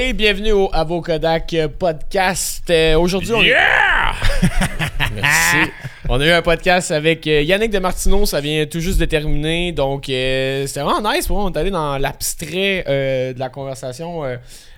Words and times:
Hey, 0.00 0.12
bienvenue 0.12 0.52
au 0.52 0.70
Avocodac 0.72 1.56
podcast. 1.76 2.70
Euh, 2.70 2.94
Aujourd'hui, 3.00 3.32
on 3.32 3.42
Yeah! 3.42 4.12
Merci. 5.12 5.72
On 6.08 6.20
a 6.20 6.24
eu 6.24 6.30
un 6.30 6.40
podcast 6.40 6.92
avec 6.92 7.26
euh, 7.26 7.42
Yannick 7.42 7.72
de 7.72 7.80
Martineau, 7.80 8.24
ça 8.24 8.40
vient 8.40 8.64
tout 8.66 8.78
juste 8.78 9.00
de 9.00 9.06
terminer, 9.06 9.72
donc 9.72 10.08
euh, 10.08 10.68
c'était 10.68 10.82
vraiment 10.82 11.12
nice. 11.12 11.26
pour. 11.26 11.38
On 11.38 11.50
est 11.50 11.58
allé 11.58 11.72
dans 11.72 11.98
l'abstrait 11.98 12.84
euh, 12.86 13.32
de 13.32 13.40
la 13.40 13.48
conversation 13.48 14.22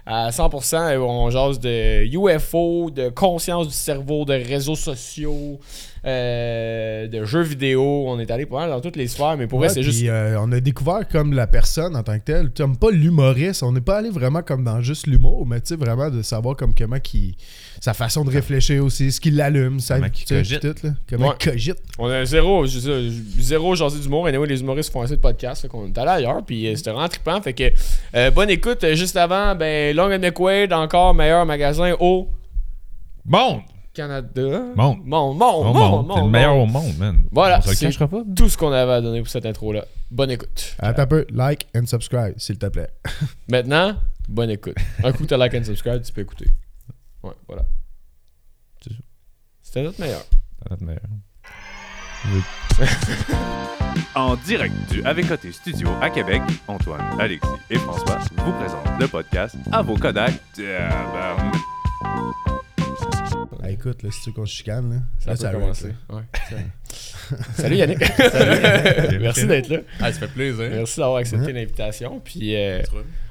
à 0.07 0.31
100%. 0.31 0.75
euh, 0.77 0.99
On 1.01 1.29
jase 1.29 1.61
de 1.61 2.07
UFO, 2.07 2.91
de 2.91 3.11
conscience 3.11 3.69
du 3.69 3.75
cerveau, 3.75 4.25
de 4.25 4.33
réseaux 4.33 4.75
sociaux, 4.75 5.61
euh, 6.07 7.07
de 7.09 7.25
jeux 7.25 7.43
vidéo. 7.43 8.05
On 8.09 8.19
est 8.19 8.31
allé 8.31 8.47
mal 8.47 8.71
dans 8.71 8.81
toutes 8.81 8.97
les 8.97 9.07
sphères, 9.09 9.37
mais 9.37 9.47
pour 9.47 9.59
vrai, 9.59 9.69
c'est 9.69 9.83
juste. 9.83 10.03
euh, 10.05 10.37
on 10.41 10.51
a 10.53 10.61
découvert 10.61 11.07
comme 11.09 11.33
la 11.33 11.47
personne 11.47 11.97
en 11.97 12.03
tant 12.03 12.19
que 12.19 12.25
telle. 12.25 12.53
Tu 12.53 12.63
pas 12.79 12.91
l'humoriste. 12.91 13.63
On 13.63 13.73
n'est 13.73 13.81
pas 13.81 13.99
allé 13.99 14.11
vraiment 14.11 14.43
comme 14.43 14.65
dans 14.65 14.81
juste 14.81 15.07
l'humour, 15.07 15.47
mais 15.47 15.61
tu 15.61 15.69
sais, 15.69 15.77
vraiment 15.77 16.11
de 16.11 16.23
savoir 16.23 16.57
comme 16.57 16.75
comment 16.75 16.99
qui. 17.01 17.37
Sa 17.83 17.95
façon 17.95 18.25
de 18.25 18.31
réfléchir 18.31 18.85
aussi, 18.85 19.11
ce 19.11 19.21
qui 19.21 19.31
l'allume, 19.31 19.81
ça, 19.81 19.95
Comment 19.97 20.09
cogite. 20.29 20.61
tout, 20.61 20.87
là. 20.87 20.93
Comment 21.09 21.29
Ouais. 21.29 21.35
il 21.41 21.51
cogite. 21.51 21.79
On 21.99 22.09
a 22.09 22.25
zéro, 22.27 22.67
je 22.67 22.79
sais, 22.79 23.09
zéro 23.39 23.75
jasé 23.75 23.99
d'humour. 24.01 24.29
Et 24.29 24.33
les 24.47 24.61
humoristes 24.61 24.93
font 24.93 25.01
assez 25.01 25.17
de 25.17 25.21
podcasts. 25.21 25.63
Fait 25.63 25.69
qu'on 25.69 25.87
est 25.89 25.97
allé 25.99 26.11
ailleurs. 26.11 26.45
Puis 26.45 26.67
euh, 26.67 26.77
c'était 26.77 26.91
vraiment 26.91 27.09
trippant. 27.09 27.41
Fait 27.41 27.55
que 27.55 27.65
euh, 28.17 28.31
bonne 28.31 28.51
écoute. 28.51 28.85
Juste 28.95 29.17
avant, 29.17 29.55
ben, 29.55 29.97
Long 29.97 30.13
and 30.13 30.19
McQuaid, 30.19 30.73
encore 30.75 31.15
meilleur 31.15 31.47
magasin 31.47 31.95
au 32.01 32.29
Monde! 33.25 33.61
Canada. 33.93 34.41
Monde. 34.77 35.05
Monde, 35.05 35.05
monde, 35.05 35.39
monde, 35.39 35.75
monde. 35.75 36.07
monde, 36.07 36.15
T'es 36.17 36.23
le 36.25 36.29
meilleur 36.31 36.55
monde. 36.55 36.69
au 36.69 36.73
monde, 36.81 36.97
man. 36.99 37.25
Voilà, 37.33 37.59
On 37.59 37.63
se 37.63 37.69
le 37.71 37.75
c'est- 37.75 37.87
cachera 37.87 38.09
pas. 38.09 38.23
Tout 38.37 38.49
ce 38.49 38.57
qu'on 38.57 38.73
avait 38.73 38.93
à 38.93 39.01
donner 39.01 39.19
pour 39.21 39.29
cette 39.29 39.47
intro-là. 39.47 39.85
Bonne 40.11 40.31
écoute. 40.31 40.77
Attends 40.79 41.03
un 41.03 41.07
peu, 41.07 41.27
like 41.31 41.67
and 41.77 41.87
subscribe, 41.87 42.35
s'il 42.39 42.59
te 42.59 42.67
plaît. 42.67 42.91
Maintenant, 43.51 43.97
bonne 44.29 44.51
écoute. 44.51 44.77
Un 45.03 45.13
coup, 45.13 45.27
t'as 45.27 45.37
like 45.37 45.55
and 45.55 45.65
subscribe, 45.65 46.03
tu 46.03 46.13
peux 46.13 46.21
écouter. 46.23 46.47
Ouais, 47.23 47.33
voilà. 47.49 47.65
C'est 48.83 48.91
ça. 48.93 48.99
C'était 49.63 49.83
notre 49.83 50.01
meilleur. 50.01 50.23
C'est 50.63 50.71
notre 50.71 50.85
meilleur. 50.85 51.03
En 54.15 54.37
direct 54.37 54.75
du 54.91 55.03
Avocoté 55.05 55.51
Studio 55.53 55.89
à 56.01 56.11
Québec, 56.11 56.43
Antoine, 56.69 57.01
Alexis 57.19 57.49
et 57.71 57.77
François 57.79 58.19
vous 58.37 58.53
présentent 58.53 59.01
le 59.01 59.09
podcast 59.09 59.57
À 59.73 59.83
vos 59.83 59.97
Kodak. 59.97 60.33
Ah, 63.63 63.71
écoute, 63.71 64.03
là, 64.03 64.11
si 64.11 64.21
tu 64.23 64.31
veux 64.31 64.37
qu'on 64.37 64.47
se 64.47 64.55
chicane, 64.55 64.91
là. 64.91 64.97
Ça 65.19 65.31
là, 65.31 65.37
peut 65.37 65.47
arrête, 65.47 65.61
commencer. 65.61 65.95
Ouais. 66.09 66.23
Salut 67.55 67.77
Yannick. 67.77 67.99
Merci 69.21 69.47
d'être 69.47 69.69
là. 69.69 69.79
Ah, 69.99 70.13
ça 70.13 70.21
fait 70.21 70.29
plaisir. 70.29 70.69
Merci 70.71 71.01
d'avoir 71.01 71.19
accepté 71.19 71.53
l'invitation. 71.53 72.21
Puis 72.21 72.55
euh, 72.55 72.83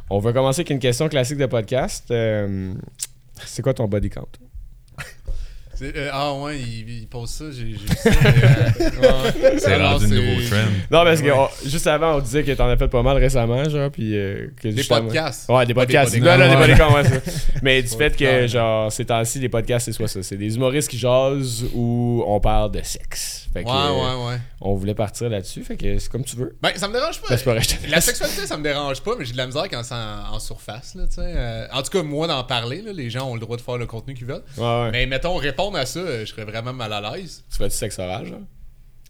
on 0.10 0.20
va 0.20 0.34
commencer 0.34 0.62
avec 0.62 0.70
une 0.72 0.80
question 0.80 1.08
classique 1.10 1.38
de 1.38 1.46
podcast. 1.46 2.12
Euh, 2.12 2.74
c'est 3.46 3.62
quoi 3.62 3.74
ton 3.74 3.88
body 3.88 4.10
count? 4.10 4.28
Euh, 5.82 6.10
ah 6.12 6.34
ouais, 6.34 6.60
il, 6.60 6.90
il 7.02 7.08
pose 7.08 7.30
ça, 7.30 7.46
j'ai 7.52 7.64
euh. 8.06 9.58
C'est 9.58 9.76
rendu 9.78 10.08
c'est- 10.08 10.14
nouveau 10.16 10.42
trend. 10.50 10.58
Non, 10.92 11.04
parce 11.06 11.22
que 11.22 11.28
Ouais. 11.28 11.32
on- 11.64 11.70
juste 11.70 11.88
avant, 11.88 12.16
on 12.16 12.20
disait 12.20 12.44
que 12.44 12.52
t'en 12.52 12.68
as 12.68 12.76
fait 12.78 12.88
pas 12.88 13.02
mal 13.02 13.18
récemment, 13.18 13.64
genre, 13.70 13.90
puis 13.90 14.16
euh, 14.18 14.48
que 14.62 14.68
Des 14.68 14.78
justement- 14.78 15.04
podcasts. 15.04 15.50
Ouais, 15.50 15.66
des 15.66 15.74
podcasts. 15.74 16.18
Non, 16.18 16.38
non, 16.38 16.50
des 16.66 16.74
ouais, 16.74 16.76
ça. 16.76 17.32
Mais 17.62 17.82
du 17.82 17.90
fait 17.90 18.16
que, 18.18 18.48
genre, 18.48 18.92
ces 18.92 19.06
temps-ci, 19.06 19.40
les 19.40 19.50
podcasts, 19.50 19.86
c'est 19.86 19.94
soit 19.94 20.08
ça. 20.08 20.22
C'est 20.24 20.38
des 20.38 20.56
humoristes 20.56 20.90
qui 20.90 20.98
jasent 20.98 21.66
ou 21.74 22.24
on 22.28 22.40
parle 22.40 22.72
de 22.72 22.82
sexe. 22.84 23.39
Fait 23.52 23.64
que, 23.64 23.70
Ouais, 23.70 23.76
euh, 23.76 24.16
ouais, 24.28 24.28
ouais. 24.34 24.40
on 24.62 24.76
voulait 24.76 24.94
partir 24.94 25.28
là-dessus. 25.30 25.64
Fait 25.64 25.76
que 25.76 25.98
c'est 25.98 26.12
comme 26.12 26.24
tu 26.24 26.36
veux. 26.36 26.56
Ben, 26.62 26.72
ça 26.76 26.88
me 26.88 26.94
dérange 26.94 27.20
pas. 27.20 27.36
Ben, 27.36 27.60
La 27.90 28.00
sexualité, 28.02 28.46
ça 28.46 28.58
me 28.58 28.64
dérange 28.64 29.02
pas, 29.02 29.16
mais 29.18 29.26
j'ai 29.26 29.32
de 29.34 29.38
la 29.38 29.48
misère 29.48 29.68
quand 29.70 29.82
c'est 29.84 29.96
en, 29.96 30.34
en 30.36 30.40
surface, 30.40 30.94
là, 30.96 31.08
tu 31.08 31.16
sais. 31.16 31.22
Euh, 31.24 31.68
en 31.74 31.82
tout 31.82 31.90
cas, 31.90 32.04
moi, 32.04 32.28
d'en 32.28 32.44
parler, 32.44 32.82
là, 32.82 32.94
les 32.94 33.10
gens 33.10 33.28
ont 33.30 33.34
le 33.34 33.40
droit 33.40 33.58
de 33.58 33.62
faire 33.62 33.78
le 33.78 33.88
contenu 33.88 34.14
qu'ils 34.14 34.28
veulent. 34.28 34.44
Ouais, 34.58 34.64
ouais. 34.64 34.92
Mais 34.92 35.06
mettons, 35.08 35.36
répondre 35.36 35.78
à 35.78 35.86
ça, 35.86 36.00
euh, 36.00 36.22
je 36.26 36.32
serais 36.32 36.46
vraiment 36.46 36.74
mal 36.74 36.94
à 36.94 37.02
l'aise. 37.16 37.44
Tu 37.52 37.58
fais 37.58 37.68
du 37.70 37.76
sexe 37.76 37.98
oral, 38.00 38.26
genre? 38.28 38.40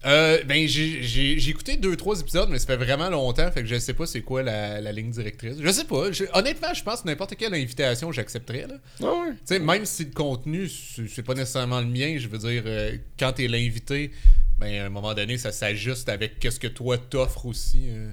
Euh, 0.05 0.41
ben, 0.45 0.65
j'ai 0.65 1.49
écouté 1.49 1.75
deux, 1.75 1.97
trois 1.97 2.19
épisodes, 2.21 2.47
mais 2.49 2.57
ça 2.57 2.67
fait 2.67 2.77
vraiment 2.77 3.09
longtemps, 3.09 3.51
fait 3.51 3.61
que 3.63 3.67
je 3.67 3.77
sais 3.79 3.93
pas 3.93 4.05
c'est 4.05 4.21
quoi 4.21 4.41
la, 4.43 4.79
la 4.79 4.91
ligne 4.93 5.11
directrice. 5.11 5.57
Je 5.61 5.69
sais 5.71 5.83
pas. 5.83 6.11
Je- 6.13 6.23
honnêtement, 6.33 6.73
je 6.73 6.81
pense 6.83 7.01
que 7.01 7.07
n'importe 7.07 7.35
quelle 7.35 7.53
invitation, 7.53 8.09
j'accepterais, 8.13 8.65
là. 8.67 8.75
Ah 9.01 9.05
ouais. 9.05 9.31
Tu 9.33 9.37
sais, 9.43 9.59
même 9.59 9.83
si 9.85 10.05
le 10.05 10.11
contenu, 10.11 10.69
c'est 10.69 11.21
pas 11.23 11.33
nécessairement 11.33 11.81
le 11.81 11.87
mien, 11.87 12.15
je 12.17 12.29
veux 12.29 12.37
dire, 12.37 12.63
euh, 12.65 12.95
quand 13.19 13.33
t'es 13.33 13.47
l'invité, 13.49 14.11
ben, 14.57 14.83
à 14.83 14.85
un 14.85 14.89
moment 14.89 15.13
donné, 15.13 15.37
ça 15.37 15.51
s'ajuste 15.51 16.07
avec 16.07 16.39
qu'est-ce 16.39 16.61
que 16.61 16.67
toi 16.67 16.97
t'offres 16.97 17.45
aussi. 17.45 17.87
euh. 17.89 18.11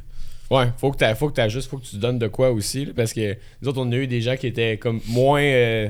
Ouais, 0.51 0.67
faut 0.79 0.91
que 0.91 1.15
faut 1.15 1.31
que 1.31 1.49
juste, 1.49 1.69
faut 1.71 1.79
que 1.79 1.87
tu 1.87 1.97
donnes 1.99 2.19
de 2.19 2.27
quoi 2.29 2.51
aussi, 2.51 2.87
là, 2.87 2.93
parce 2.97 3.13
que 3.13 3.37
nous 3.63 3.69
autres, 3.69 3.81
on 3.81 3.91
a 3.93 3.97
eu 3.97 4.09
des 4.09 4.21
gens 4.23 4.37
qui 4.37 4.49
étaient 4.49 4.77
comme 4.77 5.01
moins, 5.07 5.43
euh, 5.43 5.89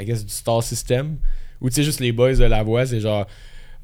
I 0.00 0.04
guess, 0.06 0.24
du 0.24 0.32
star 0.32 0.62
system, 0.62 1.18
ou 1.60 1.68
tu 1.68 1.76
sais, 1.76 1.82
juste 1.82 2.00
les 2.00 2.12
boys 2.12 2.34
de 2.34 2.44
la 2.44 2.62
voix, 2.62 2.86
c'est 2.86 3.00
genre, 3.00 3.26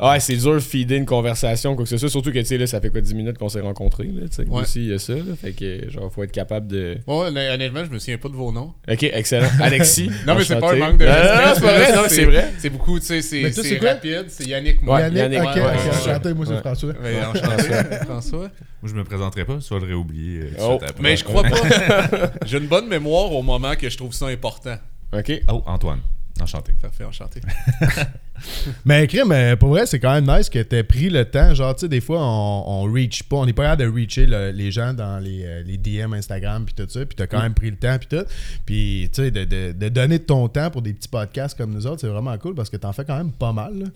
ah, 0.01 0.19
c'est 0.21 0.37
dur 0.37 0.55
de 0.55 0.59
feeder 0.61 0.97
une 0.99 1.05
conversation, 1.07 1.75
quoi 1.75 1.85
que 1.85 1.91
ce 1.91 1.99
soit, 1.99 2.09
surtout 2.09 2.33
que, 2.33 2.39
tu 2.39 2.45
sais, 2.45 2.59
là, 2.59 2.67
ça 2.67 2.81
fait 2.81 2.91
quoi 2.91 3.01
10 3.01 3.15
minutes 3.15 3.39
qu'on 3.39 3.49
s'est 3.49 3.61
rencontrés, 3.61 4.05
là, 4.05 4.23
tu 4.29 4.37
sais, 4.37 4.47
Ouais. 4.49 4.63
aussi, 4.63 4.81
il 4.85 4.91
y 4.91 4.95
a 4.95 4.99
ça, 4.99 5.15
là, 5.15 5.23
fait 5.41 5.53
que, 5.53 5.91
genre, 5.91 6.11
faut 6.13 6.23
être 6.23 6.33
capable 6.33 6.67
de... 6.69 6.97
Ouais, 7.07 7.27
honnêt- 7.29 7.51
honnêtement, 7.51 7.85
je 7.85 7.91
me 7.91 7.99
souviens 7.99 8.19
pas 8.19 8.29
de 8.29 8.35
vos 8.35 8.51
noms. 8.53 8.73
Ok, 8.91 9.03
excellent. 9.03 9.49
Alexis. 9.61 10.11
Non, 10.27 10.35
mais 10.35 10.45
c'est 10.45 10.59
pas 10.59 10.73
un 10.73 10.77
manque 10.77 10.99
de 10.99 11.05
Non, 11.05 11.11
non, 11.13 11.17
respect, 11.19 11.45
non, 11.47 11.55
c'est 11.55 11.61
pas 11.61 11.79
vrai, 11.79 11.97
non, 11.97 12.03
c'est 12.09 12.25
vrai. 12.25 12.53
C'est 12.59 12.71
beaucoup, 12.71 12.99
tu 12.99 13.07
sais, 13.07 13.23
c'est 13.23 13.43
Mais 13.43 13.89
rapide, 13.91 14.25
c'est 14.29 14.45
Yannick, 14.47 14.83
moi. 14.83 14.97
Ouais, 14.97 15.03
Yannick, 15.13 15.19
Yannick, 15.19 15.41
ok, 15.51 15.55
ouais, 15.57 15.63
ouais, 15.63 15.91
enchanté, 16.11 16.35
moi 16.35 16.47
c'est 16.47 16.53
ouais. 16.55 16.61
François. 16.61 16.93
Ouais, 17.03 17.25
enchanté, 17.25 17.97
François. 18.07 18.49
Moi, 18.83 18.91
je 18.91 18.95
me 18.95 19.05
présenterai 19.05 19.45
pas, 19.45 19.61
soit 19.61 19.79
je 19.79 19.85
l'aurais 19.85 19.95
oublié. 19.95 20.41
euh, 20.41 20.51
Oh. 20.61 20.79
après. 20.83 20.95
Mais 21.03 21.17
je 21.17 21.25
crois 21.25 21.43
pas. 21.43 21.51
J'ai 22.47 22.57
une 22.59 22.67
bonne 22.67 22.89
mémoire 22.89 23.31
au 23.33 23.43
moment 23.43 23.75
que 23.77 23.91
je 23.91 23.97
trouve 23.97 24.15
ça 24.15 24.27
important. 24.29 24.77
Ok. 25.13 25.33
Oh, 25.53 25.63
Antoine. 25.67 26.01
Enchanté. 26.43 26.73
Parfait, 26.81 27.05
enchanté. 27.05 27.41
Mais 28.85 29.07
crime, 29.07 29.33
euh, 29.33 29.57
pour 29.57 29.69
vrai, 29.71 29.85
c'est 29.87 29.99
quand 30.01 30.15
même 30.15 30.27
nice 30.27 30.49
que 30.49 30.59
t'aies 30.61 30.83
pris 30.83 31.11
le 31.11 31.25
temps. 31.27 31.55
Genre, 31.55 31.75
tu 31.75 31.81
sais, 31.83 31.89
des 31.89 32.01
fois, 32.01 32.19
on, 32.21 32.65
on 32.67 32.93
reach 32.93 33.25
pas. 33.25 33.37
On 33.37 33.47
n'est 33.47 33.53
pas 33.53 33.65
capable 33.65 33.83
de 33.83 33.89
reacher 33.89 34.27
le- 34.27 34.51
les 34.51 34.71
gens 34.71 34.95
dans 34.95 35.19
les, 35.19 35.45
euh, 35.45 35.63
les 35.63 35.77
DM 35.77 36.15
Instagram 36.15 36.65
puis 36.65 36.75
tout 36.75 36.89
ça. 36.91 37.05
Puis 37.05 37.17
t'as 37.17 37.27
quand 37.27 37.43
même 37.43 37.53
pris 37.55 37.71
le 37.71 37.77
temps 37.77 37.97
puis 37.99 38.09
tout. 38.09 38.25
Puis, 38.65 39.11
tu 39.13 39.23
sais, 39.23 39.31
de, 39.31 39.45
de- 39.45 39.73
de 39.73 39.89
donner 39.91 40.19
de 40.19 40.25
ton 40.25 40.49
temps 40.49 40.71
pour 40.71 40.81
des 40.83 40.95
petits 40.95 41.09
podcasts 41.09 41.57
comme 41.57 41.73
nous 41.73 41.87
autres, 41.87 42.01
c'est 42.01 42.09
vraiment 42.09 42.37
cool 42.39 42.55
parce 42.55 42.71
que 42.71 42.79
t'en 42.79 42.93
fais 42.93 43.05
quand 43.05 43.19
même 43.19 43.33
pas 43.33 43.53
mal. 43.53 43.79
là. 43.79 43.87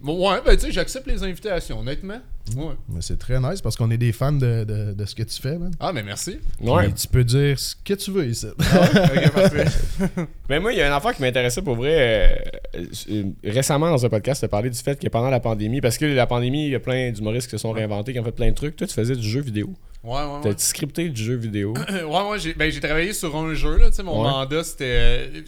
Bon, 0.00 0.30
ouais, 0.30 0.38
ben 0.46 0.54
tu 0.56 0.66
sais, 0.66 0.72
j'accepte 0.72 1.08
les 1.08 1.24
invitations, 1.24 1.80
honnêtement. 1.80 2.20
Ouais. 2.56 2.74
Mais 2.88 3.00
c'est 3.00 3.18
très 3.18 3.40
nice 3.40 3.60
parce 3.60 3.76
qu'on 3.76 3.90
est 3.90 3.98
des 3.98 4.12
fans 4.12 4.30
de, 4.32 4.62
de- 4.64 4.92
de 4.94 5.04
ce 5.04 5.14
que 5.14 5.24
tu 5.24 5.42
fais, 5.42 5.58
man. 5.58 5.72
Ah, 5.80 5.92
mais 5.92 6.04
merci. 6.04 6.38
Ouais. 6.60 6.84
Puis 6.84 6.94
tu 6.94 7.08
peux 7.08 7.24
dire 7.24 7.58
ce 7.58 7.74
que 7.84 7.94
tu 7.94 8.12
veux 8.12 8.26
ici. 8.26 8.46
ok, 8.46 9.30
parfait. 9.32 9.64
Mais 10.48 10.60
moi, 10.60 10.72
il 10.72 10.78
y 10.78 10.82
a 10.82 10.92
un 10.92 10.96
affaire 10.96 11.14
qui 11.14 11.20
m'intéressait 11.20 11.60
pour 11.62 11.74
vrai. 11.76 12.46
euh, 12.76 13.24
récemment, 13.44 13.90
dans 13.90 14.06
un 14.06 14.08
podcast, 14.08 14.40
tu 14.40 14.44
as 14.44 14.48
parlé 14.48 14.70
du 14.70 14.78
fait 14.78 14.98
que 14.98 15.08
pendant 15.08 15.30
la 15.30 15.40
pandémie, 15.40 15.80
parce 15.80 15.98
que 15.98 16.04
la 16.06 16.26
pandémie, 16.26 16.66
il 16.66 16.70
y 16.70 16.74
a 16.74 16.80
plein 16.80 17.10
d'humoristes 17.10 17.48
qui 17.48 17.52
se 17.52 17.58
sont 17.58 17.72
réinventés, 17.72 18.12
qui 18.12 18.20
ont 18.20 18.24
fait 18.24 18.32
plein 18.32 18.48
de 18.50 18.54
trucs. 18.54 18.76
Toi, 18.76 18.86
tu 18.86 18.94
faisais 18.94 19.16
du 19.16 19.28
jeu 19.28 19.40
vidéo. 19.40 19.74
Ouais, 20.04 20.12
ouais, 20.12 20.40
T'as 20.42 20.50
ouais. 20.50 20.54
scripté 20.58 21.08
du 21.10 21.22
jeu 21.22 21.34
vidéo. 21.34 21.74
ouais, 21.90 22.02
ouais, 22.30 22.38
j'ai 22.38 22.54
ben, 22.54 22.70
j'ai 22.70 22.80
travaillé 22.80 23.12
sur 23.12 23.36
un 23.36 23.52
jeu, 23.54 23.76
là, 23.76 23.90
tu 23.90 23.96
sais, 23.96 24.02
mon 24.04 24.22
Ouais. 24.22 24.30
mandat, 24.30 24.62
c'était... 24.64 24.84
euh, 24.84 25.42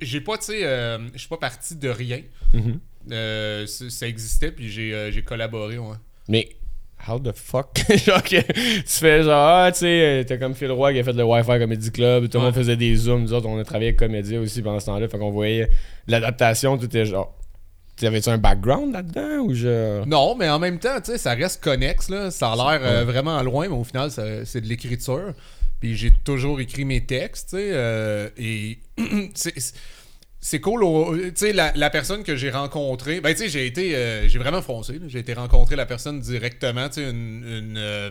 j'ai- 0.00 0.20
pas, 0.22 0.38
tu 0.38 0.46
sais, 0.46 0.60
euh, 0.64 0.98
je 1.12 1.18
suis 1.18 1.28
pas 1.28 1.36
parti 1.36 1.76
de 1.76 1.88
rien. 1.90 2.20
Mhm. 2.54 2.80
Euh, 3.12 3.66
ça 3.66 4.06
existait, 4.08 4.50
puis 4.50 4.70
j'ai 4.70 4.94
euh, 4.94 5.10
j'ai 5.10 5.22
collaboré, 5.22 5.78
ouais. 5.78 5.96
Mais, 6.28 6.48
how 7.06 7.18
the 7.18 7.32
fuck? 7.34 7.84
genre 8.06 8.22
que 8.22 8.40
tu 8.40 8.82
fais 8.86 9.22
genre, 9.22 9.46
ah, 9.48 9.70
tu 9.72 9.80
sais, 9.80 10.24
t'as 10.26 10.36
comme 10.38 10.54
Phil 10.54 10.70
Roy 10.72 10.92
qui 10.94 10.98
a 11.00 11.04
fait 11.04 11.12
le 11.12 11.24
Wi-Fi 11.24 11.58
Comedy 11.58 11.90
Club, 11.90 12.28
tout 12.28 12.38
le 12.38 12.44
monde 12.44 12.54
faisait 12.54 12.76
des 12.76 12.94
zooms, 12.96 13.22
nous 13.22 13.32
autres, 13.34 13.46
on 13.46 13.58
a 13.58 13.64
travaillé 13.64 13.88
avec 13.90 13.98
Comédia 13.98 14.40
aussi 14.40 14.62
pendant 14.62 14.80
ce 14.80 14.86
temps-là, 14.86 15.08
fait 15.08 15.18
qu'on 15.18 15.30
voyait 15.30 15.68
l'adaptation, 16.06 16.78
tout 16.78 16.86
était 16.86 17.04
genre. 17.06 17.36
T'avais-tu 17.96 18.28
un 18.28 18.38
background 18.38 18.92
là-dedans 18.92 19.44
ou. 19.44 19.54
Non, 20.04 20.34
mais 20.34 20.48
en 20.48 20.58
même 20.58 20.80
temps, 20.80 21.00
tu 21.00 21.12
sais, 21.12 21.18
ça 21.18 21.34
reste 21.34 21.62
connexe, 21.62 22.08
là. 22.08 22.32
Ça 22.32 22.50
a 22.52 22.56
l'air 22.56 22.80
euh, 22.84 23.04
vraiment 23.04 23.40
loin, 23.42 23.68
mais 23.68 23.76
au 23.76 23.84
final, 23.84 24.10
c'est 24.10 24.60
de 24.60 24.66
l'écriture. 24.66 25.32
Puis 25.78 25.94
j'ai 25.96 26.10
toujours 26.24 26.60
écrit 26.60 26.84
mes 26.84 27.04
textes, 27.06 27.50
tu 27.50 27.56
sais. 27.56 27.68
euh, 27.72 28.28
et 28.36 28.78
c'est- 29.34 29.74
c'est 30.46 30.60
cool. 30.60 30.84
au- 30.84 31.16
Tu 31.16 31.32
sais, 31.36 31.52
la, 31.54 31.72
la 31.74 31.88
personne 31.88 32.22
que 32.22 32.36
j'ai 32.36 32.50
rencontrée, 32.50 33.22
ben, 33.22 33.30
tu 33.32 33.44
sais, 33.44 33.48
j'ai 33.48 33.64
été. 33.64 33.96
euh, 33.96 34.28
j'ai 34.28 34.38
vraiment 34.38 34.60
foncé. 34.60 35.00
J'ai 35.08 35.20
été 35.20 35.32
rencontrer 35.32 35.74
la 35.74 35.86
personne 35.86 36.20
directement, 36.20 36.86
tu 36.90 36.96
sais, 36.96 37.10
une. 37.10 37.42
une, 37.48 37.74
euh, 37.78 38.10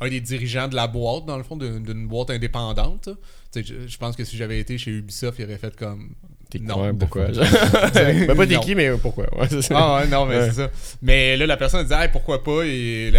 un 0.00 0.08
des 0.08 0.20
dirigeants 0.20 0.66
de 0.66 0.74
la 0.74 0.88
boîte, 0.88 1.26
dans 1.26 1.36
le 1.36 1.44
fond, 1.44 1.56
d'une 1.56 2.08
boîte 2.08 2.30
indépendante. 2.30 3.08
Tu 3.52 3.62
sais, 3.64 3.74
je, 3.86 3.96
pense 3.98 4.16
que 4.16 4.24
si 4.24 4.36
j'avais 4.36 4.58
été 4.58 4.78
chez 4.78 4.90
Ubisoft, 4.90 5.38
il 5.38 5.44
aurait 5.44 5.58
fait 5.58 5.76
comme. 5.76 6.10
T'es 6.50 6.58
Non. 6.58 6.82
ouais, 6.82 6.92
pourquoi? 6.92 7.26
ben, 7.94 8.26
pas 8.34 8.46
t'es 8.48 8.58
qui, 8.58 8.74
mais 8.74 8.90
pourquoi? 9.00 9.26
Ouais. 9.38 9.46
Ah 9.70 10.00
ouais, 10.00 10.08
non, 10.08 10.26
mais 10.26 10.46
c'est 10.48 10.56
ça. 10.56 10.70
Mais 11.02 11.36
là, 11.36 11.46
la 11.46 11.56
personne 11.56 11.84
disait, 11.84 12.02
hey, 12.02 12.08
pourquoi 12.10 12.42
pas, 12.42 12.64
et 12.64 13.12
elle, 13.14 13.16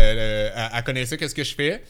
elle 0.75 0.83
connaissait 0.83 1.15
qu'est-ce 1.15 1.35
que 1.35 1.45
je 1.45 1.55
fais. 1.55 1.81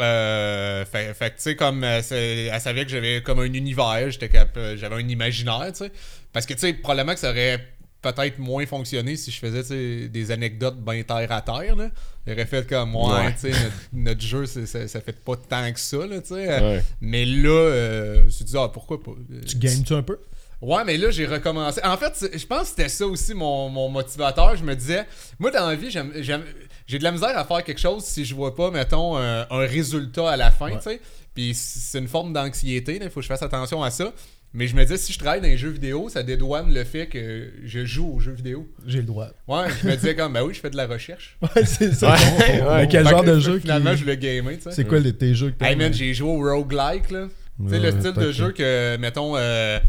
Euh, 0.00 0.84
fait, 0.84 1.14
fait 1.14 1.30
que, 1.30 1.36
tu 1.36 1.42
sais, 1.42 1.56
comme 1.56 1.84
euh, 1.84 2.00
elle 2.10 2.60
savait 2.60 2.84
que 2.84 2.90
j'avais 2.90 3.22
comme 3.22 3.38
un 3.38 3.44
univers, 3.52 4.10
j'étais 4.10 4.30
euh, 4.56 4.76
j'avais 4.76 4.96
un 4.96 5.08
imaginaire, 5.08 5.66
tu 5.72 5.84
sais. 5.84 5.92
Parce 6.32 6.46
que, 6.46 6.54
tu 6.54 6.60
sais, 6.60 6.72
probablement 6.72 7.14
que 7.14 7.20
ça 7.20 7.30
aurait 7.30 7.64
peut-être 8.02 8.38
moins 8.38 8.66
fonctionné 8.66 9.16
si 9.16 9.30
je 9.30 9.38
faisais 9.38 9.62
tu 9.62 9.68
sais, 9.68 10.08
des 10.08 10.30
anecdotes 10.30 10.76
bien 10.78 11.02
terre 11.04 11.30
à 11.32 11.40
terre. 11.40 11.76
Là. 11.76 11.90
J'aurais 12.26 12.44
fait 12.44 12.68
comme, 12.68 12.94
ouais, 12.96 13.12
Ouais. 13.12 13.32
tu 13.34 13.40
sais, 13.40 13.50
notre, 13.52 13.74
notre 13.92 14.20
jeu, 14.20 14.46
ça, 14.46 14.88
ça 14.88 15.00
fait 15.00 15.18
pas 15.24 15.36
tant 15.36 15.72
que 15.72 15.80
ça. 15.80 15.98
Là, 16.06 16.20
tu 16.20 16.28
sais. 16.34 16.60
Ouais. 16.60 16.82
Mais 17.00 17.24
là, 17.24 17.48
euh, 17.50 18.18
je 18.18 18.24
me 18.24 18.30
suis 18.30 18.44
dit, 18.44 18.56
ah, 18.58 18.68
pourquoi 18.68 19.02
pas? 19.02 19.12
Tu 19.46 19.56
gagnes-tu 19.56 19.92
un 19.94 20.02
peu? 20.02 20.18
Ouais, 20.60 20.82
mais 20.84 20.96
là, 20.96 21.10
j'ai 21.10 21.26
recommencé. 21.26 21.80
En 21.84 21.96
fait, 21.96 22.12
je 22.36 22.46
pense 22.46 22.62
que 22.62 22.68
c'était 22.68 22.88
ça 22.88 23.06
aussi 23.06 23.34
mon, 23.34 23.68
mon 23.68 23.88
motivateur. 23.90 24.56
Je 24.56 24.64
me 24.64 24.74
disais, 24.74 25.06
moi, 25.38 25.50
dans 25.50 25.68
la 25.68 25.74
vie, 25.74 25.90
j'aime- 25.90 26.12
j'aime- 26.16 26.44
j'ai 26.86 26.98
de 26.98 27.04
la 27.04 27.12
misère 27.12 27.36
à 27.36 27.44
faire 27.44 27.62
quelque 27.64 27.80
chose 27.80 28.04
si 28.04 28.24
je 28.24 28.34
vois 28.34 28.54
pas, 28.54 28.70
mettons, 28.70 29.16
un, 29.16 29.46
un 29.50 29.66
résultat 29.66 30.30
à 30.30 30.36
la 30.36 30.50
fin, 30.50 30.70
tu 30.76 30.82
sais. 30.82 31.00
Puis 31.34 31.52
c'est 31.54 31.98
une 31.98 32.08
forme 32.08 32.32
d'anxiété, 32.32 32.98
il 33.02 33.10
faut 33.10 33.20
que 33.20 33.22
je 33.22 33.28
fasse 33.28 33.42
attention 33.42 33.82
à 33.82 33.90
ça. 33.90 34.12
Mais 34.56 34.68
je 34.68 34.76
me 34.76 34.82
disais, 34.82 34.96
si 34.98 35.12
je 35.12 35.18
travaille 35.18 35.40
dans 35.40 35.48
les 35.48 35.58
jeux 35.58 35.70
vidéo, 35.70 36.08
ça 36.08 36.22
dédouane 36.22 36.72
le 36.72 36.84
fait 36.84 37.08
que 37.08 37.50
je 37.64 37.84
joue 37.84 38.12
aux 38.14 38.20
jeux 38.20 38.34
vidéo. 38.34 38.68
J'ai 38.86 38.98
le 38.98 39.04
droit. 39.06 39.26
Ouais, 39.48 39.64
je 39.82 39.88
me 39.88 39.96
disais 39.96 40.14
comme, 40.14 40.32
ben 40.32 40.44
oui, 40.44 40.54
je 40.54 40.60
fais 40.60 40.70
de 40.70 40.76
la 40.76 40.86
recherche. 40.86 41.36
Ouais, 41.42 41.64
c'est 41.64 41.92
ça. 41.92 42.12
Ouais, 42.12 42.60
Bon, 42.60 42.68
ouais. 42.68 42.76
Mais 42.82 42.88
quel 42.88 43.04
Fait 43.04 43.10
genre 43.10 43.24
que, 43.24 43.30
de 43.30 43.40
jeu 43.40 43.54
qui... 43.56 43.62
Finalement, 43.62 43.96
je 43.96 44.04
le 44.04 44.14
gamé, 44.14 44.56
tu 44.58 44.62
sais. 44.62 44.70
C'est 44.70 44.84
quoi 44.84 45.00
les, 45.00 45.12
tes 45.12 45.34
jeux 45.34 45.50
que 45.50 45.56
t'aimes? 45.58 45.68
Hey 45.68 45.76
man, 45.76 45.92
j'ai 45.92 46.14
joué 46.14 46.28
au 46.28 46.38
roguelike 46.38 47.10
là. 47.10 47.26
tu 47.64 47.68
sais, 47.68 47.80
le 47.80 47.90
style 47.90 48.12
de 48.12 48.30
jeu 48.30 48.52
que, 48.52 48.96
mettons, 48.98 49.36
euh, 49.36 49.80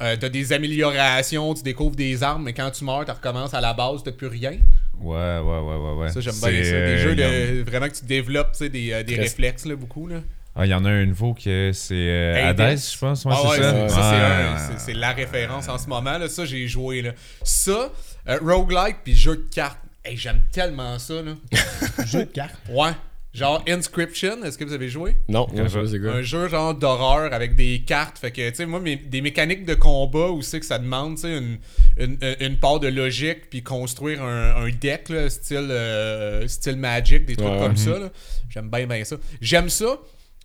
euh, 0.00 0.16
t'as 0.18 0.28
des 0.28 0.52
améliorations, 0.52 1.54
tu 1.54 1.62
découvres 1.62 1.94
des 1.94 2.20
armes, 2.24 2.42
mais 2.42 2.52
quand 2.52 2.72
tu 2.72 2.84
meurs, 2.84 3.04
tu 3.04 3.12
recommences 3.12 3.54
à 3.54 3.60
la 3.60 3.72
base, 3.72 4.02
t'as 4.04 4.10
plus 4.10 4.26
rien. 4.26 4.58
Ouais, 5.00 5.16
ouais, 5.16 5.58
ouais, 5.60 5.76
ouais, 5.76 5.94
ouais. 6.02 6.10
Ça, 6.10 6.20
j'aime 6.20 6.34
bien 6.34 6.40
ça. 6.42 6.50
Des 6.50 6.72
euh, 6.72 6.98
jeux 6.98 7.14
de, 7.14 7.62
vraiment 7.62 7.88
que 7.88 7.94
tu 7.94 8.04
développes, 8.04 8.52
tu 8.52 8.58
sais, 8.58 8.68
des, 8.68 8.92
euh, 8.92 9.02
des 9.02 9.14
Très- 9.14 9.22
réflexes, 9.22 9.64
là, 9.66 9.76
beaucoup, 9.76 10.06
là. 10.06 10.20
Ah, 10.56 10.66
il 10.66 10.70
y 10.70 10.74
en 10.74 10.84
a 10.84 10.90
un 10.90 11.06
nouveau 11.06 11.34
que 11.34 11.70
c'est 11.72 11.94
euh, 11.94 12.48
Hades. 12.48 12.78
Je 12.78 12.98
pense. 12.98 13.24
Ouais, 13.24 13.32
ah 13.36 13.48
ouais, 13.48 13.56
c'est 13.56 13.88
ça. 13.88 14.58
ça, 14.58 14.78
c'est 14.78 14.94
la 14.94 15.12
référence 15.12 15.68
en 15.68 15.78
ce 15.78 15.88
moment, 15.88 16.18
là. 16.18 16.28
Ça, 16.28 16.44
j'ai 16.44 16.66
joué, 16.66 17.02
là. 17.02 17.12
Ça, 17.44 17.92
euh, 18.28 18.38
roguelike 18.42 18.98
puis 19.04 19.14
jeu 19.14 19.36
de 19.36 19.54
cartes. 19.54 19.78
Hey, 20.04 20.16
j'aime 20.16 20.42
tellement 20.50 20.98
ça, 20.98 21.22
là. 21.22 21.32
Jeu 22.06 22.20
de 22.20 22.30
cartes? 22.30 22.56
Ouais. 22.70 22.90
Genre 23.34 23.62
Inscription, 23.68 24.42
est-ce 24.42 24.56
que 24.56 24.64
vous 24.64 24.72
avez 24.72 24.88
joué? 24.88 25.14
Non, 25.28 25.46
non, 25.54 25.68
jeu? 25.68 25.86
c'est 25.86 26.00
quoi? 26.00 26.12
Un 26.12 26.22
jeu 26.22 26.48
genre 26.48 26.74
d'horreur 26.74 27.32
avec 27.32 27.54
des 27.54 27.80
cartes. 27.86 28.18
Fait 28.18 28.30
que, 28.30 28.48
tu 28.48 28.56
sais, 28.56 28.66
moi, 28.66 28.80
mes- 28.80 28.96
des 28.96 29.20
mécaniques 29.20 29.66
de 29.66 29.74
combat 29.74 30.30
où 30.30 30.40
c'est 30.40 30.60
que 30.60 30.66
ça 30.66 30.78
demande, 30.78 31.16
tu 31.16 31.22
sais, 31.22 31.36
une, 31.36 31.58
une, 31.98 32.18
une 32.40 32.56
part 32.58 32.80
de 32.80 32.88
logique, 32.88 33.50
puis 33.50 33.62
construire 33.62 34.22
un, 34.22 34.56
un 34.64 34.70
deck, 34.70 35.10
là, 35.10 35.28
style, 35.28 35.68
euh, 35.70 36.48
style 36.48 36.76
Magic, 36.76 37.26
des 37.26 37.36
trucs 37.36 37.48
Ouais. 37.50 37.58
comme 37.58 37.76
ça, 37.76 37.98
là. 37.98 38.08
J'aime 38.48 38.70
bien, 38.70 38.86
bien 38.86 39.04
ça. 39.04 39.16
J'aime 39.42 39.68
ça, 39.68 39.98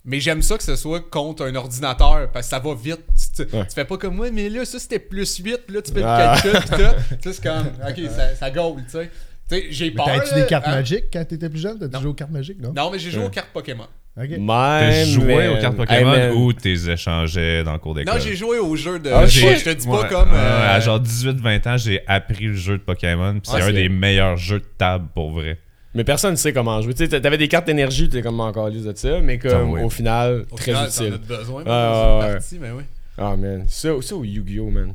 mais 0.04 0.20
j'aime 0.20 0.42
ça 0.42 0.58
que 0.58 0.64
ce 0.64 0.76
soit 0.76 1.00
contre 1.10 1.46
un 1.46 1.56
ordinateur, 1.56 2.30
parce 2.34 2.48
que 2.48 2.50
ça 2.50 2.60
va 2.60 2.76
vite. 2.76 3.00
Tu, 3.38 3.46
tu- 3.46 3.56
Ouais. 3.56 3.66
tu 3.66 3.74
fais 3.74 3.86
pas 3.86 3.98
comme 3.98 4.16
moi, 4.18 4.30
mais 4.30 4.50
là, 4.50 4.66
ça 4.66 4.78
c'était 4.78 5.00
plus 5.00 5.38
8, 5.38 5.58
puis 5.66 5.76
là, 5.76 5.82
tu 5.82 5.94
fais 5.94 6.02
Ah. 6.04 6.36
le 6.36 6.42
calcul, 6.52 6.62
pis 6.62 6.70
tout. 6.70 7.16
Tu 7.22 7.32
sais, 7.32 7.34
c'est 7.34 7.44
comme, 7.44 7.68
ok, 7.90 8.12
ça, 8.14 8.36
ça 8.36 8.52
goal, 8.52 8.84
tu 8.84 8.92
sais. 8.92 9.10
J'ai 9.70 9.92
peur. 9.92 10.06
T'avais-tu 10.06 10.34
des 10.36 10.46
cartes 10.46 10.68
hein? 10.68 10.76
magiques 10.76 11.06
quand 11.12 11.26
t'étais 11.26 11.50
plus 11.50 11.60
jeune? 11.60 11.80
T'as-tu 11.80 11.94
Non. 11.94 12.02
joué 12.02 12.10
aux 12.10 12.14
cartes 12.14 12.32
magiques, 12.32 12.62
non? 12.62 12.74
Non, 12.76 12.92
mais 12.92 13.00
j'ai 13.00 13.12
joué 13.12 13.26
aux 13.26 13.30
cartes 13.30 13.50
Pokémon. 13.54 13.88
Ok. 14.16 14.30
T'as 14.48 15.06
joué 15.06 15.36
man. 15.36 15.58
aux 15.58 15.62
cartes 15.62 15.76
Pokémon 15.76 16.32
ou 16.36 16.54
t'es 16.54 16.74
échangeais 16.74 17.64
dans 17.64 17.74
le 17.74 17.80
cours 17.80 17.96
d'école? 17.96 18.14
Non, 18.14 18.20
j'ai 18.20 18.36
joué 18.36 18.60
au 18.60 18.76
jeu 18.76 19.00
de. 19.00 19.10
Ah, 19.10 19.26
je, 19.26 19.64
te 19.64 19.70
dis 19.74 19.88
Ouais, 19.88 20.02
pas 20.02 20.08
comme. 20.10 20.30
ouais, 20.32 20.38
euh, 20.38 20.76
à 20.76 20.80
genre 20.80 21.00
18-20 21.00 21.68
ans, 21.70 21.78
j'ai 21.78 22.02
appris 22.08 22.46
le 22.46 22.54
jeu 22.54 22.78
de 22.78 22.84
Pokémon. 22.84 23.40
puis 23.40 23.52
Ouais, 23.52 23.62
c'est 23.62 23.70
un 23.70 23.74
des 23.74 23.90
meilleurs 23.90 24.38
jeux 24.38 24.60
de 24.60 24.66
table 24.78 25.08
pour 25.16 25.32
vrai. 25.32 25.58
Mais 25.96 26.04
personne 26.04 26.32
ne 26.32 26.36
sait 26.38 26.54
comment 26.54 26.82
jouer. 26.82 26.94
Tu 26.94 27.08
t'avais 27.08 27.38
des 27.38 27.48
cartes 27.48 27.66
d'énergie, 27.68 28.10
t'es 28.10 28.22
comme 28.22 28.40
encore 28.40 28.70
liste 28.70 28.88
de 28.88 28.96
ça, 28.96 29.20
mais 29.20 29.38
comme 29.38 29.72
oui. 29.72 29.82
au 29.82 29.90
final, 29.90 30.46
Au 30.52 30.56
très 30.56 30.72
final, 30.74 30.90
t'en 30.92 31.04
utile. 31.06 31.14
as 31.14 31.38
besoin 31.38 31.64
ouais, 31.64 31.70
une 31.70 32.20
ouais. 32.28 32.34
partie, 32.34 32.60
mais 32.60 32.72
oui. 32.72 32.84
Ah 33.18 33.36
man, 33.36 33.66
ça, 33.68 33.90
ça 34.02 34.16
au 34.16 34.24
Yu-Gi-Oh 34.24 34.70
man? 34.72 34.94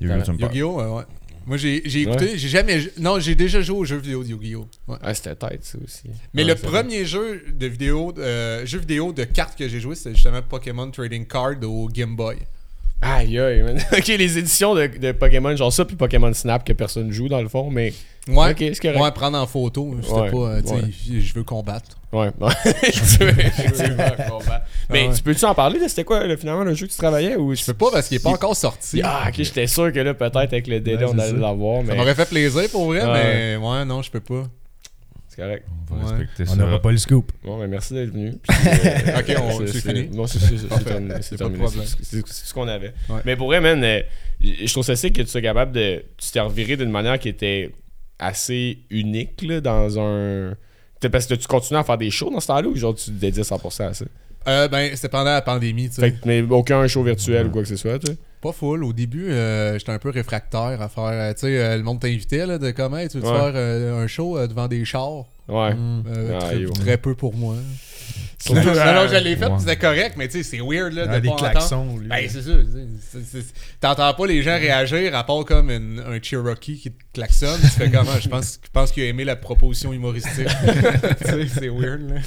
Yu-Gi-Oh. 0.00 0.32
Yu-Gi-Oh, 0.38 0.76
ouais, 0.80 0.84
ouais. 0.98 1.02
Moi, 1.46 1.56
j'ai 1.58 2.00
écouté, 2.00 2.38
j'ai 2.38 2.48
jamais. 2.48 2.80
Non, 2.98 3.20
j'ai 3.20 3.34
déjà 3.34 3.60
joué 3.60 3.78
aux 3.78 3.84
jeux 3.84 3.98
vidéo 3.98 4.24
de 4.24 4.28
Yu-Gi-Oh! 4.28 4.66
Ouais. 4.88 4.96
Ah, 5.02 5.12
c'était 5.12 5.34
tête 5.34 5.64
ça 5.64 5.78
aussi. 5.84 6.04
Mais 6.32 6.42
Ouais, 6.42 6.48
le 6.48 6.54
premier 6.54 7.04
jeu 7.04 7.42
de 7.52 7.66
vidéo, 7.66 8.14
euh, 8.18 8.64
jeu 8.64 8.78
vidéo 8.78 9.12
de 9.12 9.24
cartes 9.24 9.58
que 9.58 9.68
j'ai 9.68 9.80
joué, 9.80 9.94
c'était 9.94 10.14
justement 10.14 10.40
Pokémon 10.42 10.90
Trading 10.90 11.26
Card 11.26 11.56
au 11.62 11.88
Game 11.88 12.16
Boy. 12.16 12.36
Aïe 13.02 13.38
aïe, 13.38 13.62
man. 13.62 13.78
ok, 13.92 14.06
les 14.06 14.38
éditions 14.38 14.74
de, 14.74 14.86
de 14.86 15.12
Pokémon, 15.12 15.54
genre 15.54 15.72
ça, 15.72 15.84
puis 15.84 15.96
Pokémon 15.96 16.32
Snap 16.32 16.64
que 16.64 16.72
personne 16.72 17.10
joue 17.10 17.28
dans 17.28 17.42
le 17.42 17.48
fond, 17.48 17.70
mais. 17.70 17.92
Ouais. 18.26 18.52
Ok, 18.52 18.56
c'est 18.58 18.78
correct. 18.80 19.00
Ouais, 19.00 19.10
prendre 19.12 19.36
en 19.38 19.46
photo. 19.46 19.94
C'était 20.00 20.14
Ouais, 20.14 20.30
pas, 20.30 20.36
euh, 20.36 20.62
tu 20.62 20.68
sais, 20.68 20.74
ouais. 20.74 21.20
je 21.20 21.34
veux 21.34 21.44
combattre. 21.44 21.98
Ouais. 22.10 22.30
Tu 22.30 23.18
veux 23.20 23.28
effectivement 23.28 23.96
combattre. 24.38 24.64
Mais 24.88 25.04
Ah 25.04 25.08
ouais. 25.10 25.14
tu 25.14 25.22
peux-tu 25.22 25.44
en 25.44 25.54
parler? 25.54 25.78
là? 25.78 25.88
C'était 25.88 26.04
quoi 26.04 26.26
là, 26.26 26.36
finalement 26.36 26.64
le 26.64 26.72
jeu 26.74 26.86
que 26.86 26.92
tu 26.92 26.96
travaillais 26.98 27.36
ou 27.36 27.54
Je 27.54 27.62
peux 27.64 27.74
pas 27.74 27.90
parce 27.92 28.08
qu'il 28.08 28.16
est 28.16 28.22
pas 28.22 28.30
encore 28.30 28.56
sorti. 28.56 29.02
Ah, 29.04 29.26
ok, 29.28 29.34
j'étais 29.36 29.66
sûr 29.66 29.92
que 29.92 29.98
là, 29.98 30.14
peut-être 30.14 30.36
avec 30.36 30.66
le 30.66 30.80
délai, 30.80 31.04
Ouais, 31.04 31.10
on 31.14 31.18
allait 31.18 31.32
ça. 31.32 31.36
l'avoir, 31.36 31.80
Ça 31.80 31.86
mais 31.88 31.96
m'aurait 31.96 32.14
fait 32.14 32.28
plaisir 32.28 32.62
pour 32.70 32.86
vrai, 32.86 33.02
Ouais. 33.04 33.12
mais 33.12 33.56
ouais, 33.56 33.84
non, 33.84 34.00
je 34.00 34.10
peux 34.10 34.20
pas. 34.20 34.44
c'est 35.28 35.42
correct. 35.42 35.66
On 35.90 35.96
va 35.96 36.04
Ouais. 36.04 36.10
respecter 36.12 36.44
On 36.44 36.50
ça. 36.52 36.56
n'aura 36.56 36.80
pas 36.80 36.92
le 36.92 36.96
scoop. 36.98 37.30
Bon, 37.44 37.58
ben 37.58 37.66
merci 37.66 37.92
d'être 37.92 38.10
venu. 38.10 38.32
Puis, 38.48 38.56
euh, 38.68 39.18
Ok, 39.18 39.36
on- 39.38 39.66
c'est 39.66 39.80
fini. 39.80 40.08
Non, 40.08 40.26
c'est 40.26 40.38
terminé. 40.84 41.14
C'est 41.20 41.36
ce 42.26 42.54
qu'on 42.54 42.68
avait. 42.68 42.94
Ouais. 43.10 43.20
Mais 43.26 43.36
pour 43.36 43.48
vrai, 43.48 43.60
man, 43.60 43.82
euh, 43.84 44.00
je 44.40 44.70
trouve 44.72 44.84
ça 44.84 44.96
sick 44.96 45.14
que 45.14 45.22
tu 45.22 45.28
sois 45.28 45.42
capable 45.42 45.72
de. 45.72 46.04
Tu 46.16 46.30
t'es 46.32 46.40
reviré 46.40 46.76
d'une 46.78 46.90
manière 46.90 47.18
qui 47.18 47.28
était 47.28 47.70
assez 48.18 48.78
unique 48.90 49.42
là, 49.42 49.60
dans 49.60 49.98
un. 49.98 50.54
Parce 51.12 51.26
que 51.26 51.34
tu 51.34 51.46
continues 51.46 51.78
à 51.78 51.84
faire 51.84 51.98
des 51.98 52.10
shows 52.10 52.30
dans 52.30 52.40
ce 52.40 52.46
temps-là 52.46 52.68
ou 52.68 52.76
genre 52.76 52.94
tu 52.94 53.06
te 53.06 53.10
dédies 53.10 53.40
100% 53.42 53.82
à 53.82 53.94
ça? 53.94 54.04
Euh, 54.46 54.68
ben, 54.68 54.90
c'était 54.94 55.08
pendant 55.08 55.32
la 55.32 55.42
pandémie, 55.42 55.88
tu 55.88 55.96
sais. 55.96 56.00
Fait 56.02 56.12
que, 56.12 56.18
mais 56.26 56.42
aucun 56.42 56.86
show 56.86 57.02
virtuel 57.02 57.46
ou 57.46 57.50
quoi 57.50 57.62
que 57.62 57.68
ce 57.68 57.76
soit, 57.76 57.98
tu 57.98 58.12
sais. 58.12 58.18
Pas 58.44 58.52
full. 58.52 58.84
Au 58.84 58.92
début, 58.92 59.30
euh, 59.30 59.78
j'étais 59.78 59.90
un 59.92 59.98
peu 59.98 60.10
réfractaire 60.10 60.80
à 60.80 60.88
faire. 60.88 61.04
euh, 61.04 61.32
tu 61.32 61.40
sais, 61.40 61.58
euh, 61.58 61.76
le 61.78 61.82
monde 61.82 61.98
t'invitait, 62.00 62.46
là, 62.46 62.58
de 62.58 62.70
comment 62.70 62.98
tu 63.08 63.18
veux 63.18 63.24
Ouais. 63.26 63.36
faire 63.36 63.52
euh, 63.56 64.04
un 64.04 64.06
show 64.06 64.36
euh, 64.38 64.46
devant 64.46 64.68
des 64.68 64.84
chars? 64.84 65.24
Ouais. 65.48 65.72
Euh, 66.06 66.38
Ah, 66.40 66.50
très, 66.80 66.96
peu 66.98 67.14
pour 67.14 67.34
moi. 67.34 67.56
Non, 68.50 68.56
non, 68.56 68.62
je 69.10 69.16
l'ai 69.24 69.36
fait, 69.36 69.46
ouais. 69.46 69.52
c'était 69.58 69.76
correct, 69.76 70.14
mais 70.18 70.28
tu 70.28 70.42
sais, 70.42 70.42
c'est 70.42 70.60
weird, 70.60 70.92
là, 70.92 71.06
Ah, 71.08 71.14
de 71.16 71.20
des 71.20 71.28
pas 71.28 71.34
entendre. 71.34 71.50
klaxons, 71.52 71.96
lui. 71.96 72.08
Ben, 72.08 72.26
c'est 72.28 72.42
ça. 72.42 72.50
c'est- 73.10 73.20
c'est- 73.22 73.40
c'est- 73.40 73.54
T'entends 73.80 74.12
pas 74.12 74.26
les 74.26 74.42
gens 74.42 74.56
réagir 74.58 75.14
à 75.16 75.24
part 75.24 75.44
comme 75.46 75.70
une- 75.70 76.00
un 76.06 76.20
Cherokee 76.22 76.76
qui 76.78 76.90
te 76.90 77.02
klaxonne. 77.14 77.58
Tu 77.62 77.66
fais 77.68 77.90
comment? 77.90 78.18
Je 78.20 78.28
pense, 78.28 78.58
je 78.62 78.68
pense 78.70 78.92
qu'il 78.92 79.02
a 79.04 79.06
aimé 79.06 79.24
la 79.24 79.36
proposition 79.36 79.94
humoristique. 79.94 80.46
Tu 81.20 81.24
sais, 81.24 81.46
c'est 81.48 81.68
weird, 81.70 82.02
là. 82.10 82.20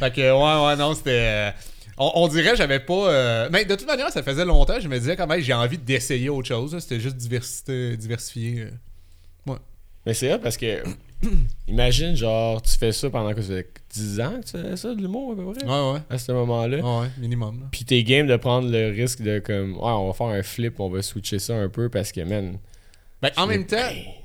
Fait 0.00 0.10
que, 0.12 0.20
ouais, 0.20 0.66
ouais, 0.66 0.76
non, 0.76 0.94
c'était. 0.94 1.52
On, 1.98 2.10
on 2.14 2.28
dirait 2.28 2.50
que 2.52 2.56
j'avais 2.56 2.80
pas. 2.80 3.10
euh, 3.10 3.48
Mais 3.52 3.64
de 3.64 3.74
toute 3.74 3.86
manière, 3.86 4.10
ça 4.10 4.22
faisait 4.22 4.44
longtemps. 4.44 4.80
Je 4.80 4.88
me 4.88 4.98
disais, 4.98 5.16
quand 5.16 5.26
même, 5.26 5.40
j'ai 5.40 5.52
envie 5.54 5.78
d'essayer 5.78 6.28
autre 6.28 6.48
chose. 6.48 6.76
C'était 6.80 7.00
juste 7.00 7.16
diversité, 7.16 7.96
diversifier. 7.96 8.60
euh. 8.60 8.70
Mais 10.04 10.14
c'est 10.14 10.28
vrai 10.28 10.40
parce 10.40 10.56
que. 10.56 10.82
Imagine, 11.68 12.16
genre, 12.16 12.60
tu 12.60 12.72
fais 12.76 12.90
ça 12.90 13.08
pendant 13.08 13.32
que 13.32 13.40
ça 13.42 13.54
fait 13.54 13.70
10 13.94 14.20
ans 14.20 14.32
que 14.40 14.44
tu 14.44 14.60
fais 14.60 14.76
ça, 14.76 14.92
de 14.92 15.00
l'humour, 15.00 15.32
à 15.32 15.36
peu 15.36 15.52
près, 15.52 15.64
Ouais, 15.64 15.92
ouais. 15.92 16.00
à 16.10 16.18
ce 16.18 16.32
moment-là. 16.32 16.78
Ouais, 16.78 17.00
ouais, 17.02 17.10
minimum. 17.18 17.60
là. 17.60 17.66
Puis 17.70 17.84
t'es 17.84 18.02
game 18.02 18.26
de 18.26 18.34
prendre 18.36 18.68
le 18.68 18.88
risque 18.90 19.22
de 19.22 19.38
comme 19.38 19.74
ouais 19.74 19.80
on 19.84 20.08
va 20.08 20.12
faire 20.12 20.26
un 20.26 20.42
flip, 20.42 20.80
on 20.80 20.88
va 20.90 21.00
switcher 21.02 21.38
ça 21.38 21.54
un 21.54 21.68
peu 21.68 21.88
parce 21.88 22.10
que 22.10 22.22
man. 22.22 22.58
Ben, 23.22 23.30
en 23.36 23.46
même 23.46 23.64
temps, 23.64 23.76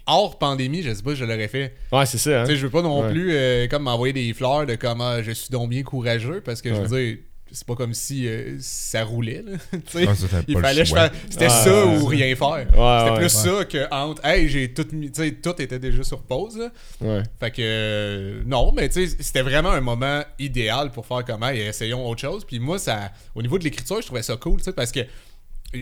hors 0.08 0.40
pandémie, 0.40 0.82
je 0.82 0.92
sais 0.92 1.04
pas 1.04 1.12
si 1.12 1.18
je 1.18 1.26
l'aurais 1.26 1.48
fait. 1.48 1.76
Ouais 1.92 2.08
c'est 2.08 2.18
ça 2.18 2.42
hein. 2.42 2.46
Tu 2.46 2.54
sais, 2.54 2.58
je 2.58 2.66
veux 2.66 2.72
pas 2.72 2.82
non 2.82 3.04
Ouais. 3.04 3.12
plus 3.12 3.32
euh, 3.32 3.68
comme 3.68 3.84
m'envoyer 3.84 4.12
des 4.14 4.34
fleurs 4.34 4.66
de 4.66 4.74
comment 4.74 5.22
je 5.22 5.30
suis 5.30 5.52
donc 5.52 5.70
bien 5.70 5.84
courageux 5.84 6.42
parce 6.44 6.64
que 6.64 6.70
je 6.70 6.82
Ouais. 6.82 6.88
veux 6.88 7.06
dire, 7.06 7.18
c'est 7.52 7.66
pas 7.66 7.76
comme 7.76 7.94
si 7.94 8.28
euh, 8.28 8.58
ça 8.60 9.04
roulait. 9.04 9.44
Là. 9.44 9.58
Ah, 10.08 10.14
Il 10.48 10.60
fallait 10.60 10.86
C'était 10.86 11.46
Ouais, 11.46 11.50
ça 11.50 11.86
ouais, 11.86 11.98
ou 11.98 12.06
rien 12.06 12.36
faire. 12.36 12.50
Ouais, 12.50 12.66
C'était 12.68 13.12
ouais, 13.12 13.16
plus 13.16 13.24
ouais. 13.24 13.30
ça 13.60 13.66
que 13.66 13.94
entre 13.94 14.26
Hey, 14.26 14.48
j'ai 14.50 14.74
tout 14.74 14.86
mis. 14.92 15.12
Tu 15.12 15.22
sais, 15.24 15.32
tout 15.32 15.62
était 15.62 15.80
déjà 15.80 16.04
sur 16.04 16.22
pause. 16.24 16.58
Là. 16.58 17.24
Fait 17.40 17.52
que 17.52 17.62
euh, 17.62 18.42
non, 18.46 18.72
mais 18.72 18.90
tu 18.90 19.08
sais, 19.08 19.16
c'était 19.20 19.42
vraiment 19.42 19.72
un 19.72 19.82
moment 19.82 20.24
idéal 20.40 20.92
pour 20.92 21.06
faire 21.06 21.24
comme 21.26 21.44
Hey, 21.44 21.62
essayons 21.62 22.08
autre 22.08 22.22
chose. 22.22 22.46
Puis 22.46 22.60
moi, 22.60 22.80
ça. 22.80 23.12
Au 23.36 23.42
niveau 23.42 23.58
de 23.58 23.64
l'écriture, 23.64 24.02
je 24.02 24.06
trouvais 24.08 24.24
ça 24.24 24.36
cool, 24.38 24.58
tu 24.60 24.66
sais, 24.66 24.74
parce 24.74 24.92
que 24.92 25.02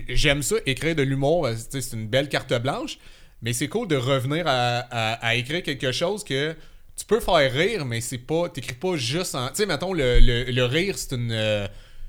j'aime 0.08 0.42
ça, 0.42 0.56
écrire 0.66 0.94
de 0.96 1.02
l'humour, 1.02 1.46
euh, 1.46 1.54
c'est 1.70 1.92
une 1.92 2.08
belle 2.08 2.28
carte 2.28 2.52
blanche. 2.60 2.98
Mais 3.42 3.52
c'est 3.52 3.68
cool 3.68 3.86
de 3.86 3.96
revenir 3.96 4.44
à, 4.46 4.78
à- 4.90 5.12
à 5.26 5.34
écrire 5.34 5.62
quelque 5.62 5.92
chose 5.92 6.24
que 6.24 6.56
tu 6.96 7.04
peux 7.04 7.20
faire 7.20 7.52
rire, 7.52 7.84
mais 7.84 8.00
c'est 8.00 8.18
pas. 8.18 8.48
T'écris 8.48 8.74
pas 8.74 8.96
juste 8.96 9.34
en. 9.34 9.48
Tu 9.48 9.56
sais, 9.56 9.66
mettons, 9.66 9.92
le, 9.92 10.18
le, 10.20 10.44
le 10.44 10.64
rire, 10.64 10.96
c'est 10.96 11.14
une. 11.14 11.30
euh, 11.30 11.68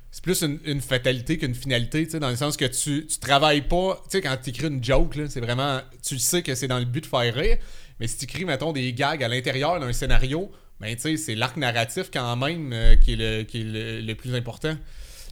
c'est 0.10 0.24
plus 0.24 0.42
une, 0.42 0.82
fatalité 0.82 1.38
qu'une 1.38 1.54
finalité, 1.54 2.06
tu 2.06 2.12
sais, 2.12 2.20
dans 2.20 2.30
le 2.30 2.38
sens 2.38 2.56
que 2.56 2.66
tu, 2.66 3.06
tu 3.06 3.20
travailles 3.20 3.62
pas. 3.62 4.02
Tu 4.06 4.12
sais, 4.12 4.22
quand 4.22 4.36
tu 4.42 4.50
écris 4.52 4.68
une 4.68 4.84
joke, 4.84 5.16
c'est 5.30 5.42
vraiment. 5.42 5.82
Tu 6.02 6.18
sais 6.18 6.42
que 6.42 6.56
c'est 6.56 6.68
dans 6.68 6.80
le 6.80 6.86
but 6.86 7.02
de 7.02 7.06
faire 7.06 7.34
rire, 7.34 7.58
mais 8.00 8.08
si 8.08 8.18
tu 8.18 8.24
écris, 8.24 8.46
mettons, 8.46 8.72
des 8.72 8.94
gags 8.94 9.22
à 9.24 9.28
l'intérieur 9.28 9.80
d'un 9.80 9.92
scénario, 9.92 10.52
ben, 10.80 10.96
tu 10.96 11.02
sais, 11.02 11.18
c'est 11.18 11.36
l'arc 11.36 11.58
narratif 11.58 12.10
quand 12.12 12.36
même 12.38 12.72
euh, 12.72 12.96
qui 12.96 13.14
est, 13.14 13.16
le, 13.18 13.44
qui 13.44 13.64
le, 13.64 14.00
le 14.00 14.16
plus 14.16 14.34
important. 14.34 14.76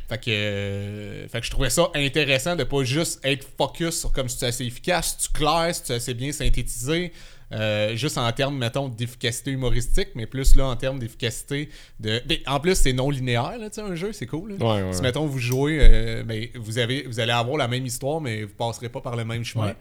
Fait 0.08 0.20
que, 0.20 0.30
euh, 0.30 1.28
fait 1.30 1.40
que 1.40 1.46
je 1.46 1.52
trouvais 1.52 1.72
ça 1.72 1.90
intéressant 1.96 2.56
de 2.56 2.64
pas 2.64 2.84
juste 2.84 3.20
être 3.24 3.48
focus 3.58 4.02
sur 4.02 4.12
comme 4.12 4.30
si 4.30 4.38
tu 4.38 4.46
assez 4.46 4.66
efficace, 4.66 5.18
si 5.18 5.28
tu 5.28 5.34
clair, 5.34 5.74
si 5.74 5.84
tu 5.84 5.92
es 5.94 5.96
assez 5.96 6.14
bien 6.14 6.32
synthétisé, 6.32 7.12
euh, 7.56 7.96
juste 7.96 8.18
en 8.18 8.32
termes, 8.32 8.58
mettons, 8.58 8.90
d'efficacité 8.90 9.52
humoristique, 9.52 10.10
mais 10.16 10.26
plus 10.26 10.56
là 10.56 10.66
en 10.68 10.76
termes 10.76 11.00
d'efficacité 11.00 11.70
de. 12.00 12.22
ben, 12.26 12.38
en 12.48 12.60
plus, 12.60 12.76
c'est 12.76 12.94
non 12.94 13.10
linéaire, 13.10 13.58
là, 13.60 13.70
tu 13.70 13.76
sais, 13.76 13.82
un 13.82 13.96
jeu, 13.96 14.12
c'est 14.14 14.26
cool. 14.26 14.58
là. 14.58 14.66
Ouais, 14.66 14.84
ouais, 14.84 14.94
Si, 14.94 15.02
mettons, 15.02 15.26
vous 15.26 15.40
jouez, 15.40 15.78
euh, 15.82 16.24
ben, 16.24 16.48
vous, 16.56 16.78
avez, 16.78 17.04
vous 17.04 17.20
allez 17.20 17.32
avoir 17.32 17.58
la 17.58 17.68
même 17.68 17.86
histoire, 17.86 18.20
mais 18.20 18.44
vous 18.44 18.54
passerez 18.54 18.90
pas 18.90 19.02
par 19.02 19.16
le 19.16 19.26
même 19.26 19.44
chemin. 19.44 19.74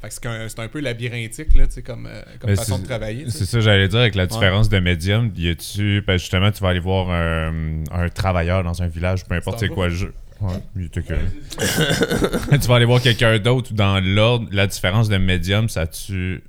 Fait 0.00 0.08
que 0.08 0.14
c'est 0.14 0.26
un, 0.26 0.48
c'est 0.48 0.60
un 0.60 0.68
peu 0.68 0.80
labyrinthique, 0.80 1.54
là, 1.54 1.66
tu 1.66 1.74
sais, 1.74 1.82
comme, 1.82 2.06
euh, 2.06 2.20
comme 2.38 2.50
Mais 2.50 2.56
façon 2.56 2.78
de 2.78 2.84
travailler. 2.84 3.24
tu. 3.24 3.30
C'est 3.30 3.46
ça, 3.46 3.60
j'allais 3.60 3.88
dire, 3.88 4.00
avec 4.00 4.14
la 4.14 4.26
différence 4.26 4.68
de 4.68 4.78
médium, 4.78 5.32
y 5.36 5.48
a-tu. 5.48 6.02
Justement, 6.08 6.50
tu 6.52 6.62
vas 6.62 6.68
aller 6.68 6.80
voir 6.80 7.10
un, 7.10 7.82
un 7.90 8.08
travailleur 8.10 8.62
dans 8.62 8.82
un 8.82 8.88
village, 8.88 9.24
peu 9.24 9.34
importe 9.34 9.58
c'est 9.58 9.68
quoi 9.68 9.88
le 9.88 9.94
jeu. 9.94 10.12
Ouais, 10.40 10.52
il 10.76 10.84
était 10.84 11.00
tu 12.60 12.68
vas 12.68 12.76
aller 12.76 12.84
voir 12.84 13.00
quelqu'un 13.00 13.38
d'autre 13.38 13.72
dans 13.72 14.00
l'ordre, 14.04 14.46
la 14.52 14.66
différence 14.66 15.08
de 15.08 15.16
médium, 15.16 15.70
ça 15.70 15.82
a-tu 15.82 16.42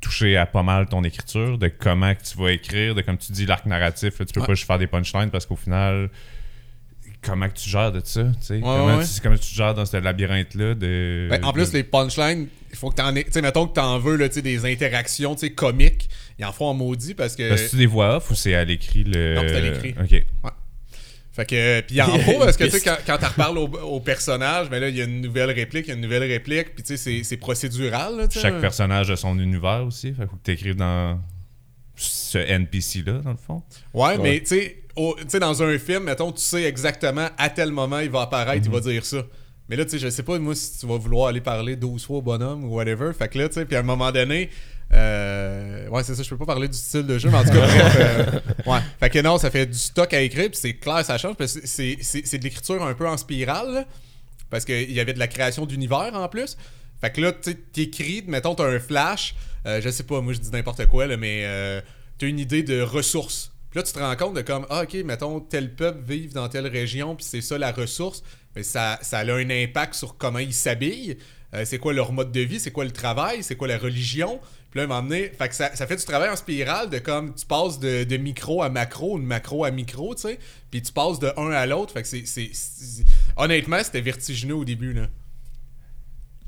touché 0.00 0.36
à 0.36 0.46
pas 0.46 0.62
mal 0.62 0.86
ton 0.86 1.02
écriture, 1.04 1.58
de 1.58 1.68
comment 1.68 2.14
que 2.14 2.22
tu 2.22 2.36
vas 2.38 2.52
écrire, 2.52 2.94
de 2.94 3.00
comme 3.02 3.18
tu 3.18 3.32
dis, 3.32 3.46
l'arc 3.46 3.66
narratif, 3.66 4.18
là, 4.18 4.24
tu 4.26 4.32
peux 4.32 4.40
Ouais. 4.40 4.46
pas 4.46 4.54
juste 4.54 4.66
faire 4.66 4.78
des 4.78 4.86
punchlines 4.86 5.30
parce 5.30 5.46
qu'au 5.46 5.56
final, 5.56 6.10
comment 7.22 7.48
que 7.48 7.54
tu 7.54 7.68
gères 7.68 7.90
de 7.92 8.00
ça, 8.04 8.22
tu 8.24 8.30
sais? 8.40 8.60
comment, 8.60 8.98
ouais. 8.98 9.04
tu- 9.04 9.20
comment 9.20 9.36
tu 9.36 9.54
gères 9.54 9.74
dans 9.74 9.84
ce 9.86 9.96
labyrinthe-là 9.96 10.74
de... 10.74 11.26
Ben, 11.30 11.42
en 11.44 11.52
plus, 11.52 11.70
de- 11.72 11.78
les 11.78 11.82
punchlines, 11.82 12.46
il 12.70 12.76
faut 12.76 12.90
que 12.90 12.96
t'en 12.96 13.14
aies. 13.16 13.24
Tu 13.24 13.32
sais, 13.32 13.42
mettons 13.42 13.66
que 13.66 13.72
t'en 13.72 13.98
veux, 13.98 14.16
là, 14.16 14.28
tu 14.28 14.42
des 14.42 14.64
interactions, 14.70 15.34
tu 15.34 15.46
sais, 15.46 15.52
comiques. 15.52 16.08
Ils 16.38 16.44
en 16.44 16.52
font 16.52 16.66
en 16.66 16.74
maudit 16.74 17.14
parce 17.14 17.34
que. 17.34 17.48
Parce 17.48 17.62
que 17.62 17.68
c'est 17.68 17.76
des 17.78 17.86
voix 17.86 18.16
off 18.16 18.30
ou 18.30 18.34
c'est 18.34 18.54
à 18.54 18.64
l'écrit 18.64 19.02
le. 19.04 19.34
Non, 19.34 19.42
c'est 19.48 19.56
à 19.56 19.60
l'écrit. 19.60 19.94
Ok. 20.00 20.26
Fait 21.36 21.44
que, 21.44 21.80
puis 21.82 21.96
il 21.96 22.02
en 22.02 22.18
faut 22.18 22.38
parce 22.38 22.56
que 22.56 22.64
tu 22.64 22.70
sais, 22.70 22.80
quand, 22.80 22.96
quand 23.06 23.18
tu 23.18 23.24
reparles 23.26 23.58
au, 23.58 23.66
au 23.68 24.00
personnage, 24.00 24.70
ben 24.70 24.80
là, 24.80 24.88
il 24.88 24.96
y 24.96 25.02
a 25.02 25.04
une 25.04 25.20
nouvelle 25.20 25.50
réplique, 25.50 25.84
il 25.86 25.90
y 25.90 25.92
a 25.92 25.94
une 25.94 26.00
nouvelle 26.00 26.22
réplique, 26.24 26.74
puis 26.74 26.82
tu 26.82 26.88
sais, 26.88 26.96
c'est- 26.96 27.22
c'est 27.24 27.36
procédural. 27.36 28.16
Là. 28.16 28.26
Chaque 28.30 28.58
personnage 28.60 29.10
a 29.10 29.16
son 29.16 29.38
univers 29.38 29.84
aussi. 29.86 30.14
Fait 30.14 30.26
faut 30.26 30.36
que 30.36 30.42
tu 30.44 30.52
écrives 30.52 30.76
dans 30.76 31.20
ce 31.94 32.38
NPC-là, 32.38 33.20
dans 33.22 33.30
le 33.32 33.36
fond. 33.36 33.62
Ouais, 33.94 34.16
mais 34.18 34.40
tu 34.40 34.46
sais, 34.46 34.82
au- 34.96 35.14
tu 35.18 35.24
sais, 35.28 35.38
dans 35.38 35.62
un 35.62 35.78
film, 35.78 36.04
mettons, 36.04 36.32
tu 36.32 36.40
sais 36.40 36.64
exactement 36.64 37.28
à 37.38 37.50
tel 37.50 37.70
moment 37.70 37.98
il 38.00 38.10
va 38.10 38.22
apparaître, 38.22 38.62
il 38.64 38.70
va 38.72 38.80
dire 38.80 39.04
ça. 39.04 39.18
Mais 39.68 39.76
là, 39.76 39.84
tu 39.84 39.92
sais, 39.92 39.98
je 39.98 40.08
sais 40.08 40.22
pas, 40.22 40.38
moi, 40.38 40.54
si 40.54 40.78
tu 40.78 40.86
vas 40.86 40.96
vouloir 40.96 41.28
aller 41.28 41.40
parler 41.40 41.74
12 41.76 42.06
fois 42.06 42.18
au 42.18 42.22
bonhomme 42.22 42.64
ou 42.64 42.74
whatever. 42.76 43.12
Fait 43.12 43.28
que 43.28 43.38
là, 43.38 43.48
tu 43.48 43.54
sais, 43.54 43.64
puis 43.66 43.76
à 43.76 43.80
un 43.80 43.82
moment 43.82 44.12
donné, 44.12 44.48
euh, 44.92 45.88
ouais, 45.88 46.02
c'est 46.04 46.14
ça, 46.14 46.22
je 46.22 46.28
peux 46.30 46.36
pas 46.38 46.46
parler 46.46 46.68
du 46.68 46.76
style 46.78 47.06
de 47.06 47.18
jeu, 47.18 47.28
mais 47.30 47.38
en 47.38 47.44
tout 47.44 47.50
cas, 47.50 47.66
bref, 47.66 47.96
euh, 47.98 48.70
ouais. 48.70 48.78
Fait 49.00 49.10
que 49.10 49.18
non, 49.20 49.38
ça 49.38 49.50
fait 49.50 49.66
du 49.66 49.76
stock 49.78 50.12
à 50.14 50.20
écrire, 50.20 50.48
puis 50.50 50.58
c'est 50.60 50.74
clair, 50.74 51.04
ça 51.04 51.18
change, 51.18 51.36
parce 51.36 51.54
que 51.54 51.66
c'est- 51.66 51.98
c'est 52.00 52.26
c'est 52.26 52.38
de 52.38 52.44
l'écriture 52.44 52.82
un 52.84 52.94
peu 52.94 53.06
en 53.08 53.16
spirale, 53.16 53.72
là, 53.74 53.84
parce 54.50 54.64
qu'il 54.64 54.92
y 54.92 55.00
avait 55.00 55.12
de 55.12 55.18
la 55.18 55.28
création 55.28 55.66
d'univers 55.66 56.10
en 56.14 56.28
plus. 56.28 56.56
Fait 57.00 57.10
que 57.10 57.20
là, 57.20 57.32
tu 57.32 57.54
t'écris, 57.56 58.24
mettons, 58.26 58.54
t'as 58.54 58.64
un 58.66 58.78
flash, 58.78 59.34
euh, 59.66 59.80
je 59.82 59.90
sais 59.90 60.04
pas, 60.04 60.20
moi 60.20 60.32
je 60.32 60.38
dis 60.38 60.50
n'importe 60.50 60.86
quoi, 60.86 61.06
là, 61.06 61.16
mais 61.16 61.42
euh, 61.44 61.80
t'as 62.18 62.26
une 62.26 62.38
idée 62.38 62.62
de 62.62 62.80
ressources. 62.80 63.52
Puis 63.70 63.78
là, 63.78 63.82
tu 63.82 63.92
te 63.92 63.98
rends 63.98 64.16
compte 64.16 64.34
de 64.34 64.40
comme, 64.42 64.66
ah, 64.70 64.84
ok, 64.84 64.94
mettons, 65.04 65.40
tel 65.40 65.74
peuple 65.74 65.98
vive 66.06 66.32
dans 66.32 66.48
telle 66.48 66.66
région, 66.68 67.16
puis 67.16 67.26
c'est 67.28 67.42
ça 67.42 67.58
la 67.58 67.72
ressource. 67.72 68.22
Mais 68.54 68.62
ça, 68.62 68.98
ça 69.02 69.18
a 69.18 69.24
un 69.34 69.50
impact 69.50 69.94
sur 69.94 70.16
comment 70.16 70.38
ils 70.38 70.54
s'habillent, 70.54 71.18
c'est 71.64 71.78
quoi 71.78 71.92
leur 71.92 72.12
mode 72.12 72.32
de 72.32 72.40
vie, 72.40 72.58
c'est 72.60 72.70
quoi 72.70 72.84
le 72.86 72.90
travail, 72.90 73.42
c'est 73.42 73.56
quoi 73.56 73.68
la 73.68 73.76
religion? 73.78 74.40
Là, 74.76 74.82
un 74.84 75.02
donné, 75.02 75.30
fait 75.30 75.48
que 75.48 75.54
ça, 75.54 75.70
fait 75.70 75.96
du 75.96 76.04
travail 76.04 76.28
en 76.28 76.36
spirale 76.36 76.90
de 76.90 76.98
comme, 76.98 77.34
tu 77.34 77.46
passes 77.46 77.80
de, 77.80 78.16
micro 78.18 78.62
à 78.62 78.68
macro, 78.68 79.18
de 79.18 79.24
macro 79.24 79.64
à 79.64 79.70
micro, 79.70 80.14
tu 80.14 80.22
sais, 80.22 80.38
puis 80.70 80.82
tu 80.82 80.92
passes 80.92 81.18
de 81.18 81.32
un 81.36 81.50
à 81.50 81.66
l'autre. 81.66 81.92
Fait 81.94 82.02
que 82.02 82.08
c'est- 82.08 83.04
Honnêtement, 83.36 83.82
c'était 83.82 84.00
vertigineux 84.00 84.54
au 84.54 84.64
début, 84.64 84.92
là. 84.92 85.08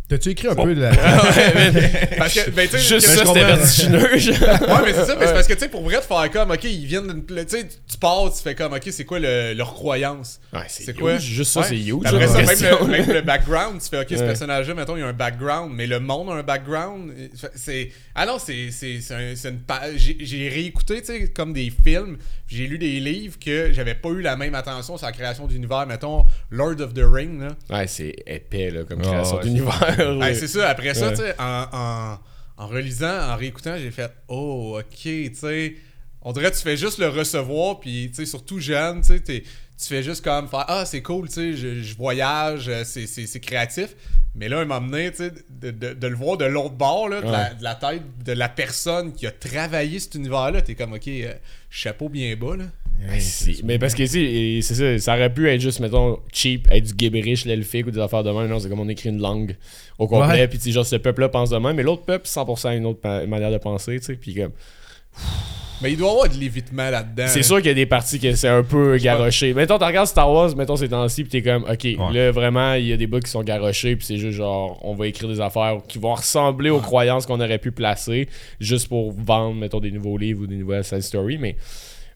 T'as-tu 0.08 0.30
écrit 0.30 0.48
un 0.48 0.54
peu 0.54 0.74
de 0.74 0.80
la. 0.80 0.90
Parce 2.18 2.32
que, 2.34 2.50
ben, 2.50 2.66
Juste 2.70 2.90
que- 2.90 3.00
ça, 3.00 3.26
c'était 3.26 3.44
vertigineux. 3.44 4.16
genre. 4.18 4.38
Ouais, 4.40 4.82
mais 4.86 4.92
c'est 4.94 5.04
ça, 5.04 5.16
mais 5.20 5.26
c'est 5.26 5.32
parce 5.34 5.46
que, 5.46 5.52
tu 5.52 5.58
sais, 5.60 5.68
pour 5.68 5.82
vrai, 5.82 5.96
de 5.96 6.00
faire 6.02 6.30
comme, 6.30 6.50
ok, 6.50 6.64
ils 6.64 6.86
viennent 6.86 7.22
Tu 7.26 7.34
sais, 7.46 7.66
tu 7.68 7.98
pars, 7.98 8.32
tu 8.34 8.42
fais 8.42 8.54
comme, 8.54 8.72
ok, 8.72 8.82
c'est 8.90 9.04
quoi 9.04 9.18
le- 9.18 9.52
leur 9.52 9.74
croyance? 9.74 10.40
Ouais, 10.52 10.60
c'est 10.68 10.98
quoi? 10.98 11.18
Juste 11.18 11.52
ça, 11.52 11.60
Ouais. 11.60 11.66
c'est 11.68 11.76
huge. 11.76 12.00
Après 12.06 12.26
ça, 12.26 12.38
même 12.38 12.48
le, 12.48 12.86
même 12.86 13.12
le 13.12 13.20
background, 13.20 13.80
tu 13.82 13.88
fais, 13.90 14.00
ok, 14.00 14.06
ce 14.10 14.22
personnage-là, 14.24 14.74
mettons, 14.74 14.96
il 14.96 15.00
y 15.00 15.02
a 15.02 15.06
un 15.08 15.12
background, 15.12 15.72
mais 15.74 15.86
le 15.86 16.00
monde 16.00 16.30
a 16.30 16.34
un 16.34 16.42
background. 16.42 17.12
C'est. 17.54 17.90
Ah 18.14 18.24
non, 18.24 18.38
c'est 18.38 18.70
c'est- 18.70 19.00
c'est 19.02 19.14
un- 19.14 19.34
c'est 19.36 19.50
une. 19.50 19.60
j'ai 19.98 20.48
réécouté, 20.48 21.00
tu 21.00 21.06
sais, 21.06 21.28
comme 21.28 21.52
des 21.52 21.70
films, 21.84 22.16
j'ai 22.48 22.66
lu 22.66 22.78
des 22.78 22.98
livres 22.98 23.38
que 23.38 23.72
j'avais 23.72 23.94
pas 23.94 24.08
eu 24.08 24.20
la 24.22 24.34
même 24.36 24.54
attention 24.56 24.96
sur 24.96 25.06
la 25.06 25.12
création 25.12 25.46
d'univers. 25.46 25.86
Mettons, 25.86 26.24
Lord 26.50 26.80
of 26.80 26.94
the 26.94 27.02
Ring, 27.04 27.40
là. 27.40 27.48
Ouais, 27.70 27.86
c'est 27.86 28.16
épais, 28.26 28.70
là, 28.70 28.82
comme 28.84 29.00
Ah, 29.04 29.08
création 29.08 29.36
ouais, 29.36 29.42
d'univers. 29.44 29.94
Ouais, 29.98 30.30
là. 30.30 30.34
c'est 30.34 30.48
ça, 30.48 30.68
après 30.70 30.94
ça, 30.94 31.08
Ouais. 31.08 31.14
tu 31.14 31.22
sais, 31.22 31.34
en, 31.38 31.66
en, 31.72 32.18
en 32.56 32.66
relisant, 32.66 33.30
en 33.30 33.36
réécoutant, 33.36 33.76
j'ai 33.78 33.90
fait 33.92 34.10
Oh, 34.28 34.78
ok, 34.80 34.86
tu 35.02 35.30
sais. 35.34 35.74
On 36.22 36.32
dirait 36.32 36.50
que 36.50 36.56
tu 36.56 36.62
fais 36.62 36.76
juste 36.76 36.98
le 36.98 37.08
recevoir, 37.08 37.80
puis 37.80 38.08
tu 38.10 38.16
sais, 38.16 38.26
surtout 38.26 38.58
jeune, 38.58 39.00
tu 39.02 39.08
sais, 39.08 39.20
t'es- 39.20 39.42
tu 39.42 39.86
fais 39.86 40.02
juste 40.02 40.24
comme 40.24 40.48
faire 40.48 40.64
Ah, 40.68 40.84
c'est 40.84 41.02
cool, 41.02 41.28
tu 41.28 41.34
sais, 41.34 41.52
je, 41.56 41.82
je 41.82 41.96
voyage, 41.96 42.68
euh, 42.68 42.82
c'est- 42.84 43.06
c'est 43.06 43.26
c'est 43.26 43.40
créatif. 43.40 43.94
Mais 44.34 44.48
là, 44.48 44.62
il 44.62 44.68
m'a 44.68 44.76
amené, 44.76 45.10
tu 45.10 45.18
sais, 45.18 45.32
de, 45.50 45.70
de- 45.70 45.94
de 45.94 46.06
le 46.06 46.16
voir 46.16 46.36
de 46.36 46.44
l'autre 46.44 46.74
bord, 46.74 47.08
là, 47.08 47.20
de, 47.22 47.30
la, 47.30 47.54
de 47.54 47.62
la 47.64 47.74
tête 47.74 48.02
de 48.24 48.32
la 48.32 48.48
personne 48.48 49.12
qui 49.12 49.26
a 49.26 49.30
travaillé 49.30 49.98
cet 50.00 50.16
univers-là. 50.16 50.62
T'es 50.62 50.74
comme, 50.74 50.92
ok, 50.92 51.08
euh, 51.08 51.32
chapeau 51.70 52.08
bien 52.08 52.34
bas, 52.36 52.56
là. 52.56 52.64
Ouais, 53.08 53.20
mais 53.62 53.78
parce 53.78 53.94
que 53.94 54.02
tu 54.02 54.08
sais, 54.08 54.58
c'est 54.62 54.74
ça, 54.74 54.98
ça 54.98 55.14
aurait 55.14 55.32
pu 55.32 55.48
être 55.48 55.60
juste, 55.60 55.78
mettons, 55.78 56.18
cheap, 56.32 56.66
être 56.72 56.84
du 56.84 56.94
gibberish, 56.98 57.44
l'elfique 57.44 57.86
ou 57.86 57.92
des 57.92 58.00
affaires 58.00 58.24
de 58.24 58.30
même. 58.32 58.48
Non, 58.48 58.58
c'est 58.58 58.68
comme 58.68 58.80
on 58.80 58.88
écrit 58.88 59.08
une 59.10 59.20
langue 59.20 59.56
au 59.98 60.08
complet, 60.08 60.40
Ouais. 60.40 60.48
puis 60.48 60.58
tu 60.58 60.64
sais, 60.64 60.72
genre 60.72 60.84
ce 60.84 60.96
peuple-là 60.96 61.28
pense 61.28 61.50
de 61.50 61.56
même, 61.58 61.76
mais 61.76 61.84
l'autre 61.84 62.02
peuple, 62.04 62.26
100% 62.26 62.70
a 62.70 62.74
une 62.74 62.86
autre 62.86 63.24
manière 63.26 63.52
de 63.52 63.58
penser, 63.58 64.00
tu 64.00 64.06
sais, 64.06 64.14
puis 64.16 64.34
comme. 64.34 64.50
Mais 65.80 65.92
il 65.92 65.96
doit 65.96 66.08
y 66.08 66.10
avoir 66.10 66.28
de 66.28 66.34
l'évitement 66.34 66.90
là-dedans. 66.90 67.26
C'est 67.28 67.38
là. 67.38 67.42
sûr 67.44 67.56
qu'il 67.58 67.66
y 67.66 67.70
a 67.70 67.74
des 67.74 67.86
parties 67.86 68.18
que 68.18 68.34
c'est 68.34 68.48
un 68.48 68.64
peu 68.64 68.96
garoché. 68.98 69.54
Mettons, 69.54 69.78
tu 69.78 69.84
regardes 69.84 70.08
Star 70.08 70.30
Wars, 70.30 70.56
mettons 70.56 70.76
ces 70.76 70.88
temps-ci, 70.88 71.22
pis 71.22 71.30
t'es 71.30 71.42
comme, 71.42 71.64
ok, 71.64 72.12
là 72.12 72.32
vraiment, 72.32 72.74
il 72.74 72.86
y 72.86 72.92
a 72.92 72.96
des 72.96 73.06
bouts 73.06 73.20
qui 73.20 73.30
sont 73.30 73.44
garochés, 73.44 73.94
puis 73.94 74.04
c'est 74.04 74.16
juste 74.16 74.38
genre, 74.38 74.78
on 74.82 74.94
va 74.94 75.06
écrire 75.06 75.28
des 75.28 75.40
affaires 75.40 75.78
qui 75.86 75.98
vont 75.98 76.14
ressembler 76.14 76.70
aux 76.70 76.80
croyances 76.80 77.26
qu'on 77.26 77.40
aurait 77.40 77.58
pu 77.58 77.70
placer, 77.70 78.28
juste 78.58 78.88
pour 78.88 79.12
vendre, 79.12 79.54
mettons, 79.54 79.78
des 79.78 79.92
nouveaux 79.92 80.18
livres 80.18 80.42
ou 80.42 80.46
des 80.48 80.56
nouvelles 80.56 80.84
side 80.84 81.02
story, 81.02 81.38
mais 81.38 81.54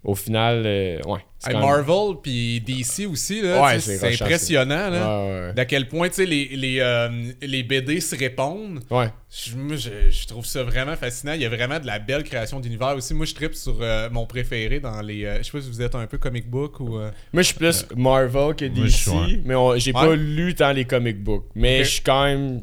au 0.05 0.15
final, 0.15 0.63
euh, 0.67 0.99
ouais. 1.07 1.21
Hey, 1.45 1.55
Marvel 1.57 2.17
puis 2.23 2.61
DC 2.61 3.05
aussi, 3.11 3.43
là, 3.43 3.61
Ouais, 3.63 3.81
c'est 3.81 4.05
impressionnant. 4.23 4.91
Là. 4.91 5.25
Ouais, 5.25 5.31
ouais. 5.49 5.53
D'à 5.55 5.65
quel 5.65 5.89
point 5.89 6.09
tu 6.09 6.15
sais, 6.15 6.27
les, 6.27 6.45
les, 6.57 6.79
euh, 6.79 7.09
les 7.41 7.65
BD 7.65 8.01
se 8.01 8.15
répondent. 8.15 8.79
Ouais. 8.91 9.09
Je, 9.29 9.57
moi, 9.57 9.75
je, 9.77 9.91
je 10.11 10.27
trouve 10.29 10.47
ça 10.47 10.63
vraiment 10.63 10.95
fascinant. 10.95 11.33
Il 11.33 11.41
y 11.41 11.45
a 11.45 11.49
vraiment 11.49 11.81
de 11.81 11.87
la 11.87 11.99
belle 11.99 12.23
création 12.23 12.61
d'univers 12.61 12.95
aussi. 12.97 13.13
Moi, 13.13 13.27
je 13.27 13.35
tripe 13.35 13.55
sur 13.57 13.77
euh, 13.81 14.09
mon 14.11 14.25
préféré 14.25 14.79
dans 14.79 15.01
les. 15.01 15.25
euh, 15.25 15.39
je 15.39 15.43
sais 15.43 15.51
pas 15.51 15.61
si 15.61 15.69
vous 15.69 15.83
êtes 15.83 15.97
un 15.97 16.07
peu 16.07 16.19
comic 16.19 16.49
book 16.49 16.79
ou. 16.79 16.97
euh, 16.99 17.11
Moi, 17.33 17.43
je 17.43 17.49
suis 17.49 17.57
plus 17.57 17.87
Marvel 17.97 18.55
que 18.55 18.65
DC, 18.67 19.09
mais 19.45 19.55
j'ai 19.81 19.93
Ouais. 19.93 20.01
pas 20.01 20.15
lu 20.15 20.55
tant 20.55 20.71
les 20.73 20.85
comic 20.85 21.23
books. 21.25 21.47
Mais 21.57 21.83
je 21.83 21.91
suis 21.91 22.03
quand 22.03 22.25
même 22.25 22.63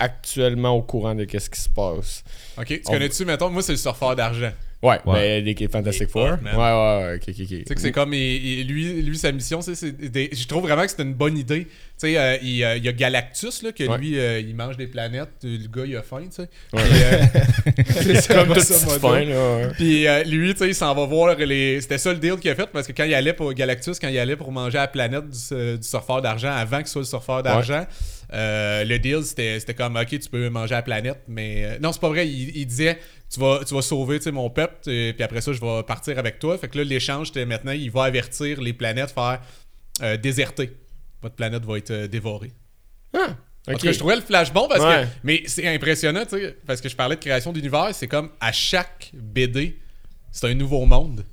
actuellement 0.00 0.70
au 0.76 0.82
courant 0.82 1.14
de 1.14 1.24
qu'est-ce 1.24 1.50
qui 1.50 1.60
se 1.60 1.68
passe. 1.68 2.24
Ok, 2.58 2.66
tu 2.66 2.80
On- 2.86 2.92
connais-tu, 2.92 3.24
mettons, 3.24 3.50
moi, 3.50 3.62
c'est 3.62 3.72
le 3.72 3.78
surfeur 3.78 4.16
d'argent. 4.16 4.50
Ouais, 4.82 4.98
Ouais. 5.04 5.42
ben, 5.42 5.54
des 5.54 5.68
Fantastic 5.68 6.02
Il 6.02 6.04
est 6.04 6.10
Four. 6.10 6.38
man. 6.40 6.54
Ouais, 6.54 6.56
ouais, 6.56 7.06
ouais, 7.10 7.14
ok, 7.16 7.22
ok, 7.28 7.34
ok. 7.40 7.48
Tu 7.48 7.64
sais 7.66 7.74
que 7.74 7.80
c'est 7.82 7.92
comme. 7.92 8.14
il- 8.14 8.60
il- 8.60 8.66
lui, 8.66 9.02
lui, 9.02 9.18
sa 9.18 9.30
mission, 9.30 9.60
c'est. 9.60 9.74
c'est 9.74 9.92
des- 9.92 10.30
Je 10.32 10.46
trouve 10.46 10.62
vraiment 10.62 10.82
que 10.84 10.90
c'est 10.90 11.02
une 11.02 11.12
bonne 11.12 11.36
idée. 11.36 11.64
Tu 11.66 11.70
sais, 12.08 12.16
euh, 12.16 12.38
il, 12.42 12.64
euh, 12.64 12.78
il 12.78 12.84
y 12.84 12.88
a 12.88 12.92
Galactus, 12.92 13.62
là, 13.62 13.72
que 13.72 13.84
Ouais. 13.84 13.98
lui, 13.98 14.18
euh, 14.18 14.40
il 14.40 14.56
mange 14.56 14.78
des 14.78 14.86
planètes. 14.86 15.28
Le 15.42 15.68
gars, 15.68 15.84
il 15.86 15.94
a 15.96 16.02
faim, 16.02 16.22
tu 16.34 16.36
sais. 16.42 16.48
Ouais. 16.72 16.80
Euh, 16.82 18.14
c'est 18.22 18.28
Comme 18.34 18.48
modo. 18.48 18.60
fin, 18.62 19.20
là. 19.24 19.56
ouais. 19.56 19.68
Puis 19.76 20.06
euh, 20.06 20.24
lui, 20.24 20.52
tu 20.54 20.60
sais, 20.60 20.68
il 20.68 20.74
s'en 20.74 20.94
va 20.94 21.04
voir 21.04 21.36
les. 21.36 21.82
C'était 21.82 21.98
ça 21.98 22.12
le 22.14 22.18
deal 22.18 22.36
qu'il 22.36 22.50
a 22.50 22.54
fait 22.54 22.68
parce 22.72 22.86
que 22.86 22.92
quand 22.92 23.04
il 23.04 23.12
allait 23.12 23.34
pour 23.34 23.52
Galactus, 23.52 23.98
quand 23.98 24.08
il 24.08 24.18
allait 24.18 24.36
pour 24.36 24.50
manger 24.50 24.78
à 24.78 24.82
la 24.82 24.88
planète 24.88 25.24
du, 25.28 25.76
du 25.78 25.86
surfeur 25.86 26.22
d'argent, 26.22 26.52
avant 26.52 26.78
qu'il 26.78 26.86
soit 26.86 27.02
le 27.02 27.06
surfeur 27.06 27.42
d'argent, 27.42 27.84
euh, 28.32 28.84
le 28.84 28.98
deal 28.98 29.22
c'était 29.24 29.60
c'était 29.60 29.74
comme 29.74 29.96
ok, 29.96 30.08
tu 30.08 30.28
peux 30.30 30.48
manger 30.48 30.72
à 30.74 30.78
la 30.78 30.82
planète, 30.82 31.18
mais. 31.28 31.64
euh, 31.64 31.78
non, 31.82 31.92
c'est 31.92 32.00
pas 32.00 32.08
vrai. 32.08 32.26
Il, 32.26 32.56
il 32.56 32.64
disait 32.66 32.98
tu 33.32 33.38
vas, 33.40 33.60
tu 33.66 33.74
vas 33.74 33.82
sauver 33.82 34.18
mon 34.32 34.50
peuple, 34.50 34.90
et 34.90 35.12
puis 35.12 35.22
après 35.22 35.40
ça, 35.40 35.52
je 35.52 35.60
vais 35.60 35.82
partir 35.84 36.18
avec 36.18 36.38
toi. 36.38 36.58
Fait 36.58 36.68
que 36.68 36.78
là, 36.78 36.84
l'échange, 36.84 37.28
c'était 37.28 37.46
maintenant, 37.46 37.72
il 37.72 37.90
va 37.90 38.04
avertir 38.04 38.60
les 38.60 38.72
planètes, 38.72 39.10
faire 39.12 39.40
euh, 40.02 40.16
déserter. 40.16 40.72
Votre 41.22 41.34
planète 41.36 41.64
va 41.64 41.78
être 41.78 41.90
euh, 41.90 42.08
dévorée. 42.08 42.52
Ah, 43.14 43.36
En 43.68 43.72
ok. 43.74 43.78
tout 43.78 43.86
cas, 43.86 43.92
je 43.92 43.98
trouvais 43.98 44.16
le 44.16 44.22
flash 44.22 44.52
bon 44.52 44.66
parce 44.68 44.80
Ouais. 44.82 45.04
que. 45.04 45.08
Mais 45.22 45.42
c'est 45.46 45.66
impressionnant, 45.68 46.24
tu 46.24 46.38
sais, 46.38 46.56
parce 46.66 46.80
que 46.80 46.88
je 46.88 46.96
parlais 46.96 47.16
de 47.16 47.20
création 47.20 47.52
d'univers, 47.52 47.90
c'est 47.94 48.08
comme 48.08 48.30
à 48.40 48.50
chaque 48.52 49.10
BD, 49.14 49.78
c'est 50.32 50.48
un 50.48 50.54
nouveau 50.54 50.84
monde. 50.86 51.24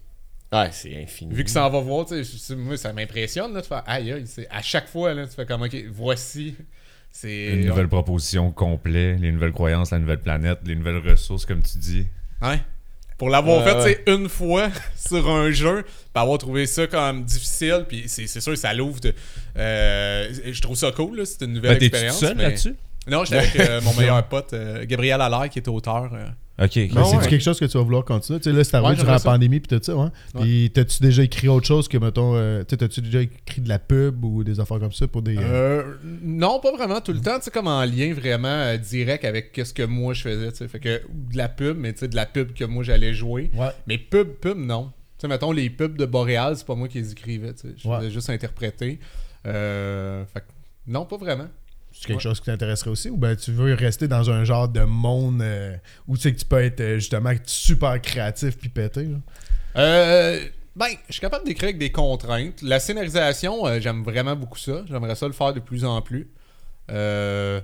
Ouais, 0.52 0.70
c'est 0.72 0.96
infini. 1.02 1.34
Vu 1.34 1.44
que 1.44 1.50
ça 1.50 1.66
en 1.66 1.70
va 1.70 1.80
voir, 1.80 2.06
tu 2.06 2.24
sais, 2.24 2.56
moi, 2.56 2.78
ça 2.78 2.94
m'impressionne, 2.94 3.54
là, 3.54 3.62
de 3.62 3.66
faire 3.66 3.84
aïe, 3.86 4.12
aïe, 4.14 4.26
c'est 4.28 4.48
à 4.50 4.62
chaque 4.62 4.88
fois, 4.88 5.14
là, 5.14 5.28
tu 5.28 5.34
fais 5.34 5.46
comme, 5.46 5.62
ok, 5.64 5.76
voici. 5.92 6.56
C'est. 7.20 7.48
Une 7.48 7.66
nouvelle 7.66 7.88
proposition 7.88 8.52
complète, 8.52 9.20
les 9.20 9.32
nouvelles 9.32 9.52
croyances, 9.52 9.90
la 9.92 9.98
nouvelle 9.98 10.20
planète, 10.20 10.60
les 10.66 10.76
nouvelles 10.76 10.98
ressources, 11.00 11.46
comme 11.48 11.64
tu 11.64 11.78
dis. 11.80 12.06
Ouais. 12.44 12.60
Pour 13.18 13.30
l'avoir 13.30 13.66
Ouais, 13.66 13.72
fait, 13.72 13.84
ouais. 13.84 14.04
tu 14.06 14.14
une 14.14 14.30
fois 14.30 14.70
sur 14.96 15.28
un 15.28 15.50
jeu, 15.50 15.82
puis 15.84 16.22
avoir 16.22 16.38
trouvé 16.38 16.68
ça 16.68 16.86
comme 16.86 17.24
difficile, 17.24 17.86
puis 17.88 18.04
c'est 18.06 18.28
c'est 18.28 18.40
sûr, 18.42 18.56
ça 18.56 18.72
l'ouvre. 18.76 19.00
de- 19.00 19.16
euh, 19.58 20.32
je 20.52 20.62
trouve 20.62 20.76
ça 20.76 20.92
cool, 20.92 21.18
là, 21.18 21.26
c'est 21.26 21.44
une 21.44 21.54
nouvelle 21.54 21.80
Ben, 21.80 21.86
expérience. 21.88 22.20
seul 22.20 22.36
mais- 22.38 22.44
là-dessus? 22.44 22.76
Non, 23.08 23.24
j'étais 23.26 23.38
avec 23.38 23.60
euh, 23.62 23.82
mon 23.82 23.94
meilleur 24.00 24.24
pote, 24.28 24.54
euh, 24.54 24.86
Gabriel 24.86 25.20
Allaire, 25.22 25.50
qui 25.50 25.58
est 25.58 25.68
auteur. 25.68 26.12
Ok. 26.60 26.76
Mais 26.76 26.90
Ah 26.96 27.04
c'est-tu 27.04 27.18
ouais. 27.18 27.28
quelque 27.28 27.44
chose 27.44 27.60
que 27.60 27.66
tu 27.66 27.78
vas 27.78 27.84
vouloir 27.84 28.04
continuer? 28.04 28.40
Tu 28.40 28.50
sais, 28.50 28.56
là, 28.56 28.64
c'est 28.64 28.76
arrivé 28.76 28.90
Ouais, 28.92 28.96
durant 28.98 29.12
la 29.12 29.20
pandémie 29.20 29.60
puis 29.60 29.78
tout 29.78 29.84
ça, 29.84 29.96
ouais. 29.96 30.08
Puis 30.40 30.72
t'as-tu 30.74 31.04
déjà 31.04 31.22
écrit 31.24 31.48
autre 31.48 31.68
chose 31.68 31.88
que, 31.88 31.98
mettons, 31.98 32.34
euh, 32.36 32.64
tu 32.68 32.76
t'as-tu 32.78 33.02
déjà 33.02 33.22
écrit 33.22 33.62
de 33.62 33.70
la 33.70 33.78
pub 33.78 34.24
ou 34.26 34.44
des 34.44 34.60
affaires 34.60 34.80
comme 34.80 34.92
ça 34.92 35.08
pour 35.08 35.22
des... 35.22 35.38
euh, 35.38 35.42
Euh, 35.42 35.84
non, 36.24 36.60
pas 36.60 36.72
vraiment 36.72 37.00
tout 37.00 37.14
le 37.14 37.22
temps, 37.22 37.38
tu 37.38 37.44
sais, 37.46 37.52
comme 37.52 37.68
en 37.68 37.86
lien 37.86 38.12
vraiment 38.14 38.48
euh, 38.48 38.78
direct 38.78 39.24
avec 39.24 39.60
ce 39.64 39.72
que 39.74 39.84
moi 39.84 40.14
je 40.16 40.22
faisais, 40.24 40.52
tu 40.52 40.58
sais. 40.58 40.68
Fait 40.68 40.80
que 40.80 41.02
de 41.12 41.38
la 41.38 41.48
pub, 41.48 41.78
mais 41.78 41.94
tu 41.94 42.00
sais, 42.00 42.08
de 42.08 42.16
la 42.16 42.26
pub 42.26 42.54
que 42.54 42.64
moi 42.66 42.84
j'allais 42.84 43.14
jouer. 43.14 43.52
Ouais. 43.54 43.70
Mais 43.86 43.98
pub, 44.00 44.28
pub, 44.42 44.58
non. 44.58 44.92
Tu 45.20 45.22
sais, 45.22 45.28
mettons, 45.28 45.52
les 45.52 45.70
pubs 45.70 45.96
de 45.98 46.06
Boréal, 46.06 46.56
c'est 46.58 46.66
pas 46.66 46.76
moi 46.76 46.88
qui 46.88 46.98
les 47.00 47.12
écrivais, 47.12 47.54
tu 47.54 47.68
sais. 47.68 47.76
Je 47.78 47.88
Ouais. 47.88 47.98
faisais 48.00 48.12
juste 48.12 48.30
interpréter. 48.32 49.00
Euh, 49.46 50.26
fait 50.34 50.40
que 50.42 50.46
non, 50.88 51.06
pas 51.06 51.18
vraiment. 51.18 51.48
C'est 52.00 52.08
quelque 52.08 52.22
chose 52.22 52.40
qui 52.40 52.46
t'intéresserait 52.46 52.92
aussi? 52.92 53.10
Ou 53.10 53.18
ben 53.18 53.36
tu 53.36 53.52
veux 53.52 53.74
rester 53.74 54.08
dans 54.08 54.30
un 54.30 54.44
genre 54.44 54.70
de 54.70 54.82
monde 54.82 55.42
euh, 55.42 55.76
où 56.08 56.16
tu 56.16 56.24
sais 56.24 56.34
que 56.34 56.40
tu 56.40 56.46
peux 56.46 56.62
être 56.62 56.80
euh, 56.80 56.96
justement 57.00 57.32
super 57.46 58.00
créatif 58.02 58.58
puis 58.58 58.70
pété? 58.70 59.04
là? 59.04 59.18
Euh, 59.78 60.40
ben, 60.76 60.88
je 61.08 61.14
suis 61.14 61.22
capable 61.22 61.46
d'écrire 61.46 61.70
avec 61.70 61.80
des 61.80 61.92
contraintes. 61.92 62.62
La 62.62 62.80
scénarisation, 62.80 63.66
euh, 63.66 63.80
j'aime 63.80 64.04
vraiment 64.04 64.36
beaucoup 64.36 64.60
ça. 64.60 64.84
J'aimerais 64.88 65.16
ça 65.16 65.26
le 65.26 65.34
faire 65.34 65.54
de 65.54 65.60
plus 65.60 65.84
en 65.86 66.02
plus. 66.04 66.30
Euh, 66.92 67.60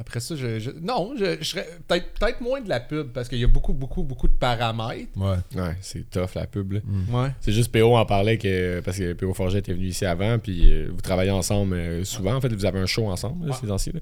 après 0.00 0.18
ça, 0.20 0.34
je, 0.34 0.58
je- 0.58 0.70
non, 0.80 1.12
je, 1.18 1.36
je 1.40 1.44
serais 1.44 1.68
peut-être 1.86 2.06
peut-être 2.18 2.40
moins 2.40 2.60
de 2.60 2.68
la 2.68 2.80
pub 2.80 3.08
parce 3.12 3.28
qu'il 3.28 3.38
y 3.38 3.44
a 3.44 3.46
beaucoup, 3.46 3.72
beaucoup, 3.74 4.02
beaucoup 4.02 4.26
de 4.28 4.32
paramètres. 4.32 5.10
Ouais. 5.16 5.36
Ouais, 5.54 5.76
c'est 5.82 6.08
tough 6.10 6.30
la 6.34 6.46
pub. 6.46 6.72
là. 6.72 6.80
Ouais. 7.12 7.28
C'est 7.40 7.52
juste 7.52 7.70
PO 7.70 7.94
en 7.96 8.06
parlait 8.06 8.38
que 8.38 8.80
parce 8.80 8.96
que 8.98 9.12
PO 9.12 9.34
Forget 9.34 9.58
était 9.58 9.74
venu 9.74 9.86
ici 9.86 10.04
avant, 10.06 10.38
puis 10.38 10.72
euh, 10.72 10.88
vous 10.92 11.00
travaillez 11.02 11.30
ensemble 11.30 11.74
euh, 11.74 12.04
souvent. 12.04 12.34
En 12.34 12.40
fait, 12.40 12.52
vous 12.52 12.64
avez 12.64 12.78
un 12.80 12.86
show 12.86 13.06
ensemble 13.08 13.46
là, 13.48 13.56
ces 13.60 13.66
temps-ci. 13.66 13.92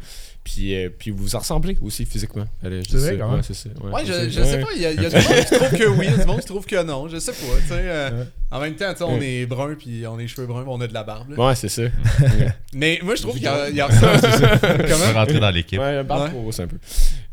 Puis, 0.45 0.75
euh, 0.75 0.89
puis 0.97 1.11
vous 1.11 1.27
vous 1.27 1.37
ressemblez 1.39 1.77
aussi 1.83 2.05
physiquement. 2.07 2.47
Allez, 2.63 2.83
je 2.83 2.89
C'est 2.91 2.97
dis 2.97 3.03
vrai, 3.03 3.11
ça. 3.13 3.17
quand 3.19 3.29
même. 3.29 3.37
Ouais, 3.37 3.43
c'est 3.43 3.55
ça. 3.55 3.69
Ouais, 3.83 3.93
Ouais, 3.93 4.03
c'est 4.07 4.31
je, 4.31 4.43
sais 4.43 4.61
pas, 4.61 4.69
il 4.77 4.83
y 4.83 4.87
a, 4.87 4.93
il 4.93 5.03
y 5.03 5.07
a 5.07 5.09
du 5.11 5.17
monde 5.17 5.45
qui 5.45 5.55
trouve 5.57 5.71
que 5.79 5.89
oui, 5.89 6.07
il 6.07 6.11
y 6.11 6.15
a 6.15 6.17
du 6.19 6.27
monde 6.27 6.41
qui 6.41 6.47
trouve 6.47 6.65
que 6.67 6.83
non, 6.85 7.09
je 7.09 7.19
sais 7.19 7.33
pas, 7.33 7.39
tu 7.61 7.69
sais. 7.69 7.75
euh, 7.75 8.25
En 8.51 8.61
même 8.61 8.75
temps, 8.77 8.91
tu 8.93 8.99
sais, 8.99 9.05
on 9.05 9.21
est 9.21 9.45
brun, 9.45 9.75
puis 9.79 10.05
on 10.07 10.15
a 10.17 10.21
les 10.23 10.27
cheveux 10.27 10.47
bruns, 10.47 10.65
on 10.67 10.81
a 10.81 10.87
de 10.87 10.95
la 10.95 11.03
barbe. 11.05 11.31
là. 11.37 11.49
Ouais, 11.49 11.55
c'est 11.55 11.69
ça. 11.69 11.83
Mais 12.73 12.99
moi, 13.03 13.15
je 13.15 13.21
trouve 13.21 13.35
qu'il 13.35 13.43
y 13.43 13.47
a, 13.47 13.69
il 13.69 13.77
y 13.77 13.81
a 13.83 13.91
ça. 13.91 14.13
Comment? 14.63 15.13
rentrer 15.13 15.39
dans 15.39 15.51
l'équipe. 15.51 15.79
Ouais, 15.79 16.03
parle 16.05 16.23
Ouais. 16.23 16.29
trop 16.31 16.41
grosse 16.41 16.61
un 16.61 16.67
peu. 16.67 16.77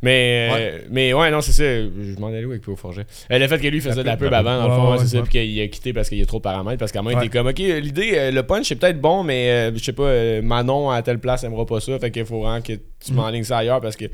Mais, 0.02 0.50
euh, 0.52 0.80
mais 0.92 1.14
ouais, 1.14 1.32
non, 1.32 1.40
c'est 1.42 1.54
ça. 1.54 1.64
Je 1.64 2.20
m'en 2.20 2.28
allais 2.28 2.44
où 2.44 2.52
avec 2.52 2.62
PO 2.64 2.76
Forget? 2.76 3.06
Euh, 3.32 3.40
Le 3.40 3.48
fait 3.48 3.58
que 3.60 3.68
lui 3.68 3.80
faisait 3.82 4.02
de 4.02 4.06
la 4.08 4.18
pub 4.18 4.32
avant, 4.34 4.58
dans 4.58 4.64
le 4.68 4.70
Ouais, 4.72 4.76
fond, 4.78 4.92
ouais, 4.92 4.98
c'est 5.00 5.08
ça, 5.08 5.18
ouais. 5.18 5.24
puis 5.24 5.32
qu'il 5.32 5.62
a 5.62 5.68
quitté 5.70 5.94
parce 5.94 6.10
qu'il 6.10 6.20
y 6.20 6.22
a 6.22 6.26
trop 6.26 6.38
de 6.38 6.44
paramètres. 6.44 6.78
Parce 6.80 6.92
qu'à 6.92 7.02
moment, 7.02 7.12
il 7.12 7.20
Ouais. 7.22 7.26
était 7.28 7.38
comme, 7.38 7.48
ok, 7.48 7.58
l'idée, 7.60 8.12
euh, 8.16 8.32
le 8.32 8.44
punch, 8.44 8.68
c'est 8.68 8.76
peut-être 8.76 9.00
bon, 9.00 9.24
mais 9.24 9.50
euh, 9.50 9.72
je 9.76 9.82
sais 9.84 9.94
pas, 9.94 10.04
euh, 10.04 10.42
Manon 10.42 10.90
à 10.92 11.02
telle 11.02 11.20
place 11.20 11.44
aimera 11.46 11.66
pas 11.66 11.80
ça. 11.80 11.98
Fait 11.98 12.12
qu'il 12.12 12.26
faut 12.26 12.42
vraiment 12.42 12.62
que 12.62 12.74
tu 12.74 13.14
m'enlignes 13.14 13.46
ça 13.46 13.60
ailleurs 13.60 13.80
parce 13.82 13.96
que 13.96 14.06
Ouais, 14.06 14.12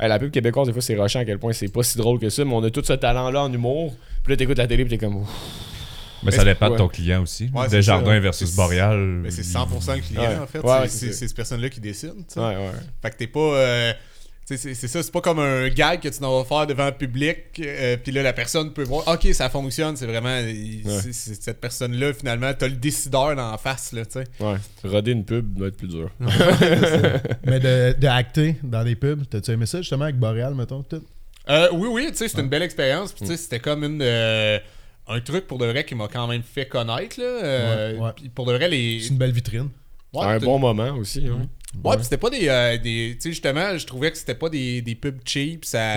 ouais. 0.00 0.08
La 0.08 0.18
pub 0.20 0.30
québécoise, 0.30 0.68
des 0.68 0.72
fois, 0.72 0.80
c'est 0.82 0.94
rushant 0.94 1.18
à 1.18 1.24
quel 1.24 1.38
point 1.38 1.52
c'est 1.52 1.68
pas 1.72 1.82
si 1.82 1.98
drôle 1.98 2.20
que 2.20 2.30
ça, 2.30 2.44
mais 2.44 2.54
on 2.54 2.62
a 2.62 2.70
tout 2.70 2.82
ce 2.84 2.92
talent-là 2.92 3.42
en 3.42 3.52
humour. 3.52 3.94
Puis 4.22 4.32
là, 4.32 4.36
t'écoutes 4.36 4.58
la 4.58 4.66
télé, 4.68 4.84
puis 4.84 4.96
t'es 4.96 5.04
comme. 5.04 5.16
Ouf. 5.16 5.28
Mais 6.22 6.30
ça 6.32 6.44
dépend 6.44 6.70
de 6.70 6.76
ton 6.76 6.88
client 6.88 7.22
aussi. 7.22 7.50
Ouais, 7.54 7.68
Desjardins 7.68 8.14
ça. 8.14 8.20
versus 8.20 8.54
Boréal. 8.54 8.98
Mais 9.22 9.30
c'est 9.30 9.42
100% 9.42 9.94
le 9.96 10.00
client, 10.00 10.22
Ouais. 10.22 10.38
en 10.38 10.46
fait. 10.46 10.58
Ouais, 10.60 10.88
C'est- 10.88 11.12
cette 11.12 11.34
personne-là 11.34 11.68
qui 11.68 11.80
décide. 11.80 12.14
Fait 13.02 13.10
que 13.10 13.16
t'es 13.16 13.26
pas. 13.26 13.40
euh, 13.40 13.92
c'est 14.48 14.56
c'est 14.58 14.86
ça, 14.86 15.02
c'est 15.02 15.10
pas 15.10 15.20
comme 15.20 15.40
un 15.40 15.68
gag 15.70 15.98
que 16.00 16.08
tu 16.08 16.20
vas 16.20 16.44
faire 16.44 16.68
devant 16.68 16.86
le 16.86 16.92
public, 16.92 17.38
euh, 17.58 17.96
puis 17.96 18.12
là, 18.12 18.22
la 18.22 18.32
personne 18.32 18.72
peut 18.72 18.84
voir, 18.84 19.02
ok, 19.08 19.26
ça 19.34 19.50
fonctionne, 19.50 19.96
c'est 19.96 20.06
vraiment. 20.06 20.38
il- 20.38 20.84
cette 21.12 21.60
personne-là, 21.60 22.12
finalement, 22.14 22.52
t'as 22.56 22.68
le 22.68 22.74
décideur 22.76 23.34
dans 23.34 23.50
la 23.50 23.58
face, 23.58 23.90
là, 23.92 24.04
tu 24.06 24.12
sais. 24.12 24.24
Ouais. 24.38 24.54
Roder 24.84 25.10
une 25.10 25.24
pub 25.24 25.52
doit 25.54 25.66
être 25.66 25.76
plus 25.76 25.88
dur. 25.88 26.10
Mais 27.44 27.58
de, 27.60 27.94
de 27.98 28.06
acter 28.06 28.56
dans 28.62 28.84
des 28.84 28.94
pubs, 28.94 29.24
t'as-tu 29.28 29.50
aimé 29.50 29.66
ça 29.66 29.78
justement 29.78 30.04
avec 30.04 30.16
Boréal, 30.16 30.54
mettons? 30.54 30.82
Tout? 30.84 31.02
Euh, 31.48 31.68
oui, 31.72 31.88
oui, 31.90 32.06
tu 32.10 32.16
sais, 32.18 32.28
c'était 32.28 32.42
une 32.42 32.48
belle 32.48 32.62
expérience, 32.62 33.12
puis 33.12 33.22
tu 33.24 33.30
sais, 33.32 33.36
c'était 33.36 33.60
comme 33.60 33.84
une. 33.84 34.00
Euh, 35.08 35.14
un 35.14 35.20
truc 35.20 35.46
pour 35.46 35.58
de 35.58 35.66
vrai 35.66 35.84
qui 35.84 35.94
m'a 35.94 36.08
quand 36.08 36.26
même 36.26 36.42
fait 36.42 36.66
connaître, 36.66 37.20
là. 37.20 37.24
euh, 37.26 37.92
Ouais, 37.94 38.00
ouais. 38.00 38.10
puis 38.16 38.28
pour 38.28 38.46
de 38.46 38.52
vrai, 38.54 38.68
les. 38.68 39.00
C'est 39.00 39.08
une 39.08 39.18
belle 39.18 39.32
vitrine. 39.32 39.68
Ouais, 40.12 40.24
un 40.24 40.38
bon 40.38 40.58
moment 40.58 40.92
aussi. 40.96 41.26
hein. 41.26 41.48
Ouais, 41.84 41.96
pis 41.98 42.04
c'était 42.04 42.16
pas 42.16 42.30
des. 42.30 42.48
euh, 42.48 42.78
des 42.78 43.14
tu 43.16 43.20
sais, 43.22 43.30
justement, 43.30 43.76
je 43.76 43.84
trouvais 43.86 44.10
que 44.10 44.16
c'était 44.16 44.34
pas 44.34 44.48
des, 44.48 44.80
des 44.80 44.94
pubs 44.94 45.18
cheap. 45.26 45.64
Ça, 45.64 45.94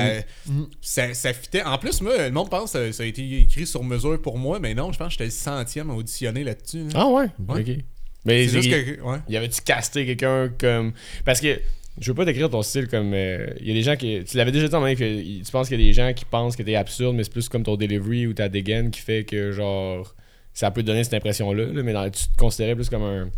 ça, 0.82 1.14
ça 1.14 1.34
fitait. 1.34 1.64
En 1.64 1.78
plus, 1.78 2.02
moi, 2.02 2.18
le 2.18 2.32
monde 2.32 2.50
pense 2.50 2.74
que 2.74 2.92
ça 2.92 3.04
a 3.04 3.06
été 3.06 3.42
écrit 3.42 3.66
sur 3.66 3.84
mesure 3.84 4.22
pour 4.22 4.38
moi, 4.38 4.60
mais 4.60 4.74
non, 4.74 4.92
je 4.92 4.98
pense 4.98 5.08
que 5.08 5.12
j'étais 5.14 5.26
le 5.26 5.30
centième 5.32 5.90
à 5.90 5.94
auditionner 5.94 6.44
là-dessus. 6.44 6.84
là. 6.86 6.90
Ah 6.96 7.08
ouais? 7.08 7.26
Ouais. 7.48 7.62
Ok. 7.62 7.84
Mais 8.26 8.46
il- 8.46 8.70
que. 8.70 9.02
Ouais. 9.02 9.20
y 9.30 9.38
avait-tu 9.38 9.62
casté 9.62 10.06
quelqu'un 10.06 10.50
comme. 10.60 10.92
Parce 11.24 11.40
que. 11.40 11.60
Je 12.02 12.12
veux 12.12 12.16
pas 12.16 12.26
décrire 12.26 12.50
ton 12.50 12.62
style 12.62 12.88
comme. 12.88 13.14
euh, 13.14 13.48
Il 13.60 13.68
y 13.68 13.72
a 13.72 13.74
des 13.74 13.82
gens 13.82 13.96
qui. 13.96 14.24
Tu 14.24 14.38
l'avais 14.38 14.52
déjà 14.52 14.68
dit 14.68 14.76
en 14.76 14.82
même 14.82 14.96
que 14.96 15.44
tu 15.44 15.52
penses 15.52 15.68
qu'il 15.68 15.80
y 15.80 15.84
a 15.84 15.88
des 15.88 15.94
gens 15.94 16.14
qui 16.14 16.26
pensent 16.26 16.56
que 16.56 16.64
t'es 16.64 16.76
absurde, 16.76 17.16
mais 17.16 17.24
c'est 17.24 17.32
plus 17.34 17.50
comme 17.50 17.64
ton 17.64 17.76
delivery 17.76 18.28
ou 18.28 18.34
ta 18.34 18.48
dégaine 18.50 18.92
qui 18.92 19.02
fait 19.02 19.24
que, 19.26 19.52
genre. 19.52 20.16
Ça 20.54 20.72
peut 20.72 20.82
te 20.82 20.88
donner 20.88 21.04
cette 21.04 21.14
impression-là, 21.14 21.66
là, 21.72 21.84
mais 21.84 21.94
dans- 21.94 22.10
tu 22.10 22.24
te 22.24 22.36
considérais 22.38 22.76
plus 22.76 22.90
comme 22.90 23.04
un. 23.04 23.30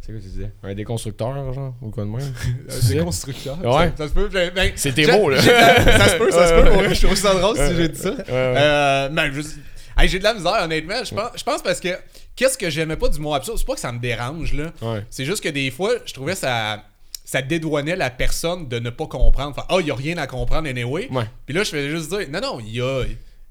C'est 0.00 0.12
quoi 0.12 0.20
tu 0.20 0.28
disais? 0.28 0.50
Un 0.62 0.74
déconstructeur, 0.74 1.52
genre 1.52 1.74
Ou 1.82 1.90
quoi 1.90 2.04
de 2.04 2.10
même? 2.10 2.20
Des 2.88 2.98
constructeurs. 2.98 3.58
Ouais. 3.64 3.86
Ça, 3.90 3.92
ça 3.96 4.08
se 4.08 4.12
peut. 4.14 4.28
ben, 4.32 4.50
ben, 4.54 4.72
C'est 4.76 4.92
tes 4.92 5.06
mots, 5.06 5.30
là. 5.30 5.40
Ça 5.40 6.08
se 6.08 6.16
peut, 6.18 6.30
ça 6.30 6.46
se 6.48 6.52
peut. 6.54 6.62
ouais. 6.62 6.70
pour 6.70 6.82
vrai, 6.82 6.94
Je 6.94 7.02
trouve 7.06 7.16
ça 7.16 7.34
drôle 7.34 7.56
si 7.56 7.76
j'ai 7.76 7.88
dit 7.88 7.98
ça. 7.98 8.10
Ouais, 8.10 8.18
ouais. 8.18 8.24
Euh, 8.28 9.08
ben, 9.10 9.32
je- 9.32 9.40
hey, 10.02 10.08
j'ai 10.08 10.18
de 10.18 10.24
la 10.24 10.34
misère, 10.34 10.60
honnêtement. 10.62 11.02
Je 11.04 11.14
pense, 11.14 11.30
je 11.36 11.42
pense 11.44 11.62
parce 11.62 11.80
que. 11.80 11.88
Qu'est-ce 12.36 12.58
que 12.58 12.68
j'aimais 12.68 12.96
pas 12.96 13.08
du 13.08 13.20
mot 13.20 13.32
absurde? 13.32 13.56
C'est 13.58 13.66
pas 13.66 13.74
que 13.74 13.80
ça 13.80 13.92
me 13.92 14.00
dérange, 14.00 14.52
là. 14.54 14.72
Ouais. 14.82 15.04
C'est 15.08 15.24
juste 15.24 15.42
que 15.42 15.48
des 15.50 15.70
fois, 15.70 15.92
je 16.04 16.12
trouvais 16.12 16.34
ça. 16.34 16.82
Ça 17.24 17.40
dédouanait 17.40 17.96
la 17.96 18.10
personne 18.10 18.68
de 18.68 18.78
ne 18.78 18.90
pas 18.90 19.06
comprendre. 19.06 19.50
Enfin, 19.50 19.66
ah, 19.70 19.78
il 19.80 19.86
y 19.86 19.90
a 19.90 19.94
rien 19.94 20.18
à 20.18 20.26
comprendre 20.26 20.68
anyway. 20.68 21.08
Ouais. 21.10 21.24
Puis 21.46 21.54
là, 21.54 21.64
je 21.64 21.70
faisais 21.70 21.90
juste 21.90 22.10
dire, 22.10 22.28
non, 22.28 22.40
non, 22.40 22.60
il 22.60 22.76
y 22.76 22.80
a, 22.82 23.04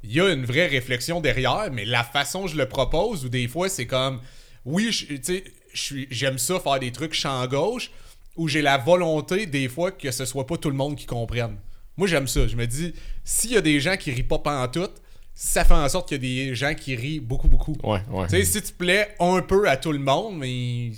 y 0.03 0.19
a 0.19 0.31
une 0.31 0.45
vraie 0.45 0.67
réflexion 0.67 1.21
derrière, 1.21 1.69
mais 1.71 1.83
la 1.83 2.03
façon 2.03 2.45
je 2.47 2.55
le 2.55 2.67
propose, 2.67 3.25
ou 3.25 3.29
des 3.29 3.47
fois, 3.47 3.69
c'est 3.69 3.87
comme, 3.87 4.21
oui, 4.65 4.91
tu 4.91 5.19
sais, 5.23 5.43
j'aime 6.11 6.37
ça 6.37 6.59
faire 6.59 6.79
des 6.79 6.91
trucs 6.91 7.13
champ 7.13 7.45
gauche, 7.47 7.89
où 8.35 8.47
j'ai 8.47 8.61
la 8.61 8.77
volonté, 8.77 9.45
des 9.45 9.67
fois, 9.67 9.91
que 9.91 10.11
ce 10.11 10.25
soit 10.25 10.45
pas 10.45 10.57
tout 10.57 10.69
le 10.69 10.75
monde 10.75 10.95
qui 10.95 11.05
comprenne. 11.05 11.57
Moi, 11.97 12.07
j'aime 12.07 12.27
ça. 12.27 12.47
Je 12.47 12.55
me 12.55 12.65
dis, 12.65 12.93
s'il 13.23 13.51
y 13.51 13.57
a 13.57 13.61
des 13.61 13.79
gens 13.79 13.97
qui 13.97 14.11
rient 14.11 14.23
pas 14.23 14.39
pantoute, 14.39 14.93
ça 15.35 15.65
fait 15.65 15.73
en 15.73 15.87
sorte 15.89 16.07
qu'il 16.07 16.23
y 16.23 16.41
a 16.41 16.47
des 16.47 16.55
gens 16.55 16.73
qui 16.73 16.95
rient 16.95 17.19
beaucoup, 17.19 17.47
beaucoup. 17.47 17.75
Ouais, 17.83 18.01
ouais. 18.11 18.27
Tu 18.27 18.37
sais, 18.37 18.43
si 18.43 18.61
tu 18.61 18.73
plais 18.73 19.15
un 19.19 19.41
peu 19.41 19.67
à 19.67 19.77
tout 19.77 19.91
le 19.91 19.99
monde, 19.99 20.37
mais 20.37 20.91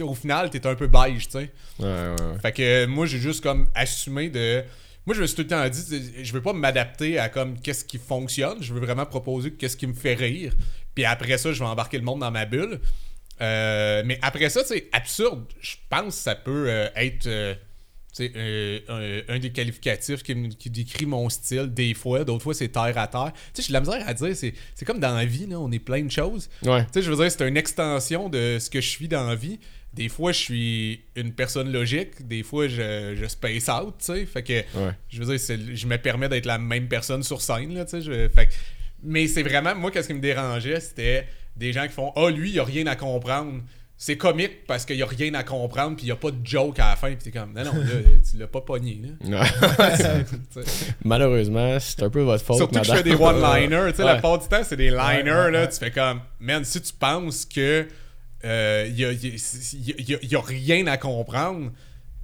au 0.00 0.14
final, 0.14 0.50
t'es 0.50 0.66
un 0.66 0.74
peu 0.74 0.86
beige, 0.86 1.26
tu 1.28 1.32
sais. 1.32 1.52
Ouais, 1.78 1.86
ouais. 1.86 2.38
Fait 2.40 2.52
que 2.52 2.62
euh, 2.62 2.86
moi, 2.86 3.06
j'ai 3.06 3.18
juste 3.18 3.42
comme 3.42 3.68
assumé 3.74 4.28
de. 4.28 4.64
Moi, 5.06 5.14
je 5.14 5.20
me 5.22 5.26
suis 5.26 5.36
tout 5.36 5.42
le 5.42 5.48
temps 5.48 5.68
dit, 5.68 6.12
je 6.22 6.32
veux 6.32 6.42
pas 6.42 6.52
m'adapter 6.52 7.18
à 7.18 7.28
comme 7.28 7.60
qu'est-ce 7.60 7.84
qui 7.84 7.98
fonctionne. 7.98 8.60
Je 8.60 8.74
veux 8.74 8.80
vraiment 8.80 9.06
proposer 9.06 9.52
qu'est-ce 9.52 9.76
qui 9.76 9.86
me 9.86 9.94
fait 9.94 10.14
rire. 10.14 10.52
Puis 10.94 11.04
après 11.04 11.38
ça, 11.38 11.52
je 11.52 11.60
vais 11.60 11.68
embarquer 11.68 11.98
le 11.98 12.04
monde 12.04 12.20
dans 12.20 12.30
ma 12.30 12.44
bulle. 12.44 12.80
Euh, 13.40 14.02
mais 14.04 14.18
après 14.22 14.48
ça, 14.48 14.62
c'est 14.64 14.88
absurde. 14.92 15.44
Je 15.60 15.76
pense 15.88 16.16
que 16.16 16.22
ça 16.22 16.34
peut 16.34 16.66
euh, 16.68 16.88
être 16.96 17.26
euh, 17.26 17.54
sais, 18.16 18.32
euh, 18.36 19.22
un, 19.28 19.34
un 19.34 19.38
des 19.38 19.50
qualificatifs 19.50 20.22
qui, 20.22 20.34
décrit 20.70 21.06
mon 21.06 21.28
style 21.28 21.72
des 21.72 21.94
fois. 21.94 22.24
D'autres 22.24 22.42
fois, 22.44 22.54
c'est 22.54 22.68
terre 22.68 22.96
à 22.96 23.06
terre. 23.08 23.32
Tu 23.54 23.62
sais, 23.62 23.62
j'ai 23.62 23.68
de 23.68 23.72
la 23.74 23.80
misère 23.80 24.02
à 24.08 24.14
dire. 24.14 24.34
C'est 24.36 24.54
c'est 24.74 24.84
comme 24.84 25.00
dans 25.00 25.14
la 25.14 25.24
vie, 25.24 25.46
là, 25.46 25.58
on 25.60 25.70
est 25.72 25.78
plein 25.78 26.02
de 26.02 26.10
choses. 26.10 26.48
Ouais. 26.64 26.84
Tu 26.86 26.92
sais, 26.94 27.02
je 27.02 27.10
veux 27.10 27.16
dire, 27.16 27.30
c'est 27.30 27.46
une 27.48 27.56
extension 27.56 28.28
de 28.28 28.58
ce 28.60 28.70
que 28.70 28.80
je 28.80 28.88
suis 28.88 29.08
dans 29.08 29.26
la 29.26 29.34
vie. 29.34 29.58
Des 29.94 30.08
fois, 30.10 30.32
je 30.32 30.38
suis 30.38 31.00
une 31.14 31.32
personne 31.32 31.72
logique. 31.72 32.26
Des 32.26 32.42
fois, 32.42 32.68
je, 32.68 33.14
je 33.18 33.26
space 33.26 33.68
out, 33.68 33.94
tu 33.98 34.04
sais. 34.06 34.26
Fait 34.26 34.42
que, 34.42 34.52
Ouais. 34.52 34.92
je 35.08 35.22
veux 35.22 35.36
dire, 35.36 35.56
je 35.74 35.86
me 35.86 35.96
permets 35.96 36.28
d'être 36.28 36.44
la 36.46 36.58
même 36.58 36.86
personne 36.88 37.22
sur 37.22 37.40
scène, 37.40 37.74
là, 37.74 37.84
tu 37.86 37.92
sais. 37.92 38.02
je- 38.02 38.28
fait 38.28 38.46
que- 38.46 38.52
mais 39.02 39.26
c'est 39.26 39.42
vraiment, 39.42 39.74
moi, 39.74 39.90
qu'est-ce 39.90 40.08
qui 40.08 40.14
me 40.14 40.20
dérangeait, 40.20 40.80
c'était 40.80 41.26
des 41.56 41.72
gens 41.72 41.86
qui 41.86 41.92
font 41.94 42.12
«Ah, 42.16 42.28
lui, 42.30 42.50
il 42.50 42.60
a 42.60 42.64
rien 42.64 42.86
à 42.86 42.96
comprendre.» 42.96 43.62
C'est 43.98 44.18
comique 44.18 44.66
parce 44.66 44.84
qu'il 44.84 44.96
y 44.96 45.02
a 45.02 45.06
rien 45.06 45.32
à 45.34 45.42
comprendre 45.42 45.96
puis 45.96 46.04
il 46.04 46.08
y 46.08 46.12
a 46.12 46.16
pas 46.16 46.30
de 46.30 46.46
joke 46.46 46.78
à 46.80 46.90
la 46.90 46.96
fin. 46.96 47.08
Puis 47.14 47.18
t'es 47.24 47.30
comme 47.30 47.52
«Non, 47.54 47.64
non, 47.64 47.72
là, 47.72 47.84
tu 48.30 48.36
l'as 48.36 48.46
pas 48.46 48.60
pogné, 48.60 49.00
là. 49.02 49.40
Ouais.» 49.40 50.24
Tu 50.52 50.62
sais. 50.62 50.92
Malheureusement, 51.04 51.78
c'est 51.80 52.02
un 52.02 52.10
peu 52.10 52.20
votre 52.22 52.44
faute. 52.44 52.58
Surtout 52.58 52.78
que 52.80 52.84
je 52.84 52.92
fais 52.94 53.02
des 53.02 53.14
one-liners. 53.14 53.90
Tu 53.92 53.96
sais, 53.96 54.04
la 54.04 54.14
plupart 54.14 54.38
du 54.38 54.48
temps, 54.48 54.60
c'est 54.64 54.76
des 54.76 54.90
liners. 54.90 55.22
Ouais, 55.30 55.44
ouais, 55.44 55.50
là. 55.50 55.66
Tu 55.66 55.78
fais 55.78 55.90
comme, 55.90 56.20
man, 56.40 56.62
si 56.64 56.80
tu 56.82 56.92
penses 56.92 57.46
que 57.46 57.88
euh, 58.44 58.86
y, 58.94 59.04
a, 59.04 59.12
y 59.12 59.26
a- 59.28 60.00
y 60.02 60.14
a- 60.14 60.18
y 60.24 60.36
a 60.36 60.40
rien 60.42 60.86
à 60.88 60.98
comprendre, 60.98 61.72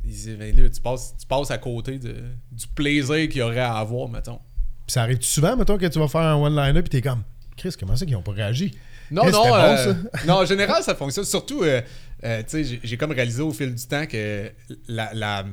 ben 0.05 0.57
là, 0.57 0.69
tu 0.69 0.81
passes, 0.81 1.15
tu 1.19 1.27
passes 1.27 1.51
à 1.51 1.59
côté 1.59 1.99
de, 1.99 2.15
du 2.51 2.67
plaisir 2.75 3.17
qu'il 3.29 3.37
y 3.39 3.43
aurait 3.43 3.61
à 3.61 3.77
avoir, 3.77 4.09
mettons. 4.09 4.41
Puis 4.87 4.93
ça 4.93 5.03
arrive 5.03 5.23
souvent, 5.23 5.57
mettons, 5.57 5.79
que 5.79 5.87
tu 5.87 5.99
vas 5.99 6.09
faire 6.09 6.21
un 6.21 6.35
one-liner 6.37 6.83
puis 6.83 6.91
t'es 6.91 7.01
comme, 7.01 7.23
Chris, 7.57 7.75
comment 7.81 7.97
ça 7.97 8.05
qu'ils 8.05 8.17
ont 8.17 8.23
pas 8.23 8.33
réagi? 8.33 8.73
Non, 9.13 9.25
non, 9.31 9.31
bon, 9.49 9.55
euh, 9.55 9.95
non, 10.27 10.35
en 10.35 10.45
général, 10.45 10.83
ça 10.83 10.95
fonctionne. 10.95 11.25
Surtout, 11.25 11.63
euh, 11.63 11.81
euh, 12.25 12.43
tu 12.49 12.65
sais, 12.65 12.81
j'ai- 12.83 12.97
comme 12.97 13.13
réalisé 13.13 13.43
au 13.43 13.53
fil 13.53 13.75
du 13.75 13.87
temps 13.87 14.07
que 14.07 14.51
la, 14.89 15.13
la, 15.15 15.45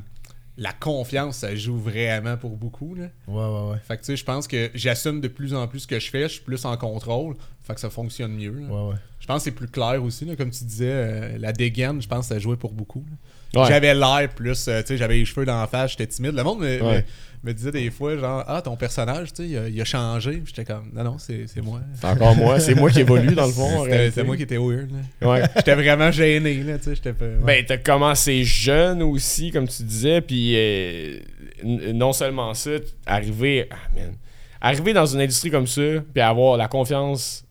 la 0.58 0.74
confiance, 0.74 1.38
ça 1.38 1.56
joue 1.56 1.78
vraiment 1.78 2.38
pour 2.38 2.58
beaucoup. 2.58 2.95
Là. 2.95 3.06
Ouais, 3.28 3.36
ouais, 3.43 3.72
ouais. 3.72 3.78
Fait 3.88 3.95
que 3.98 4.02
tu 4.02 4.08
sais, 4.08 4.15
je 4.17 4.26
pense 4.26 4.48
que 4.48 4.69
j'assume 4.74 5.22
de 5.22 5.28
plus 5.28 5.54
en 5.54 5.67
plus 5.67 5.80
ce 5.82 5.88
que 5.88 6.00
je 6.00 6.10
fais, 6.10 6.24
je 6.24 6.34
suis 6.34 6.41
plus 6.43 6.63
en 6.65 6.76
contrôle. 6.78 7.36
Fait 7.63 7.74
que 7.76 7.80
ça 7.80 7.89
fonctionne 7.89 8.34
mieux. 8.34 8.52
là. 8.60 8.67
Ouais, 8.67 8.89
ouais. 8.91 8.95
Je 9.19 9.28
pense 9.28 9.38
que 9.38 9.43
c'est 9.43 9.52
plus 9.56 9.67
clair 9.67 10.04
aussi, 10.04 10.26
là, 10.26 10.36
comme 10.36 10.50
tu 10.50 10.63
disais, 10.63 10.89
euh, 10.91 11.38
la 11.38 11.52
dégaine, 11.54 12.02
je 12.02 12.08
pense 12.08 12.28
que 12.28 12.34
ça 12.34 12.39
jouait 12.39 12.56
pour 12.58 12.72
beaucoup. 12.74 13.06
là. 13.10 13.62
Ouais. 13.62 13.67
J'avais 13.67 13.93
l'air 13.95 14.30
plus, 14.36 14.67
euh, 14.67 14.82
tu 14.82 14.88
sais, 14.89 14.98
j'avais 14.98 15.15
les 15.15 15.26
cheveux 15.26 15.45
dans 15.45 15.60
la 15.60 15.67
face, 15.67 15.91
j'étais 15.91 16.08
timide. 16.08 16.34
Le 16.36 16.43
monde 16.43 16.60
me, 16.60 16.82
Ouais. 16.84 17.06
Me- 17.43 17.49
me 17.49 17.54
disait 17.54 17.71
des 17.71 17.89
fois, 17.91 18.17
genre, 18.17 18.43
ah, 18.47 18.62
ton 18.62 18.75
personnage, 18.75 19.34
tu 19.34 19.43
sais, 19.43 19.49
il, 19.49 19.58
a- 19.58 19.67
il 19.69 19.80
a 19.82 19.86
changé. 19.86 20.41
J'étais 20.45 20.65
comme, 20.65 20.89
non, 20.93 21.04
non, 21.04 21.17
c'est 21.17 21.47
c'est 21.47 21.62
moi. 21.62 21.82
C'est 21.93 22.06
encore 22.08 22.36
moi. 22.36 22.60
C'est 22.60 22.75
moi 22.75 22.89
qui 22.89 22.99
évolue 23.02 23.34
dans 23.36 23.45
le 23.47 23.52
fond. 23.52 23.63
en 23.63 23.84
C'était 23.84 23.89
réalité. 23.95 24.12
c'était 24.12 24.23
moi 24.25 24.38
qui 24.38 24.43
étais 24.43 24.58
weird. 24.58 24.89
là. 25.21 25.30
Ouais. 25.30 25.43
J'étais 25.56 25.75
vraiment 25.75 26.12
gêné, 26.12 26.56
là, 26.63 26.78
tu 26.78 26.86
sais, 26.86 26.95
j'étais 26.95 27.13
pas. 27.13 27.25
ouais. 27.25 27.38
Ben, 27.43 27.65
t'as 27.65 27.78
commencé 27.78 28.43
jeune 28.43 29.02
aussi, 29.04 29.52
comme 29.52 29.67
tu 29.67 29.84
disais, 29.84 30.21
puis 30.21 30.54
euh, 30.56 31.19
n- 31.63 31.91
non 31.97 32.13
seulement 32.13 32.54
ça, 32.54 32.80
t- 32.80 32.86
arriver, 33.06 33.67
ah, 33.71 33.75
man. 33.95 34.13
arriver 34.62 34.93
dans 34.93 35.06
une 35.06 35.21
industrie 35.21 35.52
comme 35.52 35.67
ça, 35.67 35.82
puis 36.13 36.21
avoir 36.21 36.58
la 36.58 36.67
confiance 36.67 37.45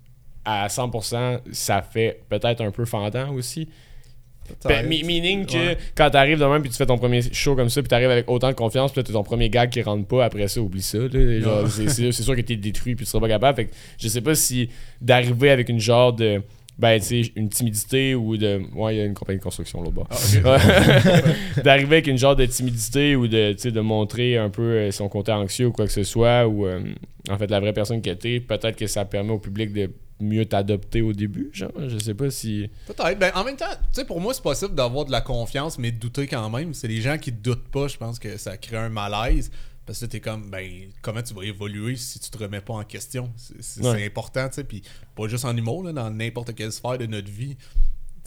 à 0.44 0.68
100%, 0.68 1.40
ça 1.53 1.83
fait 1.83 2.22
peut-être 2.29 2.62
un 2.62 2.70
peu 2.70 2.85
fendant 2.87 3.33
aussi. 3.33 3.68
Ben, 4.64 4.87
meaning 4.87 5.46
que 5.46 5.58
Ouais. 5.58 5.78
quand 5.94 6.11
t'arrives 6.11 6.38
de 6.38 6.44
même 6.44 6.62
puis 6.62 6.70
tu 6.70 6.76
fais 6.76 6.87
ton 6.87 6.98
premier 6.98 7.20
show 7.32 7.56
comme 7.56 7.68
ça 7.68 7.82
puis 7.82 7.88
t'arrives 7.88 8.11
avec 8.11 8.30
autant 8.30 8.48
de 8.48 8.54
confiance 8.54 8.92
puis 8.92 9.00
là 9.00 9.04
t'as 9.04 9.12
ton 9.12 9.22
premier 9.22 9.50
gag 9.50 9.70
qui 9.70 9.82
rentre 9.82 10.06
pas 10.06 10.24
après 10.24 10.48
ça 10.48 10.61
oublie 10.61 10.82
ça 10.82 10.98
c'est, 11.68 12.12
sûr 12.12 12.37
que 12.37 12.40
t'es 12.40 12.56
détruit 12.56 12.94
puis 12.94 13.04
tu 13.04 13.11
seras 13.11 13.20
pas 13.20 13.28
capable. 13.28 13.56
Fait 13.56 13.64
que 13.66 13.72
je 13.98 14.08
sais 14.08 14.20
pas 14.20 14.34
si 14.34 14.68
d'arriver 15.00 15.50
avec 15.50 15.68
une 15.68 15.80
genre 15.80 16.12
de 16.12 16.42
ben 16.78 17.00
tu 17.00 17.24
sais 17.24 17.32
une 17.34 17.48
timidité 17.48 18.14
ou 18.14 18.37
de 18.37 18.62
ouais 18.74 18.94
il 18.94 18.98
y 18.98 19.00
a 19.00 19.04
une 19.04 19.14
compagnie 19.14 19.38
de 19.38 19.42
construction 19.42 19.82
là-bas. 19.82 20.04
Ah, 20.44 20.58
d'arriver 21.64 21.96
avec 21.96 22.06
une 22.06 22.18
genre 22.18 22.37
de 22.37 22.46
timidité 22.46 23.16
ou 23.16 23.26
de, 23.26 23.52
tu 23.52 23.58
sais, 23.58 23.70
de 23.72 23.80
montrer 23.80 24.37
un 24.37 24.48
peu 24.48 24.62
euh, 24.62 24.90
son 24.92 25.08
côté 25.08 25.32
anxieux 25.32 25.66
ou 25.66 25.72
quoi 25.72 25.87
que 25.87 25.92
ce 25.92 26.04
soit 26.04 26.46
ou 26.46 26.66
euh, 26.66 26.80
en 27.28 27.37
fait 27.37 27.50
la 27.50 27.58
vraie 27.58 27.72
personne 27.72 28.00
que 28.00 28.11
t'es 28.11 28.38
peut-être 28.38 28.76
que 28.76 28.87
ça 28.87 29.04
permet 29.04 29.32
au 29.32 29.38
public 29.38 29.72
de 29.72 29.90
mieux 30.20 30.44
t'adopter 30.46 31.00
au 31.02 31.12
début 31.12 31.50
genre 31.52 31.70
je 31.88 31.96
sais 31.98 32.14
pas 32.14 32.31
si 32.31 32.68
Peut-être. 32.87 33.18
Ben, 33.18 33.31
en 33.35 33.44
même 33.44 33.57
temps, 33.57 33.66
tu 33.70 33.76
sais, 33.92 34.04
pour 34.04 34.20
moi, 34.20 34.35
c'est 34.35 34.42
possible 34.42 34.74
d'avoir 34.74 35.04
de 35.04 35.12
la 35.12 35.20
confiance, 35.20 35.78
mais 35.78 35.90
de 35.92 35.98
douter 35.98 36.26
quand 36.26 36.50
même. 36.50 36.74
C'est 36.74 36.88
les 36.88 37.00
gens 37.00 37.18
qui 37.18 37.31
doutent 37.33 37.68
pas, 37.68 37.88
je 37.88 37.96
pense 37.96 38.18
que 38.18 38.37
ça 38.37 38.57
crée 38.57 38.76
un 38.76 38.88
malaise. 38.88 39.50
Parce 39.87 40.00
que 40.00 40.04
t'es 40.07 40.20
comme, 40.20 40.50
ben, 40.50 40.70
comment 41.00 41.22
tu 41.22 41.33
vas 41.33 41.44
évoluer 41.44 41.96
si 41.96 42.18
tu 42.18 42.28
te 42.31 42.37
remets 42.37 42.61
pas 42.61 42.74
en 42.74 42.85
question? 42.85 43.33
C'est 43.37 43.62
c'est- 43.62 43.81
Ouais. 43.83 43.96
c'est 43.98 44.04
important, 44.07 44.46
tu 44.48 44.57
sais. 44.57 44.64
Puis 44.64 44.83
pas 45.16 45.28
juste 45.28 45.46
en 45.46 45.57
humour, 45.57 45.83
là, 45.83 45.92
dans 45.94 46.11
n'importe 46.11 46.54
quelle 46.54 46.72
sphère 46.72 46.98
de 46.98 47.07
notre 47.07 47.31
vie. 47.31 47.57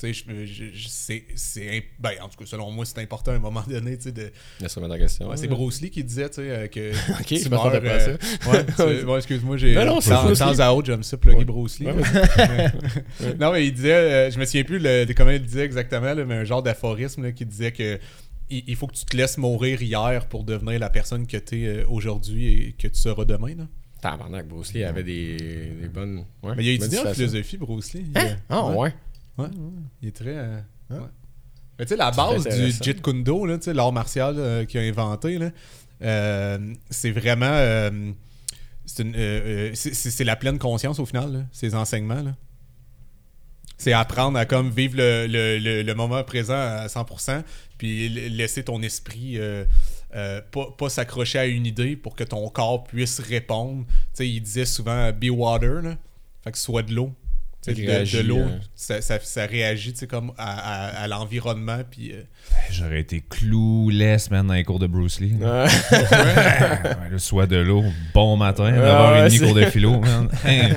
Je- 0.02 0.14
je- 0.46 0.46
je- 0.74 0.88
c'est. 1.36 1.84
Ben, 2.00 2.12
en 2.22 2.28
tout 2.30 2.38
cas, 2.38 2.46
selon 2.46 2.72
moi, 2.72 2.86
c'est 2.86 3.00
important 3.00 3.32
à 3.32 3.36
un 3.36 3.40
moment 3.40 3.64
donné, 3.68 4.00
sais, 4.00 4.12
de. 4.12 4.32
laisse 4.60 4.76
remettre 4.76 4.94
en 4.96 4.98
question 4.98 5.30
Ouais, 5.30 5.38
c'est 5.38 5.48
Bruce 5.48 5.82
Lee 5.82 5.90
qui 5.92 6.04
disait, 6.04 6.30
euh, 6.40 6.68
que. 6.68 6.92
Ok, 7.20 7.26
tu 7.26 7.38
je 7.40 7.50
meurs, 7.50 7.66
m'attendais 7.66 7.88
pas 7.88 7.96
à 7.96 8.08
euh, 8.10 8.18
Ouais, 8.52 8.66
tu- 9.00 9.06
ouais, 9.06 9.18
excuse-moi, 9.18 9.58
j'ai. 9.58 9.74
Ben 9.76 9.86
non, 9.86 10.00
dans 10.00 10.00
Lee. 10.52 10.62
à 10.62 10.74
autre, 10.74 10.88
j'aime 10.88 11.04
ça, 11.04 11.18
plugger 11.18 11.38
Ouais. 11.40 11.46
Bruce 11.46 11.80
Lee. 11.80 11.88
Non, 13.40 13.52
mais 13.52 13.66
il 13.68 13.74
disait, 13.74 13.94
euh, 13.94 14.32
je 14.32 14.40
me 14.40 14.46
souviens 14.46 14.64
plus 14.64 14.80
le, 14.80 15.06
de 15.06 15.14
comment 15.14 15.32
il 15.32 15.42
disait 15.42 15.66
exactement, 15.66 16.14
là, 16.14 16.26
mais 16.26 16.36
un 16.36 16.44
genre 16.44 16.64
d'aphorisme 16.64 17.24
là, 17.24 17.32
qui 17.32 17.46
disait 17.46 17.72
que 17.72 18.00
il, 18.50 18.64
il 18.68 18.76
faut 18.76 18.88
que 18.88 18.96
tu 18.96 19.06
te 19.06 19.16
laisses 19.16 19.38
mourir 19.38 19.82
hier 19.82 20.26
pour 20.28 20.44
devenir 20.44 20.80
la 20.80 20.90
personne 20.90 21.26
que 21.28 21.38
tu 21.38 21.64
es 21.66 21.84
aujourd'hui 21.86 22.48
et 22.70 22.72
que 22.74 22.88
tu 22.88 23.00
seras 23.00 23.26
demain. 23.26 23.56
Là. 23.56 23.68
Tabarnak, 24.02 24.48
Bruce 24.48 24.74
Lee 24.74 24.84
avait 24.84 25.04
des, 25.04 25.38
des 25.38 25.88
bonnes. 25.88 26.26
Mais 26.44 26.64
il 26.66 26.70
a 26.70 26.74
étudié 26.74 27.00
en 27.00 27.14
philosophie, 27.14 27.58
Bruce 27.58 27.94
Lee. 27.94 28.06
Hein? 28.16 28.36
Ah, 28.50 28.70
ouais. 28.72 28.94
Ouais. 29.42 29.48
Ouais, 29.48 29.72
il 30.02 30.08
est 30.10 30.16
très. 30.16 30.36
euh, 30.38 30.60
Hein? 30.90 30.96
ouais. 31.00 31.08
Mais 31.80 31.86
tu 31.86 31.90
sais, 31.90 31.96
la 31.98 32.12
base 32.12 32.44
du. 32.44 32.72
Jeet 32.84 33.02
Kune 33.02 33.24
Do, 33.24 33.46
là, 33.46 33.58
tu 33.58 33.66
sais, 33.66 33.74
l'art 33.74 33.92
martial 33.92 34.36
euh, 34.38 34.66
qu'il 34.66 34.80
a 34.80 34.84
inventé, 34.84 35.38
là, 35.38 35.50
euh, 36.04 36.74
c'est 36.90 37.12
vraiment. 37.12 37.46
euh, 37.48 38.12
c'est 38.86 40.24
la 40.24 40.36
pleine 40.36 40.60
conscience 40.60 41.00
au 41.00 41.06
final, 41.06 41.32
là, 41.32 41.40
ces 41.52 41.76
enseignements. 41.76 42.22
là. 42.22 42.36
C'est 43.78 43.94
apprendre 43.94 44.38
à 44.38 44.46
comme 44.46 44.70
vivre 44.70 44.98
le, 44.98 45.26
le- 45.28 45.58
le- 45.58 45.82
le 45.82 45.96
moment 45.96 46.24
présent 46.24 46.54
à 46.54 46.86
100%, 46.88 47.44
puis 47.80 48.10
laisser 48.10 48.64
ton 48.64 48.82
esprit 48.84 49.40
euh, 49.40 49.66
euh, 50.14 50.40
pas, 50.52 50.68
pas 50.78 50.90
s'accrocher 50.90 51.40
à 51.40 51.46
une 51.46 51.66
idée 51.66 51.96
pour 51.96 52.16
que 52.16 52.24
ton 52.24 52.48
corps 52.50 52.84
puisse 52.84 53.20
répondre. 53.20 53.86
Tu 53.88 53.94
sais, 54.14 54.30
il 54.30 54.42
disait 54.42 54.66
souvent 54.66 55.12
be 55.12 55.30
water, 55.32 55.82
là. 55.82 55.96
fait 56.44 56.52
que 56.52 56.58
soit 56.60 56.84
de 56.84 56.94
l'eau. 56.94 57.12
De, 57.68 58.22
l'eau, 58.22 58.40
euh. 58.40 58.58
ça, 58.76 59.02
ça, 59.02 59.20
ça 59.22 59.46
réagit 59.46 59.94
comme 60.10 60.32
à, 60.38 60.50
à- 60.50 61.04
à 61.04 61.08
l'environnement. 61.08 61.78
Puis, 61.90 62.12
euh, 62.12 62.24
J'aurais 62.72 63.02
été 63.02 63.22
clueless, 63.30 64.32
man, 64.32 64.48
dans 64.48 64.56
les 64.56 64.64
cours 64.64 64.80
de 64.80 64.88
Bruce 64.88 65.20
Lee. 65.20 65.34
Ouais. 65.40 65.66
Ouais, 65.92 67.10
le 67.12 67.20
soie 67.20 67.46
de 67.46 67.58
l'eau, 67.58 67.84
bon 68.14 68.36
matin, 68.38 68.66
Ah, 68.68 68.72
d'avoir 68.82 69.24
ouais, 69.24 69.38
cours 69.38 69.54
de 69.54 69.66
philo, 69.66 70.00
man. 70.00 70.28
Hein. 70.46 70.70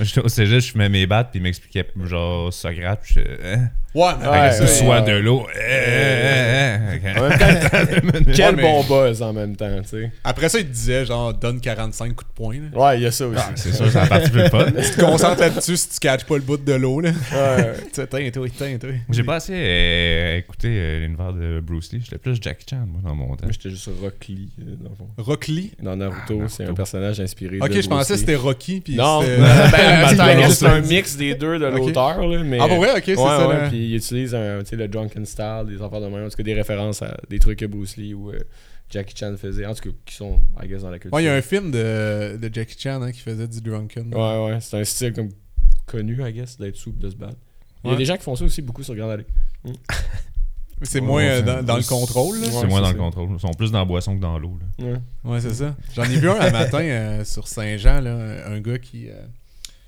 J'étais 0.00 0.20
au 0.20 0.28
cégep, 0.28 0.60
je 0.60 0.70
fumais 0.72 0.88
mes 0.88 1.06
battes, 1.06 1.30
puis 1.32 1.40
il 1.40 1.42
m'expliquait, 1.42 1.86
genre, 2.04 2.52
Socrate, 2.52 3.00
puis 3.02 3.14
je 3.14 3.20
hein? 3.44 3.70
Ouais, 3.94 4.10
mais 4.20 4.28
Ouais, 4.28 4.52
ça, 4.52 4.66
soit 4.66 5.00
ouais. 5.00 5.12
de 5.12 5.18
l'eau. 5.18 5.46
quel 8.34 8.56
bon 8.56 8.84
buzz 8.84 9.22
en 9.22 9.32
même 9.32 9.56
temps, 9.56 9.80
tu 9.82 9.88
sais. 9.88 10.12
après 10.24 10.48
ça, 10.48 10.58
il 10.58 10.66
te 10.66 10.72
disait 10.72 11.06
genre 11.06 11.32
donne 11.34 11.60
45 11.60 12.14
coups 12.14 12.28
de 12.30 12.34
poing. 12.34 12.54
Là. 12.72 12.78
Ouais, 12.78 12.98
il 12.98 13.02
y 13.02 13.06
a 13.06 13.10
ça 13.10 13.26
aussi. 13.26 13.40
Ah, 13.42 13.50
C'est 13.54 13.72
sûr, 13.72 13.86
c'est 13.90 13.98
la 13.98 14.06
partie 14.06 14.30
plus 14.30 14.48
fun. 14.48 14.66
Tu 14.76 14.90
te 14.90 15.00
concentres 15.00 15.40
là-dessus 15.40 15.76
si 15.76 15.88
tu 15.90 15.98
catches 16.00 16.24
pas 16.24 16.34
le 16.36 16.42
bout 16.42 16.56
de 16.62 16.72
l'eau. 16.74 17.00
là. 17.00 17.10
Ouais. 17.10 17.72
Tu 17.92 18.00
sais, 18.02 18.06
Tiens, 18.06 18.30
toi, 18.30 18.46
tiens, 18.56 18.78
toi. 18.78 18.90
J'ai 19.10 19.22
pas 19.22 19.36
assez 19.36 19.52
euh, 19.54 20.38
écouté 20.38 20.68
euh, 20.70 21.00
l'univers 21.00 21.32
de 21.32 21.60
Bruce 21.60 21.92
Lee. 21.92 22.00
J'étais 22.04 22.18
plus 22.18 22.36
Jackie 22.40 22.66
Chan, 22.68 22.84
moi, 22.86 23.00
dans 23.04 23.14
mon 23.14 23.34
temps. 23.36 23.44
Moi, 23.46 23.52
j'étais 23.52 23.70
juste 23.70 23.88
Rock 24.02 24.14
Lee, 24.28 24.48
euh, 24.60 24.74
dans 24.82 24.90
le 24.90 24.96
fond. 24.96 25.08
Rock 25.18 25.46
Lee? 25.48 25.72
Dans 25.82 25.96
Naruto, 25.96 26.18
Ah, 26.28 26.32
Naruto. 26.34 26.48
c'est 26.48 26.64
un 26.66 26.74
personnage 26.74 27.20
inspiré 27.20 27.58
Ok, 27.60 27.70
de 27.72 27.80
je 27.80 27.88
pensais 27.88 28.14
que 28.14 28.20
c'était 28.20 28.34
Rocky. 28.36 28.80
Puis 28.80 28.96
Non, 28.96 29.22
c'était- 29.22 29.36
ben, 30.18 30.50
c'est 30.50 30.66
un 30.66 30.80
mix 30.80 31.16
des 31.16 31.34
deux 31.34 31.58
de 31.58 31.66
l'auteur, 31.66 32.26
là, 32.26 32.42
mais... 32.44 32.58
Ah, 32.60 32.66
vrai, 32.66 32.90
ok, 32.96 33.02
c'est 33.06 33.16
ouais, 33.16 33.24
ça. 33.24 33.68
Puis 33.78 33.88
il 33.90 33.96
utilise 33.96 34.34
un, 34.34 34.60
tu 34.60 34.66
sais, 34.70 34.76
le 34.76 34.88
drunken 34.88 35.24
style, 35.24 35.64
des 35.68 35.80
affaires 35.82 36.00
de 36.00 36.06
même, 36.08 36.24
en 36.24 36.28
tout 36.28 36.36
cas 36.36 36.42
des 36.42 36.54
références 36.54 37.02
à 37.02 37.16
des 37.28 37.38
trucs 37.38 37.58
que 37.58 37.66
Bruce 37.66 37.96
Lee 37.96 38.14
ou 38.14 38.30
euh, 38.30 38.38
Jackie 38.90 39.14
Chan 39.16 39.34
faisait, 39.36 39.66
en 39.66 39.74
tout 39.74 39.90
cas 39.90 39.96
qui 40.04 40.14
sont, 40.14 40.40
I 40.62 40.66
guess, 40.66 40.82
dans 40.82 40.90
la 40.90 40.98
culture. 40.98 41.14
Ouais, 41.14 41.22
il 41.22 41.26
y 41.26 41.28
a 41.28 41.34
un 41.34 41.42
film 41.42 41.70
de, 41.70 42.36
de 42.40 42.50
Jackie 42.52 42.76
Chan 42.78 43.00
hein, 43.02 43.12
qui 43.12 43.20
faisait 43.20 43.46
du 43.46 43.60
drunken. 43.60 44.12
Ouais, 44.14 44.46
ouais, 44.46 44.58
c'est 44.60 44.78
un 44.80 44.84
style 44.84 45.12
comme 45.12 45.28
connu, 45.86 46.18
I 46.26 46.32
guess, 46.32 46.58
d'être 46.58 46.76
souple, 46.76 46.98
de 47.00 47.10
se 47.10 47.16
battre. 47.16 47.36
Il 47.84 47.86
y 47.86 47.90
a 47.90 47.92
Ouais. 47.92 47.98
des 47.98 48.04
gens 48.04 48.16
qui 48.16 48.22
font 48.24 48.34
ça 48.36 48.44
aussi 48.44 48.60
beaucoup 48.62 48.82
sur 48.82 48.94
Grand 48.96 49.10
Alley. 49.10 49.26
C'est 50.82 51.00
Ouais, 51.00 51.06
moins 51.06 51.22
euh, 51.24 51.36
c'est- 51.38 51.42
dans, 51.42 51.62
dans 51.64 51.76
le 51.76 51.82
contrôle. 51.82 52.36
là. 52.36 52.46
Ouais, 52.46 52.52
C'est 52.52 52.66
moins 52.68 52.76
c'est 52.78 52.82
dans 52.82 52.86
ça. 52.86 52.92
le 52.92 52.98
contrôle. 52.98 53.28
Ils 53.34 53.40
sont 53.40 53.50
plus 53.52 53.72
dans 53.72 53.80
la 53.80 53.84
boisson 53.84 54.14
que 54.16 54.20
dans 54.22 54.38
l'eau. 54.38 54.56
Ouais. 54.78 54.94
Ouais, 55.24 55.40
c'est 55.40 55.54
ça. 55.54 55.74
J'en 55.94 56.04
ai 56.04 56.16
vu 56.18 56.30
un 56.30 56.40
un 56.40 56.50
matin 56.50 56.80
euh, 56.82 57.24
sur 57.24 57.48
Saint-Jean, 57.48 58.00
là, 58.00 58.46
un 58.48 58.60
gars 58.60 58.78
qui. 58.78 59.08
euh, 59.10 59.26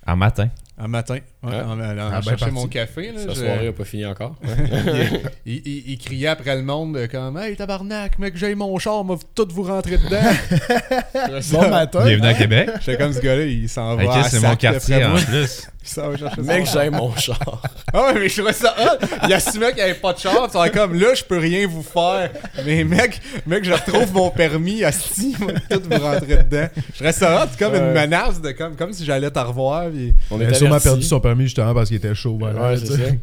En 0.05 0.17
matin. 0.17 0.49
Un 0.79 0.89
matin, 0.89 1.19
ouais, 1.43 1.51
Ouais. 1.51 1.61
en, 1.61 1.79
en- 1.79 1.99
en 1.99 2.11
Ah, 2.13 2.21
cherchant 2.23 2.51
mon 2.53 2.67
café. 2.67 3.13
Là, 3.13 3.21
Sa 3.27 3.29
je- 3.35 3.41
soirée 3.45 3.69
a 3.69 3.73
pas 3.73 3.85
fini 3.85 4.07
encore. 4.07 4.35
il, 5.45 5.55
il- 5.67 5.91
il 5.93 5.99
criait 5.99 6.29
après 6.29 6.57
le 6.57 6.63
monde 6.63 6.97
euh, 6.97 7.07
comme 7.07 7.37
Hey 7.39 7.55
tabarnak, 7.57 8.19
mec, 8.19 8.35
j'ai 8.37 8.55
mon 8.55 8.79
char, 8.79 9.05
m'a 9.05 9.17
tout 9.35 9.49
vous 9.53 9.65
rentrer 9.65 9.99
dedans. 9.99 10.21
Bon 11.53 11.69
matin. 11.69 12.05
Bienvenue 12.05 12.27
à 12.29 12.35
Québec. 12.35 12.71
J'étais 12.81 12.97
comme 12.97 13.13
ce 13.13 13.21
gars-là, 13.21 13.45
il 13.45 13.69
s'en 13.69 13.97
va. 13.97 14.23
C'est 14.25 14.41
mon 14.41 14.57
quartier 14.57 15.05
en 15.05 15.11
moi. 15.11 15.21
plus. 15.21 15.67
Il 15.83 16.45
Mec, 16.45 16.67
j'aime 16.71 16.95
mon 16.95 17.15
char. 17.17 17.63
Ah 17.93 18.03
ouais, 18.09 18.21
mais 18.21 18.29
je 18.29 18.37
trouvais 18.37 18.53
ça 18.53 18.75
hot. 18.79 19.07
Il 19.27 19.33
assumait 19.33 19.69
qu'il 19.69 19.77
n'y 19.77 19.83
avait 19.91 19.95
pas 19.95 20.13
de 20.13 20.19
char. 20.19 20.49
Tu 20.51 20.59
sais, 20.59 20.71
comme 20.71 20.95
là, 20.95 21.15
je 21.15 21.25
peux 21.25 21.39
rien 21.39 21.67
vous 21.67 21.83
faire. 21.83 22.31
Mais 22.67 22.85
mec, 22.85 23.19
mec, 23.47 23.65
je 23.65 23.73
retrouve 23.73 24.13
mon 24.13 24.31
permis, 24.31 24.85
asti, 24.85 25.35
moi, 25.41 25.53
tout 25.71 25.81
vous 25.91 25.99
rentrer 26.03 26.37
dedans. 26.45 26.69
Je 26.91 26.95
trouvais 26.95 27.13
ça 27.13 27.43
hot, 27.45 27.49
c'est 27.51 27.59
comme 27.59 27.75
une 27.75 27.93
menace 27.93 28.41
de 28.43 28.51
comme, 28.53 28.77
comme 28.77 28.93
si 28.93 29.05
j'allais 29.07 29.31
te 29.31 29.39
revoir. 29.39 29.89
Puis... 29.89 30.15
On 30.31 30.37
Il 30.37 30.43
est 30.43 30.47
a 30.47 30.51
sûrement 30.71 30.77
avertis. 30.77 30.89
perdu 30.89 31.03
son 31.03 31.21
permis 31.21 31.45
justement 31.45 31.75
parce 31.75 31.89
qu'il 31.89 31.97
était 31.99 32.15
chaud. 32.15 32.37
Voilà, 32.39 32.71
Ouais, 32.71 32.77
c'est 32.77 32.87
ça. 32.87 32.95
Ouais, 32.95 33.19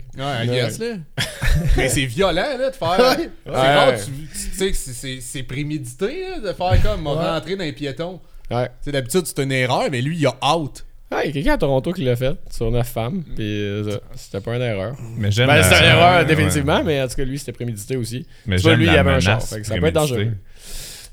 I 0.46 0.50
Ouais. 0.50 0.56
guess, 0.56 0.80
là. 0.80 0.86
Mais 1.78 1.90
c'est 1.90 2.06
violent, 2.06 2.34
là, 2.58 2.70
de 2.70 2.76
faire. 2.76 2.90
Ouais. 3.18 3.30
C'est 3.46 3.52
Ouais. 3.52 3.98
tu, 4.06 4.12
tu 4.12 4.56
sais 4.58 4.72
que 4.72 4.78
c'est- 4.78 4.94
c'est 4.94 5.20
c'est 5.22 5.44
prémédité, 5.44 6.24
là, 6.30 6.40
de 6.50 6.54
faire 6.54 6.82
comme 6.84 7.06
Ouais. 7.08 7.14
rentrer 7.14 7.56
dans 7.56 7.64
les 7.64 7.74
piétons. 7.74 8.20
Ouais. 8.52 8.66
Tu 8.68 8.72
sais, 8.86 8.92
d'habitude, 8.92 9.24
c'est 9.26 9.40
une 9.44 9.52
erreur, 9.52 9.84
mais 9.92 10.02
lui, 10.02 10.18
il 10.18 10.26
a 10.28 10.56
out. 10.56 10.84
Ah, 11.10 11.22
il 11.24 11.28
y 11.28 11.30
a 11.30 11.34
quelqu'un 11.34 11.54
à 11.54 11.58
Toronto 11.58 11.94
qui 11.94 12.04
l'a 12.04 12.18
fait 12.18 12.36
sur 12.52 12.70
neuf 12.70 12.90
femmes, 12.90 13.24
puis 13.36 13.46
euh, 13.64 13.98
c'était 14.16 14.42
pas 14.42 14.56
une 14.58 14.62
erreur. 14.62 14.94
Mais 15.18 15.32
j'aime 15.32 15.48
Ben, 15.48 15.56
la- 15.56 15.64
c'était 15.64 15.80
une 15.80 15.86
erreur, 15.86 16.20
ouais. 16.20 16.26
définitivement, 16.26 16.84
mais 16.84 17.02
en 17.02 17.08
tout 17.08 17.16
cas, 17.16 17.24
lui, 17.24 17.40
c'était 17.40 17.54
prémédité 17.54 17.96
aussi. 17.96 18.26
Mais 18.46 18.58
Tu 18.58 18.64
vois, 18.64 18.76
lui, 18.76 18.88
il 18.88 18.90
avait 18.90 19.12
un 19.12 19.20
char, 19.22 19.42
ça 19.42 19.56
peut 19.58 19.86
être 19.86 19.94
dangereux. 19.94 20.34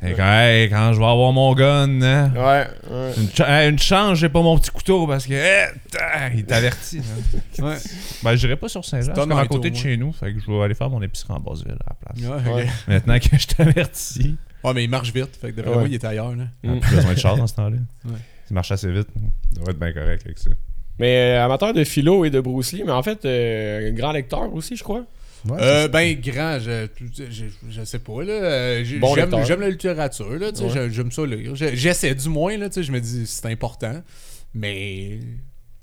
Quand, 0.00 0.40
hey, 0.40 0.68
quand 0.68 0.92
je 0.92 0.98
vais 0.98 1.04
avoir 1.06 1.32
mon 1.32 1.54
gun, 1.54 2.02
hein, 2.02 2.30
Ouais, 2.34 2.66
ouais. 2.90 3.12
une, 3.16 3.30
cha- 3.30 3.62
hey, 3.64 3.70
une 3.70 3.78
chance, 3.78 4.18
j'ai 4.18 4.28
pas 4.28 4.42
mon 4.42 4.58
petit 4.58 4.70
couteau 4.70 5.06
parce 5.06 5.26
que 5.26 5.32
hey, 5.34 5.68
tain, 5.90 6.30
il 6.34 6.44
t'avertit. 6.44 6.98
hein. 7.00 7.40
Ouais. 7.64 7.76
ben, 8.22 8.34
j'irai 8.34 8.56
pas 8.56 8.68
sur 8.68 8.84
Saint-Jean, 8.84 9.12
c'est 9.14 9.20
comme 9.20 9.32
à 9.32 9.46
côté 9.46 9.68
au 9.68 9.70
de 9.70 9.74
moins. 9.74 9.82
chez 9.82 9.96
nous. 9.96 10.12
Fait 10.12 10.32
que 10.34 10.40
je 10.40 10.46
vais 10.50 10.60
aller 10.62 10.74
faire 10.74 10.90
mon 10.90 11.00
épicerie 11.02 11.32
en 11.32 11.40
Basseville 11.40 11.76
à 11.86 11.90
la 11.90 12.12
place. 12.12 12.28
Ouais, 12.44 12.50
ok. 12.52 12.56
Ouais. 12.56 12.66
Maintenant 12.88 13.18
que 13.18 13.38
je 13.38 13.46
t'avertis, 13.46 14.36
Ouais, 14.64 14.72
mais 14.74 14.84
il 14.84 14.90
marche 14.90 15.12
vite. 15.12 15.36
Fait 15.40 15.50
que 15.52 15.56
d'après 15.56 15.72
Ouais. 15.72 15.78
moi, 15.80 15.88
il 15.88 15.94
est 15.94 16.04
ailleurs, 16.04 16.34
là. 16.34 16.44
on 16.64 16.76
a 16.76 16.80
plus 16.80 16.96
besoin 16.96 17.12
de 17.14 17.18
char 17.18 17.36
dans 17.36 17.46
ce 17.46 17.54
temps-là. 17.54 17.76
Ouais. 18.06 18.12
Il 18.50 18.54
marche 18.54 18.72
assez 18.72 18.90
vite. 18.90 19.08
Il 19.52 19.58
devrait 19.58 19.72
être 19.72 19.78
bien 19.78 19.92
correct 19.92 20.22
avec 20.24 20.38
ça. 20.38 20.50
Mais 20.98 21.36
euh, 21.36 21.44
amateur 21.44 21.72
de 21.72 21.82
philo 21.84 22.24
et 22.24 22.30
de 22.30 22.40
Bruce 22.40 22.72
Lee, 22.72 22.82
mais 22.86 22.92
en 22.92 23.02
fait, 23.02 23.24
euh, 23.24 23.90
grand 23.92 24.12
lecteur 24.12 24.52
aussi, 24.54 24.76
je 24.76 24.84
crois. 24.84 25.02
Ouais, 25.48 25.58
Euh, 25.60 25.88
ben, 25.88 26.18
grand, 26.20 26.58
je, 26.58 26.86
je, 27.30 27.44
je 27.68 27.84
sais 27.84 27.98
pas, 27.98 28.22
là. 28.22 28.32
Euh, 28.32 28.84
Bon 28.98 29.14
j'aime, 29.14 29.60
la 29.60 29.68
littérature, 29.68 30.30
là. 30.38 30.50
tu 30.52 30.58
sais, 30.58 30.64
Ouais. 30.64 30.70
j'ai- 30.72 30.90
J'aime 30.90 31.12
ça 31.12 31.26
lire. 31.26 31.54
J'essaie 31.54 32.14
du 32.14 32.28
moins, 32.28 32.56
là. 32.56 32.68
tu 32.68 32.74
sais, 32.76 32.82
Je 32.82 32.92
me 32.92 33.00
dis, 33.00 33.26
c'est 33.26 33.46
important. 33.46 34.02
Mais. 34.54 35.18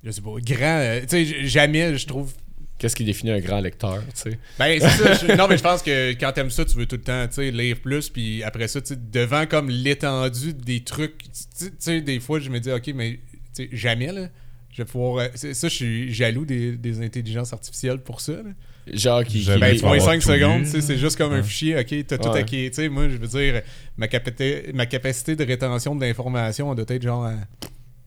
je 0.04 0.12
sais 0.12 0.22
pas, 0.22 0.32
grand. 0.40 0.80
euh, 0.80 1.02
tu 1.02 1.26
sais, 1.26 1.48
jamais, 1.48 1.98
je 1.98 2.08
trouve. 2.08 2.34
Qu'est-ce 2.80 2.96
qui 2.96 3.04
définit 3.06 3.32
un 3.32 3.40
grand 3.40 3.60
lecteur, 3.60 4.02
tu 4.08 4.32
sais? 4.32 4.40
Ben, 4.58 4.80
c'est 4.80 4.90
ça. 4.90 5.14
je- 5.14 5.32
non, 5.38 5.48
mais 5.48 5.58
je 5.58 5.62
pense 5.62 5.84
que 5.84 6.14
quand 6.14 6.32
t'aimes 6.32 6.50
ça, 6.50 6.66
tu 6.66 6.76
veux 6.76 6.88
tout 6.88 6.96
le 6.96 7.04
temps, 7.04 7.28
tu 7.28 7.36
sais, 7.36 7.52
lire 7.52 7.80
plus. 7.80 8.10
Puis 8.10 8.42
après 8.42 8.68
ça, 8.68 8.82
tu 8.82 8.96
sais, 8.96 9.00
devant 9.00 9.46
comme 9.46 9.70
l'étendue 9.70 10.54
des 10.56 10.84
trucs, 10.84 11.20
tu 11.20 11.30
sais- 11.54 11.72
tu 11.80 12.02
des 12.02 12.20
fois, 12.20 12.40
je 12.40 12.50
me 12.50 12.60
dis, 12.60 12.72
ok, 12.72 12.92
mais 12.96 13.20
tu 13.56 13.66
sais, 13.66 13.70
jamais, 13.72 14.12
là. 14.12 14.30
Je 14.72 14.78
vais 14.82 14.86
pouvoir. 14.86 15.26
euh, 15.26 15.54
ça, 15.54 15.68
je 15.68 15.76
suis 15.76 16.12
jaloux 16.14 16.46
des, 16.46 16.72
des 16.78 17.02
intelligences 17.04 17.54
artificielles 17.54 18.00
pour 18.00 18.22
ça. 18.22 18.32
là. 18.34 18.50
Genre 18.92 19.24
qui. 19.24 19.42
Qui- 19.42 19.58
Ben, 19.60 19.76
tu 19.76 19.82
vas 19.82 19.88
moins 19.90 19.98
avoir 19.98 20.14
5 20.14 20.22
tout 20.22 20.28
secondes, 20.30 20.60
lu. 20.60 20.66
tu 20.66 20.72
sais, 20.72 20.82
c'est 20.82 20.98
juste 20.98 21.18
comme 21.18 21.34
un 21.34 21.44
fichier, 21.44 21.78
ok, 21.80 22.06
t'as 22.08 22.18
tout 22.18 22.30
Ouais. 22.30 22.40
acquis. 22.40 22.70
Tu 22.70 22.76
sais, 22.76 22.90
moi, 22.90 23.10
je 23.10 23.18
veux 23.18 23.28
dire, 23.28 23.62
ma, 23.98 24.08
capacité, 24.08 24.72
ma 24.74 24.86
capacité 24.86 25.36
de 25.36 25.44
rétention 25.46 25.96
de 25.96 26.02
l'information 26.02 26.74
doit 26.74 26.86
être 26.88 27.02
genre 27.04 27.26
à 27.26 27.34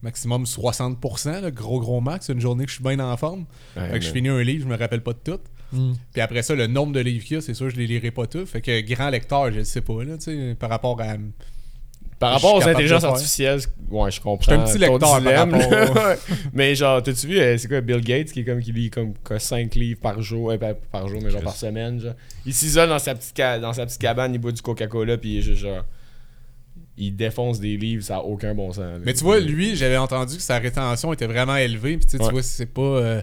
maximum 0.01 0.45
60%, 0.45 1.41
là, 1.41 1.49
gros 1.51 1.79
gros 1.79 2.01
max, 2.01 2.29
une 2.29 2.39
journée 2.41 2.65
que 2.65 2.69
je 2.69 2.75
suis 2.75 2.83
bien 2.83 2.99
en 2.99 3.15
forme. 3.17 3.45
Ouais, 3.75 3.89
fait 3.89 3.99
que 3.99 4.05
je 4.05 4.11
finis 4.11 4.29
un 4.29 4.43
livre, 4.43 4.63
je 4.63 4.69
me 4.69 4.77
rappelle 4.77 5.01
pas 5.01 5.13
de 5.13 5.19
tout. 5.23 5.39
Mm. 5.71 5.93
Puis 6.13 6.21
après 6.21 6.43
ça, 6.43 6.53
le 6.55 6.67
nombre 6.67 6.93
de 6.93 6.99
livres 6.99 7.25
qu'il 7.25 7.35
y 7.35 7.37
a, 7.37 7.41
c'est 7.41 7.53
sûr, 7.55 7.69
je 7.69 7.75
les 7.75 7.87
lirai 7.87 8.11
pas 8.11 8.27
tous. 8.27 8.45
Fait 8.45 8.61
que 8.61 8.81
grand 8.81 9.09
lecteur, 9.09 9.51
je 9.51 9.57
le 9.59 9.63
sais 9.63 9.81
pas, 9.81 10.03
là, 10.03 10.17
tu 10.17 10.25
sais, 10.25 10.55
par 10.59 10.69
rapport 10.69 11.01
à. 11.01 11.15
Par 12.17 12.31
rapport 12.31 12.55
aux 12.55 12.63
intelligences 12.67 13.03
artificielles, 13.03 13.59
ouais, 13.89 14.09
je 14.09 14.21
comprends. 14.21 14.39
Je 14.39 14.45
suis 14.51 14.53
un 14.53 14.63
petit 14.63 14.77
lecteur 14.77 14.99
par 14.99 15.19
dilemme, 15.19 15.53
rapport 15.53 15.71
là. 15.95 16.09
Ouais. 16.09 16.17
mais 16.53 16.73
genre, 16.73 17.03
t'as-tu 17.03 17.27
vu, 17.27 17.37
euh, 17.39 17.57
c'est 17.57 17.67
quoi, 17.67 17.81
Bill 17.81 17.99
Gates 18.01 18.31
qui 18.31 18.39
est 18.39 18.43
comme 18.45 18.61
qui 18.61 18.71
lit 18.71 18.89
comme 18.89 19.13
5 19.37 19.75
livres 19.75 19.99
par 19.99 20.21
jour, 20.21 20.51
euh, 20.51 20.57
pas 20.57 20.73
par 20.73 21.07
jour, 21.09 21.19
mais 21.21 21.29
genre 21.29 21.41
par 21.41 21.55
semaine, 21.55 21.99
genre. 21.99 22.13
Il 22.45 22.53
s'isole 22.53 22.87
dans 22.89 22.99
sa 22.99 23.15
petite 23.15 23.35
dans 23.61 23.73
sa 23.73 23.85
petite 23.85 23.99
cabane, 24.01 24.33
il 24.33 24.37
boit 24.39 24.53
du 24.53 24.61
Coca-Cola, 24.61 25.17
puis 25.17 25.37
il 25.37 25.55
genre. 25.55 25.83
Il 26.97 27.13
défonce 27.13 27.59
des 27.59 27.75
livres, 27.75 28.03
ça 28.03 28.17
a 28.17 28.19
aucun 28.21 28.53
bon 28.55 28.69
sens. 28.71 28.79
là. 28.79 28.99
Mais 29.03 29.13
tu 29.13 29.25
vois, 29.25 29.41
lui, 29.41 29.75
j'avais 29.75 29.97
entendu 29.97 30.37
que 30.37 30.41
sa 30.41 30.59
rétention 30.59 31.11
était 31.11 31.27
vraiment 31.27 31.57
élevée. 31.57 31.97
Puis 31.97 32.05
tu 32.05 32.11
sais, 32.13 32.17
tu 32.19 32.23
Ouais. 32.23 32.31
vois, 32.31 32.41
c'est 32.43 32.65
pas. 32.73 32.81
euh, 32.81 33.21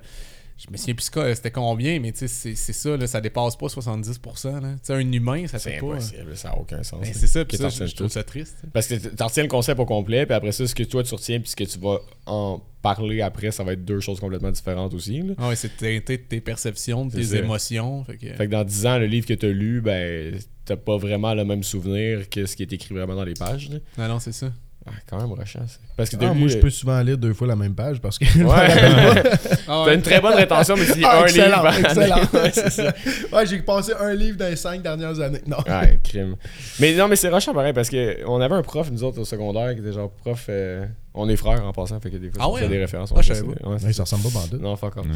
je 0.59 0.71
me 0.71 0.77
souviens 0.77 0.95
plus 0.95 1.11
quoi, 1.11 1.35
c'était 1.35 1.51
combien, 1.51 1.99
mais 2.01 2.13
tu 2.13 2.19
sais, 2.21 2.29
c'est 2.29 2.55
c'est 2.55 2.73
ça, 2.73 2.97
là, 2.97 3.07
ça 3.07 3.21
dépasse 3.21 3.57
pas 3.57 3.67
70%. 3.67 4.61
là. 4.61 4.73
Tu 4.75 4.79
sais, 4.83 4.93
un 4.95 5.13
humain, 5.13 5.47
ça 5.47 5.59
c'est 5.59 5.73
fait 5.73 5.81
pas. 5.81 5.87
euh, 5.87 5.91
impossible, 5.95 6.37
ça 6.37 6.51
a 6.51 6.57
aucun 6.59 6.83
sens. 6.83 7.01
Ben, 7.01 7.13
c'est 7.13 7.27
ça, 7.27 7.45
puis 7.45 7.57
ça, 7.57 7.69
je, 7.69 7.87
je 7.87 7.95
trouve 7.95 8.09
ça 8.09 8.23
triste. 8.23 8.57
tu. 8.63 8.71
Parce 8.71 8.87
que 8.87 8.95
t- 8.95 9.11
t'en 9.11 9.27
retiens 9.27 9.43
le 9.43 9.49
concept 9.49 9.81
au 9.81 9.87
complet, 9.87 10.25
puis 10.27 10.35
après 10.35 10.53
ça, 10.53 10.67
ce 10.67 10.75
que 10.75 10.83
toi 10.85 11.03
tu 11.03 11.15
retiens, 11.15 11.41
puis 11.41 11.51
ce 11.51 11.57
que 11.57 11.65
tu 11.65 11.79
vas 11.79 11.99
en 12.27 12.61
parler 12.83 13.21
après, 13.23 13.51
ça 13.53 13.63
va 13.65 13.73
être 13.75 13.85
deux 13.85 14.01
choses 14.01 14.19
complètement 14.21 14.51
différentes 14.51 14.93
aussi. 14.95 15.23
Ah 15.39 15.49
ouais, 15.49 15.57
c'est 15.57 15.77
teinté 15.77 16.17
de 16.19 16.23
tes 16.23 16.41
perceptions, 16.41 17.07
de 17.07 17.13
tes 17.13 17.23
C'est 17.25 17.37
ça. 17.37 17.43
émotions. 17.45 18.05
Fait 18.05 18.17
que, 18.17 18.27
Fait 18.35 18.47
que 18.47 18.51
dans 18.51 18.65
10 18.65 18.87
ans, 18.87 18.99
le 18.99 19.07
livre 19.07 19.27
que 19.27 19.35
t'as 19.35 19.47
lu, 19.49 19.81
ben, 19.81 20.37
t'as 20.65 20.77
pas 20.77 20.97
vraiment 20.97 21.33
le 21.35 21.45
même 21.45 21.63
souvenir 21.63 22.29
que 22.29 22.47
ce 22.47 22.57
qui 22.57 22.63
est 22.63 22.73
écrit 22.73 22.95
vraiment 22.95 23.15
dans 23.15 23.25
les 23.25 23.35
pages. 23.35 23.71
là. 23.71 23.79
Non, 23.99 24.15
non, 24.15 24.19
c'est 24.21 24.33
ça. 24.33 24.53
Ah, 24.87 24.91
quand 25.09 25.21
même 25.21 25.33
rushant. 25.33 25.61
Parce 25.97 26.11
que 26.11 26.17
Ah, 26.21 26.35
moi, 26.35 26.49
je 26.49 26.59
peux 26.59 26.69
souvent 26.71 27.01
lire 27.03 27.17
deux 27.17 27.33
fois 27.35 27.47
la 27.47 27.55
même 27.57 27.75
page 27.75 28.01
parce 28.01 28.19
que. 28.19 28.25
Ouais. 28.25 29.23
Ah 29.69 29.85
T'as 29.87 29.95
une 29.95 30.03
très 30.03 30.21
bonne 30.21 30.35
rétention, 30.35 30.75
mais 30.77 30.85
lis 30.87 31.03
Ah, 31.05 31.21
un 31.21 31.25
excellent, 31.25 31.63
livre. 31.63 31.79
excellent. 31.79 32.17
Ouais, 32.33 32.51
c'est 32.53 33.33
ouais, 33.35 33.47
j'ai 33.47 33.59
passé 33.61 33.93
un 33.99 34.13
livre 34.15 34.37
dans 34.39 34.49
les 34.49 34.57
cinq 34.57 34.83
dernières 34.83 35.21
années. 35.21 35.41
Non. 35.47 35.59
Ouais, 35.69 36.01
crime. 36.03 36.35
Mais 36.81 36.95
non, 36.95 37.07
mais 37.09 37.17
c'est 37.17 37.29
rushant 37.29 37.55
pareil 37.55 37.73
parce 37.73 37.89
que 37.89 38.19
on 38.27 38.41
avait 38.41 38.55
un 38.57 38.63
prof, 38.63 38.91
nous 38.91 39.05
autres, 39.05 39.21
au 39.21 39.25
secondaire, 39.25 39.73
qui 39.75 39.81
était 39.81 39.93
genre 39.93 40.11
prof. 40.11 40.47
euh, 40.49 40.85
on 41.15 41.29
est 41.29 41.37
frères 41.37 41.65
en 41.65 41.73
passant, 41.73 42.01
fait 42.01 42.11
que 42.11 42.17
des 42.17 42.31
fois, 42.31 42.41
Ah 42.43 42.49
on 42.49 42.55
ouais, 42.55 42.61
fait 42.61 42.67
hein? 42.67 42.71
des 42.71 42.79
références. 42.79 43.13
Ah, 43.17 43.23
je 43.23 43.33
savais 43.35 43.41
ça. 43.41 43.47
Ouais, 43.47 43.55
c'est 43.79 43.87
Ouais, 43.87 43.93
ça. 43.93 44.05
ça 44.05 44.17
ressemble 44.17 44.25
pas 44.33 44.41
bandit. 44.41 44.63
Non, 44.63 44.75
fuck 44.77 44.97
off. 44.97 45.07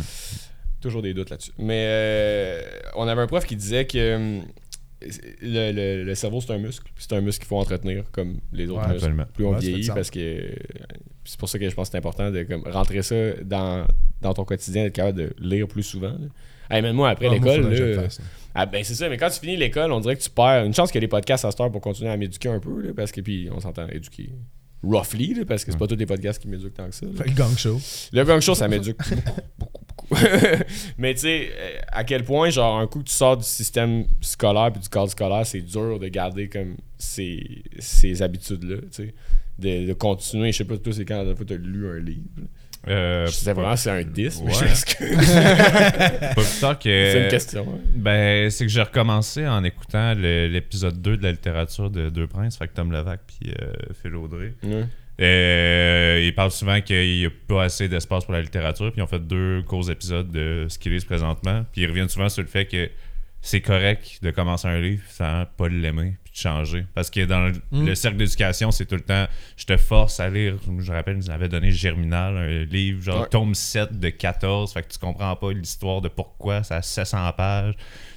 Toujours 0.80 1.02
des 1.02 1.14
doutes 1.14 1.30
là-dessus. 1.30 1.52
Mais 1.58 1.84
euh, 1.88 2.62
on 2.96 3.08
avait 3.08 3.22
un 3.22 3.26
prof 3.26 3.44
qui 3.44 3.56
disait 3.56 3.86
que 3.86 4.14
hum, 4.14 4.42
le, 5.42 5.72
le- 5.72 6.04
le 6.04 6.14
cerveau, 6.14 6.40
c'est 6.40 6.52
un 6.52 6.58
muscle. 6.58 6.90
C'est 6.96 7.12
un 7.12 7.20
muscle 7.20 7.40
qu'il 7.40 7.48
faut 7.48 7.58
entretenir 7.58 8.04
comme 8.12 8.38
les 8.52 8.66
autres 8.68 8.80
Ouais, 8.80 8.92
muscles. 8.94 8.96
absolument. 9.04 9.24
Plus 9.34 9.44
on 9.46 9.52
Ouais, 9.52 9.58
vieillit, 9.60 9.88
parce 9.88 10.10
que 10.10 10.18
euh, 10.20 10.54
c'est 11.24 11.38
pour 11.38 11.48
ça 11.48 11.58
que 11.58 11.68
je 11.68 11.74
pense 11.74 11.88
que 11.88 11.92
c'est 11.92 11.98
important 11.98 12.30
de 12.30 12.42
comme, 12.44 12.62
rentrer 12.66 13.02
ça 13.02 13.14
dans, 13.44 13.86
dans 14.22 14.32
ton 14.34 14.44
quotidien, 14.44 14.84
d'être 14.84 14.94
capable 14.94 15.18
de 15.18 15.32
lire 15.38 15.68
plus 15.68 15.82
souvent. 15.82 16.08
là. 16.12 16.28
Hey, 16.70 16.82
même 16.82 16.96
moi, 16.96 17.10
après 17.10 17.26
Ah, 17.30 17.34
l'école, 17.34 17.68
que 17.70 17.94
fasse. 17.94 18.20
ah 18.54 18.66
ben 18.66 18.82
c'est 18.82 18.94
ça, 18.94 19.08
mais 19.08 19.16
quand 19.16 19.30
tu 19.30 19.38
finis 19.38 19.56
l'école, 19.56 19.92
on 19.92 20.00
dirait 20.00 20.16
que 20.16 20.22
tu 20.22 20.30
perds. 20.30 20.64
Une 20.64 20.74
chance 20.74 20.94
ait 20.96 21.00
des 21.00 21.06
podcasts 21.06 21.44
à 21.44 21.50
cette 21.52 21.60
heure 21.60 21.70
pour 21.70 21.80
continuer 21.80 22.10
à 22.10 22.16
m'éduquer 22.16 22.48
un 22.48 22.58
peu, 22.58 22.80
là, 22.82 22.90
parce 22.96 23.12
que 23.12 23.20
puis 23.20 23.48
on 23.52 23.60
s'entend 23.60 23.86
éduquer 23.88 24.30
roughly, 24.82 25.34
là, 25.34 25.44
parce 25.46 25.64
que 25.64 25.70
c'est 25.72 25.78
pas 25.78 25.86
tous 25.86 25.94
les 25.96 26.06
podcasts 26.06 26.40
qui 26.42 26.48
m'éduquent 26.48 26.74
tant 26.74 26.88
que 26.88 26.94
ça. 26.94 27.06
le 27.06 27.32
gang 27.34 27.56
show. 27.56 27.80
Le 28.12 28.24
gang 28.24 28.40
show, 28.40 28.54
ça 28.56 28.66
m'éduque 28.66 28.98
beaucoup, 28.98 29.22
beaucoup, 29.58 29.84
beaucoup. 29.96 30.14
mais 30.98 31.14
tu 31.14 31.20
sais, 31.20 31.50
euh, 31.56 31.78
à 31.88 32.04
quel 32.04 32.24
point, 32.24 32.50
genre, 32.50 32.78
un 32.78 32.86
coup 32.86 33.00
que 33.00 33.08
tu 33.08 33.14
sors 33.14 33.36
du 33.36 33.44
système 33.44 34.04
scolaire 34.20 34.70
puis 34.72 34.80
du 34.82 34.88
cadre 34.88 35.10
scolaire, 35.10 35.46
c'est 35.46 35.60
dur 35.62 35.98
de 35.98 36.08
garder 36.08 36.48
comme 36.48 36.76
ces, 36.98 37.62
ces 37.78 38.22
habitudes-là, 38.22 38.76
tu 38.82 38.86
sais. 38.90 39.14
De, 39.58 39.86
de 39.88 39.92
continuer, 39.94 40.52
je 40.52 40.58
sais 40.58 40.64
pas, 40.64 40.76
toi, 40.76 40.92
c'est 40.92 41.04
quand 41.06 41.14
la 41.16 41.20
dernière 41.24 41.36
fois 41.38 41.46
que 41.46 41.54
t'as 41.54 41.58
lu 41.60 41.88
un 41.88 41.98
livre? 41.98 42.20
Euh, 42.88 43.26
Je 43.26 43.32
sais 43.32 43.52
vraiment, 43.52 43.74
c'est 43.74 43.90
un 43.90 44.02
10, 44.02 44.42
mais 44.42 44.48
Ouais. 44.52 44.58
je 44.60 44.64
m'excuse. 44.64 45.34
pas 45.34 46.34
plus 46.34 46.60
tard 46.60 46.78
que. 46.78 46.84
C'est 47.12 47.22
une 47.24 47.28
question. 47.30 47.66
hein. 47.68 47.78
Ben, 47.94 48.48
c'est 48.50 48.64
que 48.64 48.70
j'ai 48.70 48.82
recommencé 48.82 49.46
en 49.48 49.64
écoutant 49.64 50.14
l'épisode 50.14 51.00
2 51.02 51.16
de 51.16 51.22
la 51.22 51.32
littérature 51.32 51.90
de 51.90 52.10
Deux 52.10 52.26
Princes, 52.28 52.56
fait 52.56 52.68
que 52.68 52.74
Tom 52.74 52.92
Levac 52.92 53.20
puis 53.26 53.50
euh, 53.60 53.72
Phil 54.00 54.14
Audrey. 54.14 54.54
Euh, 55.20 56.20
ils 56.22 56.34
parlent 56.34 56.50
souvent 56.50 56.80
qu'il 56.80 57.18
n'y 57.18 57.26
a 57.26 57.30
pas 57.48 57.64
assez 57.64 57.88
d'espace 57.88 58.24
pour 58.24 58.34
la 58.34 58.42
littérature, 58.42 58.92
puis 58.92 59.00
ils 59.00 59.02
ont 59.04 59.06
fait 59.06 59.26
deux 59.26 59.62
courts 59.62 59.90
épisodes 59.90 60.30
de 60.30 60.66
ce 60.68 60.78
qu'ils 60.78 60.92
lisent 60.92 61.04
présentement, 61.04 61.64
puis 61.72 61.82
ils 61.82 61.86
reviennent 61.88 62.08
souvent 62.08 62.28
sur 62.28 62.42
le 62.42 62.48
fait 62.48 62.66
que 62.66 62.90
c'est 63.40 63.60
correct 63.60 64.18
de 64.22 64.30
commencer 64.32 64.66
un 64.66 64.80
livre 64.80 65.04
sans 65.08 65.44
pas 65.56 65.68
l'aimer 65.68 66.16
puis 66.24 66.32
de 66.32 66.38
changer. 66.38 66.84
Parce 66.94 67.10
que 67.10 67.24
dans 67.24 67.46
le, 67.46 67.52
Mm. 67.70 67.86
le 67.86 67.94
cercle 67.94 68.16
d'éducation, 68.18 68.70
c'est 68.72 68.86
tout 68.86 68.96
le 68.96 69.02
temps 69.02 69.26
je 69.56 69.64
te 69.66 69.76
force 69.76 70.18
à 70.20 70.28
lire. 70.28 70.56
Je 70.66 70.70
me 70.70 70.96
rappelle, 70.96 71.18
ils 71.18 71.30
avaient 71.30 71.48
donné 71.48 71.70
Germinal, 71.70 72.36
un 72.36 72.64
livre, 72.64 73.02
genre 73.02 73.22
Ouais. 73.22 73.28
tome 73.30 73.54
7 73.54 73.98
de 74.00 74.08
14, 74.10 74.72
fait 74.72 74.82
que 74.82 74.92
tu 74.92 74.98
comprends 74.98 75.36
pas 75.36 75.52
l'histoire 75.52 76.00
de 76.00 76.08
pourquoi 76.08 76.62
ça 76.64 76.76
a 76.76 76.82
700 76.82 77.32
pages. 77.36 77.74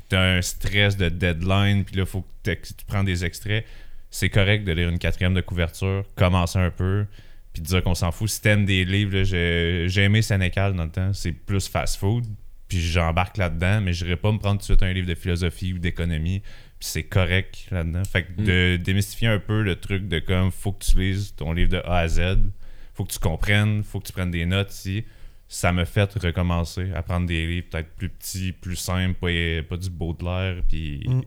T'as 0.09 0.37
un 0.37 0.41
stress 0.41 0.97
de 0.97 1.09
deadline, 1.09 1.85
puis 1.85 1.95
là, 1.97 2.05
faut 2.07 2.25
que 2.43 2.51
tu 2.51 2.73
prends 2.87 3.03
des 3.03 3.23
extraits. 3.23 3.63
C'est 4.11 4.29
correct 4.29 4.63
de 4.63 4.71
lire 4.71 4.89
une 4.89 4.99
quatrième 4.99 5.33
de 5.33 5.41
couverture, 5.41 6.03
commencer 6.15 6.57
un 6.59 6.71
peu, 6.71 7.05
puis 7.53 7.61
dire 7.61 7.83
qu'on 7.83 7.95
s'en 7.95 8.11
fout. 8.11 8.29
Si 8.29 8.41
t'aimes 8.41 8.65
des 8.65 8.85
livres, 8.85 9.17
là, 9.17 9.23
j'ai 9.23 9.85
j'ai 9.87 10.03
aimé 10.03 10.21
Sénécal 10.21 10.73
dans 10.73 10.85
le 10.85 10.91
temps, 10.91 11.13
c'est 11.13 11.31
plus 11.31 11.67
fast-food, 11.67 12.25
puis 12.67 12.79
j'embarque 12.79 13.37
là-dedans, 13.37 13.81
mais 13.81 13.93
je 13.93 14.05
n'irai 14.05 14.17
pas 14.17 14.31
me 14.31 14.37
prendre 14.37 14.55
tout 14.55 14.59
de 14.59 14.63
suite 14.63 14.83
un 14.83 14.93
livre 14.93 15.07
de 15.07 15.15
philosophie 15.15 15.73
ou 15.73 15.79
d'économie, 15.79 16.39
puis 16.79 16.87
c'est 16.87 17.03
correct 17.03 17.65
là-dedans. 17.71 18.03
Fait 18.03 18.23
que 18.23 18.41
de 18.41 18.77
démystifier 18.77 19.27
un 19.27 19.39
peu 19.39 19.61
le 19.61 19.75
truc 19.75 20.07
de 20.07 20.19
comme, 20.19 20.51
faut 20.51 20.71
que 20.71 20.85
tu 20.85 20.97
lises 20.99 21.33
ton 21.35 21.53
livre 21.53 21.69
de 21.69 21.81
A 21.85 21.97
à 21.99 22.07
Z, 22.07 22.37
faut 22.93 23.05
que 23.05 23.13
tu 23.13 23.19
comprennes, 23.19 23.83
faut 23.83 23.99
que 23.99 24.07
tu 24.07 24.13
prennes 24.13 24.31
des 24.31 24.45
notes 24.45 24.73
ici. 24.73 25.05
Ça 25.47 25.71
me 25.73 25.83
fait 25.83 26.13
recommencer 26.13 26.91
à 26.93 27.01
prendre 27.01 27.25
des 27.25 27.47
livres 27.47 27.67
peut-être 27.71 27.89
plus 27.95 28.09
petits, 28.09 28.51
plus 28.51 28.75
simples, 28.75 29.15
pas, 29.19 29.63
pas 29.67 29.77
du 29.77 29.89
Baudelaire, 29.89 30.61
puis 30.67 31.03
Mm. 31.07 31.21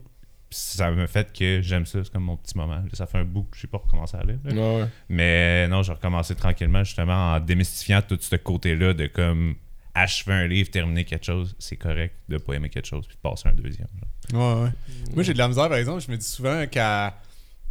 Ça 0.53 0.91
me 0.91 1.07
fait 1.07 1.31
que 1.37 1.61
j'aime 1.61 1.85
ça, 1.85 1.99
c'est 2.03 2.11
comme 2.11 2.23
mon 2.23 2.37
petit 2.37 2.57
moment. 2.57 2.81
Ça 2.93 3.05
fait 3.07 3.17
un 3.19 3.23
bout 3.25 3.43
que 3.43 3.55
je 3.57 3.61
sais 3.61 3.67
pas 3.67 3.77
recommencer 3.79 4.17
à 4.17 4.23
lire. 4.23 4.37
Ouais. 4.45 4.85
Mais 5.09 5.67
non, 5.67 5.83
j'ai 5.83 5.93
recommencé 5.93 6.35
tranquillement, 6.35 6.83
justement, 6.83 7.33
en 7.33 7.39
démystifiant 7.39 8.01
tout 8.01 8.17
ce 8.21 8.35
côté-là 8.35 8.93
de 8.93 9.07
comme 9.07 9.55
achever 9.95 10.33
un 10.33 10.47
livre, 10.47 10.69
terminer 10.71 11.03
quelque 11.03 11.25
chose, 11.25 11.55
c'est 11.59 11.75
correct 11.77 12.15
de 12.27 12.37
pas 12.37 12.53
aimer 12.53 12.69
quelque 12.69 12.87
chose 12.87 13.05
puis 13.07 13.15
de 13.15 13.21
passer 13.21 13.47
à 13.47 13.51
un 13.51 13.55
deuxième. 13.55 13.87
genre. 14.31 14.57
Ouais, 14.57 14.63
ouais. 14.63 14.69
Moi, 15.13 15.23
j'ai 15.23 15.33
de 15.33 15.37
la 15.37 15.47
misère, 15.47 15.69
par 15.69 15.77
exemple. 15.77 16.01
Je 16.05 16.11
me 16.11 16.17
dis 16.17 16.25
souvent 16.25 16.65
qu'à 16.67 17.15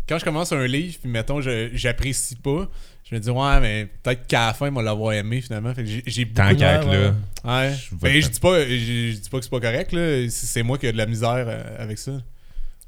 quand 0.08 0.18
je 0.18 0.24
commence 0.24 0.52
un 0.52 0.66
livre, 0.66 0.98
puis 1.00 1.08
mettons, 1.10 1.40
je- 1.40 1.70
j'apprécie 1.74 2.36
pas, 2.36 2.68
je 3.08 3.14
me 3.14 3.20
dis, 3.20 3.30
ouais, 3.30 3.60
mais 3.60 3.88
peut-être 4.02 4.26
qu'à 4.26 4.46
la 4.48 4.52
fin, 4.54 4.70
moi, 4.70 4.82
l'avoir 4.82 5.12
aimé 5.14 5.40
finalement. 5.40 5.72
Fait 5.74 5.84
que 5.84 5.90
j'ai- 6.06 6.28
Tant 6.28 6.48
beaucoup 6.48 6.60
qu'à 6.60 6.84
ouais, 6.84 7.02
là. 7.02 7.14
Ouais. 7.44 7.74
Je 7.74 7.94
Ben, 7.96 8.20
je 8.20 8.28
dis 8.28 8.40
pas, 8.40 8.64
je, 8.66 8.76
je 8.76 9.18
dis 9.20 9.28
pas 9.30 9.38
que 9.38 9.44
c'est 9.44 9.50
pas 9.50 9.60
correct, 9.60 9.92
là. 9.92 10.28
C'est 10.28 10.46
c'est 10.46 10.62
moi 10.62 10.76
qui 10.78 10.86
ai 10.86 10.92
de 10.92 10.98
la 10.98 11.06
misère 11.06 11.44
euh, 11.48 11.76
avec 11.82 11.98
ça. 11.98 12.12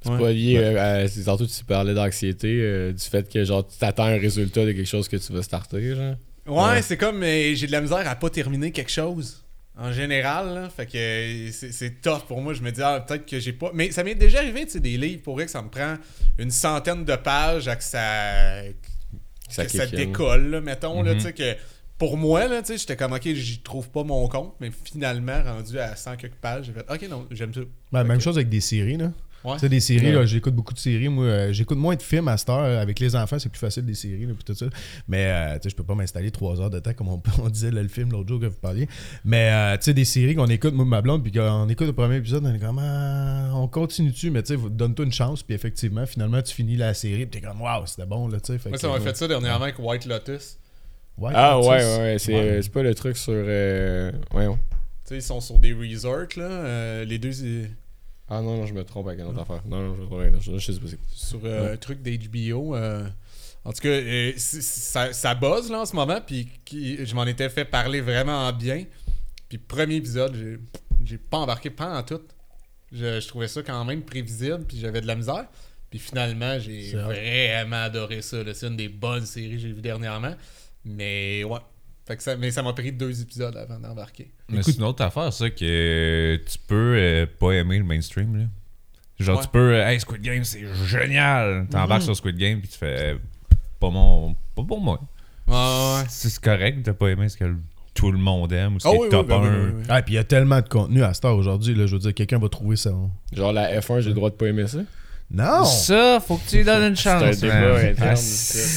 C'est 0.05 0.11
Ouais. 0.11 0.19
pas 0.19 0.33
lié 0.33 0.57
euh, 0.59 1.05
à. 1.05 1.09
c'est- 1.09 1.25
Tantôt, 1.25 1.47
tu 1.47 1.65
parlais 1.65 1.95
d'anxiété, 1.95 2.59
euh, 2.61 2.93
du 2.93 3.03
fait 3.03 3.29
que 3.33 3.43
genre 3.45 3.67
tu 3.67 3.79
t'attends 3.79 4.05
un 4.05 4.19
résultat 4.19 4.65
de 4.67 4.73
quelque 4.73 4.87
chose 4.89 5.09
que 5.09 5.17
tu 5.17 5.33
vas 5.33 5.43
starter, 5.43 5.95
genre. 5.97 6.15
Ouais, 6.47 6.75
Ouais. 6.75 6.83
c'est 6.83 6.97
comme 6.99 7.23
euh, 7.23 7.55
j'ai 7.55 7.67
de 7.67 7.73
la 7.73 7.81
misère 7.81 8.07
à 8.07 8.15
pas 8.15 8.29
terminer 8.31 8.71
quelque 8.71 8.91
chose. 8.93 9.41
En 9.77 9.91
général, 9.93 10.55
là. 10.55 10.69
fait 10.69 10.87
que 10.87 10.97
euh, 10.97 11.51
c'est 11.51 12.01
tough 12.01 12.27
pour 12.29 12.41
moi. 12.41 12.55
Je 12.55 12.63
me 12.63 12.71
dis, 12.71 12.81
ah, 12.83 13.01
peut-être 13.01 13.27
que 13.27 13.41
j'ai 13.41 13.53
pas. 13.53 13.73
Mais 13.75 13.91
ça 13.91 14.05
m'est 14.05 14.15
déjà 14.15 14.39
arrivé, 14.39 14.65
tu 14.67 14.73
sais, 14.73 14.81
des 14.81 14.97
livres 14.97 15.23
pour 15.23 15.35
vrai 15.35 15.47
que 15.47 15.51
ça 15.51 15.63
me 15.63 15.69
prend 15.69 15.97
une 16.39 16.51
centaine 16.53 17.05
de 17.05 17.17
pages 17.17 17.67
à 17.67 17.75
que 17.75 17.83
ça, 17.83 18.63
Ça 19.49 19.65
que 19.65 19.71
ça 19.73 19.87
kick 19.87 19.95
in. 19.95 19.97
décolle, 20.07 20.51
là, 20.51 20.61
mettons, 20.61 21.03
là, 21.03 21.13
Mhm. 21.15 21.19
tu 21.19 21.25
sais, 21.25 21.33
que 21.33 21.57
pour 21.99 22.17
moi, 22.17 22.47
là, 22.47 22.61
tu 22.61 22.69
sais, 22.69 22.79
j'étais 22.79 22.97
comme, 22.97 23.13
ok, 23.15 23.23
j'y 23.35 23.59
trouve 23.61 23.89
pas 23.91 24.05
mon 24.05 24.29
compte, 24.29 24.55
mais 24.61 24.71
finalement, 24.85 25.43
rendu 25.43 25.79
à 25.79 25.97
100 25.97 26.17
quelques 26.17 26.35
pages, 26.35 26.67
j'ai 26.67 26.73
fait, 26.73 26.85
ok, 26.89 27.09
non, 27.11 27.27
j'aime 27.31 27.53
ça. 27.55 27.61
Ben, 27.93 28.03
Fait 28.03 28.09
même 28.09 28.21
chose 28.21 28.37
avec 28.37 28.49
des 28.49 28.61
séries, 28.61 28.97
là. 28.97 29.13
Ouais. 29.45 29.53
Tu 29.55 29.59
sais, 29.61 29.69
des 29.69 29.81
séries, 29.81 30.07
Ouais. 30.07 30.13
là, 30.13 30.25
j'écoute 30.25 30.55
beaucoup 30.55 30.73
de 30.73 30.79
séries. 30.79 31.09
Moi, 31.09 31.25
euh, 31.27 31.53
j'écoute 31.53 31.77
moins 31.77 31.95
de 31.97 32.03
films 32.03 32.29
à 32.29 32.37
cette 32.39 32.49
heure. 32.49 32.81
Avec 32.81 32.99
les 32.99 33.15
enfants, 33.15 33.39
c'est 33.39 33.51
plus 33.51 33.59
facile 33.59 33.85
des 33.85 33.95
séries, 33.95 34.25
là, 34.27 34.33
puis 34.35 34.43
tout 34.45 34.55
ça. 34.55 34.67
Mais, 35.07 35.27
euh, 35.27 35.55
tu 35.57 35.65
sais, 35.65 35.71
je 35.71 35.77
peux 35.77 35.85
pas 35.85 35.95
m'installer 35.95 36.31
trois 36.31 36.61
heures 36.61 36.71
de 36.71 36.79
temps, 36.79 36.95
comme 36.95 37.09
on, 37.09 37.23
on 37.43 37.49
disait, 37.51 37.71
là, 37.71 37.83
le 37.83 37.89
film 37.89 38.11
l'autre 38.11 38.29
jour 38.29 38.41
que 38.41 38.47
vous 38.47 38.57
parliez. 38.59 38.89
Mais, 39.25 39.51
euh, 39.53 39.77
tu 39.77 39.85
sais, 39.85 39.95
des 39.95 40.05
séries 40.07 40.35
qu'on 40.35 40.47
écoute, 40.47 40.73
moi, 40.73 40.85
ma 40.87 41.03
blonde, 41.03 41.23
puis 41.23 41.31
qu'on 41.33 41.69
écoute 41.69 41.87
le 41.87 41.93
premier 41.93 42.17
épisode, 42.17 42.45
on 42.47 42.55
est 42.55 42.59
comme, 42.59 42.79
Ah, 42.81 43.51
on 43.55 43.69
continue 43.69 44.11
dessus, 44.13 44.31
mais 44.31 44.43
tu 44.43 44.57
sais, 44.57 44.63
donne-toi 44.71 45.05
une 45.05 45.13
chance, 45.13 45.43
puis 45.43 45.55
effectivement, 45.55 46.07
finalement, 46.07 46.41
tu 46.41 46.55
finis 46.55 46.77
la 46.77 46.95
série, 46.95 47.27
puis 47.27 47.41
t'es 47.41 47.47
comme, 47.47 47.61
waouh, 47.61 47.85
c'était 47.87 48.07
bon, 48.07 48.29
là, 48.29 48.41
tu 48.41 48.53
sais. 48.53 48.59
Fait 48.59 48.71
Moi, 48.71 48.79
ça 48.79 48.89
m'a 48.89 49.01
fait 49.01 49.15
ça 49.17 49.29
dernièrement 49.29 49.65
avec 49.65 49.79
White 49.79 50.07
Lotus. 50.07 50.59
Ouais, 51.19 51.33
Ah 51.35 51.51
ça, 51.63 51.69
ouais, 51.69 51.77
ouais, 51.99 52.17
c'est 52.19 52.33
ouais. 52.35 52.61
c'est 52.63 52.73
pas 52.73 52.83
le 52.83 52.95
truc 52.95 53.17
sur. 53.17 53.33
Euh... 53.37 54.11
Voyons. 54.33 54.59
Tu 55.07 55.11
sais, 55.11 55.17
ils 55.19 55.23
sont 55.23 55.41
sur 55.41 55.59
des 55.59 55.73
resorts, 55.73 56.27
là. 56.37 56.43
euh, 56.45 57.05
les 57.05 57.19
deux, 57.19 57.41
ils- 57.45 57.69
Ah 58.29 58.41
non, 58.41 58.57
non, 58.59 58.67
je 58.67 58.73
me 58.75 58.85
trompe 58.85 59.07
avec 59.09 59.21
une 59.21 59.27
autre 59.27 59.41
affaire. 59.41 59.63
Non, 59.67 59.81
non, 59.83 59.95
je 59.97 60.01
me 60.01 60.07
trompe 60.07 60.21
avec 60.21 60.31
une 60.33 60.37
autre 60.37 60.45
chose. 60.45 60.61
Je 60.63 60.73
sais 60.73 60.81
pas 60.81 60.87
sur 61.13 61.41
euh, 61.45 61.75
un 61.75 61.77
truc 61.77 62.01
d'HBO. 62.03 62.75
euh, 62.75 63.07
en 63.65 63.73
tout 63.73 63.81
cas, 63.81 63.89
euh, 63.89 64.33
ça, 64.37 65.13
ça 65.13 65.35
buzz 65.35 65.71
là 65.71 65.81
en 65.81 65.87
ce 65.87 65.95
moment, 65.97 66.21
puis 66.27 66.49
qui- 66.65 67.05
je 67.05 67.15
m'en 67.15 67.25
étais 67.27 67.49
fait 67.49 67.65
parler 67.65 68.01
vraiment 68.01 68.51
bien. 68.53 68.85
Puis 69.49 69.59
premier 69.59 69.97
épisode, 69.97 70.35
j'ai, 70.37 70.59
j'ai 71.05 71.19
pas 71.19 71.39
embarqué 71.39 71.71
pas 71.71 71.99
en 71.99 72.03
tout. 72.03 72.21
Je, 72.93 73.21
je 73.21 73.29
trouvais 73.29 73.49
ça 73.49 73.63
quand 73.63 73.85
même 73.85 74.03
prévisible, 74.03 74.65
puis 74.67 74.79
j'avais 74.79 75.01
de 75.01 75.07
la 75.07 75.15
misère. 75.17 75.47
Puis 75.91 75.99
finalement, 75.99 76.59
j'ai 76.59 76.93
vraiment 76.93 77.83
adoré 77.85 78.21
ça. 78.23 78.43
là. 78.43 78.53
C'est 78.55 78.67
une 78.67 78.77
des 78.77 78.89
bonnes 78.89 79.27
séries 79.27 79.53
que 79.53 79.59
j'ai 79.59 79.73
vues 79.73 79.81
dernièrement. 79.83 80.35
Mais 80.85 81.45
ouais. 81.45 81.59
Fait 82.07 82.17
que 82.17 82.23
ça, 82.23 82.37
mais 82.37 82.51
ça 82.51 82.63
m'a 82.63 82.73
pris 82.75 82.93
deux 82.93 83.23
épisodes 83.23 83.57
avant 83.57 83.79
d'embarquer. 83.81 84.31
Mais 84.51 84.63
c'est 84.63 84.77
une 84.77 84.85
autre 84.85 85.03
affaire, 85.03 85.33
ça, 85.33 85.49
que 85.51 86.37
tu 86.37 86.59
peux 86.67 86.95
euh, 86.99 87.27
pas 87.39 87.53
aimer 87.53 87.79
le 87.79 87.85
mainstream. 87.85 88.37
Là. 88.37 88.45
Genre, 89.19 89.37
Ouais. 89.39 89.43
tu 89.45 89.49
peux, 89.49 89.75
euh, 89.75 89.87
hey, 89.89 89.99
Squid 90.01 90.21
Game, 90.23 90.45
c'est 90.45 90.65
génial. 90.87 91.67
T'embarques 91.71 92.03
sur 92.03 92.15
Squid 92.17 92.37
Game, 92.37 92.61
puis 92.61 92.69
tu 92.69 92.77
fais, 92.79 93.17
pas 93.81 93.89
mon. 93.91 94.35
Pas 94.55 94.63
pour 94.65 94.81
moi. 94.81 95.01
Ouais, 95.47 95.55
ouais. 95.55 96.05
Si 96.09 96.29
c'est 96.31 96.43
correct 96.43 96.85
de 96.85 96.93
pas 96.93 97.09
aimer 97.09 97.29
ce 97.29 97.37
que 97.37 97.55
tout 97.95 98.11
le 98.13 98.19
monde 98.19 98.53
aime 98.53 98.77
ou 98.77 98.81
ce 98.81 98.89
Ah 98.89 98.91
qui 98.91 98.99
oui, 98.99 99.07
est 99.07 99.11
top 99.11 99.27
oui, 99.27 99.29
ben 99.29 99.43
1. 99.43 99.43
oui, 99.43 99.57
oui, 99.67 99.73
oui. 99.79 99.83
Ah, 99.89 100.03
puis 100.03 100.15
il 100.15 100.17
y 100.17 100.21
a 100.21 100.25
tellement 100.25 100.61
de 100.61 100.69
contenu 100.69 101.03
à 101.05 101.15
cette 101.15 101.25
heure 101.25 101.37
aujourd'hui, 101.37 101.75
là, 101.75 101.87
je 101.87 101.93
veux 101.95 102.01
dire, 102.01 102.13
quelqu'un 102.13 102.39
va 102.39 102.49
trouver 102.49 102.77
ça. 102.77 102.91
hein. 102.91 103.11
Genre 103.33 103.53
la 103.53 103.79
F1, 103.81 104.01
j'ai 104.01 104.09
le 104.09 104.15
droit 104.15 104.31
de 104.31 104.35
pas 104.35 104.47
aimer 104.47 104.67
ça? 104.67 104.81
Non! 105.31 105.65
Ça, 105.65 106.21
faut 106.25 106.37
que 106.37 106.49
tu 106.49 106.59
lui 106.59 106.65
donnes 106.65 106.91
une 106.91 106.97
chance. 106.97 107.23
un 107.23 107.31
débat 107.31 107.61
man. 107.61 107.77
interne, 107.87 108.09
Ah, 108.13 108.17
ça. 108.17 108.23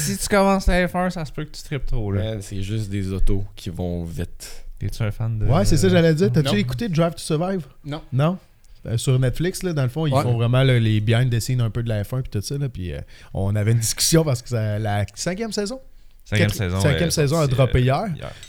si 0.05 0.17
tu 0.17 0.27
commences 0.27 0.67
à 0.69 0.85
F1, 0.85 1.09
ça 1.11 1.23
se 1.25 1.31
peut 1.31 1.43
que 1.45 1.51
tu 1.51 1.61
tripes 1.63 1.85
trop. 1.85 2.11
là. 2.11 2.23
Man, 2.23 2.41
c'est 2.41 2.61
juste 2.61 2.89
des 2.89 3.11
autos 3.11 3.43
qui 3.55 3.69
vont 3.69 4.03
vite. 4.03 4.65
Es-tu 4.81 5.03
un 5.03 5.11
fan 5.11 5.39
de. 5.39 5.45
Ouais, 5.45 5.65
c'est 5.65 5.77
ça, 5.77 5.89
j'allais 5.89 6.13
dire. 6.13 6.31
T'as-tu 6.31 6.57
écouté 6.57 6.87
Drive 6.89 7.13
to 7.13 7.19
Survive? 7.19 7.65
Non. 7.85 8.01
Non? 8.13 8.37
Euh, 8.85 8.97
sur 8.97 9.19
Netflix, 9.19 9.63
là, 9.63 9.73
dans 9.73 9.83
le 9.83 9.89
fond, 9.89 10.05
ils 10.07 10.13
Ouais. 10.13 10.21
font 10.23 10.35
vraiment 10.37 10.63
là, 10.63 10.79
les 10.79 11.01
behind 11.01 11.29
the 11.35 11.39
scenes 11.39 11.61
un 11.61 11.69
peu 11.69 11.83
de 11.83 11.89
la 11.89 12.03
F1 12.03 12.21
puis 12.21 12.29
tout 12.31 12.41
ça. 12.41 12.57
Là, 12.57 12.69
puis 12.69 12.93
euh, 12.93 12.99
on 13.33 13.55
avait 13.55 13.71
une 13.73 13.79
discussion 13.79 14.23
parce 14.23 14.41
que 14.41 14.49
c'est 14.49 14.79
la 14.79 15.05
cinquième 15.15 15.51
saison? 15.51 15.81
Cinquième 16.23 16.47
Quatre- 16.49 16.57
saison. 16.57 16.79
cinquième 16.81 17.07
est 17.07 17.11
saison 17.11 17.39
a 17.39 17.47
droppé 17.47 17.79
euh, 17.79 17.81
hier. 17.81 18.05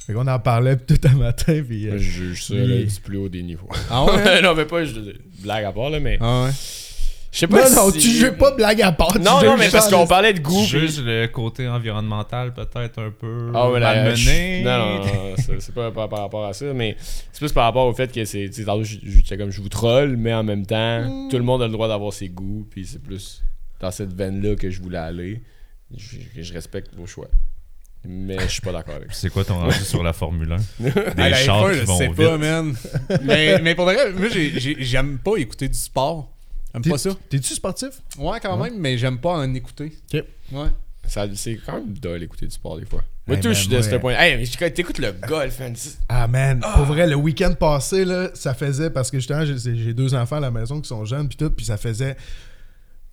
Fait 0.07 0.13
qu'on 0.13 0.27
en 0.27 0.39
parlait 0.39 0.77
tout 0.87 0.99
un 1.05 1.15
matin. 1.15 1.63
Puis, 1.67 1.89
euh, 1.89 1.93
je 1.97 1.99
juge 1.99 2.45
ça 2.47 2.55
du 2.55 3.01
plus 3.03 3.17
haut 3.17 3.29
des 3.29 3.43
niveaux. 3.43 3.69
Ah 3.91 4.05
ouais? 4.05 4.41
non, 4.43 4.55
mais 4.55 4.65
pas 4.65 4.85
je, 4.85 4.93
blague 5.43 5.65
à 5.65 5.73
part, 5.73 5.91
là, 5.91 5.99
mais. 6.01 6.19
Ah 6.21 6.45
ouais. 6.45 6.51
Je 7.31 7.41
sais 7.41 7.47
pas 7.47 7.69
non, 7.69 7.77
non, 7.87 7.93
si- 7.93 7.99
tu 7.99 8.09
joues 8.09 8.33
pas 8.39 8.53
blague 8.53 8.81
à 8.81 8.91
part. 8.93 9.19
Non, 9.19 9.43
non, 9.43 9.57
mais 9.59 9.69
parce 9.69 9.89
qu'on 9.91 10.07
parlait 10.07 10.33
de 10.33 10.41
goût. 10.41 10.65
Juste 10.65 11.03
le 11.05 11.27
côté 11.27 11.69
environnemental, 11.69 12.55
peut-être 12.55 12.99
un 13.03 13.11
peu. 13.11 13.51
Ah 13.55 13.71
ouais, 13.71 13.79
la- 13.81 14.03
malmené. 14.05 14.63
Non, 14.65 14.79
non, 14.79 15.05
non, 15.05 15.35
c'est 15.59 15.75
pas 15.75 15.91
par, 15.91 16.09
par 16.09 16.21
rapport 16.21 16.47
à 16.47 16.55
ça, 16.55 16.65
mais 16.73 16.97
c'est 17.33 17.39
plus 17.41 17.53
par 17.53 17.65
rapport 17.65 17.87
au 17.87 17.93
fait 17.93 18.11
que 18.11 18.25
c'est. 18.25 18.47
Tu 18.49 18.55
sais, 18.55 18.65
tantôt, 18.65 18.83
je- 18.85 18.97
je- 19.03 19.35
comme 19.35 19.51
je 19.51 19.61
vous 19.61 19.69
troll, 19.69 20.17
mais 20.17 20.33
en 20.33 20.43
même 20.43 20.65
temps, 20.65 21.29
tout 21.31 21.37
le 21.37 21.45
monde 21.45 21.61
a 21.63 21.67
le 21.67 21.73
droit 21.73 21.87
d'avoir 21.89 22.13
ses 22.15 22.29
goûts, 22.31 22.67
puis 22.71 22.87
c'est 22.87 23.03
plus 23.03 23.43
dans 23.81 23.91
cette 23.91 24.15
veine-là 24.15 24.57
que 24.57 24.71
je 24.71 24.81
voulais 24.81 24.99
aller. 24.99 25.43
Je, 25.97 26.53
respecte 26.55 26.95
vos 26.97 27.07
choix. 27.07 27.29
Mais 28.07 28.39
je 28.41 28.47
suis 28.47 28.61
pas 28.63 28.73
d'accord 28.73 28.95
avec 28.95 29.13
ça. 29.13 29.21
C'est 29.21 29.31
quoi 29.31 29.45
ton 29.45 29.59
rendu 29.59 29.75
sur 29.75 30.03
la 30.03 30.13
Formule 30.13 30.53
1 30.53 30.57
Des 31.15 31.31
la 31.31 31.35
chars 31.35 31.69
F1, 31.69 31.73
qui 31.73 31.79
je 31.81 31.85
vont 31.85 31.99
sais 31.99 32.07
vite. 32.07 32.17
pas, 32.17 32.39
man. 32.39 32.75
mais, 33.25 33.59
mais 33.61 33.75
pour 33.75 33.85
vrai, 33.85 34.13
moi, 34.13 34.29
j'ai- 34.33 34.59
j'ai- 34.59 34.77
j'aime 34.81 35.19
pas 35.19 35.37
écouter 35.37 35.69
du 35.69 35.77
sport. 35.79 36.33
J'aime 36.79 36.83
T'es- 36.85 36.91
pas 36.91 36.99
ça? 36.99 37.11
T'es-tu 37.29 37.55
sportif? 37.55 37.91
Ouais, 38.19 38.39
quand 38.41 38.57
même, 38.57 38.79
mais 38.79 38.97
j'aime 38.99 39.19
pas 39.19 39.33
en 39.33 39.55
écouter. 39.55 39.93
Ok. 40.15 40.25
Ouais. 40.53 40.69
Ça- 41.07 41.27
C'est 41.35 41.59
quand 41.65 41.75
même 41.75 41.93
dole 41.99 42.23
écouter 42.23 42.47
du 42.47 42.53
sport 42.53 42.79
des 42.79 42.85
fois. 42.85 43.03
Moi, 43.27 43.37
Hey, 43.37 43.43
tout, 43.43 43.49
man, 43.49 43.55
je 43.55 43.61
suis 43.61 43.69
de 43.69 43.83
ce 43.83 43.95
point. 43.97 44.15
Hey, 44.15 44.37
mais 44.37 44.71
t'écoutes 44.71 44.99
le 44.99 45.13
golf, 45.27 45.61
Ah 46.09 46.29
man, 46.29 46.61
pour 46.61 46.85
vrai, 46.85 47.07
le 47.07 47.15
week-end 47.17 47.55
passé, 47.59 48.05
là, 48.05 48.31
ça 48.35 48.55
faisait, 48.55 48.91
parce 48.91 49.11
que 49.11 49.19
justement, 49.19 49.45
j'ai 49.45 49.57
j'ai 49.77 49.95
deux 49.95 50.15
enfants 50.15 50.37
à 50.37 50.41
la 50.41 50.51
maison 50.51 50.81
qui 50.81 50.89
sont 50.89 51.05
jeunes, 51.05 51.29
puis 51.29 51.37
tout, 51.37 51.51
puis 51.51 51.67
ça 51.67 51.77
faisait 51.77 52.17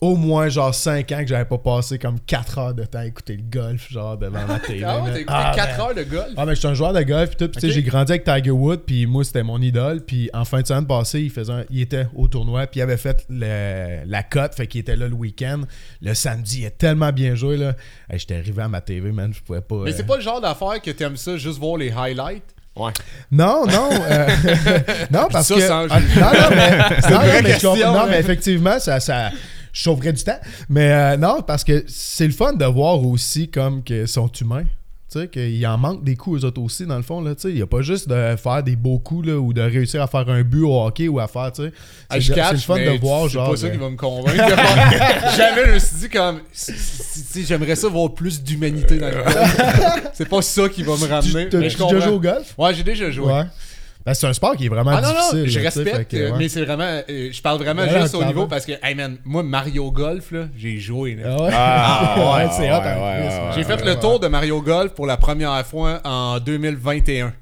au 0.01 0.15
moins 0.17 0.49
genre 0.49 0.75
5 0.75 1.10
ans 1.13 1.19
que 1.21 1.27
j'avais 1.27 1.45
pas 1.45 1.58
passé 1.58 1.97
comme 1.97 2.19
4 2.19 2.58
heures 2.60 2.73
de 2.73 2.84
temps 2.84 2.99
à 2.99 3.05
écouter 3.05 3.38
le 3.38 3.43
golf, 3.43 3.89
genre 3.91 4.17
devant 4.17 4.45
ma 4.45 4.60
télé. 4.67 4.84
Ah 4.84 4.99
t'as 5.03 5.10
écouté 5.12 5.25
Ah, 5.27 5.51
4 5.55 5.77
man. 5.77 5.79
heures 5.88 5.95
de 5.95 6.03
golf? 6.03 6.27
Ah, 6.38 6.45
mais 6.45 6.53
je 6.53 6.60
suis 6.60 6.67
un 6.67 6.73
joueur 6.73 6.93
de 6.93 7.01
golf, 7.01 7.29
puis 7.29 7.38
tout. 7.38 7.47
Puis, 7.47 7.62
tu 7.62 7.62
sais, 7.62 7.67
Ok. 7.67 7.73
j'ai 7.73 7.84
grandi 7.84 8.12
avec 8.12 8.23
Tiger 8.25 8.51
Woods, 8.51 8.84
puis 8.86 9.05
moi, 9.05 9.23
c'était 9.23 9.41
mon 9.43 9.60
idole. 9.62 10.01
Puis 10.01 10.29
en 10.34 10.43
fin 10.45 10.62
de 10.62 10.67
semaine 10.67 10.86
passée, 10.86 11.21
il, 11.21 11.29
faisait 11.31 11.53
un- 11.53 11.63
il 11.69 11.81
était 11.81 12.08
au 12.13 12.27
tournoi, 12.27 12.67
puis 12.67 12.81
il 12.81 12.84
avait 12.84 12.97
fait 12.97 13.25
le- 13.29 14.01
la 14.05 14.21
cote, 14.23 14.53
fait 14.53 14.67
qu'il 14.67 14.81
était 14.81 14.95
là 14.97 15.08
le 15.08 15.13
week-end. 15.15 15.62
Le 16.01 16.13
samedi, 16.13 16.62
il 16.62 16.65
a 16.67 16.71
tellement 16.71 17.12
bien 17.13 17.34
joué, 17.36 17.55
là. 17.58 17.73
Hey, 18.10 18.19
J'étais 18.19 18.36
arrivé 18.36 18.62
à 18.63 18.67
ma 18.67 18.81
TV, 18.81 19.12
man, 19.12 19.34
je 19.34 19.41
pouvais 19.41 19.62
pas. 19.62 19.75
Mais 19.86 19.91
euh, 19.91 19.93
c'est 19.95 20.05
pas 20.05 20.17
le 20.17 20.21
genre 20.21 20.41
d'affaire 20.41 20.81
que 20.84 20.91
t'aimes 20.91 21.17
ça 21.17 21.38
juste 21.38 21.58
voir 21.58 21.77
les 21.77 21.91
highlights? 21.91 22.43
Ouais. 22.75 22.91
Non, 23.31 23.65
non. 23.65 23.89
euh, 24.12 24.27
non, 25.10 25.27
parce 25.31 25.47
ça 25.47 25.55
que. 25.55 25.71
ah, 25.71 25.88
non, 25.88 25.88
non, 25.88 26.49
mais, 26.49 26.77
non, 27.10 27.19
mais, 27.21 27.38
je 27.38 27.43
question, 27.45 27.73
comprends- 27.73 27.93
non, 27.93 28.08
mais 28.10 28.19
effectivement, 28.19 28.77
ça, 28.79 28.99
ça 28.99 29.31
chaufferait 29.75 30.13
du 30.13 30.23
temps. 30.23 30.39
Mais 30.69 30.91
euh, 30.91 31.17
non, 31.17 31.41
parce 31.45 31.63
que 31.63 31.83
c'est 31.88 32.25
le 32.25 32.33
fun 32.33 32.53
de 32.53 32.65
voir 32.65 33.05
aussi 33.05 33.49
comme 33.49 33.83
qu'ils 33.83 34.07
sont 34.07 34.27
humains. 34.41 34.63
Tu 35.11 35.19
sais, 35.19 35.27
qu'il 35.27 35.65
en 35.67 35.77
manque 35.77 36.03
des 36.03 36.15
coups 36.15 36.41
eux 36.41 36.47
autres 36.47 36.59
aussi, 36.59 36.88
dans 36.88 36.95
le 36.97 37.03
fond. 37.03 37.21
Là, 37.21 37.35
tu 37.35 37.41
sais. 37.43 37.49
il 37.49 37.55
n'y 37.55 37.61
a 37.61 37.67
pas 37.67 37.81
juste 37.83 38.09
de 38.09 38.35
faire 38.38 38.63
des 38.63 38.75
beaux 38.75 38.97
coups 38.97 39.27
là, 39.27 39.35
ou 39.38 39.53
de 39.53 39.61
réussir 39.61 40.01
à 40.01 40.07
faire 40.07 40.27
un 40.29 40.41
but 40.41 40.63
au 40.63 40.81
hockey 40.83 41.07
ou 41.07 41.19
à 41.19 41.27
faire. 41.27 41.51
tu 41.51 41.63
sais. 41.65 41.71
Ah, 42.09 42.15
C'est 42.15 42.21
je 42.21 42.33
le 42.33 42.57
fun 42.57 42.75
mais 42.75 42.85
de 42.97 42.99
voir, 42.99 43.29
c'est 43.29 43.38
pas 43.38 43.55
ça 43.55 43.69
qui 43.69 43.77
va 43.77 43.89
me 43.91 43.95
convaincre. 43.95 44.35
Jamais 45.38 45.65
je 45.67 45.71
me 45.73 45.79
suis 45.79 45.95
dit 45.97 46.09
comme. 46.09 46.39
J'aimerais 47.47 47.75
ça 47.75 47.88
voir 47.88 48.13
plus 48.13 48.41
d'humanité 48.41 48.97
dans 48.97 49.09
le 49.09 49.13
golf. 49.23 50.07
C'est 50.13 50.27
pas 50.27 50.41
ça 50.41 50.69
qui 50.69 50.81
va 50.81 50.93
me 50.93 50.97
Tu 51.05 51.05
ramener. 51.05 51.49
t'as 51.49 51.59
mais 51.59 51.69
je 51.69 51.77
tu 51.77 51.83
déjà 51.83 51.99
joué 51.99 52.13
au 52.13 52.19
golf? 52.19 52.53
Ouais, 52.57 52.73
j'ai 52.73 52.83
déjà 52.83 53.11
joué. 53.11 53.25
Ouais. 53.31 53.43
Ben, 54.05 54.13
c'est 54.13 54.27
un 54.27 54.33
sport 54.33 54.55
qui 54.55 54.65
est 54.67 54.69
vraiment 54.69 54.91
Ah 54.91 55.01
non, 55.01 55.09
difficile. 55.09 55.39
non, 55.39 55.45
je 55.47 55.59
respecte, 55.59 55.95
fait 55.95 56.05
que, 56.05 56.31
ouais. 56.31 56.37
mais 56.37 56.47
c'est 56.47 56.63
vraiment. 56.63 56.83
euh, 57.09 57.29
je 57.31 57.41
parle 57.41 57.57
vraiment 57.57 57.81
Ouais, 57.81 58.01
juste 58.01 58.13
au 58.13 58.23
niveau 58.23 58.45
parce 58.45 58.65
que, 58.65 58.73
hey 58.83 58.93
man, 58.93 59.17
moi, 59.25 59.41
Mario 59.41 59.89
Golf, 59.91 60.31
là, 60.31 60.41
j'ai 60.55 60.77
joué. 60.77 61.15
là. 61.15 61.35
Ah 61.35 61.41
ouais? 61.43 61.49
Ah, 61.51 62.15
Ouais, 62.37 62.47
c'est 62.51 62.71
hot, 62.71 62.75
ouais, 62.75 62.93
en 62.93 63.03
ouais, 63.03 63.17
plus, 63.17 63.27
ouais, 63.27 63.39
man. 63.41 63.53
J'ai 63.55 63.63
fait 63.63 63.83
le 63.83 63.95
tour 63.99 64.19
de 64.19 64.27
Mario 64.27 64.61
Golf 64.61 64.91
pour 64.93 65.07
la 65.07 65.17
première 65.17 65.65
fois 65.65 66.01
en 66.03 66.39
2021. 66.39 67.33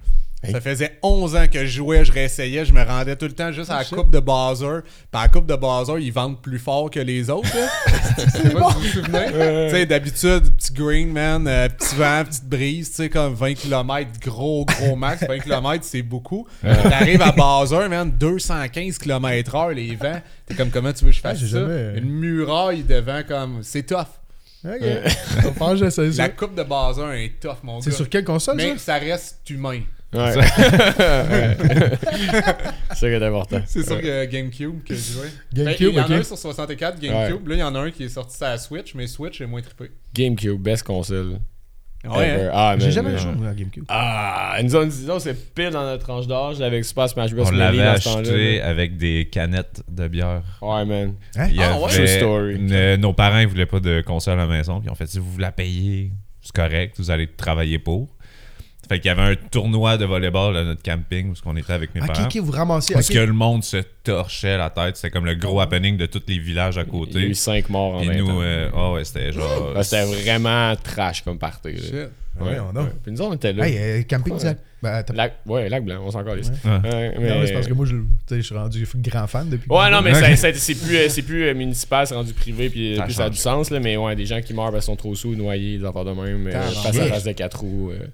Ça 0.52 0.60
faisait 0.62 1.00
11 1.02 1.36
ans 1.36 1.46
que 1.52 1.60
je 1.66 1.78
jouais, 1.78 2.04
je 2.04 2.12
réessayais, 2.12 2.66
je 2.66 2.74
me 2.74 2.84
rendais 2.84 3.16
tout 3.16 3.26
le 3.26 3.32
temps 3.32 3.52
juste 3.52 3.70
à 3.72 3.78
la 3.78 3.84
shit. 3.84 3.96
coupe 3.96 4.12
de 4.12 4.20
Bowser. 4.20 4.80
Puis 4.84 4.98
à 5.14 5.22
la 5.24 5.28
coupe 5.30 5.46
de 5.46 5.56
Bowser, 5.56 5.94
ils 6.02 6.12
vendent 6.12 6.42
plus 6.42 6.60
fort 6.60 6.92
que 6.92 7.00
les 7.00 7.30
autres. 7.30 7.48
si 8.36 8.42
vous 8.50 8.60
vous 8.60 8.84
souvenez? 8.84 9.26
Tu 9.28 9.76
sais, 9.76 9.86
d'habitude, 9.86 10.54
petit 10.58 10.74
green, 10.74 11.12
man, 11.14 11.48
euh, 11.48 11.70
petit 11.70 11.96
vent, 11.96 12.24
petite 12.26 12.46
brise, 12.46 12.90
tu 12.90 12.96
sais, 12.98 13.10
comme 13.10 13.34
20 13.34 13.54
km, 13.54 14.12
gros, 14.22 14.66
gros 14.66 14.96
max. 14.96 15.24
20 15.26 15.40
km, 15.40 15.84
c'est 15.86 16.02
beaucoup. 16.02 16.48
T'arrives 16.62 17.22
à 17.22 17.32
Bowser, 17.32 17.88
man, 17.90 18.12
215 18.12 18.98
km 18.98 19.56
heure, 19.56 19.70
les 19.70 19.96
vents. 19.96 20.20
T'es 20.46 20.56
comme, 20.56 20.70
comment 20.72 20.92
tu 20.92 21.06
veux 21.06 21.12
que 21.12 21.16
je 21.16 21.22
fasse 21.22 21.38
j'ai 21.40 21.48
ça? 21.48 21.60
jamais- 21.60 21.98
Une 22.00 22.10
muraille 22.10 22.84
devant, 22.84 23.22
comme, 23.28 23.60
c'est 23.64 23.84
tough. 23.84 24.08
Ok. 24.66 24.80
Je 25.44 25.48
pense 25.60 25.72
que 25.72 25.76
j'essaie 25.78 26.12
ça. 26.14 26.24
La 26.24 26.30
coupe 26.30 26.56
de 26.56 26.64
Bowser 26.64 27.02
est 27.26 27.38
tough, 27.42 27.58
mon 27.64 27.80
gars. 27.80 27.82
C'est 27.84 27.92
sur 27.92 28.08
quelle 28.08 28.24
console, 28.24 28.56
Mais 28.56 28.72
ça? 28.78 28.78
ça 28.78 28.94
reste 28.96 29.50
humain. 29.50 29.82
Ouais. 30.14 30.38
Ouais. 30.38 31.58
c'est 32.90 32.96
ça 32.96 33.08
qui 33.08 33.14
est 33.14 33.24
important. 33.26 33.62
C'est 33.66 33.90
Ouais. 33.92 34.02
euh, 34.06 34.28
GameCube 34.30 34.84
que 34.84 34.94
je 34.96 35.14
jouais. 35.14 35.28
GameCube, 35.54 35.88
Ben, 35.88 35.92
il 35.92 35.96
y 35.96 36.00
en 36.00 36.18
a 36.18 36.20
un 36.20 36.24
sur 36.24 36.38
64 36.38 37.00
GameCube. 37.00 37.48
Là, 37.48 37.56
il 37.56 37.60
y 37.60 37.64
en 37.64 37.76
a 37.76 37.80
un 37.80 37.92
qui 37.92 38.04
est 38.04 38.10
sorti 38.10 38.36
sur 38.38 38.46
la 38.46 38.58
Switch, 38.58 38.94
mais 38.96 39.08
Switch 39.08 39.42
est 39.42 39.46
moins 39.46 39.62
trippé. 39.62 39.92
GameCube, 40.14 40.62
best 40.62 40.84
console. 40.84 41.40
Ouais, 42.06 42.32
hein? 42.32 42.50
Ah, 42.54 42.76
J'ai 42.78 42.92
jamais 42.92 43.18
joué 43.18 43.48
à 43.48 43.54
GameCube. 43.54 43.86
Ah, 43.88 44.58
nous 44.62 44.76
autres, 44.76 44.88
disons, 44.90 45.20
c'est 45.20 45.54
pile 45.56 45.70
dans 45.70 45.86
notre 45.86 46.04
tranche 46.04 46.28
d'âge 46.28 46.60
avec 46.60 46.84
Super 46.84 47.08
Smash 47.08 47.34
Bros. 47.34 47.46
On 47.48 47.52
l'avait 47.52 47.82
acheté 47.82 48.62
avec 48.62 48.98
des 48.98 49.30
canettes 49.32 49.82
de 49.90 50.10
bière. 50.10 50.44
Ouais, 50.62 50.84
man. 50.84 51.14
Hein? 51.38 51.48
Il 51.50 51.56
y 51.56 51.64
Ah, 51.64 51.78
ouais? 51.80 51.86
avait- 51.86 51.94
True 51.96 52.08
story. 52.08 52.60
ne- 52.60 52.98
nos 52.98 53.14
parents 53.14 53.40
ils 53.40 53.48
voulaient 53.48 53.66
pas 53.66 53.80
de 53.80 54.02
console 54.02 54.34
à 54.40 54.46
la 54.46 54.48
maison. 54.48 54.82
Puis 54.82 54.90
en 54.90 54.96
fait, 54.96 55.08
si 55.08 55.18
vous 55.18 55.38
la 55.38 55.54
payez, 55.54 56.12
c'est 56.42 56.54
correct, 56.54 56.96
vous 56.98 57.10
allez 57.10 57.28
travailler 57.28 57.80
pour. 57.80 58.10
Fait 58.90 59.00
qu'il 59.00 59.08
y 59.08 59.12
avait 59.12 59.22
un 59.22 59.36
tournoi 59.50 59.98
de 59.98 60.06
volleyball 60.06 60.58
à 60.58 60.64
notre 60.64 60.84
camping 60.84 61.32
où 61.32 61.36
on 61.46 61.56
était 61.56 61.72
avec 61.74 61.96
mes 61.96 62.02
Ok, 62.02 62.08
parents. 62.08 62.26
ok, 62.26 62.38
vous 62.38 62.52
ramassiez. 62.52 62.94
Parce 62.96 63.08
que 63.10 63.18
le 63.20 63.32
monde 63.34 63.64
se 63.64 63.78
torchait 64.04 64.58
la 64.58 64.70
tête. 64.70 64.98
C'était 64.98 65.10
comme 65.12 65.26
le 65.26 65.36
gros 65.36 65.60
happening 65.62 65.96
de 65.98 66.06
tous 66.06 66.22
les 66.28 66.38
villages 66.40 66.78
à 66.78 66.82
Il 66.82 66.88
y 66.88 66.90
a 66.90 66.92
côté. 66.92 67.20
eu 67.22 67.34
5 67.34 67.70
morts 67.70 67.96
en 67.96 68.02
Et 68.02 68.08
même 68.08 68.18
nous, 68.20 68.28
temps. 68.28 68.40
euh, 68.42 68.70
ah 68.76 68.92
ouais, 68.92 69.04
c'était 69.06 69.32
genre. 69.32 69.74
Ah, 69.76 69.84
C'était 69.84 70.04
vraiment 70.06 70.76
trash 70.76 71.22
comme 71.24 71.40
party. 71.40 71.72
là. 71.74 71.82
Shit. 71.82 72.10
Ouais, 72.42 72.58
on 72.60 72.76
a. 72.80 72.86
Puis 73.04 73.12
nous, 73.12 73.22
on 73.22 73.34
était 73.34 73.54
là. 73.54 73.68
Hey, 73.68 73.78
euh, 73.78 74.04
camping 74.10 74.38
du 74.38 74.44
lac. 74.44 74.58
Ben, 74.82 75.02
Lac, 75.14 75.36
ouais, 75.46 75.70
lac 75.70 75.86
blanc, 75.86 76.02
on 76.06 76.12
s'en 76.12 76.26
calisse. 76.26 76.50
Ouais. 76.66 76.72
Ouais, 76.72 77.14
mais- 77.18 77.30
Non, 77.30 77.40
mais 77.40 77.48
c'est 77.48 77.54
parce 77.54 77.68
que 77.68 77.74
moi, 77.74 77.86
je, 77.86 77.96
je 78.36 78.42
suis 78.42 78.54
rendu 78.56 78.86
grand 78.98 79.28
fan 79.28 79.48
depuis. 79.50 79.72
Ouais, 79.72 79.90
non, 79.90 80.02
mais 80.02 80.14
c'est 80.36 80.76
plus, 80.76 80.98
euh, 80.98 81.08
c'est 81.08 81.22
plus 81.22 81.54
municipal, 81.56 82.06
c'est 82.06 82.16
rendu 82.16 82.34
privé, 82.34 82.70
puis, 82.70 82.98
Ça 82.98 83.04
puis 83.06 83.14
ça 83.14 83.26
a 83.26 83.30
du 83.30 83.38
sens, 83.38 83.70
là, 83.70 83.80
mais 83.80 83.96
ouais, 83.96 84.14
des 84.18 84.26
gens 84.26 84.42
qui 84.42 84.54
meurent 84.54 84.72
parce 84.72 84.84
qu'ils 84.86 84.92
sont 84.92 84.98
trop 84.98 85.16
sous, 85.16 85.36
noyés, 85.36 85.78
des 85.78 85.86
affaires 85.86 86.04
de 86.04 86.12
même, 86.12 86.52
face 86.52 86.86
à 86.86 86.92
face 87.08 87.24
de 87.24 87.32
4 87.32 87.60
roues. 87.62 87.92
euh. 87.92 88.08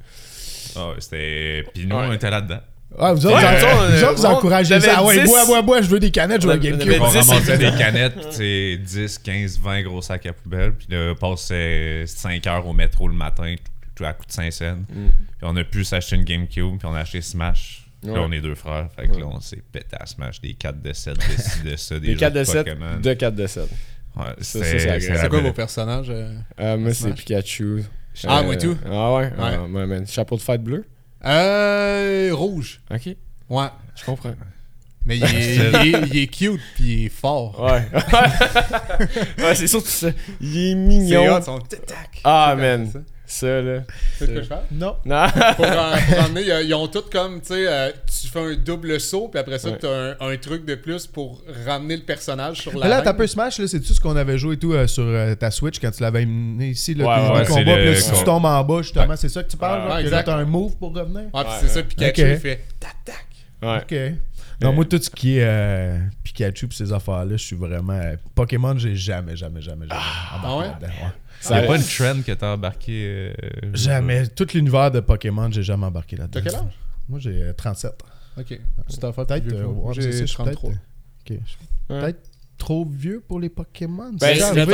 Ah 0.76 0.90
ouais, 0.90 0.96
c'était. 1.00 1.64
Puis 1.74 1.86
nous, 1.86 1.96
Ouais. 1.96 2.06
on 2.10 2.14
était 2.14 2.30
là-dedans. 2.30 2.60
Ah, 2.98 3.14
vous 3.14 3.24
autres, 3.28 3.36
Ouais, 3.36 3.60
vous, 3.60 3.98
vous, 3.98 4.04
autres, 4.04 4.14
vous 4.16 4.26
on- 4.26 4.30
encouragez 4.30 4.70
j'avais 4.70 4.88
ça. 4.88 4.96
Ah 4.98 5.04
ouais, 5.04 5.20
10. 5.22 5.28
bois, 5.28 5.46
bois, 5.46 5.62
bois, 5.62 5.82
je 5.82 5.88
veux 5.90 6.00
des 6.00 6.10
canettes, 6.10 6.42
je 6.42 6.48
veux 6.48 6.54
un 6.54 6.58
GameCube. 6.58 6.94
on 7.00 7.04
ramassait 7.04 7.58
des 7.60 7.72
canettes, 7.78 8.16
puis 8.16 8.26
c'est 8.32 8.78
10, 8.78 9.20
15, 9.20 9.60
20 9.60 9.84
gros 9.84 10.02
sacs 10.02 10.26
à 10.26 10.34
poubelle. 10.34 10.74
Puis 10.74 10.88
là, 10.90 11.12
on 11.12 11.16
passait 11.16 12.06
5 12.08 12.46
heures 12.48 12.66
au 12.66 12.74
métro 12.74 13.08
le 13.08 13.14
matin. 13.14 13.56
tout 13.96 14.06
à 14.06 14.14
coût 14.14 14.26
de 14.26 14.32
5 14.32 14.52
cents. 14.54 14.76
Mm. 14.76 15.10
Puis 15.10 15.44
on 15.44 15.56
a 15.58 15.64
pu 15.66 15.84
s'acheter 15.84 16.16
une 16.16 16.24
GameCube, 16.24 16.78
puis 16.80 16.88
on 16.88 16.94
a 16.96 17.02
acheté 17.02 17.22
Smash. 17.22 17.86
Puis 18.02 18.10
Ouais. 18.12 18.16
Là, 18.18 18.24
on 18.28 18.32
est 18.32 18.40
deux 18.40 18.56
frères. 18.56 18.88
Fait 18.96 19.08
que 19.10 19.18
là, 19.20 19.26
on 19.28 19.42
s'est 19.42 19.62
pété 19.72 19.98
à 20.00 20.06
Smash 20.06 20.40
des 20.42 20.54
4 20.54 20.82
de 20.82 20.94
7, 20.94 21.16
de 21.18 21.22
ci, 21.42 21.64
de 21.64 21.76
ça, 21.76 21.96
des, 22.00 22.08
Des 22.08 22.14
jeux 22.14 22.20
4 22.20 22.34
de 22.34 22.44
7, 22.46 22.56
Pokémon. 22.66 23.00
de 23.02 23.14
4 23.14 23.36
de 23.36 23.46
7. 23.46 23.64
Ouais, 24.16 24.24
Ça, 24.40 24.60
c'est 24.64 25.30
quoi 25.30 25.42
vos 25.42 25.52
personnages 25.54 26.10
euh? 26.10 26.34
Euh, 26.62 26.78
moi, 26.78 26.94
c'est. 26.94 27.14
Pikachu. 27.14 27.84
Ah, 28.28 28.40
Euh, 28.40 28.44
moi 28.44 28.56
tout? 28.58 28.78
Ah 28.86 29.14
ouais? 29.16 29.32
Ah, 29.40 29.62
ouais, 29.64 29.86
man. 29.86 30.06
Chapeau 30.08 30.36
de 30.36 30.42
fête 30.42 30.64
bleu? 30.64 30.86
Euh. 31.26 32.30
Rouge. 32.34 32.82
Ok, 32.92 33.16
Ouais. 33.50 33.68
je 33.96 34.06
comprends. 34.06 34.34
Mais 35.06 35.18
il 35.18 35.24
est, 35.24 35.56
il 35.56 35.62
est- 35.96 36.08
il 36.12 36.18
est 36.18 36.28
cute 36.28 36.60
puis 36.76 36.84
il 36.84 37.06
est 37.06 37.10
fort. 37.10 37.60
Ouais. 37.62 37.88
ouais, 39.40 39.56
c'est 39.56 39.68
surtout 39.68 39.88
ça. 39.88 40.10
Il 40.42 40.58
est 40.58 40.70
C'est 40.72 40.76
mignon. 40.76 41.36
hot, 41.36 41.42
son 41.42 41.60
tic-tac. 41.60 42.22
Ah, 42.24 42.56
man. 42.58 42.92
Ça. 43.30 43.48
Ça, 43.48 43.62
là. 43.62 43.82
C'est 44.18 44.26
ce 44.26 44.32
que 44.32 44.42
je 44.42 44.48
fais? 44.48 44.56
Non. 44.72 44.96
Non. 45.06 45.26
Pour, 45.56 45.66
en- 45.68 45.98
pour 46.10 46.26
emmener, 46.26 46.42
ils- 46.42 46.68
ils 46.68 46.74
ont 46.74 46.88
tout 46.88 47.04
comme, 47.12 47.40
tu 47.42 47.48
sais, 47.48 47.66
euh, 47.68 47.92
tu 48.22 48.28
fais 48.28 48.40
un 48.40 48.56
double 48.56 49.00
saut, 49.00 49.28
puis 49.30 49.40
après 49.40 49.60
ça, 49.60 49.70
Ouais. 49.70 49.78
tu 49.80 49.86
as 49.86 50.16
un, 50.20 50.32
un 50.32 50.38
truc 50.38 50.66
de 50.66 50.76
plus 50.76 51.06
pour 51.08 51.42
ramener 51.66 51.96
le 51.98 52.04
personnage 52.04 52.58
sur 52.62 52.74
la 52.78 52.86
Mais 52.86 52.90
là, 52.90 53.02
t'as 53.02 53.14
peu 53.14 53.28
Smash, 53.28 53.60
là, 53.60 53.68
c'est-tu 53.68 53.94
ce 53.94 54.00
qu'on 54.00 54.16
avait 54.16 54.38
joué 54.38 54.56
et 54.56 54.58
tout 54.58 54.74
euh, 54.74 54.88
sur 54.88 55.04
euh, 55.06 55.36
ta 55.36 55.52
Switch 55.52 55.80
quand 55.80 55.92
tu 55.92 56.02
l'avais 56.02 56.24
amené 56.24 56.70
ici, 56.70 56.94
là, 56.96 57.06
Ouais, 57.06 57.40
le- 57.40 57.54
puis 57.54 57.64
là, 57.66 57.96
si 57.96 58.12
tu 58.12 58.24
tombes 58.24 58.46
en 58.46 58.64
bas, 58.64 58.82
justement, 58.82 59.16
c'est 59.16 59.30
ça 59.30 59.44
que 59.44 59.50
tu 59.50 59.58
parles, 59.58 59.82
Ouais, 59.82 59.88
genre, 59.88 59.96
ouais, 59.98 60.04
que 60.04 60.10
là, 60.10 60.20
exact. 60.20 60.26
t'as 60.26 60.38
un 60.38 60.46
move 60.46 60.76
pour 60.78 60.96
revenir? 60.96 61.22
Ouais, 61.22 61.30
puis 61.32 61.42
Ouais, 61.44 61.58
c'est 61.62 61.68
ça. 61.68 61.84
Pikachu, 61.84 62.22
Ok. 62.22 62.28
il 62.32 62.38
fait 62.40 62.60
tac 62.80 62.96
tac. 63.06 63.26
Ouais. 63.62 63.78
Ok. 64.12 64.20
Non, 64.62 64.74
moi, 64.74 64.84
tout 64.84 64.98
ce 65.02 65.10
qui 65.10 65.38
est 65.38 65.44
euh, 65.46 65.98
Pikachu 66.24 66.66
et 66.66 66.70
ces 66.74 66.92
affaires-là, 66.92 67.38
je 67.38 67.44
suis 67.46 67.56
vraiment. 67.56 67.94
euh, 67.94 68.16
Pokémon, 68.36 68.78
j'ai 68.78 68.94
jamais, 68.96 69.38
jamais, 69.38 69.62
jamais, 69.62 69.88
jamais 69.88 70.02
Ah 70.02 70.58
ouais? 70.58 70.66
là-dedans, 70.66 70.88
ouais. 70.88 71.12
A 71.50 71.62
pas 71.64 71.76
une 71.78 71.84
trend 71.84 72.22
que 72.26 72.32
t'as 72.34 72.54
embarqué. 72.54 73.32
euh, 73.42 73.50
Jamais. 73.74 74.28
Tout 74.28 74.48
l'univers 74.54 74.92
de 74.92 75.00
Pokémon, 75.00 75.50
j'ai 75.52 75.64
jamais 75.64 75.86
embarqué 75.86 76.16
là-dedans. 76.16 76.40
T'as 76.44 76.50
quel 76.50 76.56
âge? 76.60 76.74
Moi, 77.08 77.20
j'ai 77.20 77.42
euh, 77.44 77.54
37. 77.54 77.92
Ok. 78.38 78.60
Tu 78.90 78.98
t'en 78.98 79.12
fais 79.14 79.26
Peut-être. 79.26 79.54
euh, 79.54 79.66
ouais, 79.66 79.94
c'est 79.96 80.12
J'ai 80.12 80.28
suis 80.28 80.36
33. 80.36 80.70
peut-être, 80.72 80.80
euh, 81.32 81.36
ok, 81.36 81.40
Ouais. 81.90 82.00
Peut-être 82.02 82.20
trop 82.58 82.86
vieux 82.86 83.24
pour 83.26 83.40
les 83.40 83.48
Pokémon. 83.50 84.12
Ben, 84.12 84.18
C'est 84.20 84.36
c'est- 84.36 84.66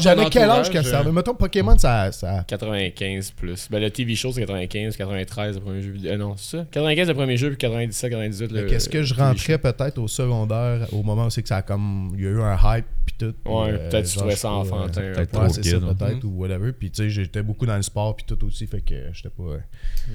J'avais 0.00 0.24
quel 0.30 0.48
âge 0.50 0.70
quand 0.70 0.82
ça 0.82 0.88
euh, 0.88 0.94
arrivait? 0.94 1.12
Mettons, 1.12 1.34
Pokémon, 1.34 1.76
ça. 1.78 2.10
ça... 2.10 2.42
95 2.48 3.30
plus. 3.32 3.68
Ben, 3.70 3.80
le 3.80 3.90
TV 3.90 4.14
show, 4.16 4.32
c'est 4.32 4.40
95, 4.40 4.96
93, 4.96 5.56
le 5.56 5.60
premier 5.60 5.82
jeu 5.82 5.90
vidéo. 5.92 6.12
Euh, 6.12 6.16
non, 6.16 6.34
c'est 6.38 6.56
ça? 6.56 6.64
95, 6.70 7.08
le 7.08 7.14
premier 7.14 7.36
jeu, 7.36 7.48
puis 7.50 7.58
97, 7.58 8.10
98, 8.10 8.50
le. 8.52 8.62
Qu'est-ce 8.66 8.88
que 8.88 9.02
je 9.02 9.14
rentrais 9.14 9.58
peut-être 9.58 9.98
au 9.98 10.08
secondaire 10.08 10.88
au 10.92 11.02
moment 11.02 11.26
où 11.26 11.30
c'est 11.30 11.42
que 11.42 11.48
ça 11.48 11.58
a 11.58 11.62
comme. 11.62 12.12
Il 12.16 12.24
y 12.24 12.26
a 12.26 12.30
eu 12.30 12.40
un 12.40 12.56
hype 12.78 12.86
puis 13.16 13.26
tout. 13.28 13.34
puis, 13.44 13.52
Ouais, 13.52 13.70
euh, 13.72 13.88
peut-être 13.90 14.06
tu 14.10 14.16
trouvais 14.18 14.36
ça 14.36 14.50
enfantin. 14.52 15.00
euh, 15.00 15.12
un 15.12 15.14
peut-être 15.14 15.30
peu. 15.30 15.38
Ouais, 15.38 15.44
trop 15.44 15.54
c'est 15.54 15.60
kid, 15.62 15.70
ça, 15.72 15.78
ouais. 15.78 15.94
peut-être, 15.94 16.24
ou 16.24 16.30
whatever. 16.40 16.72
Puis, 16.72 16.90
tu 16.90 17.02
sais, 17.02 17.10
j'étais 17.10 17.42
beaucoup 17.42 17.66
dans 17.66 17.76
le 17.76 17.82
sport, 17.82 18.16
puis 18.16 18.24
tout 18.26 18.44
aussi, 18.44 18.66
fait 18.66 18.80
que 18.80 18.94
j'étais 19.12 19.30
pas. 19.30 19.42
euh, 19.42 19.58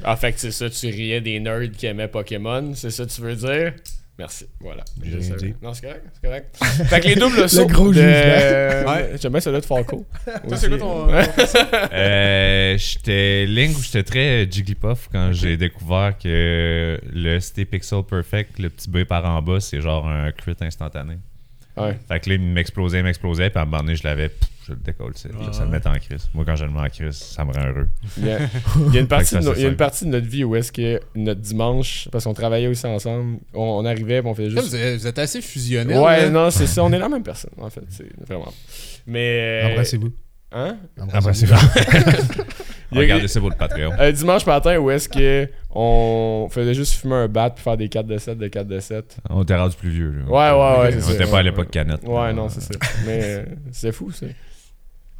Ah, 0.03 0.15
fait 0.15 0.33
que 0.33 0.39
c'est 0.39 0.51
ça, 0.51 0.69
tu 0.69 0.87
riais 0.87 1.21
des 1.21 1.39
nerds 1.39 1.71
qui 1.71 1.85
aimaient 1.85 2.07
Pokémon, 2.07 2.73
c'est 2.75 2.91
ça 2.91 3.05
que 3.05 3.09
tu 3.11 3.21
veux 3.21 3.35
dire? 3.35 3.73
Merci, 4.17 4.47
voilà. 4.59 4.83
J'ai 5.01 5.17
dit. 5.37 5.53
Non, 5.61 5.73
c'est 5.73 5.83
correct, 5.87 6.03
c'est 6.11 6.21
correct. 6.27 6.57
fait 6.89 6.99
que 6.99 7.07
les 7.07 7.15
doubles 7.15 7.47
sauts. 7.47 7.65
gros 7.67 7.93
de... 7.93 8.01
Ouais, 8.01 9.15
j'aime 9.17 9.31
bien 9.31 9.39
celui 9.39 9.61
de 9.61 9.65
Falco. 9.65 10.05
Toi, 10.25 10.57
c'est 10.57 10.67
quoi 10.67 10.77
ton. 10.77 11.07
Euh, 11.93 12.77
j'étais 12.77 13.45
Link 13.45 13.77
ou 13.77 13.81
j'étais 13.81 14.03
très 14.03 14.51
Jigglypuff 14.51 15.07
quand 15.09 15.31
j'ai 15.31 15.55
découvert 15.55 16.17
que 16.17 16.99
le 17.13 17.39
ST 17.39 17.63
Pixel 17.63 18.03
Perfect, 18.03 18.59
le 18.59 18.69
petit 18.69 18.89
B 18.89 19.05
par 19.05 19.25
en 19.25 19.41
bas, 19.41 19.61
c'est 19.61 19.79
genre 19.79 20.05
un 20.05 20.33
crit 20.33 20.53
instantané. 20.59 21.13
Ouais. 21.85 21.97
Fait 22.07 22.19
que 22.19 22.29
là, 22.29 22.35
il 22.35 22.41
m'explosait, 22.41 22.99
il 22.99 23.03
m'explosait, 23.03 23.49
puis 23.49 23.59
à 23.59 23.63
un 23.63 23.65
moment 23.65 23.79
donné, 23.83 23.95
je 23.95 24.03
l'avais, 24.03 24.29
pouf, 24.29 24.49
je 24.67 24.71
le 24.73 24.79
décolle. 24.79 25.13
Ça, 25.15 25.29
ça 25.51 25.65
me 25.65 25.71
met 25.71 25.85
en 25.87 25.93
crise. 25.99 26.29
Moi, 26.33 26.45
quand 26.45 26.55
je 26.55 26.65
le 26.65 26.71
mets 26.71 26.79
en 26.79 26.89
crise, 26.89 27.15
ça 27.15 27.43
me 27.45 27.51
rend 27.53 27.65
heureux. 27.67 27.87
Il 28.17 28.25
y 28.25 28.31
a, 28.31 28.39
il 28.87 28.93
y 28.93 28.97
a 28.97 29.01
une 29.01 29.07
partie 29.07 29.33
de 29.35 29.39
que 29.39 29.43
ça, 29.43 29.49
no- 29.49 29.53
c'est 29.55 29.59
il 29.59 29.63
y 29.63 29.65
a 29.65 29.67
une 29.67 29.71
simple. 29.73 29.75
partie 29.77 30.05
de 30.05 30.09
notre 30.11 30.27
vie 30.27 30.43
où 30.43 30.55
est-ce 30.55 30.71
que 30.71 30.99
notre 31.15 31.41
dimanche, 31.41 32.07
parce 32.11 32.23
qu'on 32.25 32.33
travaillait 32.33 32.67
aussi 32.67 32.85
ensemble, 32.85 33.39
on, 33.53 33.61
on 33.63 33.85
arrivait, 33.85 34.21
puis 34.21 34.29
on 34.29 34.35
faisait 34.35 34.49
Vous 34.49 34.61
juste. 34.61 34.73
êtes, 34.73 34.99
vous 34.99 35.07
êtes 35.07 35.19
assez 35.19 35.41
fusionnel. 35.41 35.97
Ouais, 35.99 36.21
là. 36.23 36.29
non, 36.29 36.51
c'est 36.51 36.67
ça, 36.67 36.83
on 36.83 36.91
est 36.91 36.99
la 36.99 37.09
même 37.09 37.23
personne, 37.23 37.51
en 37.59 37.69
fait, 37.69 37.81
c'est 37.89 38.07
vraiment. 38.27 38.53
Mais. 39.07 39.61
Embrassez-vous. 39.71 40.11
Hein? 40.51 40.77
Après, 41.13 41.33
c'est 41.33 41.45
Il 42.91 42.95
y 42.95 42.97
a- 42.97 43.01
Regardez 43.01 43.27
ça 43.27 43.39
pour 43.39 43.51
le 43.51 43.55
Patreon. 43.55 43.91
Un 43.99 44.11
dimanche 44.11 44.45
matin 44.47 44.77
où 44.79 44.89
est-ce 44.89 45.07
que 45.07 45.47
on 45.69 46.47
faisait 46.49 46.73
juste 46.73 46.93
fumer 46.93 47.13
un 47.15 47.27
bat 47.27 47.51
puis 47.51 47.63
faire 47.63 47.77
des 47.77 47.87
4 47.87 48.07
de 48.07 48.17
7 48.17 48.37
de 48.39 48.47
4 48.47 48.67
de 48.67 48.79
7. 48.79 49.17
On 49.29 49.43
était 49.43 49.55
rendu 49.55 49.75
plus 49.75 49.91
vieux. 49.91 50.11
Là. 50.11 50.23
Ouais, 50.25 50.59
ouais, 50.59 50.81
ouais, 50.81 50.91
c'est 50.93 50.97
On 50.97 51.07
ça. 51.07 51.13
était 51.13 51.23
pas 51.25 51.29
à 51.29 51.33
Ouais, 51.35 51.43
l'époque 51.43 51.69
canette. 51.69 52.01
Ouais, 52.03 52.33
non, 52.33 52.49
c'est 52.49 52.61
ça. 52.61 52.73
Mais 53.05 53.19
euh, 53.23 53.45
c'est 53.71 53.91
fou, 53.91 54.09
ça. 54.11 54.25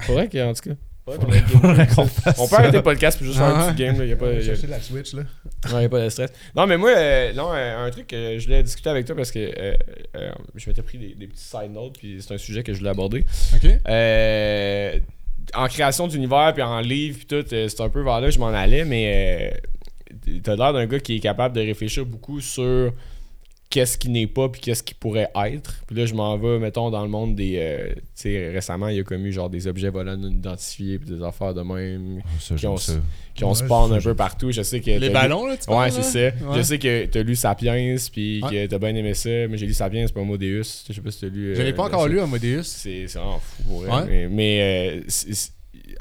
Faudrait 0.01 0.27
qu'en 0.29 0.51
tout 0.53 0.67
cas. 0.69 0.75
faudrait 1.05 1.41
qu'on 1.43 1.75
ait- 1.75 1.87
qu'on 1.87 2.05
fasse 2.07 2.39
On 2.39 2.47
peut 2.47 2.55
arrêter 2.55 2.77
le 2.77 2.83
podcast 2.83 3.17
puis 3.19 3.27
juste 3.27 3.37
faire 3.37 3.53
Ah 3.55 3.67
un 3.67 3.71
petit 3.73 3.83
game. 3.83 3.99
Là. 3.99 4.05
Y 4.05 4.13
a 4.13 4.15
pas, 4.15 4.31
y 4.33 4.37
a- 4.37 4.41
chercher 4.41 4.65
la 4.65 4.79
Switch, 4.81 5.13
là. 5.13 5.21
Ouais, 5.71 5.83
y 5.83 5.85
a 5.85 5.89
pas 5.89 6.03
de 6.03 6.09
stress. 6.09 6.31
Non, 6.55 6.65
mais 6.65 6.77
moi, 6.77 6.89
euh, 6.97 7.33
non, 7.33 7.51
euh, 7.53 7.85
un 7.85 7.91
truc 7.91 8.07
que 8.07 8.39
je 8.39 8.45
voulais 8.45 8.63
discuter 8.63 8.89
avec 8.89 9.05
toi 9.05 9.15
parce 9.15 9.29
que 9.29 9.37
euh, 9.39 9.75
euh, 10.15 10.31
je 10.55 10.67
m'étais 10.67 10.81
pris 10.81 10.97
des, 10.97 11.13
des 11.13 11.27
petits 11.27 11.43
side 11.43 11.71
notes 11.71 11.99
puis 11.99 12.17
c'est 12.19 12.33
un 12.33 12.37
sujet 12.39 12.63
que 12.63 12.73
je 12.73 12.79
voulais 12.79 12.89
aborder. 12.89 13.23
Ok. 13.53 13.69
En 15.55 15.67
création 15.67 16.07
d'univers 16.07 16.53
puis 16.53 16.63
en 16.63 16.79
livre 16.79 17.17
puis 17.17 17.25
tout, 17.25 17.53
euh, 17.53 17.67
c'est 17.67 17.81
un 17.81 17.89
peu 17.89 18.01
vers 18.01 18.21
là 18.21 18.27
que 18.27 18.33
je 18.33 18.39
m'en 18.39 18.47
allais, 18.47 18.85
mais 18.85 19.51
euh, 19.53 20.39
t'as 20.43 20.55
l'air 20.55 20.73
d'un 20.73 20.85
gars 20.85 20.99
qui 20.99 21.15
est 21.15 21.19
capable 21.19 21.55
de 21.55 21.61
réfléchir 21.61 22.05
beaucoup 22.05 22.41
sur 22.41 22.93
qu'est-ce 23.69 23.97
qui 23.99 24.09
n'est 24.09 24.25
pas 24.25 24.49
puis 24.49 24.59
qu'est-ce 24.61 24.81
qui 24.81 24.95
pourrait 24.95 25.29
être. 25.45 25.83
Puis 25.85 25.95
là, 25.95 26.05
je 26.07 26.13
m'en 26.15 26.35
vais, 26.37 26.57
mettons, 26.57 26.89
dans 26.89 27.03
le 27.03 27.07
monde 27.09 27.35
des... 27.35 27.57
euh, 27.57 27.93
tu 27.93 28.01
sais, 28.15 28.49
récemment, 28.49 28.87
il 28.87 28.97
y 28.97 28.99
a 28.99 29.03
commis 29.03 29.31
genre 29.31 29.49
des 29.49 29.67
objets 29.67 29.89
volants 29.89 30.17
non 30.17 30.29
identifiés 30.31 30.97
puis 30.97 31.09
des 31.15 31.23
affaires 31.23 31.53
de 31.53 31.61
même 31.61 32.21
Ça, 32.39 32.55
Qui 32.55 32.65
ont- 32.65 32.77
ça. 32.77 32.93
qui 33.35 33.43
ont 33.43 33.49
Ouais, 33.49 33.55
spawn 33.55 33.93
un 33.93 33.99
peu 34.01 34.15
partout. 34.15 34.51
Je 34.51 34.63
sais 34.63 34.79
que... 34.79 34.89
Les 34.89 34.99
lu- 35.07 35.09
ballons, 35.13 35.45
là, 35.45 35.55
tu 35.57 35.71
Ouais, 35.71 35.91
c'est 35.91 36.01
ça. 36.01 36.19
Ouais. 36.19 36.57
Je 36.57 36.61
sais 36.63 36.79
que 36.79 37.05
t'as 37.05 37.21
lu 37.21 37.35
Sapiens, 37.35 37.95
puis 38.11 38.41
Ouais. 38.43 38.49
que 38.49 38.65
t'as 38.65 38.79
bien 38.79 38.95
aimé 38.95 39.13
ça, 39.13 39.29
mais 39.29 39.57
j'ai 39.57 39.67
lu 39.67 39.73
Sapiens, 39.75 40.03
c'est 40.07 40.13
pas 40.13 40.23
Modéus. 40.23 40.85
Je 40.87 40.93
sais 40.93 41.01
pas 41.01 41.11
si 41.11 41.21
t'as 41.21 41.27
lu. 41.27 41.55
Je 41.55 41.61
l'ai 41.61 41.71
euh, 41.71 41.75
pas 41.75 41.83
encore 41.83 42.07
lu, 42.07 42.19
Amadeus. 42.19 42.63
C'est 42.63 43.07
c'est 43.07 43.19
vraiment 43.19 43.39
fou 43.39 43.63
pour 43.67 43.81
vrai. 43.83 43.91
Ouais. 44.01 44.05
Mais, 44.07 44.27
mais, 44.29 45.01
euh, 45.01 45.33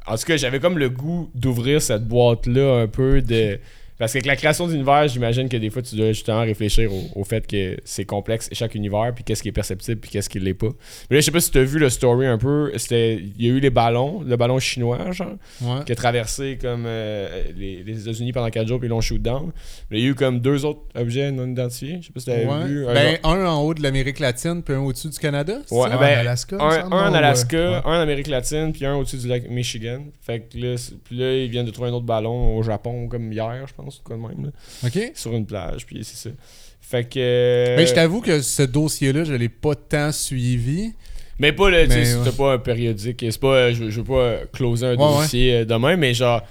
en 0.07 0.17
tout 0.17 0.25
cas, 0.25 0.37
j'avais 0.39 0.59
comme 0.61 0.79
le 0.79 0.89
goût 0.89 1.31
d'ouvrir 1.35 1.83
cette 1.83 2.07
boîte-là 2.09 2.81
un 2.81 2.87
peu 2.87 3.21
de. 3.21 3.59
Parce 3.99 4.13
qu'avec 4.13 4.27
la 4.27 4.37
création 4.37 4.67
d'univers, 4.69 5.09
j'imagine 5.09 5.49
que 5.49 5.57
des 5.57 5.71
fois, 5.71 5.83
tu 5.83 5.97
dois 5.97 6.09
justement 6.09 6.41
réfléchir 6.41 6.93
au, 6.93 7.03
au 7.21 7.25
fait 7.25 7.47
que 7.47 7.77
c'est 7.85 8.05
complexe 8.05 8.49
chaque 8.53 8.75
univers, 8.75 9.13
puis 9.15 9.25
qu'est-ce 9.25 9.43
qui 9.43 9.49
est 9.49 9.53
perceptible, 9.53 10.01
puis 10.01 10.11
qu'est-ce 10.11 10.29
qui 10.29 10.39
l'est 10.39 10.55
pas. 10.55 10.69
Mais 11.11 11.17
là, 11.17 11.21
je 11.21 11.27
sais 11.27 11.31
pas 11.33 11.41
si 11.41 11.51
tu 11.51 11.59
as 11.59 11.65
vu 11.65 11.79
le 11.79 11.91
story 11.91 12.27
un 12.27 12.39
peu. 12.39 12.71
C'était, 12.77 13.17
il 13.17 13.45
y 13.47 13.51
a 13.51 13.53
eu 13.53 13.61
les 13.61 13.71
ballons, 13.71 14.23
le 14.25 14.37
ballon 14.37 14.59
chinois, 14.59 15.11
genre, 15.13 15.33
Ouais. 15.63 15.85
qui 15.85 15.93
a 15.93 15.95
traversé 15.97 16.59
comme 16.61 16.85
euh, 16.87 17.45
les, 17.57 17.83
les 17.83 18.03
États-Unis 18.03 18.33
pendant 18.33 18.51
4 18.51 18.69
jours, 18.69 18.79
puis 18.79 18.87
ils 18.87 18.91
l'ont 18.91 19.01
shoot 19.01 19.21
down. 19.21 19.51
Mais 19.91 19.99
il 19.99 20.05
y 20.05 20.07
a 20.07 20.11
eu 20.11 20.15
comme 20.15 20.41
deux 20.41 20.65
autres 20.65 20.83
objets 20.95 21.31
non 21.33 21.47
identifiés. 21.49 21.99
Je 22.01 22.07
sais 22.07 22.13
pas 22.13 22.21
si 22.21 22.27
tu 22.27 22.31
Ouais. 22.33 22.65
vu. 22.67 22.87
un 22.87 22.95
Ben, 22.95 23.19
un 23.25 23.47
en 23.47 23.63
haut 23.63 23.75
de 23.75 23.83
l'Amérique 23.83 24.19
latine, 24.21 24.63
puis 24.63 24.75
un 24.75 24.81
au-dessus 24.81 25.09
du 25.09 25.19
Canada. 25.19 25.55
Ouais, 25.71 25.89
ça? 25.89 25.97
en 25.97 26.01
ben, 26.01 26.19
Alaska, 26.19 26.57
un, 26.61 26.69
me 26.69 26.81
semble, 26.83 26.95
un 26.95 27.11
en 27.11 27.15
Alaska, 27.15 27.57
euh, 27.57 27.81
un 27.85 27.99
en 27.99 28.01
Amérique 28.03 28.29
latine, 28.29 28.73
puis 28.73 28.87
un 28.87 28.95
au-dessus 28.95 29.17
du 29.19 29.27
lac 29.29 29.49
Michigan. 29.49 30.05
Fait 30.21 30.41
que 30.41 30.57
là, 30.59 30.75
puis 31.05 31.17
là, 31.19 31.35
ils 31.35 31.51
viennent 31.51 31.67
de 31.67 31.71
trouver 31.73 31.89
un 31.91 31.93
autre 31.95 32.07
ballon 32.07 32.57
au 32.57 32.63
Japon, 32.63 33.09
comme 33.09 33.33
hier, 33.33 33.65
je 33.67 33.75
pense, 33.75 33.88
ou 33.99 34.03
quoi 34.03 34.17
de 34.17 34.23
même, 34.23 34.45
là, 34.47 34.51
OK. 34.87 35.13
sur 35.15 35.33
une 35.33 35.47
plage, 35.47 35.87
puis 35.87 36.05
c'est 36.05 36.29
ça. 36.29 36.35
Fait 36.81 37.05
que. 37.05 37.75
Mais 37.77 37.87
je 37.87 37.95
t'avoue 37.95 38.21
que 38.21 38.41
ce 38.41 38.63
dossier-là, 38.63 39.25
je 39.25 39.35
l'ai 39.35 39.49
pas 39.49 39.75
tant 39.75 40.13
suivi. 40.13 40.93
Mais 41.39 41.53
pas 41.53 41.71
le. 41.71 41.89
Sais, 41.89 41.97
Mais, 41.97 42.05
c'était 42.05 42.31
ouais. 42.31 42.37
pas 42.37 42.53
un 42.55 42.59
périodique. 42.59 43.19
C'est 43.31 43.39
pas. 43.41 43.55
euh, 43.55 43.75
Je, 43.75 43.91
je 43.91 44.01
veux 44.01 44.05
pas 44.07 44.13
euh, 44.21 44.45
closer 44.53 44.87
un 44.87 44.91
Ouais, 44.91 44.97
dossier 44.97 45.55
euh, 45.55 45.65
demain, 45.65 45.97
mais 45.97 46.15
genre. 46.15 46.43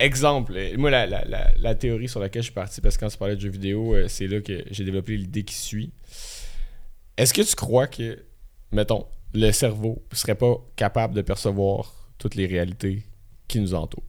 Exemple, 0.00 0.58
moi, 0.76 0.90
la, 0.90 1.06
la, 1.06 1.24
la, 1.24 1.52
la 1.56 1.74
théorie 1.76 2.08
sur 2.08 2.18
laquelle 2.18 2.42
je 2.42 2.46
suis 2.46 2.54
parti, 2.54 2.80
parce 2.80 2.96
que 2.96 3.04
quand 3.04 3.10
tu 3.10 3.16
parlais 3.16 3.36
de 3.36 3.40
jeux 3.40 3.48
vidéo, 3.50 3.94
c'est 4.08 4.26
là 4.26 4.40
que 4.40 4.64
j'ai 4.70 4.82
développé 4.84 5.16
l'idée 5.16 5.44
qui 5.44 5.54
suit. 5.54 5.92
Est-ce 7.16 7.32
que 7.32 7.42
tu 7.42 7.54
crois 7.54 7.86
que, 7.86 8.18
mettons, 8.72 9.06
le 9.34 9.52
cerveau 9.52 10.02
serait 10.12 10.34
pas 10.34 10.56
capable 10.74 11.14
de 11.14 11.22
percevoir 11.22 11.94
toutes 12.18 12.34
les 12.34 12.46
réalités 12.46 13.04
qui 13.46 13.60
nous 13.60 13.72
entourent? 13.72 14.02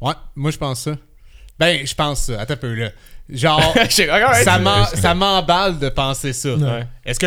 Ouais, 0.00 0.14
moi, 0.36 0.52
je 0.52 0.58
pense 0.58 0.82
ça. 0.82 0.96
Ben, 1.58 1.86
je 1.86 1.94
pense 1.94 2.22
ça. 2.24 2.40
Attends 2.40 2.54
un 2.54 2.56
peu, 2.58 2.74
là. 2.74 2.90
Genre, 3.30 3.74
ça 4.96 5.14
m'emballe 5.14 5.78
de 5.78 5.88
penser 5.88 6.32
ça. 6.34 6.54
Ouais. 6.56 6.86
Est-ce 7.06 7.18
que 7.20 7.26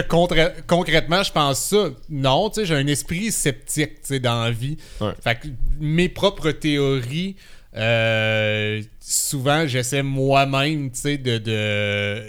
concrètement, 0.67 1.23
je 1.23 1.31
pense 1.31 1.59
ça? 1.59 1.89
Non, 2.09 2.49
tu 2.49 2.59
sais, 2.61 2.65
j'ai 2.67 2.75
un 2.75 2.85
esprit 2.87 3.31
sceptique, 3.31 4.01
tu 4.01 4.07
sais, 4.07 4.19
dans 4.19 4.43
la 4.43 4.51
vie. 4.51 4.77
Ouais. 5.01 5.13
Fait 5.23 5.35
que 5.39 5.47
mes 5.79 6.07
propres 6.09 6.51
théories, 6.51 7.35
euh, 7.75 8.81
souvent, 8.99 9.65
j'essaie 9.67 10.03
moi-même, 10.03 10.91
tu 10.91 10.99
sais, 10.99 11.17
de, 11.17 11.37
de, 11.37 12.21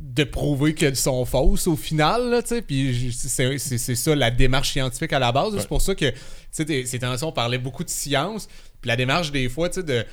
de 0.00 0.24
prouver 0.24 0.74
qu'elles 0.74 0.96
sont 0.96 1.24
fausses 1.24 1.66
au 1.66 1.76
final, 1.76 2.30
là, 2.30 2.42
tu 2.42 2.48
sais. 2.48 2.62
Puis 2.62 2.92
j- 2.94 3.12
c'est 3.12 3.58
c'est- 3.58 3.78
c'est 3.78 3.94
ça 3.94 4.14
la 4.14 4.30
démarche 4.30 4.70
scientifique 4.72 5.12
à 5.12 5.18
la 5.18 5.32
base. 5.32 5.52
C'est 5.58 5.68
pour 5.68 5.82
ça 5.82 5.94
que, 5.94 6.10
tu 6.10 6.16
sais, 6.52 6.84
ces 6.86 6.98
temps-ci, 6.98 7.24
on 7.24 7.32
parlait 7.32 7.58
beaucoup 7.58 7.84
de 7.84 7.90
science. 7.90 8.46
Puis 8.80 8.88
la 8.88 8.96
démarche, 8.96 9.32
des 9.32 9.48
fois, 9.48 9.68
tu 9.68 9.76
sais, 9.80 9.82
de 9.82 10.04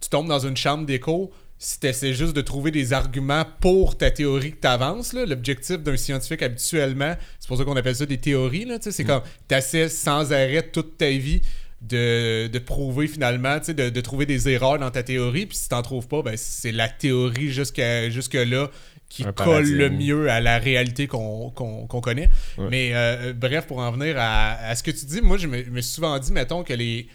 tu 0.00 0.08
tombes 0.08 0.28
dans 0.28 0.46
une 0.46 0.56
chambre 0.56 0.86
d'écho, 0.86 1.32
si 1.58 1.80
tu 1.80 1.86
essaies 1.86 2.12
juste 2.12 2.34
de 2.34 2.42
trouver 2.42 2.70
des 2.70 2.92
arguments 2.92 3.44
pour 3.60 3.96
ta 3.96 4.10
théorie 4.10 4.52
que 4.52 4.60
tu 4.60 4.68
avances, 4.68 5.14
l'objectif 5.14 5.78
d'un 5.78 5.96
scientifique 5.96 6.42
habituellement, 6.42 7.14
c'est 7.40 7.48
pour 7.48 7.56
ça 7.56 7.64
qu'on 7.64 7.76
appelle 7.76 7.96
ça 7.96 8.06
des 8.06 8.18
théories, 8.18 8.68
c'est 8.80 9.04
comme 9.04 9.22
tu 9.48 9.54
essaies 9.54 9.88
sans 9.88 10.32
arrêt 10.32 10.62
toute 10.70 10.98
ta 10.98 11.10
vie 11.10 11.40
de, 11.80 12.48
de 12.48 12.58
prouver 12.58 13.06
finalement, 13.06 13.58
de, 13.58 13.90
de 13.90 14.00
trouver 14.00 14.26
des 14.26 14.48
erreurs 14.48 14.78
dans 14.78 14.90
ta 14.90 15.02
théorie. 15.02 15.46
Puis 15.46 15.56
si 15.56 15.68
t'en 15.68 15.82
trouves 15.82 16.08
pas, 16.08 16.22
ben 16.22 16.34
c'est 16.36 16.72
la 16.72 16.88
théorie 16.88 17.50
jusqu'à 17.50 18.10
jusque-là 18.10 18.70
qui 19.08 19.24
Un 19.24 19.32
colle 19.32 19.70
le 19.70 19.88
mieux 19.88 20.28
à 20.28 20.40
la 20.40 20.58
réalité 20.58 21.06
qu'on 21.06 21.50
connaît. 21.50 22.28
Ouais. 22.58 22.66
Mais 22.70 22.90
euh, 22.92 23.32
bref, 23.34 23.66
pour 23.66 23.78
en 23.78 23.92
venir 23.92 24.16
à, 24.18 24.54
à 24.54 24.74
ce 24.74 24.82
que 24.82 24.90
tu 24.90 25.06
dis, 25.06 25.20
moi 25.20 25.36
je 25.36 25.46
me, 25.46 25.62
je 25.62 25.70
me 25.70 25.80
suis 25.80 25.92
souvent 25.94 26.18
dit, 26.18 26.32
mettons, 26.32 26.64
que 26.64 26.72
les, 26.72 27.06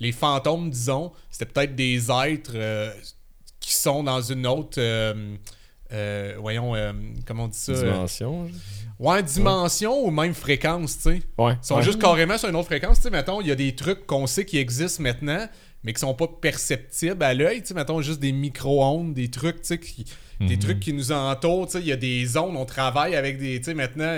les 0.00 0.12
fantômes, 0.12 0.70
disons, 0.70 1.12
c'était 1.30 1.46
peut-être 1.46 1.74
des 1.74 2.10
êtres 2.10 2.52
euh, 2.54 2.92
qui 3.60 3.74
sont 3.74 4.02
dans 4.02 4.20
une 4.20 4.46
autre. 4.46 4.78
euh, 4.78 5.36
euh, 5.92 6.34
voyons, 6.38 6.74
comment 7.26 7.44
on 7.44 7.48
dit 7.48 7.58
ça? 7.58 7.72
Dimension. 7.72 8.48
Ouais, 8.98 9.22
dimension 9.22 10.04
ou 10.04 10.10
même 10.10 10.34
fréquence, 10.34 10.96
tu 10.96 11.02
sais. 11.02 11.22
Ouais. 11.38 11.54
Ils 11.62 11.66
sont 11.66 11.76
ouais. 11.76 11.82
juste 11.82 12.00
carrément 12.00 12.36
sur 12.36 12.48
une 12.48 12.56
autre 12.56 12.66
fréquence. 12.66 12.96
Tu 12.96 13.04
sais, 13.04 13.10
mettons, 13.10 13.40
il 13.40 13.46
y 13.46 13.52
a 13.52 13.54
des 13.54 13.74
trucs 13.74 14.06
qu'on 14.06 14.26
sait 14.26 14.44
qui 14.44 14.58
existent 14.58 15.02
maintenant, 15.02 15.48
mais 15.84 15.92
qui 15.92 16.00
sont 16.00 16.14
pas 16.14 16.26
perceptibles 16.40 17.22
à 17.22 17.34
l'œil. 17.34 17.60
Tu 17.62 17.68
sais, 17.68 17.74
mettons, 17.74 18.00
juste 18.02 18.20
des 18.20 18.32
micro-ondes, 18.32 19.14
des 19.14 19.28
trucs, 19.30 19.62
tu 19.62 19.68
sais, 19.68 19.78
qui, 19.78 20.04
des 20.40 20.54
Mhm. 20.54 20.58
trucs 20.58 20.80
qui 20.80 20.92
nous 20.92 21.10
entourent. 21.12 21.66
Tu 21.66 21.72
sais, 21.72 21.80
il 21.80 21.86
y 21.86 21.92
a 21.92 21.96
des 21.96 22.36
ondes, 22.36 22.56
on 22.56 22.64
travaille 22.64 23.14
avec 23.16 23.38
des. 23.38 23.58
Tu 23.58 23.64
sais, 23.64 23.74
maintenant, 23.74 24.16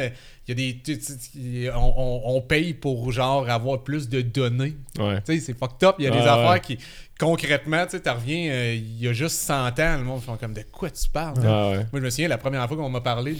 il 0.48 0.48
y 0.48 0.52
a 0.52 0.54
des. 0.54 1.70
on, 1.74 1.94
on- 1.96 2.22
on 2.36 2.40
paye 2.42 2.74
pour, 2.74 3.10
genre, 3.12 3.48
avoir 3.48 3.82
plus 3.82 4.08
de 4.08 4.20
données. 4.20 4.74
Ouais. 4.98 5.20
Tu 5.22 5.34
sais, 5.34 5.40
c'est 5.40 5.58
fucked 5.58 5.82
up. 5.86 5.96
Il 5.98 6.04
y 6.04 6.08
a 6.08 6.10
des 6.10 6.18
affaires 6.18 6.50
ouais. 6.50 6.60
qui, 6.60 6.78
concrètement, 7.18 7.84
tu 7.84 7.92
sais, 7.92 8.00
t'en 8.00 8.14
reviens, 8.14 8.50
euh, 8.50 8.74
il 8.74 8.98
y 9.02 9.08
a 9.08 9.12
juste 9.12 9.36
100 9.36 9.68
ans, 9.78 9.96
le 9.98 10.04
monde 10.04 10.20
fait 10.22 10.32
comme 10.40 10.52
de 10.54 10.62
quoi 10.72 10.90
tu 10.90 11.08
parles? 11.10 11.38
Ouais. 11.38 11.76
Moi, 11.76 11.86
je 11.94 11.98
me 12.00 12.10
souviens, 12.10 12.28
la 12.28 12.38
première 12.38 12.66
fois 12.68 12.76
qu'on 12.76 12.88
m'a 12.90 13.00
parlé 13.00 13.34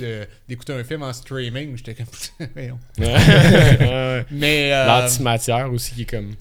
d'écouter 0.49 0.73
un 0.73 0.85
film 0.85 1.03
en 1.03 1.13
streaming, 1.13 1.77
j'étais 1.77 1.95
comme. 1.95 2.07
Mais. 4.31 4.73
euh, 4.73 4.87
L'antimatière 4.87 5.71
aussi 5.73 5.95
qui 5.95 6.03
est 6.03 6.07
comme 6.11 6.35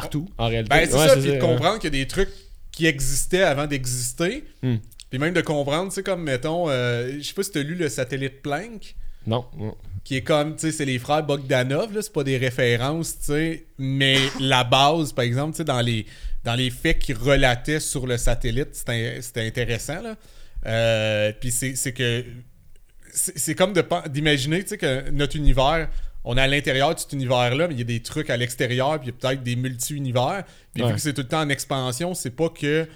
partout 0.00 0.28
en 0.38 0.48
réalité. 0.48 0.68
Ben, 0.76 0.88
c'est 0.88 0.96
Ouais, 0.96 1.08
ça, 1.08 1.16
puis 1.16 1.32
de 1.32 1.38
comprendre 1.38 1.78
qu'il 1.78 1.92
y 1.94 1.96
a 2.00 2.04
des 2.04 2.06
trucs 2.08 2.30
qui 2.72 2.86
existaient 2.86 3.42
avant 3.42 3.66
d'exister. 3.66 4.44
Hmm. 4.62 4.76
Puis 5.10 5.18
même 5.18 5.32
de 5.34 5.40
comprendre, 5.40 5.88
tu 5.88 5.94
sais, 5.94 6.02
comme, 6.02 6.22
mettons, 6.22 6.68
euh, 6.68 7.18
je 7.18 7.22
sais 7.22 7.32
pas 7.34 7.42
si 7.42 7.52
t'as 7.52 7.62
lu 7.62 7.74
le 7.76 7.88
satellite 7.88 8.42
Planck, 8.42 8.96
Non, 9.26 9.44
non. 9.56 9.74
qui 10.04 10.16
est 10.16 10.22
comme, 10.22 10.54
tu 10.56 10.62
sais, 10.62 10.72
c'est 10.72 10.84
les 10.84 10.98
frères 10.98 11.22
Bogdanov, 11.22 11.94
là, 11.94 12.02
c'est 12.02 12.12
pas 12.12 12.24
des 12.24 12.36
références, 12.36 13.18
tu 13.18 13.24
sais, 13.26 13.66
mais 13.78 14.18
la 14.40 14.64
base, 14.64 15.12
par 15.12 15.24
exemple, 15.24 15.52
tu 15.52 15.58
sais, 15.58 15.64
dans 15.64 15.80
les, 15.80 16.06
dans 16.44 16.54
les 16.54 16.70
faits 16.70 16.98
qu'ils 16.98 17.16
relataient 17.16 17.80
sur 17.80 18.06
le 18.06 18.16
satellite, 18.18 18.70
c'était 18.74 19.22
c'était 19.22 19.46
intéressant, 19.46 20.02
là. 20.02 20.16
Euh, 20.66 21.32
puis 21.38 21.52
c'est 21.52 21.76
c'est 21.76 21.92
que, 21.92 22.24
c'est 23.12 23.38
c'est 23.38 23.54
comme 23.54 23.72
d'imaginer, 24.08 24.62
tu 24.64 24.70
sais, 24.70 24.78
que 24.78 25.10
notre 25.10 25.36
univers, 25.36 25.88
on 26.26 26.36
est 26.36 26.40
à 26.42 26.46
l'intérieur 26.46 26.94
de 26.94 26.98
cet 27.00 27.12
univers-là, 27.14 27.68
mais 27.68 27.74
il 27.74 27.78
y 27.78 27.82
a 27.82 27.84
des 27.84 28.00
trucs 28.02 28.28
à 28.28 28.36
l'extérieur, 28.36 29.00
puis 29.00 29.08
il 29.08 29.12
y 29.12 29.14
a 29.14 29.18
peut-être 29.28 29.42
des 29.42 29.56
multi-univers. 29.56 30.42
Puis 30.74 30.82
Ouais. 30.82 30.88
vu 30.90 30.94
que 30.96 31.00
c'est 31.00 31.14
tout 31.14 31.22
le 31.22 31.28
temps 31.28 31.40
en 31.40 31.48
expansion, 31.48 32.12
c'est 32.14 32.30
pas 32.36 32.48
que, 32.50 32.86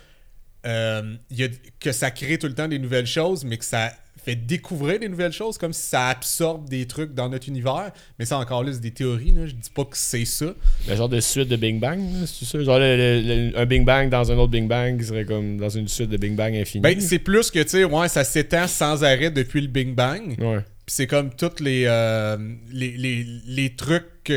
euh, 0.66 1.14
il 1.30 1.38
y 1.38 1.44
a, 1.44 1.48
que 1.78 1.92
ça 1.92 2.10
crée 2.10 2.38
tout 2.38 2.46
le 2.48 2.54
temps 2.54 2.68
des 2.68 2.78
nouvelles 2.78 3.06
choses, 3.06 3.44
mais 3.44 3.56
que 3.56 3.64
ça 3.64 3.92
fait 4.22 4.36
découvrir 4.36 4.98
des 4.98 5.08
nouvelles 5.08 5.32
choses, 5.32 5.56
comme 5.56 5.72
si 5.72 5.80
ça 5.88 6.08
absorbe 6.08 6.68
des 6.68 6.86
trucs 6.86 7.14
dans 7.14 7.30
notre 7.30 7.48
univers. 7.48 7.90
Mais 8.18 8.26
ça, 8.26 8.36
encore 8.36 8.62
là, 8.62 8.70
c'est 8.70 8.80
des 8.80 8.90
théories. 8.90 9.30
Là. 9.32 9.46
Je 9.46 9.52
dis 9.52 9.70
pas 9.74 9.84
que 9.86 9.96
c'est 9.96 10.26
ça. 10.26 10.52
Le 10.86 10.94
genre 10.94 11.08
de 11.08 11.20
suite 11.20 11.48
de 11.48 11.56
Big 11.56 11.80
Bang, 11.80 11.98
c'est 12.26 12.44
ça? 12.44 12.62
Genre 12.62 12.78
le- 12.78 12.96
le- 12.98 13.20
le- 13.50 13.58
un 13.58 13.64
Big 13.64 13.82
Bang 13.82 14.10
dans 14.10 14.30
un 14.30 14.36
autre 14.36 14.50
Big 14.52 14.66
Bang 14.68 14.98
qui 14.98 15.06
serait 15.06 15.24
comme 15.24 15.56
dans 15.56 15.70
une 15.70 15.88
suite 15.88 16.10
de 16.10 16.18
Big 16.18 16.34
Bang 16.34 16.54
infini. 16.54 16.82
Ben, 16.82 17.00
c'est 17.00 17.18
plus 17.18 17.50
que, 17.50 17.62
tu 17.62 17.68
sais, 17.70 17.84
ouais, 17.84 18.08
ça 18.08 18.22
s'étend 18.24 18.66
sans 18.66 19.02
arrêt 19.04 19.30
depuis 19.30 19.62
le 19.62 19.68
Big 19.68 19.94
Bang. 19.94 20.36
Ouais. 20.38 20.60
Puis 20.90 20.96
c'est 20.96 21.06
comme 21.06 21.30
tous 21.32 21.60
les, 21.62 21.84
euh, 21.86 22.36
les, 22.72 22.96
les, 22.96 23.22
les 23.46 23.76
trucs 23.76 24.32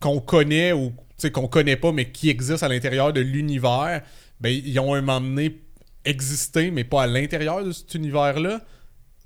qu'on 0.00 0.20
connaît 0.20 0.72
ou 0.72 0.94
qu'on 1.34 1.48
connaît 1.48 1.76
pas, 1.76 1.92
mais 1.92 2.10
qui 2.10 2.30
existent 2.30 2.64
à 2.64 2.68
l'intérieur 2.70 3.12
de 3.12 3.20
l'univers. 3.20 4.00
Ben, 4.40 4.48
ils 4.48 4.80
ont 4.80 4.94
un 4.94 5.02
moment 5.02 5.20
donné 5.20 5.60
existé, 6.06 6.70
mais 6.70 6.84
pas 6.84 7.02
à 7.02 7.06
l'intérieur 7.06 7.62
de 7.62 7.72
cet 7.72 7.94
univers-là. 7.94 8.62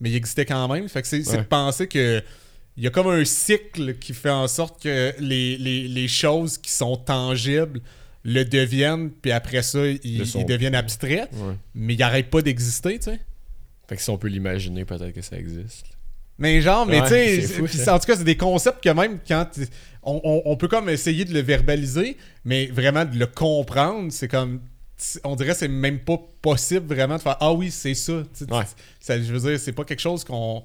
Mais 0.01 0.11
ils 0.11 0.17
existaient 0.17 0.45
quand 0.45 0.67
même. 0.67 0.89
Fait 0.89 1.03
que 1.03 1.07
c'est 1.09 1.25
Ouais. 1.31 1.37
de 1.39 1.43
penser 1.45 1.87
que. 1.87 2.21
Il 2.77 2.83
y 2.83 2.89
a 2.89 2.91
comme 2.91 3.07
un 3.07 3.25
cycle 3.25 3.95
qui 3.99 4.13
fait 4.13 4.29
en 4.31 4.49
sorte 4.49 4.83
que 4.83 5.15
les, 5.21 5.57
les, 5.59 5.87
les 5.87 6.09
choses 6.09 6.59
qui 6.59 6.73
sont 6.73 6.97
tangibles 6.97 7.81
le 8.25 8.43
deviennent, 8.43 9.13
puis 9.13 9.31
après 9.31 9.63
ça, 9.63 9.87
ils, 9.87 10.19
Le 10.19 10.25
sont 10.25 10.41
ils 10.41 10.47
deviennent 10.47 10.75
abstraits, 10.75 11.31
Ouais. 11.33 11.55
mais 11.77 11.95
ils 11.95 11.99
n'arrêtent 12.01 12.29
pas 12.31 12.43
d'exister, 12.43 12.99
tu 12.99 13.05
sais. 13.05 13.21
Fait 13.89 13.95
que 13.95 14.03
si 14.03 14.11
on 14.11 14.19
peut 14.19 14.27
l'imaginer, 14.27 14.85
peut-être 14.85 15.13
que 15.15 15.23
ça 15.23 15.39
existe. 15.39 15.87
Mais 16.39 16.61
genre, 16.61 16.85
mais 16.87 17.01
Ouais, 17.01 17.41
tu 17.41 17.67
sais, 17.69 17.91
en 17.91 17.99
tout 17.99 18.07
cas, 18.07 18.17
c'est 18.17 18.25
des 18.25 18.37
concepts 18.37 18.83
que 18.85 18.91
même 18.91 19.19
quand 19.27 19.49
on, 20.03 20.21
on- 20.23 20.43
on 20.45 20.57
peut 20.57 20.69
comme 20.69 20.89
essayer 20.91 21.25
de 21.25 21.33
le 21.33 21.41
verbaliser, 21.41 22.17
mais 22.45 22.67
vraiment 22.67 23.05
de 23.05 23.19
le 23.19 23.27
comprendre, 23.27 24.13
c'est 24.13 24.29
comme 24.29 24.61
on 25.25 25.37
dirait 25.37 25.51
que 25.53 25.59
c'est 25.59 25.69
même 25.69 25.99
pas 25.99 26.19
possible 26.41 26.87
vraiment 26.95 27.17
de 27.17 27.23
faire 27.23 27.37
ah 27.41 27.53
oui, 27.53 27.71
c'est 27.71 27.95
ça. 27.95 28.15
Ouais. 28.51 28.65
ça. 29.01 29.21
Je 29.21 29.33
veux 29.33 29.51
dire, 29.51 29.59
c'est 29.61 29.73
pas 29.73 29.85
quelque 29.85 30.01
chose 30.01 30.25
qu'on 30.25 30.63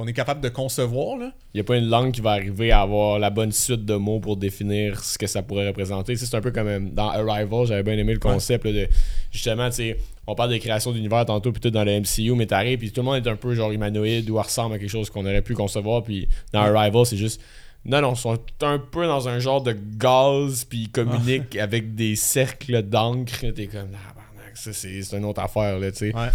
qu'on 0.00 0.06
est 0.06 0.14
capable 0.14 0.40
de 0.40 0.48
concevoir 0.48 1.18
là. 1.18 1.30
Il 1.52 1.58
n'y 1.58 1.60
a 1.60 1.64
pas 1.64 1.76
une 1.76 1.88
langue 1.88 2.12
qui 2.12 2.22
va 2.22 2.30
arriver 2.30 2.72
à 2.72 2.80
avoir 2.80 3.18
la 3.18 3.28
bonne 3.28 3.52
suite 3.52 3.84
de 3.84 3.94
mots 3.96 4.18
pour 4.18 4.38
définir 4.38 5.04
ce 5.04 5.18
que 5.18 5.26
ça 5.26 5.42
pourrait 5.42 5.68
représenter. 5.68 6.14
Tu 6.14 6.20
sais, 6.20 6.26
C'est 6.26 6.36
un 6.36 6.40
peu 6.40 6.52
comme 6.52 6.68
euh, 6.68 6.80
dans 6.80 7.10
Arrival, 7.10 7.66
j'avais 7.66 7.82
bien 7.82 7.98
aimé 7.98 8.14
le 8.14 8.18
concept 8.18 8.64
là, 8.64 8.72
de 8.72 8.88
justement, 9.30 9.68
tu 9.68 9.76
sais, 9.76 9.98
on 10.26 10.34
parle 10.34 10.52
de 10.52 10.56
création 10.56 10.92
d'univers 10.92 11.26
tantôt, 11.26 11.52
puis 11.52 11.60
tout 11.60 11.70
dans 11.70 11.84
le 11.84 12.00
MCU, 12.00 12.34
mais 12.34 12.46
t'arrives, 12.46 12.78
puis 12.78 12.92
tout 12.92 13.02
le 13.02 13.04
monde 13.04 13.26
est 13.26 13.28
un 13.28 13.36
peu 13.36 13.54
genre 13.54 13.72
humanoïde 13.72 14.30
ou 14.30 14.38
ressemble 14.38 14.74
à 14.74 14.78
quelque 14.78 14.88
chose 14.88 15.10
qu'on 15.10 15.26
aurait 15.26 15.42
pu 15.42 15.54
concevoir, 15.54 16.02
puis 16.02 16.28
dans 16.54 16.60
Arrival, 16.60 17.04
c'est 17.04 17.18
juste. 17.18 17.42
Non, 17.84 18.00
non, 18.00 18.14
ils 18.14 18.18
sont 18.18 18.38
un 18.62 18.78
peu 18.78 19.06
dans 19.06 19.28
un 19.28 19.38
genre 19.38 19.62
de 19.62 19.76
gaz, 19.96 20.64
puis 20.64 20.82
ils 20.82 20.90
communiquent 20.90 21.56
avec 21.56 21.94
des 21.94 22.16
cercles 22.16 22.82
d'encre. 22.82 23.40
T'es 23.54 23.66
comme, 23.66 23.88
ah, 23.94 24.14
barnac, 24.14 24.56
ça 24.56 24.72
c'est 24.72 25.02
c'est 25.02 25.18
une 25.18 25.24
autre 25.26 25.42
affaire, 25.42 25.78
là, 25.78 25.90
tu 25.90 25.98
sais. 25.98 26.14
Ouais. 26.14 26.28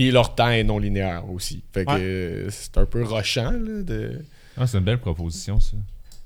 Puis 0.00 0.10
leur 0.10 0.34
temps 0.34 0.48
est 0.48 0.64
non 0.64 0.78
linéaire 0.78 1.30
aussi. 1.30 1.62
Fait 1.74 1.84
que 1.84 1.90
Ouais. 1.90 1.98
euh, 2.00 2.46
c'est 2.48 2.78
un 2.78 2.86
peu 2.86 3.04
rochant, 3.04 3.50
là, 3.50 3.82
de. 3.82 4.22
Ah, 4.56 4.66
c'est 4.66 4.78
une 4.78 4.84
belle 4.84 4.96
proposition, 4.96 5.60
ça. 5.60 5.76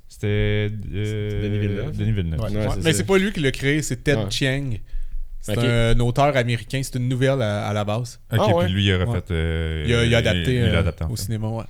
C'était. 0.09 0.71
euh, 0.95 1.43
Denis 1.43 1.59
Villeneuve. 1.59 1.97
Denis 1.97 2.13
Villeneuve. 2.13 2.41
Ouais, 2.41 2.51
Ouais, 2.57 2.67
c'est 2.71 2.77
mais 2.85 2.93
ça. 2.93 2.99
c'est 2.99 3.05
pas 3.05 3.19
lui 3.19 3.33
qui 3.33 3.41
l'a 3.41 3.51
créé, 3.51 3.83
c'est 3.83 3.97
Ted 4.05 4.19
Ouais. 4.23 4.31
Chiang. 4.31 4.75
C'est 5.41 5.59
un 5.59 5.99
auteur 5.99 6.37
américain, 6.37 6.81
c'est 6.85 6.95
une 6.95 7.09
nouvelle 7.09 7.43
à, 7.43 7.67
à 7.67 7.73
la 7.73 7.85
base. 7.85 8.21
Ok, 8.33 8.39
Ah, 8.41 8.55
ouais. 8.55 8.65
puis 8.67 8.75
lui, 8.75 8.85
il 8.87 8.93
euh, 8.93 9.85
Il 9.89 9.93
a, 9.95 10.05
il 10.05 10.15
a 10.15 10.19
adapté, 10.19 10.55
il 10.55 10.61
l'a 10.67 10.69
euh, 10.77 10.79
adapté, 10.79 11.05
au 11.05 11.17
fait. 11.17 11.23
cinéma, 11.23 11.49
ouais. 11.49 11.65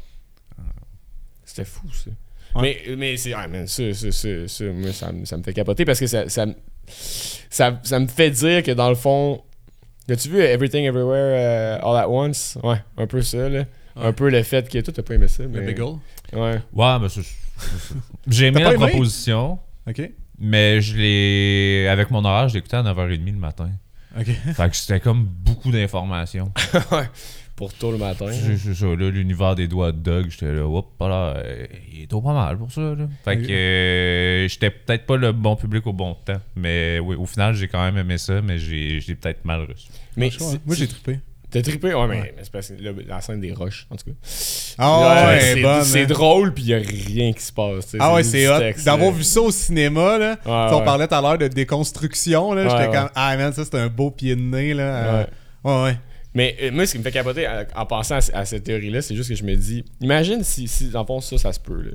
C'était 1.46 1.64
fou, 1.64 1.88
ça. 1.90 2.10
Ouais. 2.60 2.82
Mais, 2.86 2.96
mais 2.96 3.16
c'est. 3.16 3.32
ah, 3.32 3.48
man, 3.48 3.66
ça, 3.66 3.94
ça, 3.94 4.12
ça, 4.12 4.28
ça, 4.46 4.64
moi, 4.66 4.92
ça, 4.92 5.10
me- 5.10 5.24
ça 5.24 5.38
me 5.38 5.42
fait 5.42 5.54
capoter 5.54 5.86
parce 5.86 6.00
que 6.00 6.06
ça, 6.06 6.28
ça, 6.28 6.44
me- 6.44 6.54
ça, 6.86 7.80
ça 7.82 7.98
me 7.98 8.06
fait 8.08 8.30
dire 8.30 8.62
que 8.62 8.72
dans 8.72 8.90
le 8.90 8.94
fond. 8.94 9.42
As-tu 10.08 10.28
vu 10.28 10.40
Everything 10.40 10.84
Everywhere 10.84 11.78
uh, 11.80 11.84
All 11.86 11.96
at 11.96 12.08
Once? 12.08 12.58
Ouais, 12.62 12.82
un 12.98 13.06
peu 13.06 13.22
ça, 13.22 13.48
là. 13.48 13.64
Un 13.96 14.12
peu 14.12 14.28
le 14.28 14.42
fait 14.42 14.68
que. 14.68 14.78
Toi, 14.80 14.92
t'as 14.94 15.02
pas 15.02 15.14
aimé 15.14 15.28
ça, 15.28 15.44
Le 15.44 15.48
mais. 15.48 15.60
Beagle? 15.66 15.98
Ouais. 16.32 16.60
Ouais, 16.72 16.98
mais 17.00 17.08
c'est- 17.08 17.22
J'ai 18.28 18.46
aimé 18.46 18.62
la 18.62 18.74
aimé? 18.74 18.88
proposition, 18.90 19.58
Ok. 19.88 20.10
mais 20.38 20.80
je 20.80 20.96
l'ai. 20.96 21.88
Avec 21.88 22.10
mon 22.10 22.24
horaire, 22.24 22.48
je 22.48 22.54
l'écoutais 22.54 22.76
à 22.76 22.82
9h30 22.82 23.24
le 23.32 23.38
matin. 23.38 23.70
Ok. 24.18 24.26
Fait 24.26 24.70
que 24.70 24.76
c'était 24.76 25.00
comme 25.00 25.24
beaucoup 25.24 25.70
d'informations. 25.70 26.52
ouais. 26.92 27.08
Pour 27.56 27.72
tôt 27.72 27.92
le 27.92 27.98
matin. 27.98 28.26
C'est 28.32 28.74
ça, 28.74 28.86
là, 28.86 29.10
l'univers 29.10 29.54
des 29.54 29.68
doigts 29.68 29.92
de 29.92 29.98
dog, 29.98 30.26
j'étais 30.28 30.52
là, 30.52 30.62
hop, 30.66 30.86
là, 31.00 31.34
euh, 31.36 31.66
il 31.92 32.02
est 32.02 32.06
trop 32.10 32.20
pas 32.20 32.32
mal 32.34 32.58
pour 32.58 32.72
ça, 32.72 32.80
là. 32.80 33.06
Fait 33.24 33.36
que 33.36 33.48
euh, 33.48 34.48
j'étais 34.48 34.70
peut-être 34.70 35.06
pas 35.06 35.16
le 35.16 35.30
bon 35.30 35.54
public 35.54 35.86
au 35.86 35.92
bon 35.92 36.14
temps, 36.14 36.40
mais 36.56 36.98
oui, 36.98 37.14
au 37.14 37.26
final, 37.26 37.54
j'ai 37.54 37.68
quand 37.68 37.84
même 37.84 37.96
aimé 37.96 38.18
ça, 38.18 38.42
mais 38.42 38.58
j'ai 38.58 38.98
j'ai 39.00 39.14
peut-être 39.14 39.44
mal 39.44 39.60
reçu. 39.60 39.86
Mais 40.16 40.30
c'est- 40.30 40.60
Moi, 40.66 40.74
j'ai 40.74 40.88
trippé. 40.88 41.20
T'as 41.48 41.62
trippé? 41.62 41.94
Ouais, 41.94 42.08
mais, 42.08 42.16
mais 42.36 42.42
c'est 42.42 42.50
parce 42.50 42.66
que 42.70 42.74
la 43.06 43.20
scène 43.20 43.38
des 43.40 43.52
roches, 43.52 43.86
en 43.88 43.94
tout 43.94 44.06
cas. 44.06 44.16
Ah 44.78 45.26
ouais, 45.28 45.40
c'est 45.40 45.62
bonne, 45.62 45.84
c'est 45.84 46.02
hein. 46.02 46.06
drôle, 46.06 46.52
puis 46.52 46.64
y 46.64 46.74
a 46.74 46.78
rien 46.78 47.32
qui 47.32 47.42
se 47.42 47.52
passe. 47.52 47.94
Ah 48.00 48.12
ouais, 48.14 48.24
c'est 48.24 48.48
hot. 48.48 48.58
texte, 48.58 48.84
D'avoir 48.84 49.12
là. 49.12 49.16
vu 49.16 49.22
ça 49.22 49.40
au 49.40 49.52
cinéma, 49.52 50.18
là. 50.18 50.30
Ouais, 50.44 50.74
On 50.76 50.82
parlait 50.82 51.06
tout 51.06 51.14
à 51.14 51.20
l'heure 51.20 51.38
de 51.38 51.46
déconstruction, 51.46 52.52
là. 52.54 52.64
Ouais, 52.64 52.70
J'étais 52.70 52.88
ouais. 52.88 52.96
comme, 53.02 53.10
ah 53.14 53.36
man, 53.36 53.52
ça 53.52 53.64
c'est 53.64 53.78
un 53.78 53.86
beau 53.86 54.10
pied 54.10 54.34
de 54.34 54.40
nez, 54.40 54.74
là. 54.74 54.82
Euh, 54.82 55.24
Ouais, 55.62 55.82
ouais. 55.84 55.96
Mais 56.34 56.56
euh, 56.62 56.70
moi, 56.72 56.84
ce 56.86 56.92
qui 56.92 56.98
me 56.98 57.04
fait 57.04 57.12
capoter 57.12 57.46
euh, 57.46 57.64
en 57.76 57.86
pensant 57.86 58.16
à, 58.16 58.38
à 58.38 58.44
cette 58.44 58.64
théorie-là, 58.64 59.02
c'est 59.02 59.14
juste 59.14 59.28
que 59.30 59.36
je 59.36 59.44
me 59.44 59.54
dis, 59.54 59.84
imagine 60.00 60.42
si, 60.42 60.66
si 60.68 60.88
dans 60.90 61.00
le 61.00 61.06
fond, 61.06 61.20
ça, 61.20 61.38
ça 61.38 61.52
se 61.52 61.60
peut. 61.60 61.80
Là. 61.80 61.90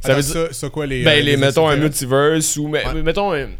Ça 0.00 0.14
veut 0.14 0.22
dire, 0.22 0.32
ça, 0.32 0.52
ça 0.52 0.68
quoi, 0.70 0.86
les. 0.86 1.04
ben, 1.04 1.18
euh, 1.18 1.22
les, 1.22 1.36
mettons 1.36 1.68
un 1.68 1.76
extraterrestres? 1.76 1.82
multiverse 1.82 2.56
ou, 2.56 2.68
mais- 2.68 2.84
Ouais. 2.86 2.94
mais 2.94 3.02
mettons, 3.02 3.32
un- 3.32 3.50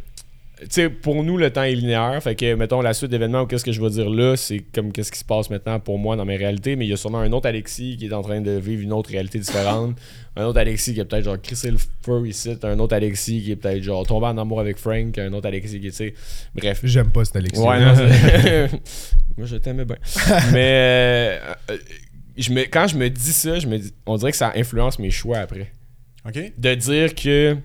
sais, 0.70 0.90
pour 0.90 1.22
nous, 1.24 1.36
le 1.36 1.50
temps 1.50 1.62
est 1.62 1.74
linéaire. 1.74 2.22
Fait 2.22 2.34
que, 2.34 2.54
mettons, 2.54 2.80
la 2.80 2.94
suite 2.94 3.10
d'événements 3.10 3.42
ou 3.42 3.46
qu'est-ce 3.46 3.64
que 3.64 3.72
je 3.72 3.80
vais 3.80 3.90
dire 3.90 4.08
là, 4.10 4.36
c'est 4.36 4.60
comme 4.74 4.92
qu'est-ce 4.92 5.10
qui 5.12 5.18
se 5.18 5.24
passe 5.24 5.50
maintenant 5.50 5.80
pour 5.80 5.98
moi 5.98 6.16
dans 6.16 6.24
mes 6.24 6.36
réalités. 6.36 6.76
Mais 6.76 6.86
il 6.86 6.88
y 6.90 6.92
a 6.92 6.96
sûrement 6.96 7.18
un 7.20 7.32
autre 7.32 7.48
Alexis 7.48 7.96
qui 7.98 8.06
est 8.06 8.12
en 8.12 8.22
train 8.22 8.40
de 8.40 8.52
vivre 8.52 8.82
une 8.82 8.92
autre 8.92 9.10
réalité 9.10 9.38
différente. 9.38 9.96
un 10.36 10.44
autre 10.44 10.58
Alexis 10.60 10.94
qui 10.94 11.00
est 11.00 11.04
peut-être 11.04 11.24
genre 11.24 11.40
crissé 11.40 11.70
le 11.70 11.78
feu 11.78 12.26
ici. 12.26 12.56
Un 12.62 12.78
autre 12.78 12.94
Alexis 12.94 13.42
qui 13.42 13.52
est 13.52 13.56
peut-être 13.56 13.82
genre 13.82 14.06
tombé 14.06 14.26
en 14.26 14.38
amour 14.38 14.60
avec 14.60 14.78
Frank. 14.78 15.16
Un 15.18 15.32
autre 15.32 15.48
Alexis 15.48 15.80
qui 15.80 15.86
est, 15.88 15.90
tu 15.90 15.96
sais, 15.96 16.14
bref. 16.54 16.80
J'aime 16.84 17.10
pas 17.10 17.24
cet 17.24 17.36
Alexis. 17.36 17.60
Ouais, 17.60 17.80
non, 17.80 17.94
c'est- 17.94 18.70
Moi, 19.38 19.46
je 19.46 19.56
t'aimais 19.56 19.84
bien. 19.84 19.96
Mais 20.52 20.70
euh, 20.72 21.38
euh, 21.70 21.76
je 22.36 22.52
me, 22.52 22.62
quand 22.62 22.86
je 22.86 22.96
me 22.96 23.08
dis 23.08 23.32
ça, 23.32 23.58
je 23.58 23.66
me 23.66 23.78
dis, 23.78 23.92
on 24.06 24.16
dirait 24.16 24.30
que 24.30 24.36
ça 24.36 24.52
influence 24.56 24.98
mes 24.98 25.10
choix 25.10 25.38
après. 25.38 25.72
Ok. 26.26 26.52
De 26.56 26.74
dire 26.74 27.14
que, 27.14 27.56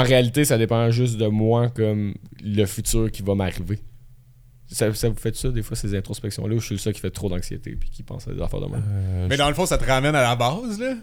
en 0.00 0.02
réalité, 0.02 0.44
ça 0.44 0.58
dépend 0.58 0.90
juste 0.90 1.16
de 1.16 1.26
moi 1.26 1.68
comme 1.70 2.14
le 2.42 2.66
futur 2.66 3.10
qui 3.10 3.22
va 3.22 3.34
m'arriver. 3.34 3.78
Ça, 4.66 4.92
ça 4.94 5.08
vous 5.08 5.14
fait 5.16 5.36
ça, 5.36 5.50
des 5.50 5.62
fois, 5.62 5.76
ces 5.76 5.94
introspections-là, 5.96 6.54
où 6.54 6.58
je 6.60 6.66
suis 6.66 6.74
le 6.74 6.80
seul 6.80 6.92
qui 6.94 7.00
fait 7.00 7.10
trop 7.10 7.28
d'anxiété 7.28 7.76
puis 7.76 7.90
qui 7.90 8.02
pense 8.02 8.26
à 8.26 8.32
des 8.32 8.40
affaires 8.42 8.60
de 8.60 8.66
moi. 8.66 8.78
Euh, 8.78 9.26
Mais 9.28 9.36
dans 9.36 9.48
le 9.48 9.54
fond, 9.54 9.66
ça 9.66 9.78
te 9.78 9.84
ramène 9.84 10.14
à 10.14 10.22
la 10.22 10.34
base, 10.36 10.80
là? 10.80 10.94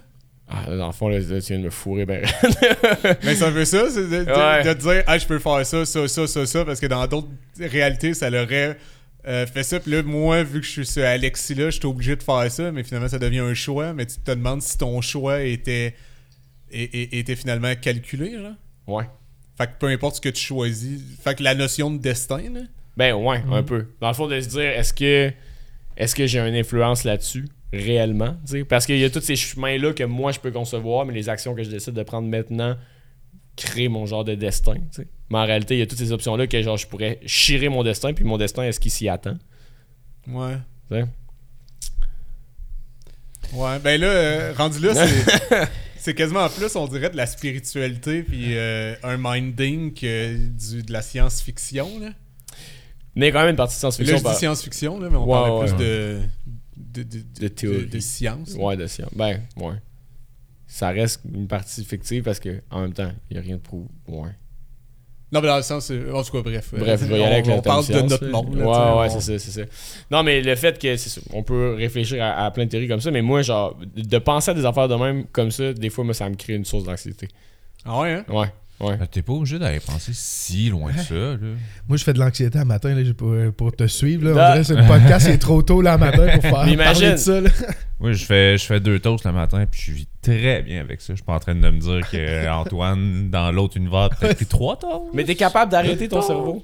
Ah, 0.54 0.66
dans 0.76 0.88
le 0.88 0.92
fond, 0.92 1.08
là, 1.08 1.20
tu 1.22 1.28
viens 1.40 1.60
de 1.60 1.64
me 1.64 1.70
fourrer 1.70 2.06
ben. 2.06 2.26
Mais 3.24 3.42
un 3.42 3.52
peu 3.52 3.64
ça, 3.64 3.86
c'est 3.90 4.04
de, 4.10 4.26
de- 4.26 4.32
Ouais. 4.32 4.64
de 4.66 4.74
te 4.74 4.80
dire, 4.82 5.04
ah, 5.08 5.18
je 5.18 5.26
peux 5.26 5.40
faire 5.40 5.66
ça, 5.66 5.86
ça, 5.86 6.08
ça, 6.10 6.28
ça, 6.28 6.46
ça, 6.46 6.66
parce 6.66 6.82
que 6.82 6.88
dans 6.88 7.08
d'autres 7.08 7.30
réalités, 7.60 8.14
ça 8.14 8.30
l'aurait 8.30 8.78
euh, 9.28 9.46
fait 9.46 9.64
ça. 9.64 9.80
Puis 9.80 9.92
là, 9.92 10.04
moi, 10.04 10.44
vu 10.44 10.60
que 10.60 10.66
je 10.66 10.72
suis 10.72 10.86
ce 10.86 11.00
Alexis-là, 11.00 11.70
je 11.70 11.78
suis 11.78 11.86
obligé 11.86 12.18
de 12.18 12.24
faire 12.24 12.52
ça, 12.52 12.72
mais 12.74 12.84
finalement, 12.84 13.08
ça 13.08 13.20
devient 13.20 13.40
un 13.40 13.54
choix. 13.54 13.94
Mais 13.94 14.06
tu 14.06 14.18
te 14.18 14.32
demandes 14.32 14.62
si 14.62 14.78
ton 14.78 15.00
choix 15.00 15.42
était, 15.44 15.96
était 16.72 17.36
finalement 17.38 17.74
calculé, 17.80 18.34
genre. 18.34 18.52
Ouais. 18.88 19.10
Fait 19.58 19.68
que 19.68 19.74
peu 19.80 19.88
importe 19.88 20.16
ce 20.16 20.22
que 20.22 20.30
tu 20.30 20.42
choisis. 20.42 21.02
Fait 21.22 21.36
que 21.36 21.44
la 21.44 21.56
notion 21.56 21.92
de 21.92 21.98
destin, 21.98 22.42
là. 22.54 22.62
Ben 22.98 23.14
ouais, 23.14 23.44
un 23.52 23.64
peu. 23.64 23.88
Dans 24.02 24.10
le 24.10 24.14
fond, 24.14 24.28
de 24.28 24.40
se 24.40 24.50
dire, 24.50 24.62
est-ce 24.62 24.94
que 24.94 25.32
est-ce 25.98 26.16
que 26.16 26.26
j'ai 26.28 26.40
une 26.40 26.56
influence 26.56 27.04
là-dessus 27.04 27.48
réellement? 27.72 28.38
Parce 28.68 28.86
qu'il 28.86 28.98
y 28.98 29.04
a 29.04 29.10
tous 29.10 29.22
ces 29.22 29.36
chemins-là 29.36 29.94
que 29.94 30.04
moi 30.04 30.32
je 30.32 30.40
peux 30.40 30.52
concevoir, 30.52 31.06
mais 31.06 31.14
les 31.14 31.30
actions 31.30 31.54
que 31.56 31.64
je 31.64 31.70
décide 31.70 31.94
de 31.94 32.04
prendre 32.04 32.28
maintenant 32.28 32.76
créent 33.56 33.88
mon 33.88 34.06
genre 34.06 34.24
de 34.24 34.36
destin. 34.36 34.76
Mais 35.30 35.38
en 35.38 35.46
réalité, 35.46 35.76
il 35.76 35.80
y 35.80 35.82
a 35.82 35.88
toutes 35.88 36.00
ces 36.00 36.12
options-là 36.12 36.48
que 36.48 36.62
genre 36.62 36.78
je 36.78 36.88
pourrais 36.88 37.20
chirer 37.26 37.70
mon 37.70 37.84
destin, 37.84 38.14
puis 38.14 38.26
mon 38.26 38.38
destin, 38.38 38.64
est-ce 38.64 38.80
qu'il 38.80 38.92
s'y 38.92 39.08
attend? 39.08 39.38
Ouais. 40.28 40.58
Ouais, 43.54 43.80
ben 43.80 44.00
là, 44.00 44.08
euh, 44.08 44.54
rendu 44.58 44.80
là, 44.80 44.94
c'est. 44.96 45.68
C'est 46.04 46.16
quasiment 46.16 46.40
en 46.46 46.50
plus, 46.50 46.76
on 46.76 46.88
dirait, 46.88 47.12
de 47.12 47.16
la 47.16 47.28
spiritualité 47.28 48.24
puis 48.24 48.58
euh, 48.58 48.96
un 49.04 49.18
minding 49.20 49.94
que 49.94 50.34
du, 50.36 50.82
de 50.82 50.92
la 50.92 51.04
science-fiction. 51.04 52.00
Là. 52.00 52.10
Mais 53.16 53.28
il 53.28 53.30
y 53.30 53.30
a 53.30 53.32
quand 53.34 53.42
même 53.42 53.52
une 53.52 53.56
partie 53.56 53.80
de 53.80 53.86
Là, 53.86 53.92
science-fiction. 53.92 54.18
je 54.18 54.24
dis 54.34 54.36
science-fiction, 54.40 55.00
là, 55.00 55.10
mais 55.12 55.18
on 55.18 55.26
Ouais, 55.26 55.32
parlait 55.32 55.52
ouais, 55.60 55.66
plus 55.66 55.72
ouais. 55.74 55.78
de, 55.78 57.04
de, 57.04 57.04
de, 57.04 57.40
De 57.42 57.48
théorie. 57.50 57.86
de 57.86 58.00
science. 58.00 58.54
Ouais, 58.58 58.76
de 58.78 58.88
science. 58.88 59.12
Ben, 59.16 59.42
ouais. 59.58 59.76
Ça 60.66 60.90
reste 60.90 61.22
une 61.32 61.48
partie 61.48 61.86
fictive 61.86 62.24
parce 62.24 62.40
que 62.40 62.64
en 62.72 62.82
même 62.82 62.94
temps, 62.94 63.12
il 63.30 63.36
n'y 63.36 63.40
a 63.40 63.44
rien 63.44 63.58
de 63.58 63.62
prouvé. 63.62 63.86
Ouais. 64.08 64.32
Non, 65.32 65.40
mais 65.42 65.48
dans 65.48 65.56
le 65.58 65.62
sens, 65.64 65.90
euh, 65.92 66.12
en 66.14 66.24
tout 66.24 66.32
cas, 66.34 66.42
bref. 66.42 66.74
Bref, 66.78 67.00
je 67.02 67.06
vais 67.06 67.18
y 67.20 67.22
on, 67.22 67.26
aller 67.26 67.36
avec 67.36 67.48
on 67.48 67.56
le 67.56 67.62
parle 67.62 67.88
de 67.88 68.02
notre 68.02 68.26
monde. 68.28 68.56
là, 68.58 68.66
Ouais, 68.66 69.00
ouais, 69.02 69.08
on- 69.16 69.20
c'est 69.20 69.40
ça, 69.40 69.40
c'est 69.40 69.62
ça. 69.62 69.66
Non, 70.12 70.24
mais 70.24 70.42
le 70.42 70.56
fait 70.56 70.78
que 70.78 70.98
ça, 70.98 71.22
on 71.32 71.42
peut 71.44 71.74
réfléchir 71.78 72.22
à, 72.22 72.46
à 72.46 72.52
plein 72.52 72.66
de 72.66 72.70
théories 72.70 72.88
comme 72.90 73.00
ça, 73.00 73.12
mais 73.12 73.22
moi, 73.22 73.42
genre, 73.42 73.78
de 73.96 74.18
penser 74.18 74.52
à 74.52 74.54
des 74.54 74.66
affaires 74.66 74.90
de 74.90 74.96
même 74.96 75.26
comme 75.32 75.52
ça, 75.52 75.72
des 75.74 75.90
fois, 75.90 76.04
moi, 76.04 76.14
ça 76.14 76.30
me 76.30 76.36
crée 76.36 76.54
une 76.56 76.66
source 76.66 76.84
d'anxiété. 76.84 77.30
Ah 77.86 78.02
ouais, 78.02 78.12
hein? 78.12 78.26
Ouais, 78.30 78.48
ouais. 78.82 78.98
Ben, 78.98 79.08
T'es 79.08 79.22
pas 79.22 79.34
obligé 79.34 79.60
d'aller 79.60 79.80
penser 79.80 80.12
si 80.14 80.70
loin 80.70 80.92
que 80.92 81.00
ça, 81.02 81.14
là. 81.14 81.38
Moi, 81.88 81.98
je 81.98 82.04
fais 82.04 82.14
de 82.14 82.20
l'anxiété 82.20 82.60
à 82.60 82.66
matin 82.66 82.94
là, 82.94 83.02
pour, 83.16 83.36
pour 83.58 83.72
te 83.76 83.88
suivre. 83.88 84.26
Là. 84.26 84.32
On 84.34 84.38
Ah. 84.38 84.52
dirait 84.52 84.60
que 84.60 84.68
c'est 84.68 84.76
le 84.82 84.88
podcast, 84.88 85.26
c'est 85.28 85.38
trop 85.38 85.62
tôt 85.62 85.82
là, 85.82 85.94
à 85.94 85.98
matin 85.98 86.28
pour 86.34 86.42
faire 86.42 86.52
Mais 86.66 86.76
parler 86.78 87.00
imagine. 87.00 87.12
de 87.12 87.16
ça. 87.18 87.42
Là. 87.42 87.50
Moi, 88.00 88.14
je 88.14 88.26
fais, 88.26 88.58
je 88.58 88.66
fais 88.66 88.80
deux 88.80 89.00
toasts 89.00 89.26
le 89.26 89.32
matin, 89.32 89.64
puis 89.70 89.80
je 89.86 89.92
vis 89.92 90.08
très 90.22 90.62
bien 90.64 90.82
avec 90.82 91.02
ça. 91.02 91.14
Je 91.14 91.18
suis 91.18 91.24
pas 91.26 91.34
en 91.36 91.40
train 91.40 91.54
de 91.56 91.60
me 91.60 91.78
dire 91.80 92.10
que 92.10 92.50
Antoine, 92.50 93.30
dans 93.30 93.52
l'autre 93.52 93.78
univers, 93.78 94.10
peut-être 94.10 94.36
pris 94.38 94.46
trois 94.48 94.76
toasts. 94.78 95.12
Mais 95.14 95.24
t'es 95.24 95.36
capable 95.36 95.72
d'arrêter 95.72 96.08
ton 96.08 96.22
cerveau? 96.22 96.64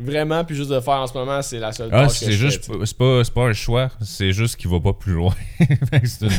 Vraiment, 0.00 0.44
puis 0.44 0.56
juste 0.56 0.70
de 0.70 0.80
faire 0.80 0.94
en 0.94 1.06
ce 1.06 1.14
moment, 1.14 1.40
c'est 1.42 1.58
la 1.58 1.72
seule 1.72 1.88
Ah, 1.92 2.04
tâche 2.06 2.18
que 2.20 2.24
c'est 2.24 2.32
je 2.32 2.46
juste, 2.48 2.66
fais, 2.66 2.72
c'est 2.84 2.96
pas, 2.96 3.22
c'est 3.24 3.34
pas 3.34 3.42
un 3.44 3.52
choix, 3.52 3.90
c'est 4.02 4.32
juste 4.32 4.56
qu'il 4.56 4.70
va 4.70 4.80
pas 4.80 4.92
plus 4.92 5.12
loin. 5.12 5.34
C'est 6.04 6.22
une, 6.22 6.30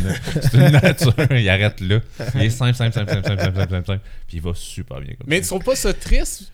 c'est 0.42 0.54
une 0.56 0.70
nature, 0.72 1.14
il 1.32 1.50
arrête 1.50 1.80
là. 1.80 2.00
Il 2.36 2.42
est 2.42 2.50
simple, 2.50 2.74
simple, 2.76 2.94
simple, 2.94 3.12
simple, 3.12 3.26
simple, 3.28 3.42
simple, 3.42 3.56
simple, 3.56 3.70
simple, 3.72 3.86
simple. 3.88 4.02
Puis 4.28 4.38
il 4.38 4.44
va 4.44 4.52
super 4.54 5.00
bien 5.00 5.14
comme 5.14 5.28
Mais 5.28 5.40
tu 5.40 5.48
trouves 5.48 5.64
pas 5.64 5.76
ça 5.76 5.94
triste? 5.94 6.52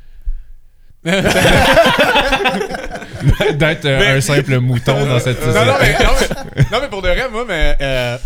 ça. 1.04 1.12
D'être 3.54 3.86
euh, 3.86 4.18
un 4.18 4.22
simple 4.22 4.60
mouton 4.60 5.06
dans 5.06 5.20
cette 5.20 5.42
non, 5.46 5.66
non, 5.66 5.74
société. 5.74 5.96
mais, 6.00 6.06
non, 6.06 6.12
mais, 6.56 6.64
non, 6.72 6.78
mais 6.82 6.88
pour 6.90 7.02
de 7.02 7.10
vrai, 7.10 7.30
moi, 7.30 7.46
mais, 7.48 7.76
euh, 7.82 8.18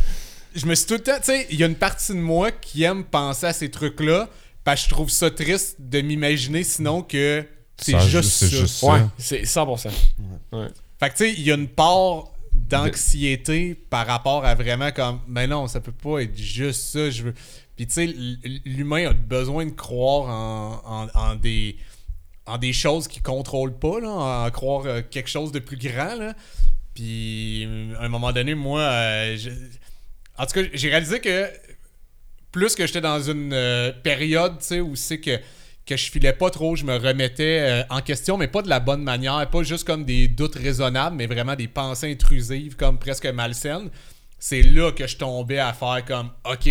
je 0.56 0.66
me 0.66 0.76
suis 0.76 0.86
tout 0.86 0.94
le 0.96 1.00
temps. 1.00 1.18
Tu 1.18 1.26
sais, 1.32 1.48
il 1.52 1.60
y 1.60 1.64
a 1.64 1.68
une 1.68 1.76
partie 1.76 2.14
de 2.14 2.20
moi 2.20 2.52
qui 2.52 2.84
aime 2.84 3.04
penser 3.04 3.48
à 3.48 3.54
ces 3.54 3.70
trucs-là, 3.72 4.28
parce 4.64 4.82
que 4.82 4.90
je 4.90 4.94
trouve 4.94 5.10
ça 5.10 5.30
triste 5.30 5.78
de 5.80 6.02
m'imaginer 6.02 6.64
sinon 6.64 7.02
que 7.02 7.46
c'est 7.78 7.92
Ça, 7.94 8.00
juste 8.00 8.30
c'est 8.32 8.48
ça. 8.48 8.56
juste 8.58 8.84
Ouais, 8.84 9.00
ça. 9.00 9.12
c'est 9.18 9.42
100%. 9.44 9.90
Ouais. 10.52 10.68
Fait 11.00 11.10
que 11.10 11.16
tu 11.18 11.24
sais, 11.26 11.34
il 11.34 11.42
y 11.44 11.52
a 11.52 11.56
une 11.56 11.68
part 11.68 12.26
d'anxiété 12.54 13.76
par 13.90 14.08
rapport 14.08 14.46
à 14.46 14.56
vraiment 14.56 14.92
comme, 14.92 15.20
mais 15.28 15.48
non, 15.48 15.68
ça 15.68 15.80
peut 15.82 15.92
pas 15.92 16.20
être 16.22 16.38
juste 16.38 16.82
ça. 16.84 17.10
Je 17.10 17.24
veux. 17.24 17.34
Puis 17.76 17.88
tu 17.88 17.94
sais, 17.94 18.06
l'humain 18.66 19.10
a 19.10 19.14
besoin 19.14 19.66
de 19.66 19.72
croire 19.72 20.30
en, 20.30 20.82
en- 21.06 21.20
en 21.32 21.36
des 21.36 21.78
en 22.46 22.58
des 22.58 22.74
choses 22.74 23.08
qu'il 23.08 23.22
contrôle 23.24 23.74
pas, 23.74 24.00
là, 24.02 24.10
en 24.10 24.52
croire 24.52 24.86
euh, 24.86 25.02
quelque 25.02 25.30
chose 25.30 25.52
de 25.54 25.60
plus 25.60 25.78
grand. 25.78 26.16
Là. 26.16 26.34
Puis 26.94 27.68
à 28.00 28.04
un 28.04 28.10
moment 28.10 28.32
donné, 28.34 28.54
moi, 28.54 28.82
euh, 28.82 29.38
je- 29.38 29.50
en 30.38 30.46
tout 30.46 30.54
cas, 30.54 30.62
j'ai 30.74 30.90
réalisé 30.90 31.20
que 31.22 31.50
plus 32.52 32.76
que 32.76 32.86
j'étais 32.86 33.02
dans 33.02 33.22
une 33.22 33.54
euh, 33.54 33.92
période, 34.04 34.60
tu 34.60 34.66
sais, 34.66 34.80
où 34.82 34.96
c'est 34.96 35.20
que 35.20 35.40
que 35.86 35.98
je 35.98 36.10
filais 36.10 36.34
pas 36.34 36.50
trop, 36.50 36.76
je 36.76 36.86
me 36.86 36.96
remettais 36.96 37.60
euh, 37.60 37.84
en 37.90 38.02
question, 38.02 38.38
mais 38.38 38.48
pas 38.48 38.62
de 38.62 38.70
la 38.70 38.80
bonne 38.80 39.04
manière, 39.04 39.50
pas 39.50 39.64
juste 39.64 39.86
comme 39.86 40.06
des 40.06 40.28
doutes 40.28 40.56
raisonnables, 40.56 41.16
mais 41.16 41.28
vraiment 41.28 41.56
des 41.56 41.68
pensées 41.68 42.12
intrusives, 42.12 42.76
comme 42.76 42.98
presque 43.00 43.26
malsaines. 43.26 43.90
C'est 44.40 44.62
là 44.62 44.92
que 44.92 45.08
je 45.08 45.18
tombais 45.18 45.60
à 45.60 45.74
faire 45.74 46.04
comme, 46.06 46.32
ok, 46.46 46.70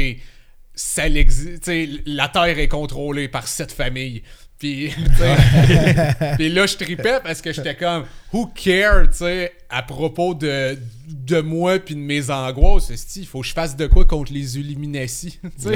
ça 0.74 1.04
la 1.08 2.28
Terre 2.28 2.58
est 2.58 2.68
contrôlée 2.68 3.28
par 3.28 3.46
cette 3.46 3.72
famille. 3.72 4.22
Puis, 4.62 4.90
puis 6.36 6.48
là, 6.50 6.66
je 6.68 6.76
tripais 6.76 7.18
parce 7.20 7.42
que 7.42 7.52
j'étais 7.52 7.74
comme, 7.74 8.04
who 8.32 8.46
care, 8.46 9.10
tu 9.10 9.16
sais, 9.16 9.52
à 9.68 9.82
propos 9.82 10.34
de, 10.34 10.78
de 11.08 11.40
moi 11.40 11.80
puis 11.80 11.96
de 11.96 12.00
mes 12.00 12.30
angoisses. 12.30 12.92
Il 13.16 13.26
faut 13.26 13.40
que 13.40 13.46
je 13.48 13.54
fasse 13.54 13.74
de 13.74 13.88
quoi 13.88 14.04
contre 14.04 14.32
les 14.32 14.56
Illuminati. 14.56 15.40
tu 15.42 15.50
sais. 15.56 15.74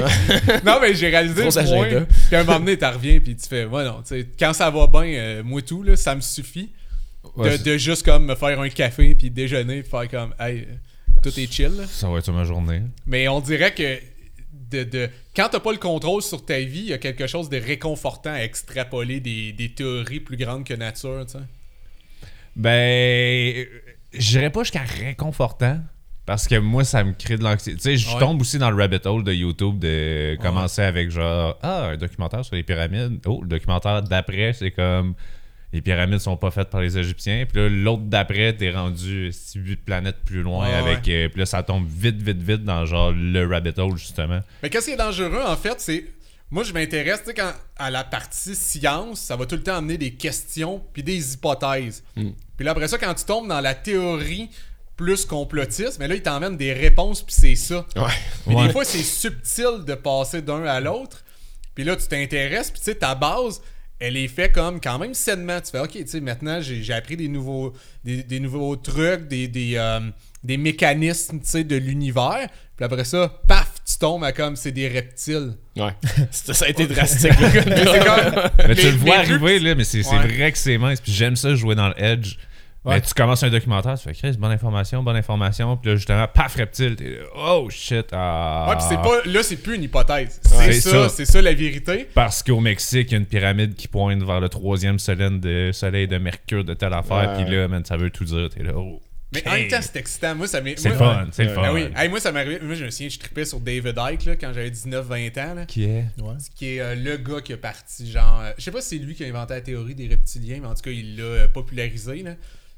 non, 0.63 0.77
mais 0.81 0.95
j'ai 0.95 1.09
réalisé 1.09 1.43
le 1.43 1.51
point. 1.51 2.05
Puis 2.27 2.35
à 2.37 2.39
un 2.39 2.43
moment 2.45 2.59
donné, 2.61 2.77
tu 2.77 2.85
reviens 2.85 3.19
puis 3.19 3.35
tu 3.35 3.45
fais, 3.49 3.65
ouais, 3.65 3.83
non, 3.83 4.01
tu 4.03 4.21
sais, 4.21 4.27
quand 4.39 4.53
ça 4.53 4.69
va 4.69 4.87
bien, 4.87 5.03
euh, 5.03 5.43
moi 5.43 5.61
tout, 5.61 5.83
là, 5.83 5.97
ça 5.97 6.15
me 6.15 6.21
suffit 6.21 6.69
Ouais, 7.35 7.57
de, 7.57 7.77
juste 7.77 8.05
comme 8.05 8.25
me 8.25 8.35
faire 8.35 8.57
un 8.61 8.69
café 8.69 9.13
puis 9.13 9.29
déjeuner 9.29 9.81
puis 9.81 9.91
faire 9.91 10.09
comme, 10.09 10.33
hey, 10.39 10.61
euh, 10.61 10.75
tout 11.21 11.37
est 11.37 11.51
chill. 11.51 11.75
là. 11.75 11.83
Ça 11.87 12.07
va 12.07 12.19
être 12.19 12.31
ma 12.31 12.45
journée. 12.45 12.83
Mais 13.05 13.27
on 13.27 13.41
dirait 13.41 13.73
que 13.73 13.99
de, 14.71 14.83
de- 14.83 15.09
quand 15.35 15.49
t'as 15.51 15.59
pas 15.59 15.71
le 15.71 15.77
contrôle 15.77 16.21
sur 16.21 16.43
ta 16.45 16.59
vie, 16.59 16.79
il 16.79 16.85
y 16.87 16.93
a 16.93 16.97
quelque 16.97 17.27
chose 17.27 17.49
de 17.49 17.57
réconfortant 17.57 18.31
à 18.33 18.39
extrapoler 18.43 19.19
des, 19.19 19.51
des 19.53 19.69
théories 19.69 20.19
plus 20.19 20.37
grandes 20.37 20.63
que 20.65 20.73
nature, 20.73 21.25
tu 21.25 21.33
sais? 21.33 21.43
Ben, 22.55 23.65
j'irais 24.13 24.49
pas 24.49 24.63
jusqu'à 24.63 24.81
réconfortant. 24.83 25.79
Parce 26.25 26.45
que 26.45 26.55
moi, 26.55 26.83
ça 26.83 27.05
me 27.05 27.13
crée 27.13 27.37
de 27.37 27.43
l'anxiété. 27.43 27.77
Tu 27.77 27.83
sais, 27.83 27.95
je 27.95 28.13
Ouais. 28.13 28.19
tombe 28.19 28.41
aussi 28.41 28.57
dans 28.57 28.69
le 28.69 28.75
rabbit 28.75 28.99
hole 29.05 29.23
de 29.23 29.31
YouTube 29.31 29.79
de 29.79 30.35
commencer 30.41 30.81
avec 30.81 31.09
genre, 31.09 31.57
ah, 31.61 31.85
un 31.91 31.95
documentaire 31.97 32.43
sur 32.43 32.55
les 32.55 32.63
pyramides. 32.63 33.21
Oh, 33.25 33.39
le 33.43 33.47
documentaire 33.47 34.01
d'après, 34.03 34.51
c'est 34.51 34.71
comme, 34.71 35.13
les 35.73 35.81
pyramides 35.81 36.19
sont 36.19 36.37
pas 36.37 36.49
faites 36.51 36.69
par 36.69 36.81
les 36.81 36.97
Égyptiens. 36.97 37.45
Puis 37.51 37.61
là, 37.61 37.69
l'autre 37.69 38.03
d'après, 38.03 38.53
t'es 38.55 38.71
rendu 38.71 39.31
8 39.55 39.75
planètes 39.83 40.17
plus 40.25 40.41
loin 40.41 40.67
Ouais, 40.67 40.73
avec. 40.73 41.07
euh, 41.09 41.27
puis 41.29 41.39
là, 41.39 41.45
ça 41.45 41.61
tombe 41.63 41.85
vite, 41.87 42.21
vite, 42.21 42.41
vite 42.41 42.63
dans 42.63 42.85
genre 42.85 43.11
le 43.11 43.45
rabbit 43.45 43.73
hole, 43.77 43.97
justement. 43.97 44.39
Mais 44.63 44.69
qu'est-ce 44.69 44.85
qui 44.85 44.91
est 44.91 44.97
dangereux, 44.97 45.41
en 45.45 45.57
fait, 45.57 45.75
c'est. 45.79 46.05
Moi, 46.49 46.63
je 46.63 46.71
m'intéresse, 46.71 47.19
tu 47.19 47.25
sais, 47.25 47.33
quand 47.33 47.51
à 47.77 47.91
la 47.91 48.05
partie 48.05 48.55
science, 48.55 49.19
ça 49.19 49.35
va 49.35 49.45
tout 49.45 49.55
le 49.55 49.63
temps 49.63 49.75
amener 49.75 49.97
des 49.97 50.13
questions 50.13 50.81
puis 50.93 51.03
des 51.03 51.33
hypothèses. 51.33 52.03
Puis 52.15 52.65
là, 52.65 52.71
après 52.71 52.87
ça, 52.87 52.97
quand 52.97 53.13
tu 53.13 53.25
tombes 53.25 53.49
dans 53.49 53.59
la 53.59 53.75
théorie 53.75 54.49
plus 54.95 55.25
complotiste, 55.25 55.97
mais 55.99 56.07
là, 56.07 56.15
il 56.15 56.21
t'emmène 56.21 56.55
des 56.55 56.71
réponses 56.71 57.21
puis 57.21 57.35
c'est 57.37 57.55
ça. 57.55 57.85
Ouais. 57.97 58.03
Mais 58.47 58.55
Ouais. 58.55 58.67
des 58.67 58.71
fois, 58.71 58.85
c'est 58.85 59.03
subtil 59.03 59.83
de 59.85 59.93
passer 59.95 60.41
d'un 60.41 60.63
à 60.63 60.79
l'autre. 60.79 61.25
Puis 61.75 61.83
là, 61.83 61.97
tu 61.97 62.07
t'intéresses, 62.07 62.71
puis 62.71 62.79
tu 62.79 62.85
sais, 62.85 62.95
ta 62.95 63.13
base, 63.13 63.61
elle 63.99 64.17
est 64.17 64.27
faite 64.27 64.53
comme 64.53 64.79
quand 64.79 64.99
même 64.99 65.13
sainement. 65.13 65.59
Tu 65.61 65.71
fais, 65.71 65.79
OK, 65.79 65.91
tu 65.91 66.07
sais, 66.07 66.19
maintenant, 66.21 66.61
j'ai 66.61 66.83
j'ai 66.83 66.93
appris 66.93 67.17
des 67.17 67.27
nouveaux, 67.27 67.73
des, 68.03 68.23
des 68.23 68.39
nouveaux 68.39 68.75
trucs, 68.75 69.27
des, 69.27 69.47
des, 69.47 69.73
euh, 69.75 69.99
des 70.43 70.57
mécanismes, 70.57 71.39
tu 71.39 71.47
sais, 71.49 71.63
de 71.63 71.75
l'univers. 71.75 72.47
Puis 72.75 72.85
après 72.85 73.05
ça, 73.05 73.41
paf, 73.47 73.71
tu 73.85 73.97
tombes 73.97 74.23
à 74.23 74.31
comme 74.31 74.55
c'est 74.55 74.71
des 74.71 74.87
reptiles. 74.87 75.53
Ouais. 75.75 75.93
ça, 76.31 76.65
a 76.65 76.69
été 76.69 76.85
drastique. 76.85 77.39
là. 77.39 77.49
C'est 77.63 77.63
comme. 78.05 78.67
Mais 78.67 78.75
tu 78.75 78.91
le 78.91 78.97
vois 78.97 79.15
arriver, 79.17 79.57
là, 79.59 79.73
mais 79.73 79.83
c'est 79.83 80.03
c'est 80.03 80.15
Ouais. 80.15 80.27
vrai 80.27 80.51
que 80.51 80.57
c'est 80.59 80.77
mince. 80.77 81.01
Puis 81.01 81.11
j'aime 81.11 81.35
ça 81.35 81.55
jouer 81.55 81.73
dans 81.73 81.87
le 81.89 81.99
edge. 81.99 82.35
Mais 82.87 83.01
tu 83.01 83.13
commences 83.13 83.43
un 83.43 83.49
documentaire, 83.49 83.97
tu 83.97 84.03
fais 84.03 84.13
Chris, 84.13 84.37
bonne 84.37 84.51
information, 84.51 85.03
bonne 85.03 85.15
information. 85.15 85.77
Puis 85.77 85.89
là, 85.91 85.95
justement, 85.95 86.27
paf, 86.27 86.55
reptile. 86.55 86.95
T'es 86.95 87.09
là, 87.09 87.25
oh 87.35 87.67
shit. 87.69 88.07
Ah. 88.11 88.67
Ouais, 88.69 88.75
puis 88.75 88.85
c'est 88.89 88.95
pas. 89.01 89.21
Là, 89.25 89.43
c'est 89.43 89.57
plus 89.57 89.75
une 89.75 89.83
hypothèse. 89.83 90.39
Ouais, 90.57 90.73
C'est 90.73 90.81
ça, 90.81 90.91
ça. 90.91 91.09
c'est 91.09 91.25
ça 91.25 91.41
la 91.41 91.53
vérité. 91.53 92.07
Parce 92.13 92.41
qu'au 92.43 92.59
Mexique, 92.59 93.09
il 93.09 93.11
y 93.13 93.15
a 93.15 93.17
une 93.19 93.25
pyramide 93.25 93.75
qui 93.75 93.87
pointe 93.87 94.21
vers 94.23 94.39
le 94.39 94.49
troisième 94.49 94.99
soleil 94.99 95.39
de, 95.39 95.71
soleil 95.73 96.07
de 96.07 96.17
Mercure 96.17 96.63
de 96.63 96.73
telle 96.73 96.93
affaire. 96.93 97.35
Ouais. 97.37 97.43
Puis 97.45 97.55
là, 97.55 97.67
man, 97.67 97.83
ça 97.85 97.97
veut 97.97 98.09
tout 98.09 98.23
dire. 98.25 98.49
T'es 98.49 98.63
là, 98.63 98.71
oh. 98.75 99.01
Mais 99.33 99.45
en 99.45 99.51
même 99.51 99.67
temps, 99.67 99.79
c'est 99.81 99.97
excitant. 99.97 100.35
Moi, 100.35 100.47
ça 100.47 100.61
m'est. 100.61 100.79
C'est 100.79 100.91
fun, 100.91 101.27
c'est 101.33 101.43
le 101.43 101.49
fun. 101.49 101.61
Ben 101.61 101.73
oui. 101.73 101.87
Hey, 101.97 102.07
moi, 102.07 102.21
ça 102.21 102.31
m'arrivait. 102.31 102.59
Moi, 102.61 102.75
je 102.75 102.85
me 102.85 102.89
souviens, 102.89 103.09
je 103.09 103.19
tripais 103.19 103.43
sur 103.43 103.59
David 103.59 103.97
Icke 104.13 104.23
là, 104.25 104.35
quand 104.37 104.53
j'avais 104.53 104.69
19-20 104.69 105.39
ans. 105.41 105.53
Là, 105.53 105.65
Qui 105.65 105.83
est? 105.83 106.05
Qui 106.55 106.75
est 106.75 106.79
euh, 106.79 106.95
le 106.95 107.17
gars 107.17 107.41
qui 107.41 107.51
est 107.51 107.57
parti, 107.57 108.09
genre. 108.09 108.41
euh, 108.41 108.51
je 108.57 108.63
sais 108.63 108.71
pas 108.71 108.79
si 108.79 108.97
c'est 108.97 109.03
lui 109.03 109.15
qui 109.15 109.25
a 109.25 109.27
inventé 109.27 109.55
la 109.55 109.61
théorie 109.61 109.95
des 109.95 110.07
reptiliens, 110.07 110.59
mais 110.61 110.67
en 110.67 110.75
tout 110.75 110.81
cas, 110.83 110.91
il 110.91 111.17
l'a 111.17 111.23
euh, 111.23 111.47
popularisé. 111.49 112.23
Là. 112.23 112.31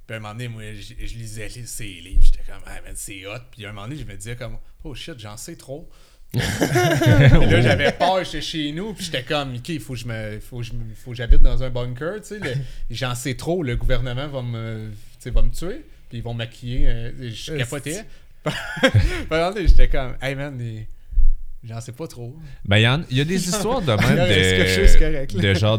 Puis 0.10 0.16
à 0.16 0.18
un 0.18 0.22
moment 0.22 0.34
donné, 0.34 0.48
moi, 0.48 0.64
je, 0.74 1.06
je 1.06 1.14
lisais 1.20 1.48
les- 1.56 1.68
ses 1.68 1.84
livres. 1.86 2.24
J'étais 2.24 2.40
comme, 2.52 2.64
ah, 2.66 2.82
man, 2.84 2.94
c'est 2.96 3.28
hot. 3.28 3.38
Puis 3.52 3.64
à 3.64 3.70
un 3.70 3.74
moment 3.74 3.88
donné, 3.88 4.00
je 4.02 4.06
me 4.12 4.16
disais, 4.18 4.36
comme, 4.36 4.58
oh 4.84 4.96
shit, 4.96 5.20
j'en 5.20 5.38
sais 5.38 5.56
trop. 5.56 5.88
Puis 6.32 6.40
là, 6.40 7.62
j'avais 7.62 7.92
peur, 7.92 8.24
j'étais 8.24 8.42
chez 8.42 8.72
nous, 8.72 8.96
puis 8.96 9.06
j'étais 9.06 9.22
comme, 9.22 9.54
OK, 9.56 9.70
il 9.70 9.80
faut 9.80 9.94
que 9.94 10.00
je 10.00 10.08
me, 10.08 10.40
faut 10.40 10.58
que 10.58 10.64
je 10.64 10.74
me- 10.74 10.96
faut 10.96 11.12
que 11.12 11.18
j'habite 11.18 11.44
dans 11.44 11.62
un 11.62 11.70
bunker, 11.70 12.22
tu 12.22 12.40
sais. 12.40 12.40
J'en 12.90 13.14
sais 13.14 13.36
trop, 13.36 13.62
le 13.62 13.76
gouvernement 13.76 14.28
va 14.28 14.42
me, 14.42 14.92
va 15.26 15.42
me 15.44 15.52
tuer, 15.52 15.86
puis 16.10 16.18
ils 16.18 16.24
vont 16.24 16.34
me 16.34 16.40
maquiller. 16.40 16.88
euh, 16.88 17.12
je 17.32 17.54
capotais. 17.56 18.04
Puis 18.44 18.54
j'étais 19.68 19.90
comme, 19.90 20.16
hey 20.24 20.34
man, 20.34 20.60
j'en 21.64 21.82
sais 21.82 21.92
pas 21.92 22.08
trop. 22.08 22.36
Ben, 22.66 22.78
il 22.78 23.16
y, 23.16 23.18
y 23.20 23.22
a 23.22 23.26
des 23.26 23.48
histoires 23.48 23.82
de 23.82 23.92
même 23.92 24.00
correct, 24.98 25.32
de, 25.36 25.42
là. 25.42 25.54
de 25.54 25.60
genre 25.60 25.78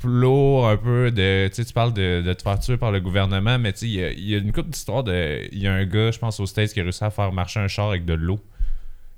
complot 0.00 0.64
un 0.66 0.76
peu 0.76 1.10
de 1.10 1.48
tu 1.48 1.54
sais 1.56 1.64
tu 1.64 1.72
parles 1.72 1.92
de, 1.92 2.22
de 2.24 2.32
te 2.32 2.42
faire 2.42 2.58
tuer 2.58 2.76
par 2.76 2.92
le 2.92 3.00
gouvernement 3.00 3.58
mais 3.58 3.72
tu 3.72 3.80
sais 3.80 3.86
il 3.86 3.92
y 3.94 4.04
a- 4.04 4.10
il 4.12 4.28
y, 4.28 4.34
a 4.34 4.38
une 4.38 4.52
couple 4.52 4.70
d'histoires 4.70 5.02
de 5.04 5.40
il 5.52 5.58
y 5.58 5.66
a 5.66 5.72
un 5.72 5.84
gars 5.84 6.10
je 6.10 6.18
pense 6.18 6.38
aux 6.40 6.46
States 6.46 6.72
qui 6.72 6.80
a 6.80 6.82
réussi 6.82 7.04
à 7.04 7.10
faire 7.10 7.32
marcher 7.32 7.60
un 7.60 7.68
char 7.68 7.88
avec 7.90 8.04
de 8.04 8.14
l'eau. 8.14 8.38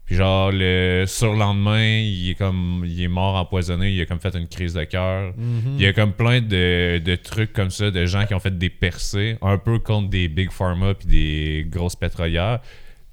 Puis 0.06 0.16
genre 0.16 0.50
le 0.52 1.04
surlendemain 1.06 1.98
il 2.00 2.30
est 2.30 2.34
comme 2.34 2.82
il 2.84 3.00
est 3.02 3.08
mort 3.08 3.36
empoisonné 3.36 3.90
il 3.92 4.00
a 4.00 4.06
comme 4.06 4.18
fait 4.20 4.34
une 4.34 4.48
crise 4.48 4.74
de 4.74 4.82
cœur. 4.84 5.32
Il 5.78 5.80
y 5.82 5.86
a 5.86 5.92
comme 5.92 6.12
plein 6.12 6.40
de, 6.40 6.98
de 6.98 7.14
trucs 7.16 7.52
comme 7.52 7.70
ça 7.70 7.90
de 7.92 8.06
gens 8.06 8.26
qui 8.26 8.34
ont 8.34 8.40
fait 8.40 8.56
des 8.58 8.70
percées 8.70 9.36
un 9.42 9.56
peu 9.58 9.78
contre 9.78 10.08
des 10.10 10.26
big 10.28 10.50
pharma 10.50 10.94
puis 10.94 11.06
des 11.06 11.66
grosses 11.70 11.94
pétrolières. 11.96 12.58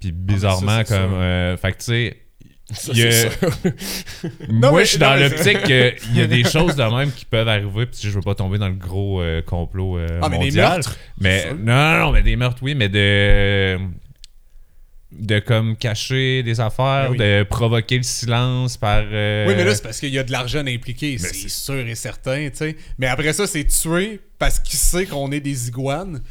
Puis 0.00 0.10
bizarrement 0.12 0.72
Ah, 0.72 0.84
c'est 0.84 0.94
comme 0.94 1.14
euh, 1.14 1.56
fait 1.56 1.72
que 1.72 1.78
tu 1.78 1.84
sais 1.84 2.16
Ça, 2.70 2.92
il 2.94 3.02
moi, 4.50 4.72
mais- 4.72 4.84
je 4.84 4.90
suis 4.90 4.98
non, 4.98 5.06
dans 5.06 5.16
l'optique 5.16 5.62
qu'il 5.62 6.16
y 6.16 6.20
a 6.20 6.26
des 6.26 6.44
choses 6.44 6.76
de 6.76 6.82
même 6.82 7.10
qui 7.12 7.24
peuvent 7.24 7.48
arriver, 7.48 7.86
puis 7.86 7.98
je 8.02 8.10
veux 8.10 8.20
pas 8.20 8.34
tomber 8.34 8.58
dans 8.58 8.68
le 8.68 8.74
gros 8.74 9.22
euh, 9.22 9.40
complot 9.40 9.98
euh, 9.98 10.20
Ah, 10.22 10.28
mais 10.28 10.36
des 10.38 10.44
mondial. 10.44 10.72
meurtres, 10.74 10.96
Mais 11.18 11.38
c'est 11.40 11.48
sûr. 11.48 11.56
non, 11.58 11.98
non, 11.98 12.12
mais 12.12 12.22
des 12.22 12.36
meurtres, 12.36 12.58
oui, 12.62 12.74
mais 12.74 12.88
de 12.90 13.78
de 15.10 15.38
comme 15.38 15.74
cacher 15.76 16.42
des 16.42 16.60
affaires, 16.60 17.06
Ben 17.06 17.12
oui. 17.12 17.16
de 17.18 17.42
provoquer 17.48 17.96
le 17.96 18.02
silence 18.02 18.76
par. 18.76 19.02
euh, 19.10 19.46
Oui, 19.48 19.54
mais 19.56 19.64
là, 19.64 19.74
c'est 19.74 19.82
parce 19.82 19.98
qu'il 20.00 20.12
y 20.12 20.18
a 20.18 20.22
de 20.22 20.30
l'argent 20.30 20.58
impliqué, 20.66 21.16
c'est- 21.16 21.48
sûr 21.48 21.78
et 21.88 21.94
certain, 21.94 22.50
tu 22.50 22.56
sais. 22.56 22.76
Mais 22.98 23.06
après 23.06 23.32
ça, 23.32 23.46
c'est 23.46 23.64
tuer 23.64 24.20
parce 24.38 24.58
qu'il 24.60 24.78
sait 24.78 25.06
qu'on 25.06 25.32
est 25.32 25.40
des 25.40 25.68
iguanes. 25.68 26.22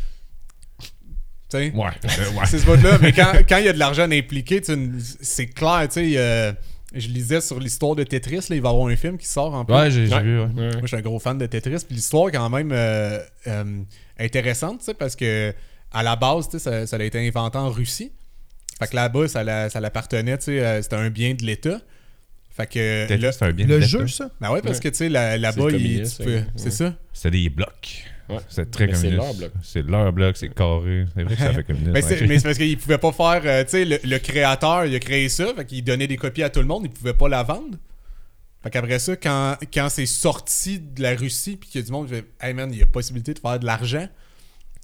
Ouais, 1.54 1.70
euh, 1.76 2.32
ouais. 2.40 2.46
C'est 2.46 2.60
ce 2.60 2.66
bout-là. 2.66 2.98
Mais 3.02 3.12
quand 3.14 3.32
quand 3.48 3.58
il 3.58 3.66
y 3.66 3.70
a 3.70 3.74
de 3.74 3.80
l'argent 3.80 4.10
impliqué, 4.12 4.62
c'est 5.22 5.48
clair, 5.48 5.88
tu 5.88 5.94
sais. 5.94 6.14
euh, 6.18 6.52
je 6.94 7.10
lisais 7.10 7.42
sur 7.42 7.60
l'histoire 7.60 7.96
de 7.96 8.04
Tetris, 8.04 8.38
là, 8.50 8.56
il 8.56 8.62
va 8.62 8.70
y 8.70 8.72
avoir 8.72 8.88
un 8.88 8.96
film 8.96 9.18
qui 9.18 9.28
sort 9.28 9.54
en 9.54 9.66
plus. 9.66 9.76
Ouais, 9.76 9.92
j'ai 9.92 10.06
vu, 10.06 10.12
ouais. 10.14 10.20
Ouais. 10.46 10.48
Moi, 10.54 10.72
je 10.84 10.88
suis 10.88 10.96
un 10.98 11.02
gros 11.02 11.20
fan 11.20 11.38
de 11.38 11.46
Tetris. 11.46 11.84
Puis 11.86 11.96
l'histoire, 11.96 12.30
est 12.30 12.32
quand 12.32 12.50
même 12.50 12.72
euh, 12.72 13.20
euh, 13.48 13.82
intéressante, 14.20 14.80
tu 14.80 14.86
sais, 14.86 14.94
parce 14.94 15.16
que 15.16 15.54
à 15.92 16.02
la 16.04 16.16
base, 16.16 16.46
tu 16.50 16.60
sais, 16.60 16.60
ça, 16.60 16.88
ça 16.88 16.96
a 16.96 17.04
été 17.04 17.26
inventé 17.28 17.58
en 17.58 17.70
Russie. 17.70 18.12
Fait 18.80 18.88
que 18.88 18.96
là-bas, 18.96 19.28
ça, 19.28 19.44
la- 19.44 19.70
ça 19.70 19.80
l'appartenait, 19.80 20.38
tu 20.38 20.46
sais, 20.46 20.82
c'était 20.82 20.96
un 20.96 21.10
bien 21.10 21.34
de 21.34 21.44
l'État. 21.44 21.80
Fait 22.52 22.68
que 22.68 23.14
là, 23.22 23.32
un 23.42 23.52
bien 23.52 23.68
Le 23.68 23.76
de 23.76 23.82
jeu, 23.82 24.08
ça? 24.08 24.30
ben 24.42 24.50
ouais, 24.52 24.62
parce 24.62 24.78
Ouais. 24.78 24.84
que 24.84 24.90
tu 24.90 24.96
sais, 24.96 25.10
là- 25.10 25.38
là-bas, 25.38 25.66
c'est 26.56 26.72
ça. 26.72 26.94
C'est 27.14 27.32
des 27.32 27.50
blocs. 27.50 28.04
Ouais. 28.30 28.38
C'est 28.50 28.70
très 28.70 28.88
Mais 28.88 28.96
c'est 28.96 29.10
communiste. 29.10 29.24
leur 29.26 29.34
bloc. 29.36 29.52
C'est 29.64 29.82
leur 29.84 30.14
bloc, 30.14 30.38
c'est 30.38 30.54
carré. 30.54 31.06
C'est 31.16 31.24
vrai 31.24 31.36
que 31.36 31.42
ça 31.42 31.54
fait 31.54 31.64
communiste. 31.68 31.92
Mais 31.94 32.02
c'est 32.02 32.20
ouais. 32.22 32.28
mais 32.28 32.38
c'est 32.40 32.44
parce 32.46 32.58
qu'il 32.58 32.78
pouvait 32.78 32.98
pas 32.98 33.12
faire, 33.12 33.42
euh, 33.46 33.64
tu 33.64 33.70
sais, 33.72 33.86
le, 33.86 34.00
le 34.04 34.18
créateur, 34.20 34.86
il 34.86 34.96
a 34.96 35.00
créé 35.00 35.30
ça, 35.30 35.54
fait 35.56 35.66
qu'il 35.66 35.84
donnait 35.84 36.08
des 36.08 36.18
copies 36.18 36.44
à 36.44 36.50
tout 36.50 36.60
le 36.60 36.66
monde, 36.66 36.84
il 36.86 36.90
pouvait 36.90 37.14
pas 37.14 37.30
la 37.30 37.44
vendre. 37.44 37.78
Fait 38.64 38.70
qu'après 38.70 39.00
ça, 39.00 39.16
quand, 39.16 39.56
quand 39.74 39.88
c'est 39.90 40.06
sorti 40.08 40.80
de 40.80 41.02
la 41.02 41.16
Russie, 41.16 41.56
puis 41.58 41.70
qu'il 41.70 41.80
y 41.80 41.84
a 41.84 41.86
du 41.86 41.92
monde 41.92 42.08
qui 42.08 42.16
fait 42.16 42.26
Hey 42.42 42.54
man, 42.54 42.70
il 42.74 42.80
y 42.80 42.84
a 42.84 42.86
possibilité 42.86 43.34
de 43.34 43.40
faire 43.40 43.60
de 43.60 43.66
l'argent. 43.66 44.08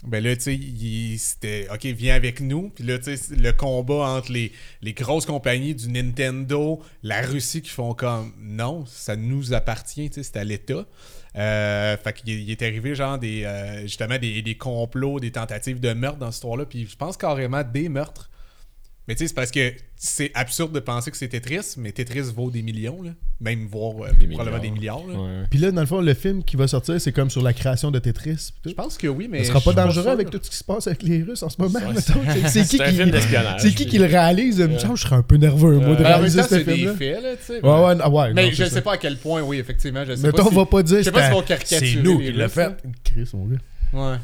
Ben 0.06 0.24
là, 0.24 0.36
tu 0.36 0.42
sais, 0.42 1.18
c'était 1.18 1.68
OK, 1.74 1.86
viens 1.86 2.16
avec 2.16 2.42
nous. 2.42 2.70
Puis 2.70 2.84
là, 2.84 3.00
tu 3.00 3.16
sais, 3.16 3.36
le 3.36 3.52
combat 3.54 4.08
entre 4.10 4.32
les, 4.32 4.52
les 4.82 4.94
grosses 4.94 5.26
compagnies 5.26 5.76
du 5.76 5.90
Nintendo, 5.90 6.82
la 7.04 7.22
Russie 7.22 7.62
qui 7.62 7.70
font 7.70 7.94
comme 7.94 8.34
non, 8.40 8.86
ça 8.86 9.16
nous 9.16 9.54
appartient, 9.54 10.10
tu 10.10 10.16
sais, 10.16 10.24
c'est 10.24 10.38
à 10.38 10.44
l'État. 10.44 10.86
Euh, 11.36 11.98
fait 11.98 12.14
qu'il 12.14 12.30
il 12.30 12.52
est 12.52 12.62
arrivé 12.62 12.94
genre 12.94 13.18
des 13.18 13.44
euh, 13.44 13.82
justement 13.84 14.18
des, 14.20 14.42
des 14.42 14.56
complots, 14.56 15.20
des 15.20 15.32
tentatives 15.32 15.80
de 15.80 15.94
meurtre 15.94 16.20
dans 16.20 16.28
cette 16.28 16.36
histoire-là, 16.36 16.66
puis 16.66 16.88
je 16.88 16.96
pense 16.96 17.18
carrément 17.18 17.64
des 17.64 17.90
meurtres. 17.90 18.30
Mais 19.08 19.16
tu 19.16 19.20
sais, 19.24 19.28
c'est 19.28 19.34
parce 19.34 19.52
que 19.52 19.74
c'est 19.98 20.32
absurde 20.34 20.72
de 20.72 20.80
penser 20.80 21.12
que 21.12 21.18
c'est 21.18 21.28
Tetris, 21.28 21.74
mais 21.76 21.92
Tetris 21.92 22.22
vaut 22.34 22.50
des 22.50 22.62
millions, 22.62 23.02
là. 23.02 23.12
même 23.42 23.68
voire 23.68 24.02
euh, 24.06 24.12
Des 24.18 24.28
probablement 24.28 24.60
des 24.62 24.72
milliards. 24.72 25.06
là. 25.06 25.14
Ouais. 25.20 25.44
Puis 25.50 25.60
là, 25.60 25.72
dans 25.72 25.82
le 25.82 25.88
fond, 25.88 26.00
le 26.00 26.14
film 26.14 26.42
qui 26.42 26.56
va 26.56 26.68
sortir, 26.70 27.02
c'est 27.02 27.12
comme 27.12 27.30
sur 27.30 27.42
la 27.42 27.52
création 27.52 27.92
de 27.92 28.00
Tetris. 28.00 28.54
Je 28.66 28.72
pense 28.72 28.98
que 28.98 29.08
oui, 29.08 29.28
mais. 29.30 29.44
Ça 29.44 29.50
sera 29.50 29.60
pas 29.60 29.74
dangereux 29.74 30.08
avec 30.08 30.30
tout 30.30 30.40
ce 30.42 30.50
qui 30.50 30.56
se 30.56 30.64
passe 30.64 30.88
avec 30.88 31.04
les 31.04 31.22
Russes 31.22 31.44
en 31.44 31.50
ce 31.50 31.62
moment, 31.62 31.80
Ouais, 31.80 31.96
mettons. 31.96 32.22
C'est- 32.48 32.64
qui 32.66 32.78
qui, 32.78 32.84
film 32.94 33.12
d'espionnage. 33.12 33.62
c'est 33.62 33.74
qui 33.74 33.86
qui 33.88 33.98
le 33.98 34.06
réalise? 34.06 34.58
Que 34.58 34.96
je 34.96 35.02
serais 35.02 35.18
un 35.18 35.22
peu 35.22 35.36
nerveux, 35.36 35.80
moi, 35.80 35.96
de 35.98 36.04
réaliser 36.04 36.42
ce 36.44 36.48
c'est 36.48 36.64
sais. 36.64 37.62
Ouais, 37.62 37.62
ouais, 37.62 37.98
ah 38.00 38.10
ouais. 38.10 38.34
Mais 38.34 38.46
non, 38.46 38.52
je 38.52 38.64
c'est 38.64 38.70
sais 38.70 38.82
pas 38.82 38.94
à 38.94 38.98
quel 38.98 39.18
point, 39.18 39.42
oui, 39.42 39.58
effectivement. 39.58 40.06
Je 40.06 40.16
sais 40.16 40.22
Mettons, 40.28 40.38
pas 40.38 40.44
on 40.46 40.50
si- 40.50 40.56
va 40.56 40.66
pas 40.66 40.82
dire 40.84 40.98
je 41.00 41.04
sais 41.04 41.12
pas 41.12 41.24
s'ils 41.24 41.34
vont 41.34 41.42
c'était- 41.42 41.48
caricaturer 41.56 41.92
c'est 41.94 42.02
nous 42.02 42.20
qui 42.20 42.32
l'a 42.32 42.48
fait. 42.48 42.68
là. 42.68 42.78
Chris, 43.04 43.30
mon 43.34 43.48
gars. 43.48 43.58
Ouais. 43.92 44.18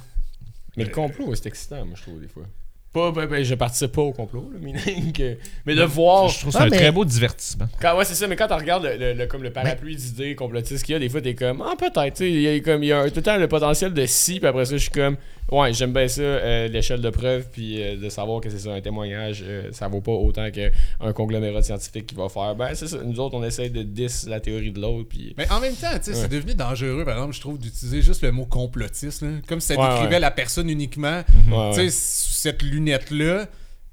Mais 0.77 0.85
le 0.85 0.89
complot, 0.91 1.35
c'est 1.35 1.47
excitant, 1.47 1.85
moi, 1.85 1.95
je 1.97 2.01
trouve, 2.03 2.21
des 2.21 2.27
fois. 2.29 2.43
Pas, 2.91 3.11
ben, 3.11 3.27
ben, 3.27 3.43
je 3.43 3.53
participe 3.53 3.91
pas 3.91 4.01
au 4.01 4.11
complot, 4.11 4.49
là, 4.51 4.57
mais, 4.59 4.73
que- 5.13 5.37
mais 5.65 5.75
de 5.75 5.83
voir. 5.83 6.27
Je 6.29 6.39
trouve 6.39 6.51
Ah, 6.55 6.59
ça 6.59 6.63
un 6.65 6.69
mais- 6.69 6.77
très 6.77 6.91
beau 6.91 7.05
divertissement. 7.05 7.67
Quand, 7.79 7.95
ouais, 7.95 8.03
c'est 8.05 8.15
ça, 8.15 8.25
mais 8.27 8.35
quand 8.35 8.47
tu 8.47 8.53
regardes 8.53 8.83
le, 8.85 8.97
le- 8.97 9.13
le- 9.13 9.27
comme 9.27 9.43
le 9.43 9.51
parapluie 9.51 9.95
d'idées 9.95 10.33
complotistes 10.33 10.83
qu'il 10.83 10.93
y 10.93 10.95
a, 10.95 10.99
des 10.99 11.07
fois, 11.09 11.21
t'es 11.21 11.35
comme, 11.35 11.61
ah, 11.61 11.75
peut-être, 11.77 12.15
tu 12.15 12.23
sais, 12.23 12.31
il 12.31 12.41
y 12.41 12.47
a, 12.47 12.59
comme, 12.61 12.81
il 12.81 12.87
y 12.87 12.91
a 12.91 13.01
un- 13.01 13.09
tout 13.09 13.17
le 13.17 13.21
temps 13.21 13.37
le 13.37 13.47
potentiel 13.47 13.93
de 13.93 14.05
si, 14.07 14.39
puis 14.39 14.47
après 14.47 14.65
ça, 14.65 14.71
je 14.73 14.77
suis 14.81 14.89
comme, 14.89 15.17
ouais, 15.51 15.73
j'aime 15.73 15.93
bien 15.93 16.07
ça, 16.07 16.21
euh, 16.21 16.67
l'échelle 16.67 17.01
de 17.01 17.09
preuve, 17.09 17.47
puis 17.51 17.81
euh, 17.81 17.95
de 17.97 18.09
savoir 18.09 18.41
que 18.41 18.49
c'est 18.49 18.59
ça, 18.59 18.71
un 18.73 18.81
témoignage, 18.81 19.43
euh, 19.45 19.69
ça 19.71 19.87
vaut 19.87 20.01
pas 20.01 20.11
autant 20.11 20.49
qu'un 20.51 21.13
conglomérat 21.13 21.61
scientifique 21.63 22.07
qui 22.07 22.15
va 22.15 22.29
faire, 22.29 22.55
ben, 22.55 22.69
c'est 22.73 22.87
ça, 22.87 22.97
nous 23.03 23.19
autres, 23.19 23.35
on 23.35 23.43
essaye 23.43 23.69
de 23.69 23.83
dis 23.83 24.07
la 24.27 24.39
théorie 24.39 24.71
de 24.71 24.79
l'autre, 24.81 25.07
puis. 25.09 25.33
Mais 25.37 25.49
en 25.51 25.59
même 25.59 25.73
temps, 25.75 25.87
tu 25.97 26.03
sais, 26.05 26.11
Ouais. 26.11 26.17
c'est 26.17 26.31
devenu 26.31 26.55
dangereux, 26.55 27.03
par 27.05 27.15
exemple, 27.15 27.33
je 27.35 27.41
trouve, 27.41 27.57
d'utiliser 27.59 28.01
juste 28.01 28.21
le 28.21 28.31
mot 28.31 28.45
complotiste. 28.45 29.21
là. 29.21 29.29
Comme 29.47 29.59
si 29.59 29.67
ça 29.73 29.79
Ouais, 29.79 29.87
décrivait 29.89 30.15
ouais. 30.15 30.19
la 30.19 30.31
personne 30.31 30.69
uniquement. 30.69 31.21
Ouais, 31.51 31.69
Tu 31.73 31.81
sais, 31.81 31.89
sous 31.89 32.33
cette 32.33 32.61
lunette-là. 32.61 33.47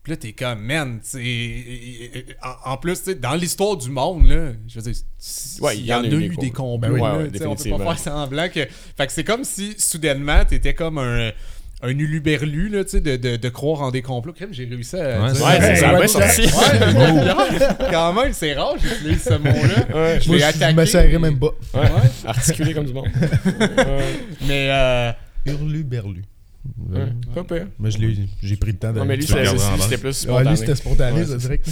Puis 0.06 0.12
là, 0.12 0.16
t'es 0.18 0.32
comme, 0.34 0.60
man, 0.60 1.00
en, 2.40 2.70
en 2.72 2.76
plus, 2.76 2.94
tu 2.98 3.04
sais, 3.06 3.14
dans 3.16 3.34
l'histoire 3.34 3.76
du 3.76 3.90
monde, 3.90 4.28
là, 4.28 4.52
je 4.68 4.78
veux 4.78 4.82
dire, 4.92 5.02
Ouais, 5.60 5.76
il 5.76 5.80
il 5.80 5.86
y 5.86 5.92
en 5.92 6.04
a 6.04 6.06
eu 6.06 6.36
des 6.36 6.52
combats. 6.52 6.86
là, 6.86 6.94
ouais, 6.94 7.00
ouais, 7.00 7.46
on 7.46 7.56
peut 7.56 7.70
pas 7.70 7.96
faire 7.96 7.98
semblant 7.98 8.48
que... 8.48 8.68
Fait 8.96 9.06
que 9.08 9.12
c'est 9.12 9.24
comme 9.24 9.42
si, 9.42 9.74
soudainement, 9.76 10.44
t'étais 10.44 10.74
comme 10.74 10.98
un... 10.98 11.32
Un 11.82 11.90
uluberlu, 11.90 12.68
là, 12.68 12.84
tu 12.84 12.92
sais, 12.92 13.00
de, 13.00 13.16
de, 13.16 13.34
de 13.36 13.48
croire 13.48 13.82
en 13.82 13.90
des 13.90 14.00
complots. 14.00 14.32
Crème, 14.32 14.48
j'ai 14.52 14.64
réussi 14.64 14.96
à. 14.96 15.20
Ouais, 15.22 15.34
c'est 15.60 15.76
ça, 15.76 15.94
bien 15.98 16.06
sorti. 16.06 16.42
Ouais, 16.96 17.90
quand 17.90 18.12
même, 18.14 18.32
c'est 18.32 18.54
rare, 18.54 18.76
j'utilise 18.80 19.22
ce 19.22 19.34
mot-là. 19.34 19.94
Ouais. 19.94 20.18
Je 20.20 20.26
Moi, 20.28 20.36
l'ai 20.36 20.42
je 20.42 20.46
attaqué. 20.46 20.74
me 20.74 20.84
serrais 20.86 21.18
même 21.18 21.38
pas. 21.38 21.50
Ouais. 21.74 21.90
Articulé 22.24 22.72
comme 22.72 22.86
du 22.86 22.94
monde. 22.94 23.08
ouais. 23.60 24.14
Mais 24.48 24.68
euh, 24.70 25.12
Hurlu 25.44 25.84
berlu. 26.76 27.04
Ouais. 27.04 27.12
Pas 27.34 27.44
pire. 27.44 27.66
Mais 27.78 27.90
je 27.90 27.98
l'ai- 27.98 28.16
j'ai 28.42 28.56
pris 28.56 28.72
le 28.72 28.78
temps 28.78 28.92
de. 28.92 28.98
Non, 28.98 29.04
mais 29.04 29.16
lui, 29.16 29.24
c'était 29.26 29.42
plus 29.98 30.06
Ouais, 30.06 30.12
spontané. 30.12 30.50
lui, 30.50 30.56
c'était 30.56 30.74
spontané, 30.74 31.18
Ouais, 31.20 31.24
ça, 31.26 31.30
c'est 31.32 31.38
direct. 31.38 31.68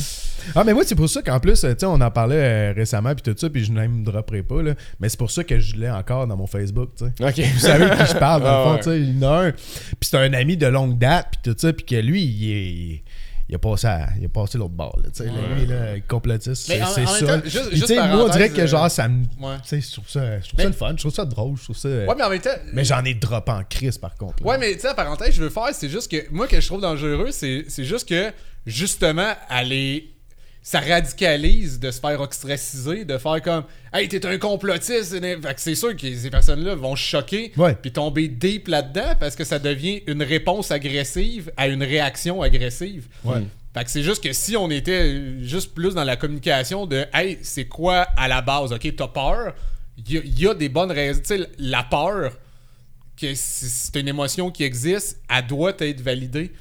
Ah, 0.54 0.64
mais 0.64 0.74
moi, 0.74 0.82
c'est 0.84 0.94
pour 0.94 1.08
ça 1.08 1.22
qu'en 1.22 1.40
plus, 1.40 1.52
tu 1.54 1.66
sais, 1.68 1.84
on 1.86 2.00
en 2.00 2.10
parlait 2.10 2.36
euh, 2.36 2.72
récemment, 2.76 3.14
puis 3.14 3.22
tout 3.32 3.38
ça, 3.38 3.48
puis 3.50 3.64
je 3.64 3.72
ne 3.72 3.86
me 3.86 4.04
dropperai 4.04 4.42
pas, 4.42 4.62
là. 4.62 4.74
Mais 5.00 5.08
c'est 5.08 5.18
pour 5.18 5.30
ça 5.30 5.42
que 5.44 5.58
je 5.58 5.76
l'ai 5.76 5.90
encore 5.90 6.26
dans 6.26 6.36
mon 6.36 6.46
Facebook, 6.46 6.90
tu 6.98 7.04
sais. 7.06 7.24
Ok. 7.24 7.46
Vous 7.54 7.60
savez 7.60 7.84
de 7.90 7.94
qui 8.04 8.12
je 8.12 8.18
parle, 8.18 8.42
dans 8.42 8.48
Ah 8.48 8.58
le 8.58 8.64
fond, 8.64 8.72
ouais. 8.74 8.78
tu 8.78 8.84
sais. 8.90 9.00
Il 9.00 9.18
y 9.20 9.24
en 9.24 9.28
a 9.32 9.46
un. 9.46 9.50
Puis 9.52 9.96
c'est 10.02 10.18
un 10.18 10.32
ami 10.32 10.56
de 10.56 10.66
longue 10.66 10.98
date, 10.98 11.28
puis 11.42 11.52
tout 11.52 11.58
ça, 11.58 11.72
puis 11.72 11.84
que 11.86 11.96
lui, 11.96 12.22
il 12.24 12.50
est. 12.50 13.02
Il 13.48 13.54
a 13.54 13.58
passé, 13.58 13.86
à- 13.86 14.08
il 14.18 14.24
a 14.24 14.28
passé 14.30 14.56
l'autre 14.56 14.72
bord, 14.72 14.98
là, 15.02 15.10
tu 15.10 15.22
sais. 15.22 15.26
là, 15.26 15.32
lui, 15.54 15.66
là, 15.66 16.00
complotiste, 16.08 16.66
c'est 16.66 16.78
ça. 16.78 17.04
temps, 17.04 17.40
juste- 17.44 17.94
moi, 17.94 18.24
on 18.24 18.28
dirait 18.30 18.48
que, 18.48 18.66
genre, 18.66 18.84
euh, 18.86 18.88
ça 18.88 19.06
me. 19.06 19.24
ouais. 19.24 19.56
Tu 19.62 19.68
sais, 19.68 19.80
je 19.82 19.92
trouve 19.92 20.08
ça, 20.08 20.40
je 20.40 20.44
trouve 20.48 20.56
Mais- 20.58 20.62
ça 20.64 20.68
le 20.70 20.74
fun, 20.74 20.90
je 20.92 20.96
trouve 21.02 21.12
ça 21.12 21.24
drôle, 21.26 21.56
je 21.58 21.64
trouve 21.64 21.76
ça. 21.76 21.88
Ouais, 21.88 22.06
mais 22.16 22.24
en 22.24 22.30
même 22.30 22.40
temps. 22.40 22.50
Mais 22.72 22.84
j'en 22.84 23.04
ai 23.04 23.12
drop 23.12 23.46
en 23.50 23.62
crise, 23.64 23.98
par 23.98 24.14
contre. 24.14 24.42
là. 24.42 24.48
Ouais, 24.48 24.58
mais 24.58 24.72
tu 24.74 24.80
sais, 24.80 24.86
la 24.86 24.94
parenthèse, 24.94 25.34
je 25.34 25.42
veux 25.42 25.50
faire, 25.50 25.68
c'est 25.74 25.90
juste 25.90 26.10
que 26.10 26.24
moi, 26.30 26.48
que 26.48 26.58
je 26.58 26.66
trouve 26.66 26.80
dangereux, 26.80 27.28
c'est 27.32 27.66
c'est 27.68 27.84
juste 27.84 28.08
que, 28.08 28.32
justement, 28.64 29.32
aller. 29.50 30.13
Ça 30.66 30.80
radicalise 30.80 31.78
de 31.78 31.90
se 31.90 32.00
faire 32.00 32.18
ostraciser, 32.22 33.04
de 33.04 33.18
faire 33.18 33.42
comme 33.42 33.64
Hey, 33.92 34.08
t'es 34.08 34.24
un 34.24 34.38
complotiste. 34.38 35.20
Fait 35.20 35.38
que 35.54 35.60
c'est 35.60 35.74
sûr 35.74 35.94
que 35.94 36.14
ces 36.16 36.30
personnes-là 36.30 36.74
vont 36.74 36.96
choquer, 36.96 37.52
Ouais. 37.58 37.74
puis 37.74 37.92
tomber 37.92 38.28
deep 38.28 38.68
là-dedans 38.68 39.14
parce 39.20 39.36
que 39.36 39.44
ça 39.44 39.58
devient 39.58 40.02
une 40.06 40.22
réponse 40.22 40.70
agressive 40.70 41.52
à 41.58 41.68
une 41.68 41.82
réaction 41.82 42.40
agressive. 42.40 43.08
Ouais. 43.24 43.42
Fait 43.74 43.84
que 43.84 43.90
c'est 43.90 44.02
juste 44.02 44.24
que 44.24 44.32
si 44.32 44.56
on 44.56 44.70
était 44.70 45.42
juste 45.42 45.74
plus 45.74 45.94
dans 45.94 46.04
la 46.04 46.16
communication 46.16 46.86
de 46.86 47.04
Hey, 47.12 47.38
c'est 47.42 47.66
quoi 47.66 48.06
à 48.16 48.26
la 48.26 48.40
base, 48.40 48.72
ok, 48.72 48.96
t'as 48.96 49.08
peur, 49.08 49.54
il 49.98 50.10
y, 50.24 50.40
y 50.44 50.48
a 50.48 50.54
des 50.54 50.70
bonnes 50.70 50.92
raisons. 50.92 51.20
Tu 51.20 51.36
sais, 51.36 51.46
la 51.58 51.82
peur, 51.82 52.32
que 53.20 53.34
si 53.34 53.66
c'est 53.66 54.00
une 54.00 54.08
émotion 54.08 54.50
qui 54.50 54.64
existe, 54.64 55.20
elle 55.28 55.46
doit 55.46 55.74
être 55.78 56.00
validée. 56.00 56.52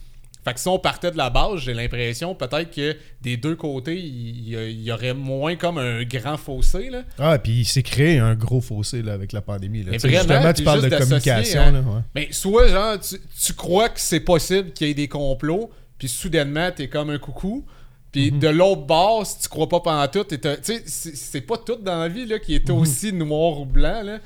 Fait 0.45 0.53
que 0.53 0.59
si 0.59 0.67
on 0.67 0.77
partait 0.77 1.11
de 1.11 1.17
la 1.17 1.29
base, 1.29 1.59
j'ai 1.61 1.73
l'impression 1.73 2.35
peut-être 2.35 2.69
que 2.69 2.95
des 3.21 3.37
deux 3.37 3.55
côtés, 3.55 3.97
il 3.97 4.49
y, 4.83 4.91
aurait 4.91 5.13
moins 5.13 5.55
comme 5.55 5.77
un 5.77 6.03
grand 6.03 6.35
fossé. 6.37 6.89
Là. 6.89 7.03
Ah, 7.17 7.37
puis 7.39 7.59
il 7.61 7.65
s'est 7.65 7.83
créé 7.83 8.19
un 8.19 8.35
gros 8.35 8.59
fossé 8.59 9.01
là, 9.01 9.13
avec 9.13 9.31
la 9.31 9.41
pandémie. 9.41 9.83
Là. 9.83 9.91
Mais 9.91 9.97
vraiment, 9.97 10.19
justement, 10.19 10.53
tu 10.53 10.63
parles 10.63 10.81
de 10.89 10.89
communication. 10.97 11.61
hein. 11.61 11.71
là, 11.71 11.79
ouais. 11.79 12.01
Mais 12.15 12.27
soit, 12.31 12.67
genre, 12.67 12.99
tu, 12.99 13.15
tu 13.41 13.53
crois 13.53 13.87
que 13.89 13.99
c'est 14.01 14.19
possible 14.19 14.71
qu'il 14.73 14.87
y 14.87 14.91
ait 14.91 14.95
des 14.95 15.07
complots, 15.07 15.71
puis 15.97 16.09
soudainement, 16.09 16.69
t'es 16.75 16.89
comme 16.89 17.09
un 17.09 17.19
coucou. 17.19 17.65
Puis 18.11 18.31
Mhm. 18.31 18.39
de 18.41 18.47
l'autre 18.49 18.85
bord, 18.85 19.25
si 19.25 19.39
tu 19.39 19.47
crois 19.49 19.67
pas 19.67 19.79
pendant 19.79 20.07
tout, 20.07 20.23
tu 20.23 20.37
sais, 20.61 20.83
c'est 20.85 21.41
pas 21.41 21.57
tout 21.57 21.77
dans 21.77 21.97
la 21.99 22.07
vie 22.09 22.27
là, 22.27 22.37
qui 22.37 22.53
est 22.53 22.69
aussi 22.69 23.11
noir 23.11 23.59
ou 23.59 23.65
blanc. 23.65 24.03
Là. 24.03 24.19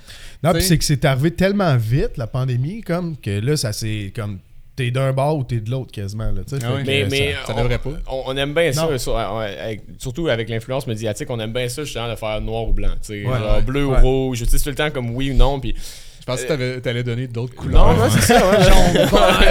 Non, 0.43 0.51
puis 0.51 0.61
c'est 0.61 0.77
que 0.77 0.83
c'est 0.83 1.05
arrivé 1.05 1.31
tellement 1.31 1.77
vite, 1.77 2.17
la 2.17 2.27
pandémie, 2.27 2.81
comme 2.81 3.15
que 3.15 3.39
là, 3.39 3.55
ça 3.55 3.71
c'est 3.71 4.11
comme. 4.13 4.39
T'es 4.77 4.91
d'un 4.91 5.11
bord 5.11 5.37
ou 5.39 5.43
t'es 5.43 5.59
de 5.59 5.69
l'autre 5.71 5.91
quasiment. 5.91 6.31
Là, 6.31 6.41
tu 6.47 6.55
sais. 6.55 6.63
Ah 6.63 6.73
oui. 6.77 6.83
Mais, 6.85 7.33
ça- 7.33 7.47
ça 7.47 7.53
on, 7.57 7.61
devrait 7.63 7.79
pas. 7.79 7.89
On, 8.09 8.23
on 8.27 8.37
aime 8.37 8.53
bien 8.53 8.71
ça, 8.71 8.83
Non. 8.89 8.97
sur- 8.97 9.15
ouais, 9.15 9.57
avec- 9.59 9.81
surtout 9.97 10.27
avec 10.29 10.47
l'influence 10.49 10.85
médiatique, 10.87 11.27
on 11.31 11.39
aime 11.39 11.51
bien 11.51 11.67
ça 11.67 11.83
justement 11.83 12.09
de 12.09 12.15
faire 12.15 12.39
noir 12.41 12.63
ou 12.69 12.73
blanc, 12.73 12.91
tu 13.01 13.07
sais, 13.23 13.25
Ouais, 13.25 13.37
genre 13.39 13.55
ouais, 13.55 13.61
bleu 13.63 13.85
ouais. 13.85 13.97
ou 13.97 14.01
rouge, 14.27 14.39
tu 14.39 14.45
sais, 14.45 14.57
c'est 14.59 14.63
tout 14.65 14.69
le 14.69 14.75
temps 14.75 14.91
comme 14.91 15.09
oui 15.15 15.31
ou 15.31 15.33
non, 15.33 15.59
puis 15.59 15.73
Je 16.19 16.25
pensais 16.25 16.43
que 16.43 16.47
t'avais- 16.49 16.79
t'allais 16.81 17.03
donner 17.03 17.25
d'autres 17.27 17.55
couleurs. 17.55 17.95
non, 17.95 18.03
ouais, 18.03 18.09
c'est 18.11 18.21
ça, 18.21 18.49
ouais, 18.51 18.57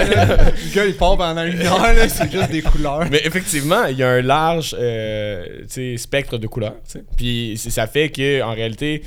le 0.05 0.75
gars, 0.75 0.85
il 0.85 0.93
part 0.95 1.17
pendant 1.17 1.43
une 1.43 1.61
heure, 1.61 1.81
là, 1.93 2.07
c'est 2.07 2.31
juste 2.31 2.51
des 2.51 2.61
couleurs. 2.61 3.05
Mais 3.11 3.21
effectivement, 3.25 3.85
il 3.85 3.97
y 3.97 4.03
a 4.03 4.09
un 4.09 4.21
large 4.21 4.75
euh, 4.79 5.43
tu 5.61 5.65
sais, 5.67 5.97
spectre 5.97 6.37
de 6.37 6.47
couleurs. 6.47 6.75
tu 6.85 6.99
sais. 6.99 7.03
Puis 7.17 7.57
ça 7.57 7.87
fait 7.87 8.09
que 8.09 8.41
en 8.43 8.53
réalité, 8.53 9.01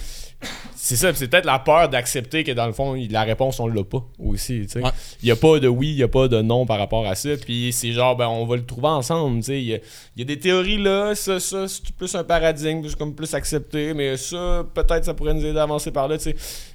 c'est 0.74 0.96
ça. 0.96 1.12
C'est 1.14 1.28
peut-être 1.28 1.44
la 1.44 1.58
peur 1.58 1.88
d'accepter 1.88 2.44
que 2.44 2.52
dans 2.52 2.66
le 2.66 2.72
fond, 2.72 2.94
la 3.10 3.22
réponse, 3.22 3.60
on 3.60 3.66
l'a 3.66 3.84
pas 3.84 4.04
aussi. 4.18 4.66
Ouais. 4.76 4.82
Il 5.22 5.26
n'y 5.26 5.30
a 5.30 5.36
pas 5.36 5.58
de 5.60 5.68
oui, 5.68 5.90
il 5.90 5.96
n'y 5.96 6.02
a 6.02 6.08
pas 6.08 6.28
de 6.28 6.40
non 6.40 6.64
par 6.66 6.78
rapport 6.78 7.06
à 7.06 7.14
ça. 7.14 7.30
Puis 7.44 7.72
c'est 7.72 7.92
genre, 7.92 8.16
ben, 8.16 8.28
on 8.28 8.46
va 8.46 8.56
le 8.56 8.64
trouver 8.64 8.88
ensemble. 8.88 9.40
Il 9.48 9.54
y, 9.62 9.74
a- 9.74 9.78
il 10.16 10.20
y 10.20 10.22
a 10.22 10.24
des 10.24 10.38
théories 10.38 10.78
là, 10.82 11.14
ça, 11.14 11.38
ça, 11.40 11.68
c'est 11.68 11.90
plus 11.92 12.14
un 12.14 12.24
paradigme, 12.24 12.82
c'est 12.88 12.96
comme 12.98 13.14
plus 13.14 13.32
accepté. 13.34 13.92
Mais 13.94 14.16
ça, 14.16 14.64
peut-être, 14.74 15.04
ça 15.04 15.14
pourrait 15.14 15.34
nous 15.34 15.44
aider 15.44 15.58
à 15.58 15.64
avancer 15.64 15.90
par 15.90 16.08
là. 16.08 16.16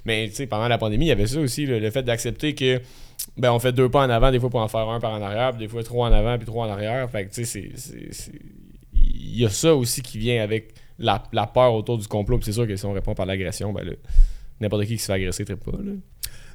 Mais 0.04 0.30
pendant 0.48 0.68
la 0.68 0.78
pandémie, 0.78 1.06
il 1.06 1.08
y 1.08 1.12
avait 1.12 1.26
ça 1.26 1.40
aussi, 1.40 1.66
le, 1.66 1.78
le 1.78 1.90
fait 1.90 2.02
d'accepter 2.02 2.54
que. 2.54 2.80
Ben, 3.38 3.50
on 3.52 3.58
fait 3.58 3.72
deux 3.72 3.88
pas 3.90 4.06
en 4.06 4.10
avant, 4.10 4.30
des 4.30 4.38
fois 4.38 4.50
pour 4.50 4.60
en 4.60 4.68
faire 4.68 4.88
un 4.88 5.00
par 5.00 5.12
en 5.12 5.22
arrière, 5.22 5.50
puis 5.50 5.60
des 5.60 5.68
fois 5.68 5.82
trois 5.82 6.08
en 6.08 6.12
avant, 6.12 6.36
puis 6.38 6.46
trois 6.46 6.66
en 6.66 6.70
arrière. 6.70 7.10
Fait 7.10 7.26
que, 7.26 7.34
tu 7.34 7.44
sais, 7.44 7.70
c'est- 7.74 8.32
il 8.94 9.40
y 9.40 9.44
a 9.44 9.50
ça 9.50 9.74
aussi 9.74 10.00
qui 10.02 10.18
vient 10.18 10.42
avec 10.42 10.72
la, 10.98 11.22
la 11.32 11.46
peur 11.46 11.74
autour 11.74 11.98
du 11.98 12.06
complot. 12.08 12.38
Puis 12.38 12.46
c'est 12.46 12.52
sûr 12.52 12.66
que 12.66 12.76
si 12.76 12.84
on 12.86 12.92
répond 12.92 13.14
par 13.14 13.26
l'agression, 13.26 13.72
ben 13.72 13.96
n'importe 14.60 14.84
qui 14.84 14.94
qui 14.96 14.98
se 14.98 15.06
fait 15.06 15.12
agresser, 15.14 15.44
très 15.44 15.56
pas. 15.56 15.72
Là. 15.72 15.92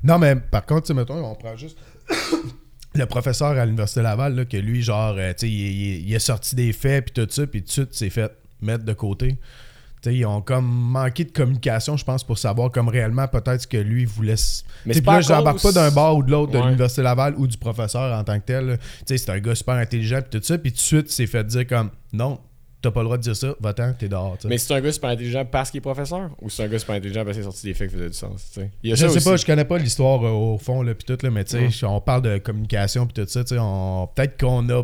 Non, 0.03 0.17
mais 0.17 0.35
par 0.35 0.65
contre, 0.65 0.87
tu 0.87 0.93
mettons, 0.93 1.23
on 1.23 1.35
prend 1.35 1.55
juste 1.55 1.77
le 2.95 3.05
professeur 3.05 3.49
à 3.57 3.65
l'Université 3.65 4.01
Laval, 4.01 4.35
là, 4.35 4.45
que 4.45 4.57
lui, 4.57 4.81
genre, 4.81 5.15
euh, 5.17 5.33
il, 5.43 5.47
il- 5.47 6.09
il 6.09 6.15
a 6.15 6.19
sorti 6.19 6.55
des 6.55 6.73
faits, 6.73 7.05
puis 7.11 7.23
tout 7.23 7.31
ça, 7.31 7.47
puis 7.47 7.61
tout 7.61 7.67
de 7.67 7.71
suite, 7.71 7.93
s'est 7.93 8.09
fait 8.09 8.31
mettre 8.61 8.83
de 8.83 8.93
côté. 8.93 9.37
Tu 10.01 10.09
sais, 10.09 10.15
ils 10.17 10.25
ont 10.25 10.41
comme 10.41 10.65
manqué 10.65 11.23
de 11.25 11.31
communication, 11.31 11.95
je 11.95 12.03
pense, 12.03 12.23
pour 12.23 12.39
savoir 12.39 12.71
comme 12.71 12.89
réellement 12.89 13.27
peut-être 13.27 13.61
ce 13.61 13.67
que 13.67 13.77
lui 13.77 14.05
voulait. 14.05 14.33
Mais 14.87 14.95
c'est 14.95 15.01
pas 15.03 15.21
j'embarque 15.21 15.61
cause- 15.61 15.73
pas 15.75 15.89
d'un 15.89 15.93
bord 15.93 16.17
ou 16.17 16.23
de 16.23 16.31
l'autre 16.31 16.51
de 16.51 16.57
l'Université 16.65 17.03
Laval 17.03 17.35
ou 17.37 17.45
du 17.45 17.57
professeur 17.59 18.17
en 18.17 18.23
tant 18.23 18.39
que 18.39 18.45
tel. 18.45 18.65
là. 18.65 18.77
Tu 18.77 18.83
sais, 19.05 19.17
c'est 19.19 19.29
un 19.31 19.39
gars 19.39 19.53
super 19.53 19.75
intelligent, 19.75 20.19
puis 20.27 20.39
tout 20.39 20.45
ça, 20.45 20.57
puis 20.57 20.71
tout 20.71 20.77
de 20.77 20.81
suite, 20.81 21.05
il 21.09 21.11
s'est 21.13 21.27
fait 21.27 21.43
dire 21.45 21.67
comme 21.67 21.91
non, 22.13 22.39
t'as 22.81 22.91
pas 22.91 23.01
le 23.01 23.05
droit 23.05 23.17
de 23.17 23.21
dire 23.23 23.35
ça, 23.35 23.53
va-t'en, 23.59 23.93
t'es 23.93 24.07
dehors. 24.09 24.37
Mais 24.45 24.57
c'est 24.57 24.73
un 24.73 24.81
gars 24.81 24.91
super 24.91 25.11
intelligent 25.11 25.45
parce 25.45 25.69
qu'il 25.69 25.77
est 25.79 25.81
professeur 25.81 26.29
ou 26.41 26.49
c'est 26.49 26.63
un 26.63 26.67
gars 26.67 26.79
super 26.79 26.95
intelligent 26.95 27.23
parce 27.23 27.37
qu'il 27.37 27.41
a 27.45 27.49
sorti 27.49 27.67
des 27.67 27.73
faits 27.73 27.89
qui 27.89 27.95
faisaient 27.95 28.09
du 28.09 28.17
sens. 28.17 28.49
tu 28.53 28.61
sais? 28.61 28.71
Il 28.83 28.89
y 28.89 28.93
a 28.93 28.95
Je 28.95 29.01
ça 29.01 29.09
sais 29.09 29.17
aussi. 29.17 29.29
pas, 29.29 29.35
je 29.37 29.45
connais 29.45 29.65
pas 29.65 29.77
l'histoire 29.77 30.23
euh, 30.25 30.29
au 30.31 30.57
fond, 30.57 30.81
là, 30.81 30.93
pis 30.93 31.05
tout, 31.05 31.17
là, 31.21 31.29
mais 31.29 31.43
tu 31.43 31.71
sais, 31.71 31.85
on 31.85 32.01
parle 32.01 32.23
de 32.23 32.37
communication 32.39 33.05
pis 33.05 33.13
tout 33.13 33.25
ça, 33.27 33.43
tu 33.43 33.55
sais, 33.55 33.59
on... 33.61 34.07
peut-être 34.13 34.39
qu'on 34.39 34.67
a. 34.69 34.83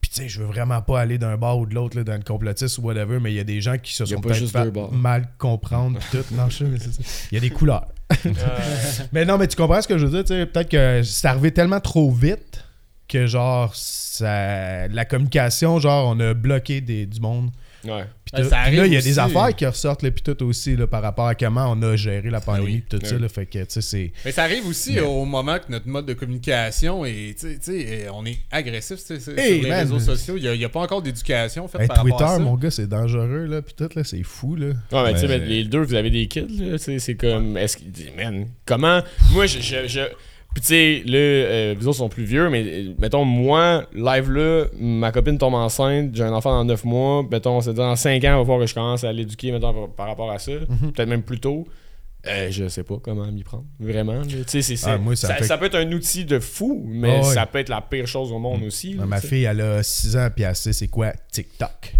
Pis 0.00 0.10
tu 0.10 0.16
sais, 0.22 0.28
je 0.28 0.40
veux 0.40 0.46
vraiment 0.46 0.80
pas 0.80 1.00
aller 1.00 1.18
d'un 1.18 1.36
bord 1.36 1.58
ou 1.58 1.66
de 1.66 1.74
l'autre, 1.74 1.96
là, 1.96 2.04
dans 2.04 2.14
le 2.14 2.22
complotiste 2.22 2.78
ou 2.78 2.82
whatever, 2.82 3.18
mais 3.20 3.32
il 3.32 3.36
y 3.36 3.40
a 3.40 3.44
des 3.44 3.60
gens 3.60 3.78
qui 3.78 3.92
se 3.94 4.04
sont 4.04 4.20
pas 4.20 4.28
peut-être 4.30 4.46
fait 4.48 4.92
mal 4.92 5.28
comprendre 5.38 5.98
pis 5.98 6.18
tout. 6.18 6.34
Non, 6.34 6.48
je 6.48 6.58
sais, 6.58 6.64
mais 6.64 6.78
c'est 6.78 6.92
ça. 6.92 7.02
Il 7.32 7.34
y 7.34 7.38
a 7.38 7.40
des 7.40 7.50
couleurs. 7.50 7.88
mais 9.12 9.24
non, 9.24 9.38
mais 9.38 9.48
tu 9.48 9.56
comprends 9.56 9.82
ce 9.82 9.88
que 9.88 9.98
je 9.98 10.06
veux 10.06 10.12
dire, 10.12 10.24
tu 10.24 10.34
sais, 10.34 10.46
peut-être 10.46 10.68
que 10.70 11.02
c'est 11.02 11.26
arrivé 11.26 11.50
tellement 11.52 11.80
trop 11.80 12.10
vite 12.10 12.64
que, 13.08 13.26
genre, 13.26 13.74
ça... 14.18 14.88
la 14.88 15.04
communication, 15.04 15.78
genre, 15.78 16.14
on 16.14 16.20
a 16.20 16.34
bloqué 16.34 16.80
des... 16.80 17.06
du 17.06 17.20
monde. 17.20 17.50
Ouais. 17.84 18.02
Ça 18.34 18.42
Puis 18.42 18.48
arrive 18.52 18.78
là, 18.80 18.86
il 18.86 18.92
y 18.92 18.96
a 18.96 18.98
aussi. 18.98 19.08
des 19.08 19.18
affaires 19.20 19.54
qui 19.56 19.64
ressortent, 19.64 20.02
là, 20.02 20.10
pis 20.10 20.22
tout 20.22 20.42
aussi, 20.42 20.76
là, 20.76 20.86
par 20.88 21.00
rapport 21.00 21.28
à 21.28 21.34
comment 21.36 21.70
on 21.70 21.80
a 21.82 21.94
géré 21.96 22.28
la 22.28 22.40
pandémie 22.40 22.66
oui. 22.66 22.80
pis 22.80 22.88
tout 22.90 22.98
Ben 22.98 23.08
ça, 23.08 23.18
là, 23.18 23.28
fait 23.28 23.46
que, 23.46 23.60
tu 23.60 23.64
sais, 23.68 23.80
c'est... 23.80 24.12
Mais 24.24 24.32
ça 24.32 24.42
arrive 24.42 24.66
aussi 24.66 24.94
Mais- 24.94 25.00
au 25.00 25.24
moment 25.24 25.56
que 25.58 25.70
notre 25.70 25.86
mode 25.88 26.04
de 26.04 26.12
communication 26.12 27.04
est, 27.06 27.38
tu 27.38 27.46
sais, 27.52 27.58
tu 27.58 27.80
sais, 27.80 28.08
on 28.12 28.26
est 28.26 28.36
agressif 28.50 28.96
tu 28.98 29.18
sais, 29.18 29.20
sur 29.20 29.32
les 29.32 29.62
man. 29.62 29.78
réseaux 29.78 30.00
sociaux. 30.00 30.36
Il 30.36 30.50
n'y 30.58 30.64
a, 30.64 30.68
pas 30.68 30.80
encore 30.80 31.00
d'éducation 31.02 31.68
faite 31.68 31.82
Hey, 31.82 31.86
par 31.86 31.98
rapport 31.98 32.10
Twitter, 32.18 32.24
à 32.30 32.36
ça. 32.36 32.38
mon 32.40 32.56
gars, 32.56 32.70
c'est 32.70 32.88
dangereux, 32.88 33.46
là, 33.46 33.62
pis 33.62 33.74
tout, 33.74 33.88
là, 33.94 34.02
c'est 34.04 34.22
fou, 34.24 34.56
là. 34.56 34.66
Ouais, 34.66 34.74
mais 35.04 35.14
tu 35.14 35.20
sais, 35.20 35.26
Ouais. 35.28 35.38
mais 35.38 35.46
les 35.46 35.64
deux, 35.64 35.82
vous 35.84 35.94
avez 35.94 36.10
des 36.10 36.26
kids, 36.26 36.48
là, 36.58 36.72
tu 36.78 36.84
sais, 36.84 36.98
c'est 36.98 37.14
comme, 37.14 37.56
est-ce 37.56 37.76
que, 37.78 37.84
man, 38.16 38.46
comment, 38.66 39.00
moi, 39.30 39.46
je, 39.46 39.60
je, 39.60 39.86
je- 39.86 40.00
puis 40.54 40.62
tu 40.62 40.66
sais, 40.68 41.02
là, 41.06 41.16
euh, 41.18 41.74
vous 41.78 41.88
autres 41.88 41.98
sont 41.98 42.08
plus 42.08 42.24
vieux, 42.24 42.48
mais 42.50 42.64
euh, 42.66 42.94
mettons, 42.98 43.24
moi, 43.24 43.84
live 43.94 44.30
là, 44.30 44.64
ma 44.80 45.12
copine 45.12 45.38
tombe 45.38 45.54
enceinte, 45.54 46.10
j'ai 46.14 46.24
un 46.24 46.32
enfant 46.32 46.50
dans 46.50 46.64
9 46.64 46.84
mois, 46.84 47.24
mettons, 47.30 47.60
c'est 47.60 47.74
dans 47.74 47.94
5 47.94 48.16
ans, 48.16 48.18
il 48.22 48.22
va 48.22 48.38
falloir 48.40 48.60
que 48.60 48.66
je 48.66 48.74
commence 48.74 49.04
à 49.04 49.12
l'éduquer, 49.12 49.52
mettons, 49.52 49.72
par, 49.72 49.88
par 49.90 50.06
rapport 50.08 50.30
à 50.32 50.38
ça, 50.38 50.52
Mhm. 50.52 50.92
peut-être 50.92 51.08
même 51.08 51.22
plus 51.22 51.38
tôt. 51.40 51.66
Euh, 52.26 52.48
je 52.50 52.66
sais 52.68 52.82
pas 52.82 52.96
comment 53.00 53.30
m'y 53.30 53.44
prendre, 53.44 53.64
vraiment. 53.78 54.22
Tu 54.22 54.38
sais, 54.48 54.60
c'est, 54.62 54.74
c'est- 54.76 54.90
Ah, 54.90 54.98
moi, 54.98 55.14
ça 55.14 55.28
ça, 55.28 55.34
fait- 55.36 55.44
ça 55.44 55.56
peut 55.56 55.66
être 55.66 55.76
un 55.76 55.90
outil 55.92 56.24
de 56.24 56.40
fou, 56.40 56.82
mais 56.86 57.20
Ah 57.20 57.22
ça 57.22 57.46
peut 57.46 57.58
être 57.60 57.68
la 57.68 57.80
pire 57.80 58.08
chose 58.08 58.32
au 58.32 58.40
monde 58.40 58.64
aussi. 58.64 58.94
là, 58.94 59.02
Ouais, 59.02 59.08
ma 59.08 59.20
tu 59.20 59.28
fille, 59.28 59.44
elle 59.44 59.60
a 59.60 59.82
6 59.84 60.16
ans, 60.16 60.28
puis 60.34 60.44
elle 60.44 60.56
sait 60.56 60.72
c'est 60.72 60.88
quoi 60.88 61.12
TikTok. 61.30 61.94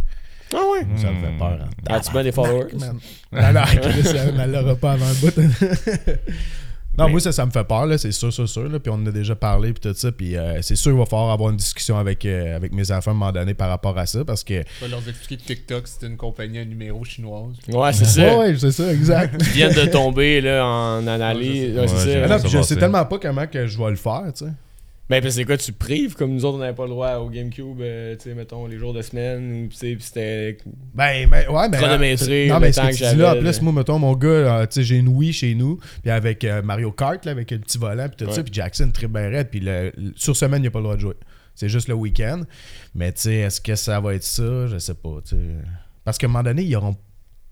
Ah 0.53 0.57
ouais. 0.73 0.87
Ça 0.97 1.13
me 1.13 1.21
fait 1.21 1.39
peur. 1.39 1.59
hein. 1.63 1.69
As-tu 1.89 2.11
bien 2.11 2.23
des 2.25 2.33
followers? 2.33 2.73
Non, 2.77 2.95
non, 3.33 3.61
elle 4.43 4.51
l'aura 4.51 4.75
pas 4.77 4.93
avant 4.93 5.07
le 5.07 5.15
bout. 5.21 5.41
non, 6.99 7.05
Mais- 7.07 7.11
moi, 7.13 7.21
ça, 7.21 7.33
ça 7.33 7.47
me 7.47 7.51
fait 7.51 7.65
peur, 7.65 7.87
là, 7.87 7.97
c'est 7.97 8.13
sûr, 8.13 8.33
sûr, 8.33 8.49
sûr. 8.49 8.69
Là, 8.69 8.79
puis 8.81 8.91
on 8.91 8.97
en 8.97 9.07
a 9.07 9.11
déjà 9.13 9.35
parlé, 9.37 9.73
puis 9.73 9.81
tout 9.81 9.97
ça. 9.97 10.11
Puis 10.13 10.37
euh, 10.37 10.61
c'est 10.63 10.77
sûr 10.77 10.91
qu'il 10.91 10.99
va 10.99 11.07
falloir 11.07 11.31
avoir 11.31 11.51
une 11.51 11.57
discussion 11.57 11.97
avec, 11.99 12.25
euh, 12.27 12.57
avec 12.57 12.73
mes 12.73 12.91
enfants 12.91 13.13
à 13.13 13.15
un 13.15 13.17
moment 13.17 13.33
donné 13.33 13.55
par 13.55 13.69
rapport 13.69 13.97
à 13.97 14.07
ça, 14.07 14.25
parce 14.25 14.43
que. 14.45 14.63
Je 14.81 14.85
vais 14.85 14.91
leur 14.91 15.09
expliquer 15.09 15.37
que 15.37 15.47
TikTok, 15.47 15.85
c'est 15.87 16.07
une 16.07 16.17
compagnie 16.17 16.59
à 16.59 16.65
numéro 16.65 17.05
chinoise. 17.05 17.55
Ouais, 17.73 17.93
c'est 17.93 18.05
ça. 18.05 18.37
Ouais, 18.37 18.55
c'est 18.59 18.73
ça, 18.73 18.93
exact. 18.93 19.35
Ils 19.41 19.53
viennent 19.53 19.75
de 19.75 19.87
tomber 19.87 20.41
là, 20.41 20.67
en 20.67 21.07
analyse. 21.07 21.77
Ouais, 21.77 21.89
c'est 21.89 21.97
ça. 21.97 22.21
Ah 22.25 22.29
non, 22.29 22.39
je 22.45 22.49
sais 22.49 22.63
c'est- 22.63 22.77
tellement 22.77 23.05
pas 23.05 23.19
comment 23.19 23.47
que 23.47 23.67
je 23.67 23.79
vais 23.79 23.91
le 23.91 23.97
faire, 23.97 24.25
tu 24.37 24.45
sais. 24.47 24.51
Ben, 25.11 25.23
parce 25.23 25.35
que 25.35 25.41
c'est 25.41 25.45
quoi, 25.47 25.57
tu 25.57 25.73
prives 25.73 26.15
comme 26.15 26.33
nous 26.35 26.45
autres, 26.45 26.57
on 26.57 26.61
n'avait 26.61 26.75
pas 26.75 26.85
le 26.85 26.91
droit 26.91 27.15
au 27.17 27.31
GameCube, 27.31 27.81
euh, 27.81 28.15
tu 28.17 28.25
sais, 28.25 28.35
mettons, 28.35 28.67
les 28.67 28.77
jours 28.77 28.93
de 28.93 29.01
semaine, 29.01 29.65
ou 29.65 29.69
tu 29.69 29.77
sais, 29.77 29.95
puis 29.95 30.03
c'était. 30.05 30.59
Ben, 30.95 31.27
ben, 31.31 31.49
ouais, 31.49 31.69
mais. 31.71 31.79
Chronométré, 31.79 32.47
non, 32.49 32.55
le 32.57 32.61
mais 32.61 32.73
ce 32.73 32.81
temps 32.81 32.89
que 32.89 32.97
que 32.99 33.03
là, 33.05 33.15
j'avais, 33.17 33.41
plus, 33.41 33.57
là. 33.57 33.63
moi, 33.63 33.73
mettons, 33.73 33.99
mon 33.99 34.15
gars, 34.15 34.29
euh, 34.29 34.67
tu 34.67 34.75
sais, 34.75 34.83
j'ai 34.83 34.97
une 34.97 35.09
Wii 35.09 35.33
chez 35.33 35.55
nous, 35.55 35.79
puis 36.03 36.11
avec 36.11 36.45
euh, 36.45 36.61
Mario 36.61 36.93
Kart, 36.93 37.25
là, 37.25 37.33
avec 37.33 37.51
le 37.51 37.59
petit 37.59 37.79
volant, 37.79 38.07
puis 38.15 38.27
tout 38.27 38.33
ça, 38.33 38.43
puis 38.43 38.53
Jackson 38.53 38.91
très 38.93 39.09
bien 39.09 39.45
puis 39.45 39.61
le- 39.61 39.93
le- 39.97 40.13
sur 40.15 40.37
semaine, 40.37 40.61
il 40.63 40.67
n'a 40.67 40.71
pas 40.71 40.79
le 40.81 40.85
droit 40.85 40.97
de 40.97 41.01
jouer. 41.01 41.15
C'est 41.55 41.69
juste 41.71 41.89
le 41.89 41.95
week-end. 41.95 42.43
Mais, 42.95 43.11
tu 43.13 43.23
sais, 43.23 43.35
est-ce 43.37 43.61
que 43.63 43.75
ça 43.77 43.99
va 44.01 44.15
être 44.15 44.23
ça? 44.25 44.67
Je 44.67 44.79
sais 44.79 44.95
pas, 44.95 45.21
tu 45.25 45.37
sais. 45.37 45.43
Parce 46.05 46.19
qu'à 46.19 46.27
un 46.27 46.31
moment 46.31 46.45
donné, 46.45 46.63
ils 46.63 46.77
auront. 46.77 46.97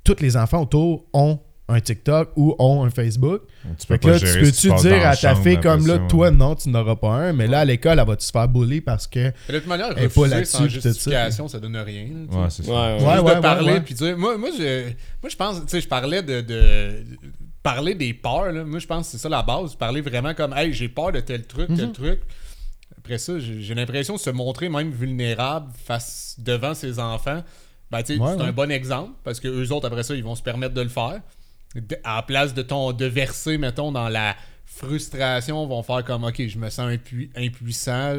Tous 0.05 0.21
les 0.21 0.37
enfants 0.37 0.63
autour 0.63 1.07
ont 1.15 1.41
un 1.69 1.81
TikTok 1.81 2.31
ou 2.37 2.55
ont 2.61 2.85
un 2.85 2.91
Facebook. 2.91 3.43
Tu 3.79 3.87
Fait 3.89 3.99
que 3.99 4.07
là, 4.09 4.19
tu 4.21 4.27
peux-tu 4.27 4.73
dire 4.89 5.07
à 5.07 5.17
ta 5.17 5.35
fille 5.35 5.61
comme 5.61 5.87
là, 5.87 5.99
toi, 6.09 6.31
non, 6.31 6.55
tu 6.55 6.69
n'auras 6.69 6.95
pas 6.97 7.09
un, 7.15 7.33
mais 7.33 7.47
là, 7.49 7.61
à 7.61 7.65
l'école, 7.65 7.99
elle 7.99 8.07
va-tu 8.07 8.25
se 8.25 8.31
faire 8.31 8.49
bully 8.49 8.81
parce 8.81 9.07
que. 9.09 9.33
De 9.49 9.59
toute 9.59 9.67
manière, 9.67 9.89
Elle 9.97 10.09
pas 10.09 10.21
refuser 10.21 10.29
là-dessus, 10.29 10.57
sans 10.57 10.69
justification, 10.69 11.49
ça, 11.49 11.59
donne 11.59 11.77
rien. 11.77 12.05
là, 12.05 12.27
tu. 12.31 12.37
Ouais, 12.37 12.47
c'est 12.51 12.63
ça. 12.65 12.71
Ouais, 12.71 12.77
ouais. 12.77 13.05
Ouais, 13.05 13.13
Juste 13.15 13.25
ouais, 13.27 13.35
de 13.37 13.41
parler, 13.41 13.81
puis 13.81 13.95
dire, 13.95 14.17
moi, 14.17 14.39
moi, 14.39 14.51
je, 14.57 14.85
moi, 15.23 15.29
je 15.29 15.37
pense, 15.37 15.57
tu 15.63 15.63
sais, 15.69 15.81
je 15.81 15.89
parlais 15.89 16.23
de, 16.23 16.41
de- 16.41 17.05
parler 17.65 17.97
des 17.97 18.15
peurs, 18.15 18.53
là. 18.53 18.65
moi, 18.65 18.79
je 18.79 18.87
pense 18.87 19.07
que 19.07 19.13
c'est 19.13 19.19
ça 19.19 19.29
la 19.29 19.43
base, 19.43 19.75
parler 19.75 20.01
vraiment 20.01 20.35
comme, 20.35 20.53
hey, 20.57 20.73
j'ai 20.73 20.89
peur 20.89 21.11
de 21.11 21.19
tel 21.19 21.45
truc, 21.47 21.69
Mhm. 21.69 21.77
tel 21.77 21.93
truc. 21.93 22.21
Après 22.99 23.19
ça, 23.19 23.39
j'ai 23.41 23.61
j'ai 23.61 23.75
l'impression 23.75 24.15
de 24.15 24.21
se 24.21 24.31
montrer 24.31 24.69
même 24.69 24.91
vulnérable 24.93 25.73
face 25.85 26.37
devant 26.39 26.75
ses 26.75 26.99
enfants. 27.01 27.43
Ben, 27.91 28.03
tu 28.03 28.15
sais, 28.15 28.21
Ouais, 28.21 28.31
c'est 28.37 28.43
ouais. 28.43 28.49
un 28.49 28.53
bon 28.53 28.71
exemple, 28.71 29.13
parce 29.25 29.41
que 29.41 29.49
eux 29.49 29.73
autres, 29.73 29.87
après 29.87 30.03
ça, 30.05 30.15
ils 30.15 30.23
vont 30.25 30.35
se 30.37 30.43
permettre 30.43 30.75
de 30.75 30.81
le 30.83 30.89
faire. 30.89 31.21
La 32.05 32.23
place 32.23 32.55
de, 32.55 32.63
ton, 32.63 32.93
de 32.93 33.05
verser, 33.07 33.59
mettons, 33.59 33.93
dans 33.93 34.09
la 34.09 34.35
frustration, 34.65 35.67
vont 35.67 35.83
faire 35.83 36.05
comme, 36.05 36.25
ok, 36.25 36.47
je 36.47 36.59
me 36.59 36.71
sens 36.71 36.91
impu- 36.91 37.31
impuissant, 37.37 38.15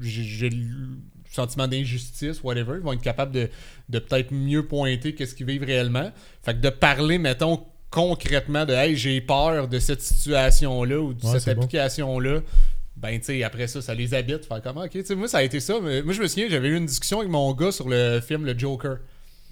j'ai 0.00 0.50
le 0.50 0.98
sentiment 1.30 1.68
d'injustice, 1.68 2.42
whatever. 2.42 2.74
Ils 2.76 2.82
vont 2.82 2.92
être 2.92 3.02
capables 3.02 3.32
de, 3.32 3.48
de 3.88 3.98
peut-être 3.98 4.32
mieux 4.32 4.66
pointer 4.66 5.14
qu'est-ce 5.14 5.34
qu'ils 5.34 5.46
vivent 5.46 5.64
réellement. 5.64 6.10
Fait 6.42 6.54
que 6.54 6.60
de 6.60 6.70
parler, 6.70 7.18
mettons, 7.18 7.64
concrètement 7.90 8.64
de, 8.64 8.72
hey, 8.72 8.96
j'ai 8.96 9.20
peur 9.20 9.68
de 9.68 9.78
cette 9.78 10.02
situation-là 10.02 10.98
ou 11.00 11.14
de 11.14 11.24
Ouais, 11.26 11.38
cette 11.38 11.56
bon. 11.56 11.62
application-là. 11.62 12.40
Ben, 12.96 13.18
tu 13.18 13.26
sais, 13.26 13.42
après 13.42 13.66
ça, 13.66 13.82
ça 13.82 13.94
les 13.94 14.14
habite. 14.14 14.46
Faire 14.46 14.62
comme, 14.62 14.78
ok, 14.78 14.90
tu 14.90 15.04
sais, 15.04 15.14
moi, 15.14 15.28
ça 15.28 15.38
a 15.38 15.42
été 15.42 15.60
ça. 15.60 15.74
Mais 15.82 16.02
moi, 16.02 16.12
je 16.14 16.22
me 16.22 16.26
souviens, 16.28 16.46
j'avais 16.48 16.68
eu 16.68 16.76
une 16.76 16.86
discussion 16.86 17.18
avec 17.20 17.30
mon 17.30 17.52
gars 17.52 17.72
sur 17.72 17.88
le 17.88 18.20
film 18.20 18.44
Le 18.46 18.58
Joker. 18.58 18.98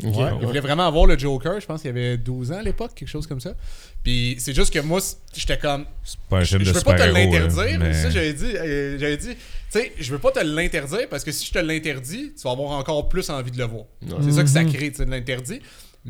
Ouais. 0.02 0.10
Il 0.40 0.46
voulait 0.46 0.60
vraiment 0.60 0.86
avoir 0.88 1.06
le 1.06 1.16
Joker, 1.16 1.60
je 1.60 1.66
pense 1.66 1.80
qu'il 1.82 1.90
avait 1.90 2.16
12 2.18 2.50
ans 2.52 2.56
à 2.58 2.62
l'époque, 2.62 2.92
quelque 2.96 3.08
chose 3.08 3.26
comme 3.28 3.38
ça. 3.40 3.54
Puis 4.02 4.36
c'est 4.38 4.52
juste 4.54 4.72
que 4.72 4.80
moi, 4.80 5.00
j'étais 5.34 5.56
comme. 5.56 5.86
C'est 6.02 6.18
pas 6.28 6.38
un 6.38 6.40
Je, 6.42 6.48
film 6.56 6.60
je 6.64 6.70
de 6.72 6.76
veux 6.76 6.82
pas 6.82 6.94
te 6.94 7.02
l'interdire. 7.04 7.78
mais- 7.78 7.94
Ça, 7.94 8.10
j'avais 8.10 8.32
dit, 8.32 8.56
euh, 8.56 8.98
j'avais 8.98 9.16
dit, 9.16 9.28
tu 9.30 9.36
sais, 9.70 9.92
je 9.98 10.12
veux 10.12 10.18
pas 10.18 10.32
te 10.32 10.40
l'interdire 10.44 11.08
parce 11.08 11.22
que 11.22 11.30
si 11.32 11.46
je 11.46 11.52
te 11.52 11.58
l'interdis, 11.60 12.32
tu 12.36 12.42
vas 12.42 12.50
avoir 12.50 12.72
encore 12.72 13.08
plus 13.08 13.30
envie 13.30 13.50
de 13.52 13.58
le 13.58 13.64
voir. 13.64 13.84
C'est 14.20 14.32
ça 14.32 14.42
que 14.42 14.48
ça 14.48 14.64
crée, 14.64 14.90
tu 14.90 14.96
sais, 14.96 15.06
de 15.06 15.10
l'interdit. 15.10 15.60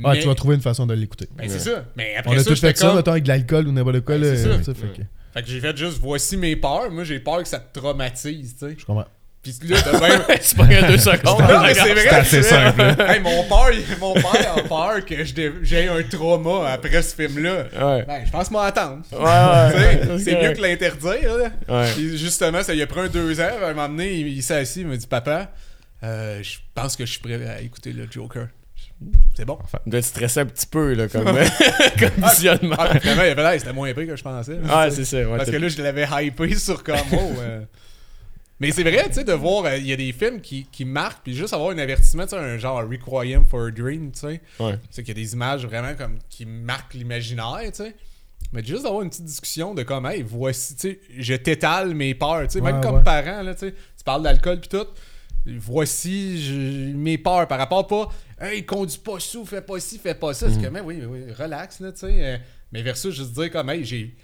Ah, 0.03 0.11
Mais- 0.15 0.21
tu 0.21 0.27
vas 0.27 0.35
trouver 0.35 0.57
une 0.57 0.63
façon 0.63 0.87
de 0.87 0.95
l'écouter. 0.95 1.29
Ben, 1.37 1.49
c'est 1.49 1.61
ça. 1.61 1.85
Mais 1.95 2.15
On 2.17 2.19
après 2.21 2.37
a 2.39 2.43
ça, 2.43 2.51
tous 2.51 2.61
fait 2.61 2.77
ça, 2.77 2.87
comme. 2.89 2.97
mettons, 2.97 3.13
avec 3.13 3.23
de 3.25 3.29
l'alcool 3.29 3.69
ou 3.69 3.73
n'importe 3.73 4.01
quoi. 4.01 4.19
Ben, 4.19 4.23
là, 4.35 4.37
ça. 4.37 4.63
ça 4.65 4.75
fait 4.75 4.89
que- 4.89 5.03
Fait 5.35 5.43
que 5.43 5.49
j'ai 5.49 5.61
fait 5.61 5.77
juste 5.77 5.99
voici 6.01 6.37
mes 6.37 6.57
peurs. 6.57 6.91
Moi, 6.91 7.05
j'ai 7.05 7.21
peur 7.21 7.43
que 7.43 7.49
ça 7.49 7.59
te 7.61 7.79
traumatise, 7.79 8.57
tu 8.59 8.67
sais. 8.71 8.77
Je 8.79 8.85
comprends. 8.85 9.07
Puis 9.53 9.69
là, 9.69 9.77
t'as 9.83 10.01
même. 10.01 10.23
c'est 10.41 10.57
pas 10.57 10.67
que 10.67 10.87
deux 10.89 10.99
secondes. 10.99 11.41
Non, 11.41 11.63
mais 11.63 11.75
c'est 11.75 11.93
vrai. 11.93 12.01
C'est 12.01 12.15
assez 12.15 12.43
simple. 12.43 12.81
Hey, 13.07 13.21
mon, 13.21 13.45
père, 13.45 13.73
mon 14.01 14.15
père 14.15 14.57
a 14.57 14.63
peur 14.63 15.05
que 15.05 15.17
j'ai 15.63 15.89
un 15.89 16.03
trauma 16.03 16.71
après 16.71 17.03
ce 17.03 17.15
film-là. 17.15 17.65
Ouais. 17.73 18.05
Ben, 18.05 18.23
je 18.25 18.31
pense 18.31 18.51
m'en 18.51 18.61
attendre. 18.61 19.03
Ouais, 19.13 20.19
c'est 20.19 20.43
mieux 20.43 20.53
que 20.53 20.63
l'interdire. 20.63 21.37
là. 21.37 21.51
Ouais. 21.69 21.93
Puis 21.95 22.17
justement, 22.17 22.63
ça 22.63 22.73
lui 22.73 22.83
a 22.83 22.87
pris 22.87 23.01
un 23.01 23.09
deux 23.09 23.39
heures. 23.39 23.63
À 23.63 23.69
un 23.69 23.75
moment 23.75 23.89
donné, 23.89 24.15
il, 24.15 24.29
il 24.29 24.43
s'est 24.43 24.57
assis, 24.57 24.81
il 24.81 24.87
m'a 24.87 24.97
dit 24.97 25.07
Papa, 25.07 25.51
euh, 26.03 26.43
je 26.43 26.59
pense 26.75 26.97
que 26.97 27.05
je 27.05 27.13
suis 27.13 27.21
prêt 27.21 27.47
à 27.47 27.61
écouter 27.61 27.93
le 27.93 28.07
Joker. 28.11 28.49
C'est 29.35 29.45
bon. 29.45 29.59
Il 29.87 29.91
doit 29.91 29.99
être 29.99 30.07
stressé 30.07 30.41
un 30.41 30.47
petit 30.47 30.67
peu, 30.67 30.95
là, 30.95 31.09
comme, 31.09 31.25
comme 31.99 32.29
visionnement. 32.29 32.77
Ah, 32.79 32.99
finalement, 32.99 33.25
il 33.25 33.31
avait 33.31 33.43
l'air, 33.43 33.59
c'était 33.59 33.73
moins 33.73 33.89
épais 33.89 34.07
que 34.07 34.17
je 34.17 34.23
pensais. 34.23 34.59
Ah, 34.71 34.89
c'est 34.91 35.05
ça. 35.05 35.19
ouais, 35.19 35.37
Parce 35.37 35.51
que 35.51 35.57
là, 35.57 35.69
je 35.69 35.83
l'avais 35.83 36.07
hypé 36.25 36.55
sur 36.55 36.83
comme 36.83 36.97
oh, 37.13 37.33
euh. 37.41 37.61
Mais 38.67 38.73
c'est 38.73 38.83
vrai, 38.83 39.07
tu 39.09 39.15
sais, 39.15 39.25
de 39.25 39.33
voir, 39.33 39.65
euh, 39.67 39.77
il 39.77 39.87
y 39.87 39.93
a 39.93 39.97
des 39.97 40.13
films 40.13 40.41
qui, 40.41 40.65
qui 40.71 40.85
marquent, 40.85 41.23
puis 41.23 41.35
juste 41.35 41.53
avoir 41.55 41.71
un 41.71 41.79
avertissement, 41.79 42.25
tu 42.25 42.31
sais, 42.31 42.37
un 42.37 42.59
genre 42.59 42.83
Requiem 42.89 43.45
for 43.45 43.67
a 43.67 43.71
Dream, 43.71 44.11
tu 44.13 44.21
sais. 44.21 44.41
Ouais. 44.61 44.73
Tu 44.75 44.79
sais, 44.91 45.03
qu'il 45.03 45.17
y 45.17 45.21
a 45.21 45.23
des 45.23 45.33
images 45.35 45.65
vraiment 45.67 45.95
comme 45.95 46.19
qui 46.29 46.47
marquent 46.47 46.95
l'imaginaire, 46.95 47.61
tu 47.67 47.85
sais. 47.85 47.95
Mais 48.53 48.63
juste 48.65 48.85
d'avoir 48.85 49.03
une 49.03 49.11
petite 49.11 49.25
discussion 49.25 49.75
de 49.75 49.83
comme, 49.83 50.07
hey, 50.07 50.23
voici, 50.23 50.75
tu 50.77 50.81
sais, 50.81 51.01
je 51.19 51.35
t'étale 51.35 51.95
mes 51.95 52.15
peurs, 52.15 52.43
tu 52.47 52.51
sais, 52.55 52.61
même 52.61 52.81
comme 52.81 52.97
ouais. 52.97 53.03
parent, 53.03 53.43
là, 53.43 53.55
tu 53.55 53.61
sais. 53.69 53.73
Tu 53.73 54.05
parles 54.05 54.23
d'alcool 54.23 54.61
puis 54.61 54.69
tout. 54.69 54.87
Voici 55.47 56.43
je- 56.43 56.95
mes 56.95 57.19
peurs 57.19 57.47
par 57.47 57.59
rapport 57.59 57.87
pas, 57.87 58.09
hey, 58.41 58.65
conduis 58.65 58.99
pas 58.99 59.21
sous, 59.21 59.45
fais 59.45 59.61
pas 59.61 59.79
ci, 59.81 59.99
fais 59.99 60.15
pas 60.15 60.33
ça. 60.35 60.49
Mm. 60.49 60.55
C'est 60.55 60.63
comme, 60.63 60.81
oui, 60.87 61.03
oui, 61.07 61.33
relax, 61.33 61.81
là, 61.81 61.93
tu 61.93 62.01
sais. 62.01 62.07
euh, 62.25 62.39
mais 62.73 62.83
versus 62.83 63.15
juste 63.15 63.33
dire 63.33 63.51
comme, 63.51 63.69
hey, 63.71 63.85
j'ai, 63.85 64.15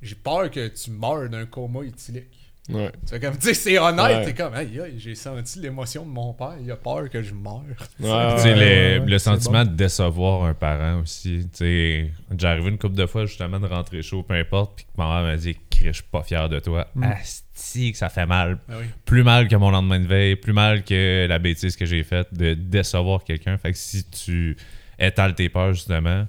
j'ai 0.00 0.14
peur 0.14 0.50
que 0.50 0.68
tu 0.68 0.90
meurs 0.90 1.28
d'un 1.28 1.46
coma 1.46 1.84
éthylique. 1.84 2.37
Ouais. 2.68 2.90
Tu 3.06 3.14
fais 3.14 3.20
comme, 3.20 3.36
tu 3.38 3.46
sais, 3.46 3.54
c'est 3.54 3.78
honnête, 3.78 4.18
Ouais. 4.18 4.24
t'es 4.26 4.34
comme, 4.34 4.54
hey, 4.54 4.68
j'ai 4.98 5.14
senti 5.14 5.58
l'émotion 5.60 6.04
de 6.04 6.10
mon 6.10 6.34
père, 6.34 6.56
il 6.62 6.70
a 6.70 6.76
peur 6.76 7.08
que 7.08 7.22
je 7.22 7.32
meure. 7.34 7.62
Ouais, 7.98 8.08
le, 8.08 8.10
ouais, 8.10 8.98
le 9.06 9.18
c'est 9.18 9.24
sentiment 9.24 9.64
de 9.64 9.70
décevoir 9.70 10.44
un 10.44 10.54
parent 10.54 11.00
aussi. 11.00 11.48
Tu 11.52 11.58
sais, 11.58 12.10
j'ai 12.38 12.46
arrivé 12.46 12.68
une 12.68 12.78
couple 12.78 12.96
de 12.96 13.06
fois 13.06 13.24
justement 13.26 13.58
de 13.58 13.66
rentrer 13.66 14.02
chaud, 14.02 14.22
peu 14.22 14.34
importe, 14.34 14.76
puis 14.76 14.84
que 14.84 14.90
ma 14.98 15.06
mère 15.08 15.22
m'a 15.32 15.36
dit 15.36 15.56
je 15.84 15.92
suis 15.92 16.02
pas 16.10 16.22
fier 16.22 16.48
de 16.48 16.58
toi. 16.58 16.88
Asti, 17.00 17.92
que 17.92 17.98
ça 17.98 18.08
fait 18.08 18.26
mal. 18.26 18.58
Ah 18.68 18.74
oui. 18.80 18.86
Plus 19.04 19.22
mal 19.22 19.46
que 19.48 19.56
mon 19.56 19.70
lendemain 19.70 20.00
de 20.00 20.06
veille, 20.06 20.36
plus 20.36 20.52
mal 20.52 20.82
que 20.82 21.26
la 21.28 21.38
bêtise 21.38 21.76
que 21.76 21.86
j'ai 21.86 22.02
faite 22.02 22.34
de 22.34 22.54
décevoir 22.54 23.22
quelqu'un. 23.24 23.56
Fait 23.58 23.72
que 23.72 23.78
si 23.78 24.04
tu 24.10 24.56
étales 24.98 25.34
tes 25.36 25.48
peurs, 25.48 25.72
justement, 25.74 26.26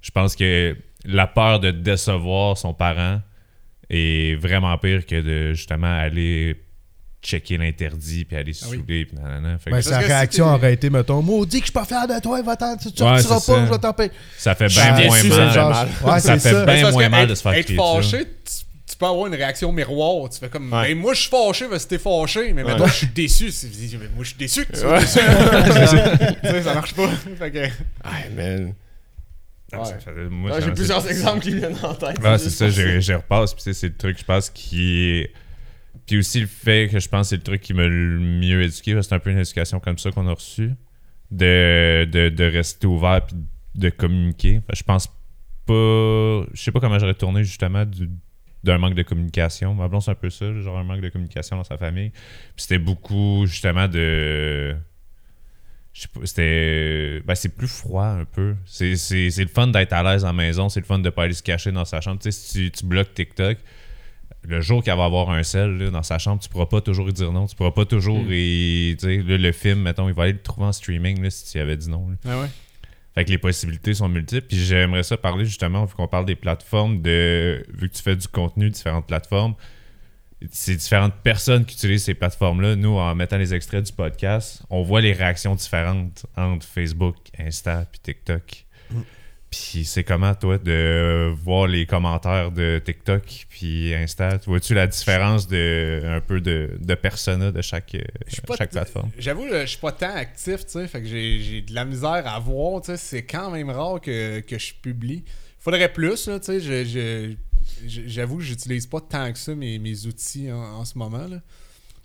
je 0.00 0.10
pense 0.10 0.34
que 0.34 0.76
la 1.04 1.26
peur 1.28 1.60
de 1.60 1.70
décevoir 1.70 2.58
son 2.58 2.74
parent 2.74 3.20
est 3.90 4.36
vraiment 4.36 4.76
pire 4.78 5.04
que 5.04 5.20
de 5.20 5.52
justement 5.54 5.92
aller 5.98 6.56
checker 7.22 7.58
l'interdit 7.58 8.24
puis 8.24 8.34
aller 8.36 8.52
se 8.54 8.64
Ah 8.64 8.68
oui. 8.70 8.78
puis 8.86 9.06
nanana. 9.12 9.58
Fait 9.58 9.70
Ben, 9.70 9.82
sa 9.82 9.98
réaction 9.98 10.46
aurait 10.46 10.72
été, 10.72 10.88
mettons, 10.88 11.20
maudit 11.20 11.58
que 11.60 11.66
je 11.66 11.70
suis 11.70 11.72
pas 11.72 11.84
fier 11.84 12.06
de 12.08 12.18
toi, 12.22 12.40
va-t'en, 12.40 12.76
tu 12.78 12.90
tu 12.92 13.02
Ouais, 13.02 13.20
sortiras 13.20 13.56
pas, 13.58 13.66
je 13.66 13.70
vais 13.72 13.78
t'en 13.78 13.92
payer. 13.92 14.10
ça 14.38 14.54
fait 14.54 14.68
Ben, 14.74 14.94
bien 14.96 15.06
moins 15.08 15.22
déçu, 15.22 15.28
mal. 15.36 15.50
fait 15.52 15.58
mal. 15.60 15.88
Ouais, 16.02 16.20
ça 16.20 16.38
fait 16.38 16.50
ça. 16.52 16.64
bien 16.64 16.90
moins 16.90 17.08
mal 17.10 17.26
de 17.28 17.34
se 17.34 17.42
faire 17.42 17.52
Être 17.52 17.64
crier 17.66 17.78
fâché, 17.78 18.24
tu, 18.86 18.96
peux 18.96 19.06
avoir 19.06 19.26
une 19.26 19.34
réaction 19.34 19.72
miroir. 19.72 20.28
Tu 20.30 20.38
fais 20.38 20.48
comme, 20.48 20.70
Ouais. 20.72 20.88
ben, 20.94 20.98
moi 20.98 21.12
je 21.14 21.20
suis 21.22 21.30
fâché 21.30 21.66
parce 21.70 21.84
que 21.84 21.90
t'es 21.90 21.98
fâché, 21.98 22.52
mais 22.52 22.64
maintenant 22.64 22.84
Ouais. 22.84 22.90
je 22.90 22.96
suis 22.96 23.06
déçu. 23.08 23.44
Moi 24.14 24.24
je 24.24 24.28
suis 24.28 24.36
déçu 24.38 24.64
que 24.66 24.72
tu 24.72 24.78
sois 24.80 24.98
déçu. 25.00 25.18
Tu 26.42 26.48
sais, 26.48 26.62
ça 26.62 26.74
marche 26.74 26.94
pas. 26.94 27.08
Fait 27.38 27.50
que- 27.50 28.36
man. 28.36 28.74
Ah, 29.72 29.82
Ouais. 29.82 30.00
fait- 30.00 30.28
moi, 30.28 30.50
Ouais, 30.50 30.60
ça- 30.60 30.66
J'ai 30.66 30.72
plusieurs 30.72 31.08
exemples 31.10 31.40
qui 31.40 31.54
viennent 31.54 31.76
en 31.82 31.94
tête. 31.94 32.16
Ah, 32.24 32.38
c'est 32.38 32.50
ça, 32.50 32.68
j'y 32.70 33.12
repasse. 33.14 33.54
Puis 33.54 33.74
c'est 33.74 33.88
le 33.88 33.96
truc, 33.96 34.18
je 34.18 34.24
pense, 34.24 34.50
qui 34.50 35.02
est. 35.02 35.32
Puis 36.06 36.18
aussi 36.18 36.40
le 36.40 36.46
fait 36.46 36.88
que 36.90 36.98
je 36.98 37.08
pense 37.08 37.26
que 37.26 37.30
c'est 37.30 37.36
le 37.36 37.42
truc 37.42 37.60
qui 37.60 37.72
m'a 37.74 37.86
le 37.86 38.18
mieux 38.18 38.62
éduqué, 38.62 38.94
parce 38.94 39.06
que 39.06 39.10
c'est 39.10 39.14
un 39.14 39.18
peu 39.20 39.30
une 39.30 39.38
éducation 39.38 39.78
comme 39.80 39.98
ça 39.98 40.10
qu'on 40.10 40.26
a 40.26 40.32
reçue, 40.32 40.72
de, 41.30 42.04
de, 42.10 42.28
de 42.30 42.44
rester 42.44 42.86
ouvert 42.86 43.24
puis 43.26 43.36
de 43.76 43.90
communiquer. 43.90 44.60
Je 44.74 44.82
pense 44.82 45.06
pas. 45.66 46.46
Je 46.52 46.60
sais 46.62 46.72
pas 46.72 46.80
comment 46.80 46.98
j'aurais 46.98 47.14
tourné 47.14 47.44
justement 47.44 47.84
du- 47.84 48.10
d'un 48.64 48.78
manque 48.78 48.94
de 48.94 49.02
communication. 49.02 49.74
Ma 49.74 49.88
blonde, 49.88 50.02
c'est 50.02 50.10
un 50.10 50.14
peu 50.16 50.30
ça, 50.30 50.52
genre 50.60 50.78
un 50.78 50.84
manque 50.84 51.00
de 51.00 51.08
communication 51.08 51.56
dans 51.56 51.64
sa 51.64 51.78
famille. 51.78 52.10
Puis 52.10 52.20
c'était 52.64 52.78
beaucoup 52.78 53.44
justement 53.46 53.86
de. 53.88 54.74
C'était. 56.24 57.20
Ben, 57.24 57.34
c'est 57.34 57.54
plus 57.56 57.68
froid 57.68 58.04
un 58.04 58.24
peu. 58.24 58.54
C'est, 58.66 58.96
c'est, 58.96 59.30
c'est 59.30 59.42
le 59.42 59.48
fun 59.48 59.66
d'être 59.68 59.92
à 59.92 60.02
l'aise 60.02 60.24
en 60.24 60.32
maison, 60.32 60.68
c'est 60.68 60.80
le 60.80 60.86
fun 60.86 60.98
de 60.98 61.10
pas 61.10 61.24
aller 61.24 61.34
se 61.34 61.42
cacher 61.42 61.72
dans 61.72 61.84
sa 61.84 62.00
chambre. 62.00 62.18
Tu 62.20 62.30
sais, 62.30 62.38
si 62.38 62.52
tu, 62.52 62.70
tu 62.70 62.86
bloques 62.86 63.12
TikTok, 63.14 63.58
le 64.48 64.60
jour 64.60 64.82
qu'elle 64.82 64.96
va 64.96 65.04
avoir 65.04 65.30
un 65.30 65.42
sel 65.42 65.76
là, 65.76 65.90
dans 65.90 66.02
sa 66.02 66.18
chambre, 66.18 66.40
tu 66.42 66.48
pourras 66.48 66.66
pas 66.66 66.80
toujours 66.80 67.08
y 67.08 67.12
dire 67.12 67.30
non. 67.32 67.46
Tu 67.46 67.54
pourras 67.56 67.72
pas 67.72 67.84
toujours. 67.84 68.22
y- 68.30 68.96
tu 68.98 69.06
sais, 69.06 69.16
là, 69.22 69.36
le 69.36 69.52
film, 69.52 69.82
mettons, 69.82 70.08
il 70.08 70.14
va 70.14 70.22
aller 70.24 70.32
le 70.32 70.40
trouver 70.42 70.66
en 70.66 70.72
streaming 70.72 71.22
là, 71.22 71.30
si 71.30 71.50
tu 71.52 71.58
y 71.58 71.60
avais 71.60 71.76
dit 71.76 71.90
non. 71.90 72.06
Ah 72.26 72.40
ouais. 72.40 72.46
Fait 73.14 73.24
que 73.24 73.30
les 73.30 73.38
possibilités 73.38 73.92
sont 73.92 74.08
multiples. 74.08 74.46
Puis 74.46 74.56
j'aimerais 74.64 75.02
ça 75.02 75.16
parler 75.16 75.44
justement, 75.44 75.84
vu 75.84 75.94
qu'on 75.94 76.06
parle 76.08 76.24
des 76.26 76.36
plateformes, 76.36 77.02
de 77.02 77.66
vu 77.74 77.88
que 77.90 77.94
tu 77.96 78.02
fais 78.02 78.16
du 78.16 78.28
contenu, 78.28 78.70
différentes 78.70 79.06
plateformes, 79.06 79.54
c'est 80.50 80.76
différentes 80.76 81.14
personnes 81.22 81.64
qui 81.64 81.74
utilisent 81.76 82.04
ces 82.04 82.14
plateformes-là. 82.14 82.76
Nous, 82.76 82.96
en 82.96 83.14
mettant 83.14 83.36
les 83.38 83.52
extraits 83.54 83.84
du 83.84 83.92
podcast, 83.92 84.62
on 84.70 84.82
voit 84.82 85.00
les 85.00 85.12
réactions 85.12 85.54
différentes 85.54 86.24
entre 86.36 86.66
Facebook, 86.66 87.16
Insta 87.38 87.84
puis 87.90 88.00
TikTok. 88.00 88.64
Puis 89.50 89.84
c'est 89.84 90.04
comment, 90.04 90.32
toi, 90.36 90.58
de 90.58 91.32
voir 91.42 91.66
les 91.66 91.84
commentaires 91.84 92.52
de 92.52 92.80
TikTok 92.84 93.46
puis 93.48 93.92
Insta? 93.92 94.38
Vois-tu 94.46 94.74
la 94.74 94.86
différence 94.86 95.48
de 95.48 96.00
un 96.04 96.20
peu 96.20 96.40
de, 96.40 96.78
de 96.80 96.94
persona 96.94 97.50
de 97.50 97.60
chaque, 97.60 97.96
euh, 97.96 98.00
chaque 98.56 98.70
plateforme? 98.70 99.10
J'avoue, 99.18 99.46
je 99.50 99.66
suis 99.66 99.78
pas 99.78 99.90
tant 99.90 100.14
actif, 100.14 100.64
tu 100.66 100.72
sais. 100.72 100.86
Fait 100.86 101.00
que 101.02 101.08
j'ai 101.08 101.62
de 101.62 101.74
la 101.74 101.84
misère 101.84 102.22
à 102.26 102.38
voir, 102.38 102.80
tu 102.80 102.92
sais. 102.92 102.96
C'est 102.96 103.24
quand 103.24 103.50
même 103.50 103.70
rare 103.70 104.00
que, 104.00 104.38
que 104.38 104.56
je 104.56 104.72
publie. 104.80 105.24
Faudrait 105.58 105.92
plus, 105.92 106.28
là, 106.28 106.38
tu 106.38 106.60
sais. 106.60 106.60
je- 106.84 107.34
J'avoue 107.86 108.36
que 108.38 108.42
j'utilise 108.44 108.86
pas 108.86 109.00
tant 109.00 109.32
que 109.32 109.38
ça 109.38 109.54
mes, 109.54 109.78
mes 109.78 110.06
outils 110.06 110.50
en, 110.50 110.56
en 110.56 110.84
ce 110.84 110.96
moment, 110.98 111.26
là. 111.28 111.40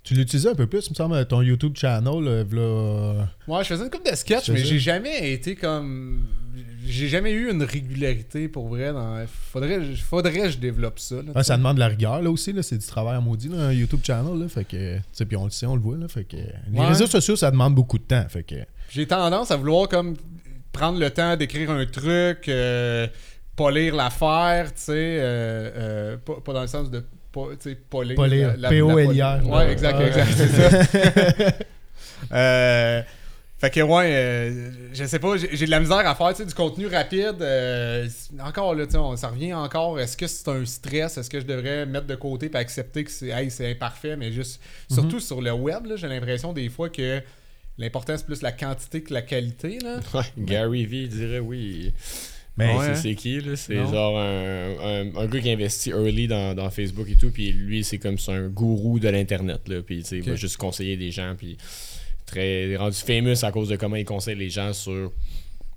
Tu 0.02 0.14
l'utilisais 0.14 0.50
un 0.50 0.54
peu 0.54 0.68
plus, 0.68 0.86
il 0.86 0.90
me 0.90 0.94
semble, 0.94 1.26
ton 1.26 1.42
YouTube 1.42 1.74
channel, 1.76 2.22
là, 2.22 2.44
v'là- 2.44 3.26
Ouais, 3.48 3.64
je 3.64 3.68
faisais 3.68 3.82
une 3.82 3.90
couple 3.90 4.08
de 4.08 4.14
sketchs, 4.16 4.44
C'est 4.46 4.52
mais 4.52 4.64
j'ai 4.64 4.78
jamais 4.78 5.32
été 5.32 5.56
comme. 5.56 6.28
J'ai 6.86 7.08
jamais 7.08 7.32
eu 7.32 7.50
une 7.50 7.64
régularité 7.64 8.46
pour 8.46 8.68
vrai. 8.68 8.92
Dans... 8.92 9.26
Faudrait, 9.50 9.80
faudrait 9.96 10.32
que 10.32 10.50
je 10.50 10.58
développe 10.58 11.00
ça. 11.00 11.16
là, 11.16 11.22
Ouais, 11.34 11.42
sais. 11.42 11.48
ça 11.48 11.56
demande 11.56 11.74
de 11.74 11.80
la 11.80 11.88
rigueur 11.88 12.22
là 12.22 12.30
aussi, 12.30 12.52
là, 12.52 12.62
c'est 12.62 12.78
du 12.78 12.86
travail 12.86 13.16
à 13.16 13.20
maudit, 13.20 13.48
là, 13.48 13.58
un 13.66 13.72
YouTube 13.72 13.98
channel. 14.04 14.38
Là, 14.40 14.48
fait 14.48 14.64
que, 14.64 14.98
puis 15.24 15.36
on 15.36 15.44
le 15.46 15.50
sait, 15.50 15.66
on 15.66 15.74
le 15.74 15.82
voit. 15.82 15.96
Là, 15.96 16.06
fait 16.06 16.22
que, 16.22 16.36
les 16.36 16.78
Ouais. 16.78 16.86
réseaux 16.86 17.08
sociaux, 17.08 17.34
ça 17.34 17.50
demande 17.50 17.74
beaucoup 17.74 17.98
de 17.98 18.04
temps. 18.04 18.24
Fait 18.28 18.44
que, 18.44 18.54
J'ai 18.90 19.06
tendance 19.08 19.50
à 19.50 19.56
vouloir 19.56 19.88
comme 19.88 20.14
prendre 20.70 21.00
le 21.00 21.10
temps 21.10 21.36
d'écrire 21.36 21.72
un 21.72 21.84
truc, 21.84 22.48
euh, 22.48 23.08
polir 23.56 23.96
l'affaire, 23.96 24.72
tu 24.74 24.80
sais, 24.82 24.92
euh, 24.92 25.70
euh, 25.76 26.16
pas, 26.18 26.34
pas 26.44 26.52
dans 26.52 26.62
le 26.62 26.66
sens 26.68 26.90
de 26.90 27.02
pas, 27.32 27.48
tu 27.60 27.70
sais, 27.70 27.74
polir. 27.74 28.14
Polir, 28.14 28.48
la- 28.48 28.56
la- 28.56 28.68
P-O-L-I-R. 28.68 29.42
la- 29.42 29.44
Ouais, 29.44 29.72
exact, 29.72 29.98
Ouais. 29.98 30.06
exact, 30.08 30.30
c'est 30.36 30.48
ça. 30.48 31.52
Euh, 32.32 33.02
fait 33.58 33.70
que 33.70 33.80
ouais, 33.80 34.10
euh, 34.14 34.70
je 34.92 35.04
sais 35.04 35.18
pas, 35.18 35.36
j'ai 35.36 35.66
de 35.66 35.70
la 35.70 35.80
misère 35.80 35.98
à 35.98 36.14
faire 36.14 36.30
tu 36.30 36.36
sais, 36.36 36.44
du 36.46 36.54
contenu 36.54 36.86
rapide. 36.86 37.40
euh, 37.40 38.08
encore 38.40 38.74
là, 38.74 38.86
tu 38.86 38.92
sais, 38.92 38.98
on- 38.98 39.16
ça 39.16 39.28
revient 39.28 39.54
encore. 39.54 40.00
Est-ce 40.00 40.16
que 40.16 40.26
c'est 40.26 40.48
un 40.48 40.64
stress? 40.64 41.18
Est-ce 41.18 41.28
que 41.30 41.40
je 41.40 41.46
devrais 41.46 41.84
mettre 41.86 42.06
de 42.06 42.14
côté 42.14 42.50
et 42.52 42.56
accepter 42.56 43.04
que 43.04 43.10
c'est 43.10 43.28
hey, 43.28 43.50
c'est 43.50 43.70
imparfait, 43.70 44.16
mais 44.16 44.32
juste 44.32 44.60
surtout 44.90 45.20
sur 45.20 45.40
le 45.42 45.52
web, 45.52 45.86
là, 45.86 45.96
j'ai 45.96 46.08
l'impression 46.08 46.52
des 46.52 46.68
fois 46.68 46.88
que 46.88 47.20
l'important 47.78 48.14
c'est 48.16 48.26
plus 48.26 48.42
la 48.42 48.52
quantité 48.52 49.02
que 49.02 49.12
la 49.14 49.22
qualité 49.22 49.78
là. 49.82 50.00
Ouais, 50.14 50.24
Gary 50.38 50.86
V 50.86 51.06
dirait 51.08 51.38
oui. 51.38 51.92
Mais 52.56 52.74
Ouais, 52.74 52.84
c'est, 52.84 52.90
hein? 52.90 52.94
c'est 52.94 53.14
qui, 53.14 53.40
là? 53.40 53.54
C'est 53.54 53.74
genre 53.76 54.18
un, 54.18 54.70
un, 54.80 55.16
un 55.16 55.26
gars 55.26 55.40
qui 55.40 55.50
investit 55.50 55.90
early 55.90 56.26
dans, 56.26 56.54
dans 56.54 56.70
Facebook 56.70 57.06
et 57.10 57.16
tout, 57.16 57.30
puis 57.30 57.52
lui, 57.52 57.84
c'est 57.84 57.98
comme 57.98 58.18
c'est 58.18 58.32
un 58.32 58.48
gourou 58.48 58.98
de 58.98 59.08
l'Internet, 59.08 59.60
là. 59.68 59.82
Puis, 59.82 60.02
tu 60.02 60.08
sais, 60.08 60.20
va 60.20 60.36
juste 60.36 60.56
conseiller 60.56 60.96
des 60.96 61.10
gens, 61.10 61.34
puis 61.36 61.58
très 62.24 62.64
il 62.64 62.72
est 62.72 62.76
rendu 62.76 62.96
famous 62.96 63.44
à 63.44 63.52
cause 63.52 63.68
de 63.68 63.76
comment 63.76 63.96
il 63.96 64.04
conseille 64.04 64.36
les 64.36 64.50
gens 64.50 64.72
sur 64.72 65.12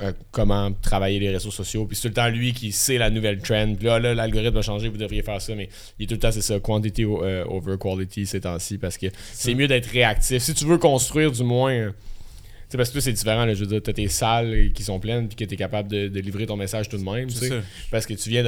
euh, 0.02 0.14
comment 0.32 0.72
travailler 0.72 1.20
les 1.20 1.30
réseaux 1.30 1.52
sociaux. 1.52 1.86
Puis 1.86 1.98
c'est 1.98 2.04
tout 2.04 2.08
le 2.08 2.14
temps 2.14 2.30
lui 2.30 2.54
qui 2.54 2.72
sait 2.72 2.98
la 2.98 3.10
nouvelle 3.10 3.40
trend. 3.40 3.76
Puis 3.76 3.86
là, 3.86 4.00
là, 4.00 4.16
l'algorithme 4.16 4.56
a 4.58 4.62
changé, 4.62 4.88
vous 4.88 4.98
devriez 4.98 5.22
faire 5.22 5.42
ça, 5.42 5.54
mais 5.56 5.68
il 6.00 6.04
est 6.04 6.08
tout 6.08 6.14
le 6.14 6.20
temps, 6.20 6.32
c'est 6.32 6.42
ça, 6.42 6.60
quantity 6.62 7.04
euh, 7.04 7.44
over 7.46 7.76
quality 7.78 8.26
ces 8.26 8.40
temps-ci, 8.40 8.78
parce 8.78 8.98
que 8.98 9.08
c'est 9.34 9.54
mieux 9.54 9.68
d'être 9.68 9.88
réactif. 9.88 10.42
Si 10.42 10.54
tu 10.54 10.64
veux 10.66 10.78
construire, 10.78 11.32
du 11.32 11.44
moins... 11.44 11.94
sais, 12.70 12.78
parce 12.78 12.90
que 12.90 12.94
toi, 12.94 13.02
c'est 13.02 13.14
différent, 13.14 13.46
là, 13.46 13.54
je 13.54 13.60
veux 13.62 13.66
dire, 13.66 13.82
t'as 13.84 13.94
tes 13.94 14.08
salles 14.08 14.72
qui 14.74 14.84
sont 14.84 15.00
pleines, 15.00 15.28
puis 15.28 15.36
que 15.36 15.44
t'es 15.46 15.56
capable 15.56 15.90
de, 15.90 16.08
de 16.08 16.20
livrer 16.20 16.46
ton 16.46 16.56
message 16.58 16.88
tout 16.90 16.98
de 16.98 17.04
même. 17.04 17.28
Parce 17.92 18.06
que 18.06 18.14
tu 18.14 18.30
viens 18.30 18.44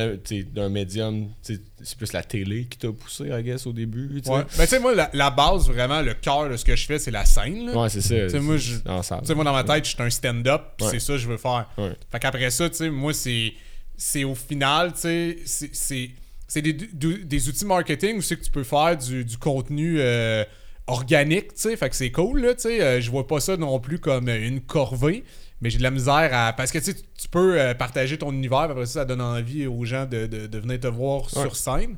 d'un, 0.53 0.69
médium, 0.69 1.29
c'est 1.41 1.59
plus 1.97 2.13
la 2.13 2.23
télé 2.23 2.65
qui 2.65 2.77
t'a 2.77 2.91
poussé, 2.91 3.29
I 3.29 3.41
guess, 3.43 3.65
au 3.65 3.73
début. 3.73 4.21
Ouais. 4.27 4.43
Mais 4.57 4.65
tu 4.65 4.69
sais, 4.71 4.79
moi, 4.79 4.93
la, 4.93 5.09
la 5.13 5.29
base, 5.31 5.67
vraiment, 5.67 6.01
le 6.01 6.13
cœur 6.13 6.49
de 6.49 6.57
ce 6.57 6.63
que 6.65 6.75
je 6.75 6.85
fais, 6.85 6.99
c'est 6.99 7.11
la 7.11 7.25
scène. 7.25 7.65
là. 7.67 7.77
Ouais, 7.81 7.89
c'est 7.89 8.01
ça. 8.01 8.39
Moi, 8.39 8.57
je- 8.57 9.33
moi, 9.33 9.43
dans 9.43 9.53
ma 9.53 9.63
tête, 9.63 9.85
je 9.85 9.89
suis 9.95 10.01
un 10.03 10.09
stand-up, 10.09 10.61
puis 10.77 10.85
Ouais. 10.85 10.91
c'est 10.93 10.99
ça 10.99 11.13
que 11.13 11.19
je 11.19 11.27
veux 11.27 11.37
faire. 11.37 11.67
Ouais. 11.77 11.91
Fait 12.11 12.19
qu'après 12.19 12.49
ça, 12.51 12.69
tu 12.69 12.75
sais, 12.77 12.89
moi, 12.89 13.13
c'est, 13.13 13.53
c'est 13.97 14.23
au 14.23 14.35
final, 14.35 14.93
tu 14.93 14.99
sais, 15.45 15.69
c'est, 15.73 16.61
des, 16.61 16.73
des 16.73 17.49
outils 17.49 17.65
marketing 17.65 18.17
où 18.17 18.21
c'est 18.21 18.35
que 18.37 18.43
tu 18.43 18.51
peux 18.51 18.63
faire 18.63 18.97
du, 18.97 19.23
du 19.25 19.37
contenu 19.37 19.95
euh, 19.99 20.43
organique, 20.87 21.53
tu 21.53 21.61
sais. 21.61 21.77
Fait 21.77 21.89
que 21.89 21.95
c'est 21.95 22.11
cool, 22.11 22.41
là, 22.41 22.53
tu 22.55 22.61
sais. 22.63 22.81
Euh, 22.81 23.01
je 23.01 23.09
vois 23.11 23.27
pas 23.27 23.39
ça 23.39 23.57
non 23.57 23.79
plus 23.79 23.99
comme 23.99 24.27
euh, 24.29 24.47
une 24.47 24.61
corvée, 24.61 25.23
mais 25.61 25.69
j'ai 25.69 25.77
de 25.77 25.83
la 25.83 25.91
misère 25.91 26.29
à. 26.33 26.53
Parce 26.53 26.71
que, 26.71 26.79
tu 26.79 26.85
sais, 26.85 26.95
tu 26.95 27.27
peux 27.29 27.59
euh, 27.59 27.73
partager 27.73 28.17
ton 28.17 28.31
univers, 28.31 28.59
après 28.59 28.85
ça, 28.85 28.93
ça 29.01 29.05
donne 29.05 29.21
envie 29.21 29.67
aux 29.67 29.85
gens 29.85 30.05
de, 30.05 30.25
de, 30.25 30.47
de 30.47 30.57
venir 30.59 30.79
te 30.79 30.87
voir 30.87 31.21
Ouais. 31.23 31.41
sur 31.43 31.55
scène. 31.55 31.97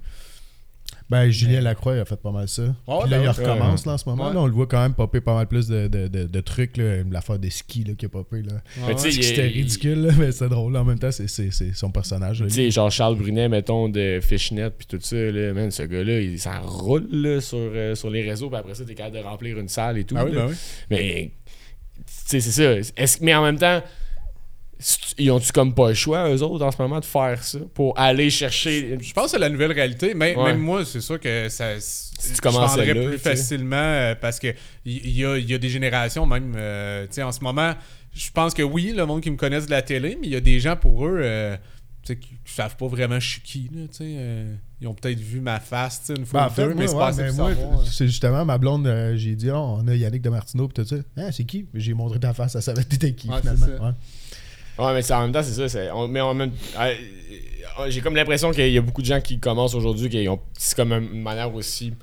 Ben, 1.14 1.30
Julien 1.30 1.62
Lacroix, 1.62 1.96
il 1.96 2.00
a 2.00 2.06
fait 2.06 2.20
pas 2.22 2.32
mal 2.32 2.48
ça. 2.48 2.64
Ouais, 2.64 2.70
Puis 3.02 3.10
là, 3.12 3.18
ben 3.18 3.18
il 3.18 3.20
ouais. 3.22 3.30
recommence 3.30 3.86
là, 3.86 3.94
en 3.94 3.98
ce 3.98 4.10
moment. 4.10 4.28
Ouais. 4.30 4.34
Là, 4.34 4.40
on 4.42 4.46
le 4.48 4.52
voit 4.54 4.68
quand 4.68 4.82
même 4.82 4.94
popper 4.94 5.22
pas 5.22 5.36
mal 5.36 5.48
plus 5.48 5.68
de, 5.68 5.88
de, 5.88 6.08
de, 6.08 6.24
de 6.26 6.40
trucs. 6.42 6.78
Là. 6.78 7.04
L'affaire 7.12 7.38
des 7.40 7.50
skis 7.50 7.84
là, 7.84 7.94
qui 7.94 8.06
a 8.06 8.10
popé. 8.10 8.42
Là. 8.42 8.54
Mais 8.88 8.96
tu 8.96 9.02
sais, 9.02 9.10
il- 9.10 9.24
C'était 9.24 9.48
ridicule, 9.48 10.02
là, 10.08 10.14
mais 10.18 10.32
c'est 10.32 10.50
drôle. 10.50 10.76
En 10.76 10.84
même 10.84 11.00
temps, 11.00 11.12
c'est, 11.12 11.28
c'est, 11.30 11.52
c'est 11.52 11.74
son 11.76 11.92
personnage. 11.92 12.42
là. 12.42 12.48
Tu 12.48 12.54
sais, 12.56 12.72
genre 12.72 12.90
Charles 12.92 13.16
Brunet, 13.18 13.48
mettons, 13.50 13.90
de 13.90 14.20
Fishnet, 14.22 14.70
puis 14.72 14.88
tout 14.88 14.98
ça, 15.02 15.16
là, 15.16 15.54
man, 15.54 15.70
ce 15.72 15.84
gars-là, 15.84 16.20
il 16.20 16.40
s'en 16.40 16.62
roule 16.62 17.08
là, 17.12 17.40
sur, 17.42 17.58
euh, 17.60 17.96
sur 17.96 18.10
les 18.10 18.28
réseaux, 18.28 18.50
puis 18.50 18.58
après 18.58 18.74
ça, 18.74 18.84
t'es 18.84 18.96
capable 18.96 19.18
de 19.18 19.22
remplir 19.24 19.60
une 19.60 19.70
salle 19.70 19.98
et 19.98 20.04
tout. 20.04 20.16
Ah 20.18 20.26
oui, 20.26 20.32
là. 20.34 20.46
ben 20.46 20.50
oui. 20.50 20.56
Mais, 20.90 21.32
tu 21.98 22.04
sais, 22.26 22.40
c'est 22.42 22.52
ça. 22.84 22.92
Est-ce, 23.02 23.24
mais 23.24 23.36
en 23.36 23.44
même 23.44 23.58
temps, 23.60 23.82
ils 25.18 25.32
ont-tu 25.32 25.52
comme 25.52 25.74
pas 25.74 25.90
le 25.90 25.94
choix, 25.94 26.30
eux 26.30 26.42
autres, 26.42 26.66
en 26.66 26.72
ce 26.72 26.82
moment, 26.82 27.00
de 27.00 27.06
faire 27.06 27.44
ça 27.44 27.60
pour 27.74 27.98
aller 28.00 28.30
chercher. 28.30 28.98
Je 29.02 29.14
pense 29.14 29.26
que 29.26 29.32
c'est 29.32 29.40
la 29.40 29.50
nouvelle 29.50 29.72
réalité. 29.72 30.14
Mais, 30.14 30.36
Ouais. 30.36 30.46
Même 30.52 30.60
moi, 30.60 30.84
c'est 30.86 31.02
sûr 31.02 31.20
que 31.20 31.48
ça. 31.50 31.80
Si 31.80 32.12
tu 32.34 32.42
là, 32.48 32.94
plus 32.94 33.12
sais. 33.14 33.18
facilement 33.18 33.76
euh, 33.76 34.16
parce 34.16 34.40
que 34.40 34.48
il 34.86 35.08
y, 35.08 35.20
y 35.20 35.26
a, 35.26 35.38
il 35.38 35.50
y 35.50 35.54
a 35.54 35.58
des 35.58 35.70
générations, 35.70 36.26
même. 36.26 36.54
euh, 36.56 37.06
tu 37.08 37.14
sais, 37.14 37.24
en 37.24 37.32
ce 37.32 37.42
moment, 37.42 37.74
je 38.14 38.30
pense 38.32 38.54
que 38.54 38.64
oui, 38.64 38.94
le 38.96 39.06
monde 39.06 39.22
qui 39.22 39.30
me 39.32 39.38
connaisse 39.38 39.66
de 39.66 39.72
la 39.72 39.82
télé, 39.82 40.18
mais 40.20 40.28
il 40.28 40.34
y 40.34 40.36
a 40.36 40.42
des 40.42 40.60
gens 40.60 40.76
pour 40.76 41.06
eux. 41.06 41.20
euh, 41.22 41.56
tu 42.06 42.14
sais, 42.14 42.20
qui, 42.20 42.36
savent 42.46 42.76
pas 42.76 42.88
vraiment 42.88 43.18
je 43.20 43.30
suis 43.30 43.42
qui, 43.42 43.70
là, 43.74 43.84
tu 43.88 43.94
sais, 43.98 44.04
euh, 44.18 44.54
ils 44.82 44.88
ont 44.88 44.94
peut-être 44.94 45.20
vu 45.20 45.40
ma 45.40 45.62
face, 45.62 46.02
tu 46.02 46.08
sais, 46.08 46.20
une 46.20 46.26
fois 46.26 46.42
Ben, 46.42 46.46
en 46.48 46.50
ou 46.50 46.54
fait, 46.54 46.62
deux, 46.64 46.74
moi, 46.74 46.78
mais 46.82 46.88
c'est 46.88 46.94
ouais, 46.94 47.00
pas 47.00 47.08
assez 47.08 47.22
ben, 47.24 47.28
pour 47.30 47.38
moi, 47.38 47.56
savoir, 47.56 47.80
euh. 47.80 47.84
c'est 47.90 48.08
justement 48.08 48.46
ma 48.46 48.58
blonde, 48.58 48.88
euh, 48.88 49.16
j'ai 49.16 49.36
dit, 49.36 49.50
oh, 49.50 49.78
on 49.80 49.88
a 49.88 49.96
Yannick 49.96 50.22
de 50.22 50.30
Martineau, 50.30 50.68
pis 50.68 50.74
tout 50.82 50.86
ça. 50.86 50.98
Ah, 51.16 51.32
c'est 51.32 51.46
qui? 51.46 51.66
J'ai 51.74 51.94
montré 51.94 52.20
ta 52.20 52.34
face, 52.34 52.56
elle 52.56 52.62
savait 52.62 52.84
t'étais 52.84 53.14
qui, 53.14 53.30
Ouais, 53.30 53.40
finalement. 53.40 53.94
Ouais. 54.80 54.94
Mais 54.94 55.02
c'est- 55.02 55.14
en 55.14 55.22
même 55.24 55.32
temps, 55.32 55.44
c'est 55.44 55.54
ça. 55.54 55.70
c'est- 55.70 55.92
on- 55.92 56.08
mais 56.08 56.22
en 56.22 56.34
même 56.34 56.52
euh, 56.80 56.94
euh, 57.80 57.90
j'ai 57.90 58.02
comme 58.02 58.16
l'impression 58.16 58.52
qu'il 58.52 58.70
y 58.72 58.78
a 58.78 58.82
beaucoup 58.82 59.02
de 59.02 59.08
gens 59.08 59.22
qui 59.22 59.40
commencent 59.40 59.76
aujourd'hui 59.76 60.10
qui 60.10 60.28
ont. 60.30 60.40
C'est 60.58 60.76
comme 60.76 60.92
une 60.94 61.22
manière 61.22 61.54
aussi. 61.54 61.94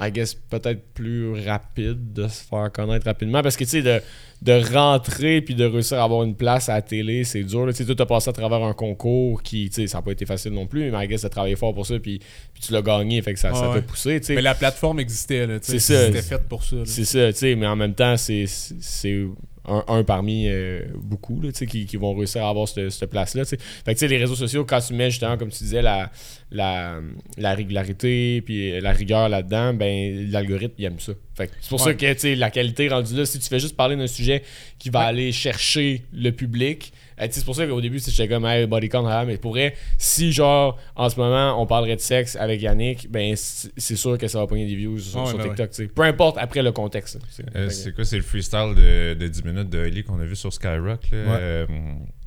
I 0.00 0.12
guess 0.12 0.32
peut-être 0.34 0.94
plus 0.94 1.32
rapide 1.44 2.12
de 2.12 2.28
se 2.28 2.44
faire 2.44 2.70
connaître 2.72 3.04
rapidement. 3.06 3.42
Parce 3.42 3.56
que 3.56 3.64
tu 3.64 3.70
sais, 3.70 3.82
de, 3.82 4.00
de 4.42 4.72
rentrer 4.72 5.40
puis 5.42 5.56
de 5.56 5.64
réussir 5.64 5.98
à 5.98 6.04
avoir 6.04 6.22
une 6.22 6.36
place 6.36 6.68
à 6.68 6.74
la 6.74 6.82
télé, 6.82 7.24
c'est 7.24 7.42
dur. 7.42 7.66
Tu 7.70 7.72
sais, 7.74 7.84
toi, 7.84 7.96
t'as 7.96 8.06
passé 8.06 8.30
à 8.30 8.32
travers 8.32 8.62
un 8.62 8.74
concours 8.74 9.42
qui, 9.42 9.68
tu 9.70 9.74
sais, 9.82 9.86
ça 9.88 9.98
n'a 9.98 10.02
pas 10.02 10.12
été 10.12 10.24
facile 10.24 10.52
non 10.52 10.68
plus, 10.68 10.88
mais 10.92 11.04
I 11.04 11.08
guess 11.08 11.22
t'as 11.22 11.28
travaillé 11.30 11.56
fort 11.56 11.74
pour 11.74 11.84
ça 11.84 11.98
puis, 11.98 12.20
puis 12.54 12.62
tu 12.62 12.72
l'as 12.72 12.80
gagné, 12.82 13.20
fait 13.22 13.34
que 13.34 13.40
ça, 13.40 13.48
Ah 13.50 13.54
ça 13.56 13.60
t'a 13.62 13.70
ouais. 13.72 13.82
poussé. 13.82 14.20
Mais 14.28 14.40
la 14.40 14.54
plateforme 14.54 15.00
existait, 15.00 15.48
là, 15.48 15.58
tu 15.58 15.66
sais, 15.72 15.78
C'est 15.80 15.94
ça. 15.94 16.06
C'était 16.06 16.22
fait 16.22 16.42
pour 16.48 16.62
ça. 16.62 16.76
C'est 16.84 17.04
ça, 17.04 17.32
tu 17.32 17.38
sais, 17.40 17.56
mais 17.56 17.66
en 17.66 17.74
même 17.74 17.94
temps, 17.94 18.16
c'est 18.16 18.44
c'est 18.46 19.24
un, 19.68 19.84
un 19.88 20.04
parmi 20.04 20.48
euh, 20.48 20.82
beaucoup 20.96 21.40
là, 21.40 21.52
tu 21.52 21.58
sais, 21.58 21.66
qui, 21.66 21.86
qui 21.86 21.96
vont 21.96 22.14
réussir 22.14 22.44
à 22.44 22.48
avoir 22.48 22.66
cette, 22.68 22.90
cette 22.90 23.10
place-là. 23.10 23.44
tu 23.44 23.50
sais. 23.50 23.58
Fait 23.58 23.94
que 23.94 23.98
tu 23.98 24.06
sais, 24.06 24.08
les 24.08 24.18
réseaux 24.18 24.34
sociaux, 24.34 24.64
quand 24.64 24.80
tu 24.80 24.94
mets 24.94 25.10
justement, 25.10 25.36
comme 25.36 25.50
tu 25.50 25.62
disais, 25.62 25.82
la, 25.82 26.10
la, 26.50 27.00
la 27.36 27.54
régularité 27.54 28.42
puis 28.42 28.80
la 28.80 28.92
rigueur 28.92 29.28
là-dedans, 29.28 29.74
ben 29.74 30.30
l'algorithme 30.30 30.74
il 30.78 30.84
aime 30.86 31.00
ça. 31.00 31.12
Fait 31.34 31.50
c'est 31.60 31.68
pour 31.68 31.80
ça 31.80 31.94
que 31.94 32.34
la 32.34 32.50
qualité 32.50 32.88
rendue 32.88 33.14
là, 33.14 33.26
si 33.26 33.38
tu 33.38 33.48
fais 33.48 33.60
juste 33.60 33.76
parler 33.76 33.96
d'un 33.96 34.06
sujet 34.06 34.42
qui 34.78 34.90
va 34.90 35.00
aller 35.00 35.32
chercher 35.32 36.02
le 36.12 36.30
public, 36.30 36.92
euh, 36.92 37.07
c'est 37.30 37.44
pour 37.44 37.54
ça 37.54 37.66
qu'au 37.66 37.80
début, 37.80 37.98
j'étais 37.98 38.28
comme 38.28 38.46
hey, 38.46 38.66
body 38.66 38.88
count, 38.88 39.06
ah, 39.06 39.24
mais 39.26 39.36
pour 39.36 39.52
vrai, 39.52 39.74
si 39.98 40.32
genre 40.32 40.78
en 40.96 41.08
ce 41.10 41.16
moment 41.18 41.60
on 41.60 41.66
parlerait 41.66 41.96
de 41.96 42.00
sexe 42.00 42.36
avec 42.36 42.62
Yannick, 42.62 43.10
ben 43.10 43.34
c'est 43.36 43.96
sûr 43.96 44.16
que 44.18 44.28
ça 44.28 44.38
va 44.38 44.46
pogner 44.46 44.66
des 44.66 44.74
views 44.74 44.98
sur, 44.98 45.36
ben 45.36 45.54
TikTok. 45.54 45.88
Peu 45.94 46.02
importe 46.02 46.36
après 46.38 46.62
le 46.62 46.72
contexte. 46.72 47.18
Euh, 47.56 47.68
c'est 47.70 47.94
quoi, 47.94 48.04
c'est 48.04 48.16
le 48.16 48.22
freestyle 48.22 48.74
de, 48.76 49.14
de 49.14 49.28
10 49.28 49.44
minutes 49.44 49.70
de 49.70 49.88
qu'on 50.02 50.20
a 50.20 50.24
vu 50.24 50.36
sur 50.36 50.52
Skyrock. 50.52 51.10
Là. 51.10 51.18
Ouais. 51.18 51.38
Euh, 51.40 51.66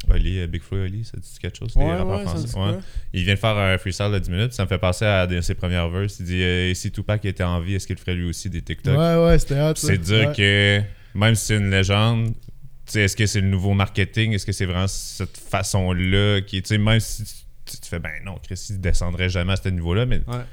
Oli, 0.10 0.40
euh, 0.40 0.48
Big 0.48 0.62
Flo 0.62 0.84
Oli, 0.84 1.04
ça 1.06 1.18
dit 1.18 1.30
quelque 1.40 1.58
chose? 1.58 1.76
Ouais, 1.76 1.86
les 1.86 1.92
rappeurs 1.92 2.18
ouais, 2.20 2.24
ça 2.26 2.30
français? 2.32 2.48
dit 2.48 2.56
Ouais. 2.56 2.72
quoi? 2.74 2.82
Il 3.14 3.24
vient 3.24 3.34
de 3.36 3.40
faire 3.40 3.58
un 3.58 3.78
freestyle 3.78 4.12
de 4.12 4.20
10 4.20 4.32
minutes, 4.32 4.54
ça 4.54 4.64
me 4.64 4.68
fait 4.68 4.78
penser 4.80 5.06
à 5.06 5.28
ses 5.42 5.56
premières 5.56 5.90
verses. 5.90 6.20
Il 6.20 6.26
dit 6.26 6.42
euh, 6.44 6.74
Si 6.74 6.92
Tupac 6.92 7.24
était 7.26 7.44
en 7.44 7.60
vie, 7.60 7.76
est-ce 7.76 7.88
qu'il 7.88 7.98
ferait 7.98 8.16
lui 8.16 8.28
aussi 8.28 8.50
des 8.50 8.62
TikTok? 8.62 8.98
Ouais, 8.98 9.16
ouais, 9.26 9.40
c'était 9.40 9.62
hot. 9.62 9.74
C'est 9.76 9.98
dire 9.98 10.30
Ouais. 10.30 10.36
que 10.36 10.82
même 11.18 11.36
si 11.36 11.46
c'est 11.48 11.58
une 11.58 11.70
légende, 11.70 12.34
est-ce 12.96 13.16
que 13.16 13.26
c'est 13.26 13.42
le 13.42 13.48
nouveau 13.48 13.74
marketing? 13.74 14.34
Est-ce 14.34 14.46
que 14.46 14.52
c'est 14.52 14.66
vraiment 14.66 14.88
cette 14.88 15.38
façon-là 15.38 16.42
qui 16.42 16.58
est, 16.58 16.62
tu 16.62 16.70
sais, 16.70 16.78
même 16.78 17.00
si 17.00 17.24
tu, 17.24 17.78
tu 17.80 17.88
fais 17.90 18.00
ben 18.00 18.12
non, 18.26 18.38
Chris, 18.44 18.60
il 18.70 18.80
descendrait 18.82 19.30
jamais 19.30 19.54
à 19.54 19.56
ce 19.58 19.70
niveau-là, 19.70 20.06
mais 20.06 20.18
Ouais. 20.28 20.44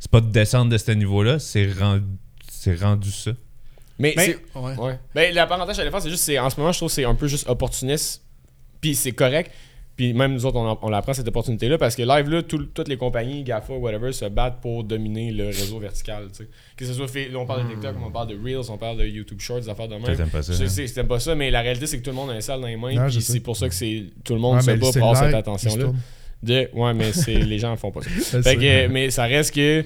c'est 0.00 0.10
pas 0.10 0.20
de 0.20 0.30
descendre 0.30 0.70
de 0.70 0.78
ce 0.78 0.90
niveau-là, 0.92 1.38
c'est 1.38 1.70
rendu, 1.72 2.04
c'est 2.50 2.80
rendu 2.80 3.10
ça. 3.10 3.32
Mais, 3.98 4.14
Mais, 4.16 4.26
c'est- 4.26 4.58
ouais. 4.58 4.76
ouais. 4.76 4.98
Ben, 5.14 5.34
la 5.34 5.46
parenthèse 5.46 5.76
faire, 5.76 6.02
c'est 6.02 6.10
juste, 6.10 6.24
c'est, 6.24 6.38
en 6.38 6.48
ce 6.50 6.58
moment, 6.58 6.72
je 6.72 6.78
trouve 6.78 6.88
que 6.88 6.94
c'est 6.94 7.04
un 7.04 7.14
peu 7.14 7.28
juste 7.28 7.48
opportuniste. 7.48 8.22
Puis 8.80 8.94
c'est 8.96 9.12
correct. 9.12 9.52
Puis 9.94 10.14
même 10.14 10.32
nous 10.32 10.46
autres, 10.46 10.56
on, 10.56 10.78
on 10.80 10.88
la 10.88 11.02
prend 11.02 11.12
cette 11.12 11.28
opportunité-là 11.28 11.76
parce 11.76 11.94
que 11.96 12.02
live, 12.02 12.30
là, 12.30 12.42
tout- 12.42 12.64
toutes 12.64 12.88
les 12.88 12.96
compagnies, 12.96 13.42
GAFA, 13.44 13.74
whatever, 13.74 14.12
se 14.12 14.24
battent 14.24 14.60
pour 14.62 14.84
dominer 14.84 15.30
le 15.32 15.46
réseau 15.46 15.78
vertical. 15.78 16.28
tu 16.32 16.44
sais. 16.44 16.48
Que 16.76 16.84
ce 16.86 16.94
soit 16.94 17.08
fait, 17.08 17.28
là, 17.28 17.38
on 17.40 17.46
parle 17.46 17.64
de 17.68 17.72
TikTok, 17.74 17.96
on 18.04 18.10
parle 18.10 18.28
de 18.28 18.36
Reels, 18.42 18.70
on 18.70 18.78
parle 18.78 18.96
de 18.98 19.06
YouTube 19.06 19.40
Shorts, 19.40 19.60
des 19.60 19.68
affaires 19.68 19.88
de 19.88 19.96
même. 19.96 20.16
t'aimes 20.16 20.28
pas 20.30 20.42
ça, 20.42 20.52
Je 20.54 20.64
hein? 20.64 20.86
sais 20.86 21.04
pas 21.04 21.20
ça, 21.20 21.34
mais 21.34 21.50
la 21.50 21.60
réalité, 21.60 21.86
c'est 21.86 21.98
que 21.98 22.02
tout 22.02 22.10
le 22.10 22.16
monde 22.16 22.30
a 22.30 22.34
un 22.34 22.40
salle 22.40 22.60
dans 22.62 22.66
les 22.68 22.76
mains. 22.76 23.08
Puis 23.08 23.20
c'est 23.20 23.40
pour 23.40 23.56
ça 23.56 23.68
que 23.68 23.74
c'est, 23.74 24.04
tout 24.24 24.34
le 24.34 24.40
monde 24.40 24.56
Ouais, 24.56 24.62
se 24.62 24.70
bat 24.70 24.78
pour 24.92 24.96
avoir 24.96 25.16
cette 25.16 25.34
attention-là. 25.34 25.92
De, 26.42 26.68
ouais, 26.72 26.94
mais 26.94 27.12
c'est, 27.12 27.34
les 27.34 27.58
gens 27.60 27.70
ne 27.70 27.76
font 27.76 27.92
pas 27.92 28.00
ça. 28.02 28.42
Fait 28.42 28.56
que, 28.56 28.88
mais 28.88 29.10
ça 29.10 29.24
reste 29.26 29.54
que 29.54 29.84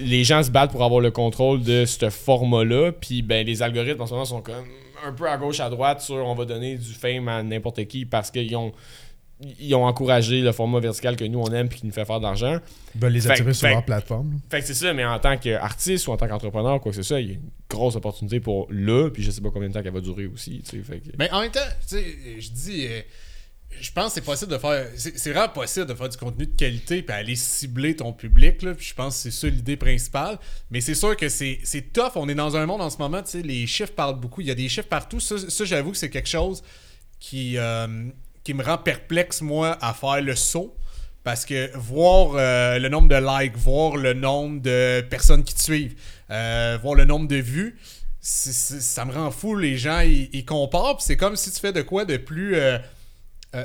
les 0.00 0.24
gens 0.24 0.42
se 0.42 0.50
battent 0.50 0.72
pour 0.72 0.82
avoir 0.82 1.00
le 1.00 1.10
contrôle 1.12 1.62
de 1.62 1.84
ce 1.84 2.10
format-là. 2.10 2.90
Puis 2.92 3.22
ben, 3.22 3.46
les 3.46 3.62
algorithmes 3.62 4.00
en 4.00 4.06
ce 4.06 4.12
moment 4.12 4.24
sont 4.24 4.40
comme 4.40 4.64
un 5.06 5.12
peu 5.12 5.28
à 5.28 5.36
gauche, 5.36 5.60
à 5.60 5.70
droite 5.70 6.00
sur 6.00 6.16
on 6.16 6.34
va 6.34 6.44
donner 6.44 6.76
du 6.76 6.88
fame 6.92 7.28
à 7.28 7.42
n'importe 7.44 7.84
qui 7.86 8.04
parce 8.04 8.30
qu'ils 8.32 8.54
ont, 8.56 8.72
ils 9.60 9.74
ont 9.74 9.84
encouragé 9.84 10.40
le 10.40 10.52
format 10.52 10.80
vertical 10.80 11.16
que 11.16 11.24
nous 11.24 11.38
on 11.40 11.52
aime 11.52 11.68
puis 11.68 11.80
qui 11.80 11.86
nous 11.86 11.92
fait 11.92 12.04
faire 12.04 12.18
de 12.18 12.24
l'argent. 12.24 12.58
Ils 12.94 13.00
veulent 13.00 13.12
les 13.12 13.20
Fait- 13.20 13.30
attirer 13.32 13.52
sur 13.54 13.68
fait- 13.68 13.74
leur 13.74 13.84
plateforme. 13.84 14.38
Fait 14.50 14.60
que 14.60 14.66
c'est 14.66 14.74
ça, 14.74 14.92
mais 14.92 15.04
en 15.04 15.18
tant 15.18 15.36
qu'artiste 15.36 16.06
ou 16.06 16.12
en 16.12 16.16
tant 16.16 16.28
qu'entrepreneur, 16.28 16.80
quoi 16.80 16.92
que 16.92 16.96
ce 16.96 17.02
soit, 17.02 17.20
il 17.20 17.26
y 17.28 17.30
a 17.30 17.34
une 17.34 17.50
grosse 17.68 17.96
opportunité 17.96 18.40
pour 18.40 18.66
là. 18.70 19.10
Puis 19.10 19.22
je 19.22 19.30
sais 19.30 19.40
pas 19.40 19.50
combien 19.50 19.68
de 19.68 19.74
temps 19.74 19.82
qu'elle 19.82 19.92
va 19.92 20.00
durer 20.00 20.26
aussi. 20.26 20.62
tu 20.68 20.76
sais, 20.78 20.82
Fait 20.82 21.00
que, 21.00 21.08
Mais 21.18 21.30
en 21.32 21.40
même 21.40 21.50
temps, 21.50 21.60
tu 21.88 21.96
sais, 21.96 22.04
je 22.38 22.50
dis, 22.50 22.86
euh, 22.86 23.00
je 23.80 23.90
pense 23.90 24.08
que 24.08 24.12
c'est 24.16 24.20
possible 24.20 24.52
de 24.52 24.58
faire. 24.58 24.86
C'est 24.96 25.30
vraiment 25.32 25.48
possible 25.48 25.86
de 25.86 25.94
faire 25.94 26.08
du 26.10 26.16
contenu 26.18 26.46
de 26.46 26.54
qualité 26.54 27.02
puis 27.02 27.16
aller 27.16 27.34
cibler 27.34 27.96
ton 27.96 28.12
public. 28.12 28.60
Là, 28.62 28.74
puis 28.74 28.84
je 28.86 28.94
pense 28.94 29.16
que 29.16 29.22
c'est 29.22 29.30
ça 29.30 29.48
l'idée 29.48 29.76
principale. 29.78 30.38
Mais 30.70 30.82
c'est 30.82 30.94
sûr 30.94 31.16
que 31.16 31.30
c'est 31.30 31.58
c'est 31.64 31.90
tough. 31.92 32.12
On 32.16 32.28
est 32.28 32.34
dans 32.34 32.54
un 32.54 32.66
monde 32.66 32.82
en 32.82 32.90
ce 32.90 32.98
moment, 32.98 33.22
tu 33.22 33.30
sais, 33.30 33.42
les 33.42 33.66
chiffres 33.66 33.94
parlent 33.94 34.20
beaucoup. 34.20 34.42
Il 34.42 34.46
y 34.46 34.50
a 34.50 34.54
des 34.54 34.68
chiffres 34.68 34.88
partout. 34.88 35.20
Ça, 35.20 35.36
ça, 35.38 35.64
j'avoue 35.64 35.92
que 35.92 35.96
c'est 35.96 36.10
quelque 36.10 36.28
chose 36.28 36.62
qui, 37.18 37.56
euh, 37.56 37.86
qui 38.44 38.54
me 38.54 38.62
rend 38.62 38.78
perplexe, 38.78 39.40
moi, 39.40 39.78
à 39.80 39.94
faire 39.94 40.20
le 40.20 40.34
saut. 40.34 40.76
Parce 41.24 41.44
que 41.44 41.70
voir 41.76 42.32
euh, 42.34 42.78
le 42.80 42.88
nombre 42.88 43.08
de 43.08 43.14
likes, 43.14 43.56
voir 43.56 43.96
le 43.96 44.12
nombre 44.12 44.60
de 44.60 45.02
personnes 45.02 45.44
qui 45.44 45.54
te 45.54 45.60
suivent, 45.60 45.94
euh, 46.30 46.78
voir 46.82 46.96
le 46.96 47.04
nombre 47.04 47.28
de 47.28 47.36
vues, 47.36 47.78
ça 48.20 49.04
me 49.04 49.12
rend 49.12 49.30
fou. 49.30 49.56
Les 49.56 49.76
gens, 49.76 50.00
ils, 50.00 50.44
comparent. 50.44 51.00
c'est 51.00 51.16
comme 51.16 51.36
si 51.36 51.52
tu 51.52 51.60
fais 51.60 51.72
de 51.72 51.82
quoi 51.82 52.04
de 52.04 52.16
plus. 52.16 52.56
euh, 52.56 52.78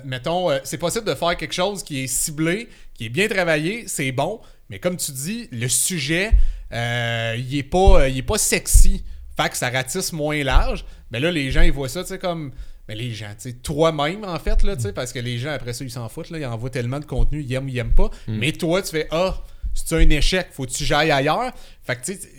mettons, 0.05 0.49
c'est 0.63 0.77
possible 0.77 1.05
de 1.05 1.15
faire 1.15 1.35
quelque 1.35 1.53
chose 1.53 1.83
qui 1.83 2.03
est 2.03 2.07
ciblé, 2.07 2.69
qui 2.93 3.05
est 3.05 3.09
bien 3.09 3.27
travaillé, 3.27 3.87
c'est 3.87 4.11
bon. 4.11 4.39
Mais 4.69 4.79
comme 4.79 4.97
tu 4.97 5.11
dis, 5.11 5.47
le 5.51 5.67
sujet, 5.67 6.31
il 6.71 7.57
est 7.57 7.67
pas, 7.69 8.07
pas 8.27 8.37
sexy. 8.37 9.03
Fait 9.35 9.49
que 9.49 9.57
ça 9.57 9.69
ratisse 9.69 10.13
moins 10.13 10.43
large. 10.43 10.85
Mais 11.11 11.19
là, 11.19 11.31
les 11.31 11.51
gens, 11.51 11.61
ils 11.61 11.71
voient 11.71 11.89
ça, 11.89 12.03
tu 12.03 12.09
sais, 12.09 12.19
comme. 12.19 12.51
Mais 12.87 12.95
les 12.95 13.11
gens, 13.13 13.29
tu 13.37 13.49
sais, 13.49 13.53
toi-même, 13.53 14.23
en 14.23 14.39
fait, 14.39 14.63
là, 14.63 14.75
tu 14.75 14.83
sais, 14.83 14.93
parce 14.93 15.11
que 15.11 15.19
les 15.19 15.37
gens, 15.37 15.51
après 15.51 15.73
ça, 15.73 15.83
ils 15.83 15.91
s'en 15.91 16.07
foutent, 16.07 16.29
là, 16.29 16.39
ils 16.39 16.45
envoient 16.45 16.69
tellement 16.69 16.99
de 16.99 17.05
contenu, 17.05 17.41
ils 17.41 17.53
aiment 17.53 17.65
ou 17.65 17.69
ils 17.69 17.77
aiment 17.77 17.93
pas. 17.95 18.09
Mais 18.27 18.51
toi, 18.53 18.81
tu 18.81 18.91
fais, 18.91 19.07
ah, 19.11 19.41
c'est 19.73 19.95
un 19.95 20.09
échec, 20.09 20.47
faut 20.51 20.65
que 20.65 20.71
tu 20.71 20.85
j'aille 20.85 21.11
ailleurs. 21.11 21.51
Fait 21.83 21.95
que, 21.97 22.05
tu 22.05 22.13
sais, 22.13 22.29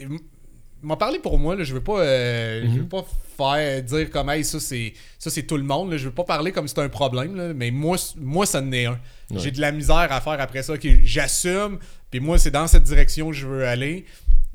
m'en 0.83 0.97
parler 0.97 1.19
pour 1.19 1.39
moi, 1.39 1.55
là, 1.57 1.65
je 1.65 1.75
veux 1.75 1.83
pas, 1.83 2.01
euh, 2.01 2.63
je 2.65 2.79
veux 2.81 2.89
pas 2.89 3.05
faire 3.37 3.83
dire 3.83 4.11
comme, 4.11 4.31
hey, 4.31 4.45
ça, 4.45 4.59
c'est, 4.59 4.95
ça, 5.19 5.31
c'est 5.31 5.43
tout 5.43 5.57
le 5.57 5.63
monde, 5.65 5.91
là, 5.91 5.97
je 5.97 6.07
veux 6.07 6.15
pas 6.15 6.25
parler 6.25 6.51
comme 6.53 6.67
si 6.67 6.71
c'était 6.71 6.83
un 6.83 6.89
problème, 6.89 7.37
là, 7.37 7.53
mais 7.53 7.71
moi, 7.71 7.97
moi, 8.17 8.47
ça 8.47 8.61
en 8.61 8.73
est 8.73 8.87
un. 8.87 8.99
J'ai 9.37 9.51
de 9.51 9.61
la 9.61 9.73
misère 9.73 10.11
à 10.11 10.21
faire 10.21 10.41
après 10.41 10.63
ça, 10.63 10.73
ok, 10.75 10.87
j'assume, 11.05 11.79
puis 12.11 12.21
moi, 12.21 12.39
c'est 12.39 12.51
dans 12.51 12.67
cette 12.67 12.85
direction 12.85 13.29
que 13.29 13.37
je 13.37 13.47
veux 13.47 13.67
aller. 13.67 14.07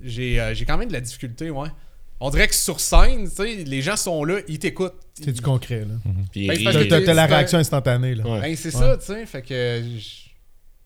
J'ai, 0.01 0.41
euh, 0.41 0.53
j'ai 0.53 0.65
quand 0.65 0.77
même 0.77 0.87
de 0.87 0.93
la 0.93 1.01
difficulté, 1.01 1.49
ouais. 1.51 1.69
On 2.19 2.29
dirait 2.29 2.47
que 2.47 2.55
sur 2.55 2.79
scène, 2.79 3.27
tu 3.29 3.35
sais, 3.35 3.55
les 3.65 3.81
gens 3.81 3.97
sont 3.97 4.23
là, 4.23 4.39
ils 4.47 4.59
t'écoutent. 4.59 4.93
C'est 5.21 5.33
du 5.33 5.41
concret, 5.41 5.81
là. 5.81 5.95
Puis 6.31 6.47
Ben, 6.47 6.57
T'as 6.89 7.13
la 7.13 7.25
réaction 7.25 7.57
instantanée, 7.59 8.15
là. 8.15 8.23
Ouais. 8.25 8.39
Ben, 8.41 8.55
c'est 8.55 8.71
ça, 8.71 8.97
tu 8.97 9.05
sais. 9.05 9.25
Fait 9.25 9.41
que. 9.41 9.83
je- 9.99 10.23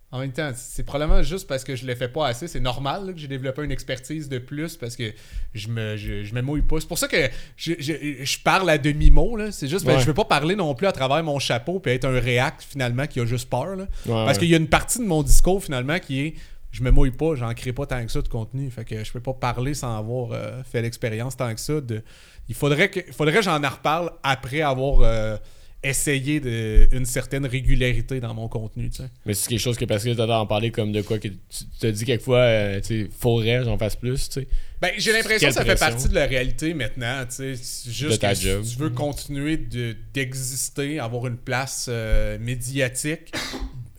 En 0.09 0.19
même 0.19 0.31
temps, 0.31 0.51
c'est 0.55 0.83
probablement 0.83 1.21
juste 1.21 1.47
parce 1.49 1.65
que 1.65 1.75
je 1.75 1.85
le 1.85 1.93
fais 1.93 2.07
pas 2.07 2.27
assez. 2.29 2.47
C'est 2.47 2.61
normal 2.61 3.07
là, 3.07 3.11
que 3.13 3.19
j'ai 3.19 3.27
développé 3.27 3.61
une 3.65 3.71
expertise 3.73 4.29
de 4.29 4.37
plus 4.39 4.77
parce 4.77 4.95
que 4.95 5.11
je 5.53 5.67
me, 5.67 5.97
je, 5.97 6.23
je 6.23 6.33
me 6.33 6.41
mouille 6.41 6.61
pas. 6.61 6.77
C'est 6.79 6.87
pour 6.87 6.97
ça 6.97 7.09
que 7.09 7.29
je, 7.57 7.73
je- 7.77 8.23
je 8.23 8.39
parle 8.39 8.69
à 8.69 8.77
demi-mot. 8.77 9.35
là. 9.35 9.51
C'est 9.51 9.67
juste 9.67 9.83
parce 9.83 9.95
que 9.95 9.99
Ouais. 9.99 10.03
je 10.03 10.07
veux 10.07 10.13
pas 10.13 10.23
parler 10.23 10.55
non 10.55 10.73
plus 10.75 10.87
à 10.87 10.93
travers 10.93 11.21
mon 11.25 11.39
chapeau 11.39 11.79
puis 11.81 11.91
être 11.91 12.05
un 12.05 12.17
réact 12.21 12.63
finalement 12.63 13.05
qui 13.05 13.19
a 13.19 13.25
juste 13.25 13.49
peur. 13.49 13.75
là. 13.75 13.83
Ouais, 13.83 13.87
parce 14.05 14.31
ouais. 14.37 14.37
qu'il 14.39 14.47
y 14.49 14.53
a 14.53 14.57
une 14.57 14.69
partie 14.69 14.99
de 14.99 15.03
mon 15.03 15.23
discours 15.23 15.61
finalement 15.61 15.99
qui 15.99 16.21
est 16.21 16.33
je 16.77 16.83
me 16.83 16.91
mouille 16.91 17.11
pas, 17.11 17.33
j'en 17.35 17.53
crée 17.53 17.73
pas 17.73 17.85
tant 17.87 18.05
que 18.05 18.11
ça 18.11 18.21
de 18.21 18.27
contenu. 18.27 18.69
Fait 18.69 18.85
que 18.85 19.03
je 19.03 19.11
peux 19.11 19.19
pas 19.19 19.33
parler 19.33 19.73
sans 19.73 19.97
avoir 19.97 20.31
euh, 20.31 20.61
fait 20.63 20.81
l'expérience 20.81 21.35
tant 21.35 21.53
que 21.53 21.59
ça. 21.59 21.81
De... 21.81 22.03
Il 22.49 22.55
faudrait 22.55 22.89
que, 22.89 22.99
faudrait 23.11 23.41
j'en 23.41 23.63
en 23.63 23.69
reparle 23.69 24.11
après 24.21 24.61
avoir 24.61 25.01
euh, 25.01 25.37
essayé 25.83 26.39
de, 26.39 26.87
une 26.91 27.05
certaine 27.05 27.45
régularité 27.47 28.19
dans 28.19 28.33
mon 28.35 28.47
contenu. 28.47 28.89
tu. 28.91 29.01
Mais 29.25 29.33
c'est 29.33 29.49
quelque 29.49 29.59
chose 29.59 29.77
que 29.77 29.85
parce 29.85 30.03
que 30.03 30.13
t'as 30.13 30.27
en 30.37 30.45
parler 30.45 30.69
comme 30.69 30.91
de 30.91 31.01
quoi 31.01 31.17
que 31.17 31.29
tu 31.29 31.37
t'as 31.79 31.91
dit 31.91 32.05
quelquefois, 32.05 32.39
euh, 32.39 32.79
tu 32.81 33.09
faudrait 33.17 33.63
j'en 33.63 33.77
fasse 33.79 33.95
plus, 33.95 34.29
tu. 34.29 34.47
Ben, 34.79 34.91
j'ai 34.97 35.11
l'impression 35.13 35.47
que 35.47 35.53
ça 35.55 35.65
fait 35.65 35.79
partie 35.79 36.09
de 36.09 36.13
la 36.13 36.27
réalité 36.27 36.75
maintenant. 36.75 37.23
tu 37.27 37.35
sais. 37.35 37.55
C'est 37.55 37.91
Juste 37.91 38.11
De 38.11 38.17
ta 38.17 38.35
que 38.35 38.63
si 38.63 38.75
tu 38.75 38.79
veux 38.79 38.91
continuer 38.91 39.57
de- 39.57 39.95
d'exister, 40.13 40.99
avoir 40.99 41.25
une 41.25 41.37
place 41.37 41.87
euh, 41.89 42.37
médiatique, 42.39 43.33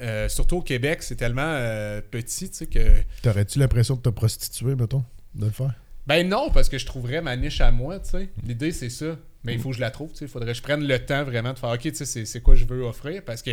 euh, 0.01 0.29
surtout 0.29 0.59
au 0.59 0.63
Québec, 0.63 1.03
c'est 1.03 1.17
tellement 1.17 1.43
euh, 1.45 2.01
petit 2.01 2.49
tu 2.51 2.57
sais, 2.57 2.67
que. 2.67 2.95
T'aurais-tu 3.23 3.59
l'impression 3.59 3.97
de 3.97 4.01
te 4.01 4.09
prostituer, 4.09 4.75
mettons, 4.75 5.05
de 5.35 5.47
le 5.47 5.51
faire? 5.53 5.75
Ben 6.07 6.27
non, 6.27 6.51
parce 6.51 6.69
que 6.69 6.79
je 6.79 6.87
trouverais 6.87 7.21
ma 7.21 7.37
niche 7.37 7.61
à 7.61 7.71
moi, 7.71 7.99
tu 8.01 8.11
sais. 8.11 8.29
L'idée, 8.47 8.73
c'est 8.73 8.89
ça. 8.91 9.17
Mais 9.45 9.55
il 9.55 9.61
faut 9.61 9.71
que 9.71 9.77
je 9.77 9.81
la 9.81 9.91
trouve, 9.91 10.11
tu 10.11 10.19
sais. 10.19 10.25
Il 10.25 10.29
faudrait 10.29 10.49
que 10.53 10.57
je 10.57 10.63
prenne 10.63 10.87
le 10.87 10.99
temps 10.99 11.23
vraiment 11.25 11.53
de 11.53 11.59
faire, 11.59 11.71
OK, 11.71 11.81
tu 11.81 11.95
sais, 11.95 12.25
c'est- 12.27 12.41
quoi 12.41 12.55
je 12.55 12.65
veux 12.65 12.83
offrir? 12.83 13.23
Parce 13.25 13.41
que, 13.43 13.53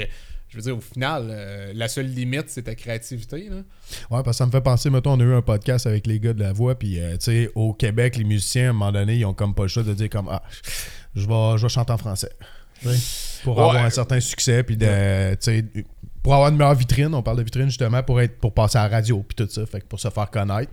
je 0.50 0.56
veux 0.58 0.62
dire, 0.64 0.76
au 0.76 0.82
final, 0.82 1.28
euh, 1.30 1.72
la 1.76 1.88
seule 1.88 2.08
limite, 2.08 2.46
c'est 2.48 2.64
ta 2.64 2.76
créativité, 2.76 3.50
là. 3.50 3.58
Ouais, 3.58 4.24
parce 4.24 4.26
que 4.26 4.34
ça 4.34 4.46
me 4.46 4.52
fait 4.52 4.62
penser, 4.62 4.90
mettons, 4.90 5.14
on 5.14 5.20
a 5.20 5.24
eu 5.24 5.34
un 5.34 5.42
podcast 5.42 5.86
avec 5.86 6.08
les 6.08 6.20
gars 6.20 6.34
de 6.34 6.40
la 6.42 6.54
voix, 6.54 6.78
puis, 6.78 7.00
euh, 7.00 7.12
tu 7.18 7.26
sais, 7.26 7.52
au 7.56 7.74
Québec, 7.74 8.18
les 8.18 8.24
musiciens, 8.24 8.68
à 8.68 8.70
un 8.70 8.74
moment 8.74 8.92
donné, 8.92 9.16
ils 9.18 9.26
ont 9.26 9.34
comme 9.34 9.54
pas 9.54 9.64
le 9.64 9.68
choix 9.70 9.84
de 9.84 9.94
dire 9.94 10.10
comme, 10.10 10.28
ah, 10.30 10.42
je 11.16 11.28
vais, 11.28 11.58
je 11.58 11.62
vais 11.62 11.70
chanter 11.70 11.92
en 11.94 11.98
français. 11.98 12.32
Pour 13.44 13.58
Ouais. 13.58 13.64
avoir 13.64 13.86
un 13.86 13.90
certain 13.90 14.20
succès, 14.20 14.64
puis 14.64 14.76
de, 14.76 15.34
tu 15.36 15.38
sais, 15.42 15.66
pour 16.26 16.34
avoir 16.34 16.50
une 16.50 16.58
meilleure 16.58 16.74
vitrine, 16.74 17.14
on 17.14 17.22
parle 17.22 17.38
de 17.38 17.44
vitrine 17.44 17.68
justement, 17.68 18.02
pour, 18.02 18.20
être, 18.20 18.40
pour 18.40 18.52
passer 18.52 18.80
à 18.80 18.90
la 18.90 18.96
radio, 18.96 19.24
puis 19.28 19.36
tout 19.36 19.48
ça, 19.48 19.64
fait 19.68 19.82
que 19.82 19.86
pour 19.86 20.00
se 20.00 20.10
faire 20.10 20.32
connaître. 20.32 20.72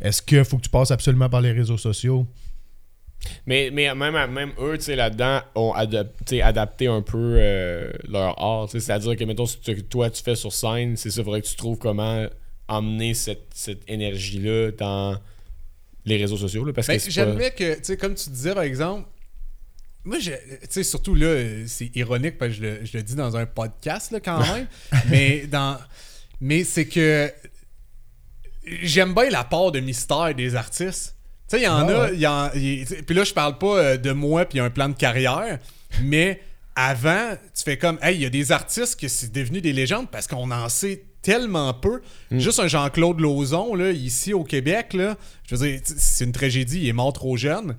Est-ce 0.00 0.20
qu'il 0.20 0.44
faut 0.44 0.56
que 0.56 0.62
tu 0.62 0.70
passes 0.70 0.90
absolument 0.90 1.28
par 1.28 1.40
les 1.40 1.52
réseaux 1.52 1.78
sociaux? 1.78 2.26
Mais, 3.46 3.70
mais 3.72 3.94
même, 3.94 4.32
même 4.32 4.50
eux, 4.60 4.76
tu 4.76 4.86
sais, 4.86 4.96
là-dedans, 4.96 5.40
ont 5.54 5.72
adap- 5.72 6.10
tu 6.26 6.30
sais, 6.36 6.42
adapté 6.42 6.88
un 6.88 7.02
peu 7.02 7.36
euh, 7.38 7.92
leur 8.08 8.42
art. 8.42 8.66
tu 8.66 8.72
sais. 8.72 8.80
C'est-à-dire 8.80 9.14
que, 9.14 9.22
mettons, 9.22 9.46
ce 9.46 9.56
que 9.58 9.80
toi, 9.82 10.10
tu 10.10 10.20
fais 10.20 10.34
sur 10.34 10.52
scène, 10.52 10.96
c'est 10.96 11.12
ça, 11.12 11.20
il 11.20 11.24
faudrait 11.24 11.42
que 11.42 11.46
tu 11.46 11.54
trouves 11.54 11.78
comment 11.78 12.26
emmener 12.66 13.14
cette, 13.14 13.46
cette 13.54 13.88
énergie-là 13.88 14.72
dans 14.72 15.16
les 16.06 16.16
réseaux 16.16 16.36
sociaux. 16.38 16.64
Là, 16.64 16.72
parce 16.72 16.88
Ben, 16.88 16.98
que 16.98 17.04
pas- 17.04 17.10
J'admets 17.10 17.50
que, 17.52 17.74
tu 17.76 17.84
sais, 17.84 17.96
comme 17.96 18.16
tu 18.16 18.30
disais, 18.30 18.52
par 18.52 18.64
exemple, 18.64 19.06
moi, 20.08 20.18
je- 20.18 20.30
tu 20.30 20.36
sais, 20.70 20.82
surtout 20.82 21.14
là, 21.14 21.36
c'est 21.66 21.94
ironique 21.96 22.38
parce 22.38 22.50
que 22.52 22.56
je 22.56 22.62
le, 22.62 22.84
je 22.84 22.96
le 22.96 23.02
dis 23.02 23.14
dans 23.14 23.36
un 23.36 23.46
podcast, 23.46 24.10
là, 24.10 24.20
quand 24.20 24.40
même. 24.40 24.66
mais 25.08 25.46
dans, 25.46 25.78
mais 26.40 26.64
c'est 26.64 26.86
que 26.86 27.30
j'aime 28.82 29.14
bien 29.14 29.30
la 29.30 29.44
part 29.44 29.72
de 29.72 29.80
mystère 29.80 30.34
des 30.34 30.54
artistes. 30.54 31.14
Tu 31.48 31.56
sais, 31.56 31.62
il 31.62 31.64
y 31.64 31.68
en 31.68 31.88
Ah 31.88 31.92
a, 31.92 32.04
ouais. 32.06 32.10
il 32.14 32.20
y 32.20 32.26
en- 32.26 32.50
il- 32.54 32.84
puis 33.06 33.14
là, 33.14 33.24
je 33.24 33.32
parle 33.32 33.56
pas 33.58 33.78
euh, 33.78 33.96
de 33.96 34.12
moi 34.12 34.44
puis 34.44 34.60
un 34.60 34.70
plan 34.70 34.88
de 34.88 34.94
carrière, 34.94 35.58
mais 36.02 36.40
avant, 36.76 37.32
tu 37.56 37.64
fais 37.64 37.78
comme, 37.78 37.98
hey, 38.02 38.16
il 38.16 38.22
y 38.22 38.26
a 38.26 38.30
des 38.30 38.52
artistes 38.52 39.00
que 39.00 39.08
c'est 39.08 39.32
devenu 39.32 39.60
des 39.60 39.72
légendes 39.72 40.10
parce 40.10 40.26
qu'on 40.26 40.50
en 40.50 40.68
sait 40.68 41.04
tellement 41.22 41.74
peu. 41.74 42.00
Juste 42.30 42.60
un 42.60 42.68
Jean-Claude 42.68 43.18
Lauzon, 43.20 43.74
là, 43.74 43.90
ici 43.90 44.32
au 44.32 44.44
Québec, 44.44 44.92
là, 44.92 45.16
je 45.48 45.56
veux 45.56 45.66
dire, 45.68 45.80
c'est 45.84 46.24
une 46.24 46.32
tragédie, 46.32 46.80
il 46.82 46.88
est 46.88 46.92
mort 46.92 47.12
trop 47.12 47.36
jeune, 47.36 47.76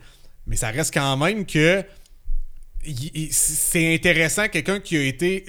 mais 0.47 0.56
ça 0.57 0.69
reste 0.69 0.93
quand 0.93 1.15
même 1.18 1.45
que 1.45 1.81
il- 1.81 1.85
il- 1.85 1.85
c'est 3.31 3.93
intéressant 3.93 4.47
quelqu'un 4.47 4.80
qui 4.80 4.95
a 4.95 5.03
été 5.03 5.45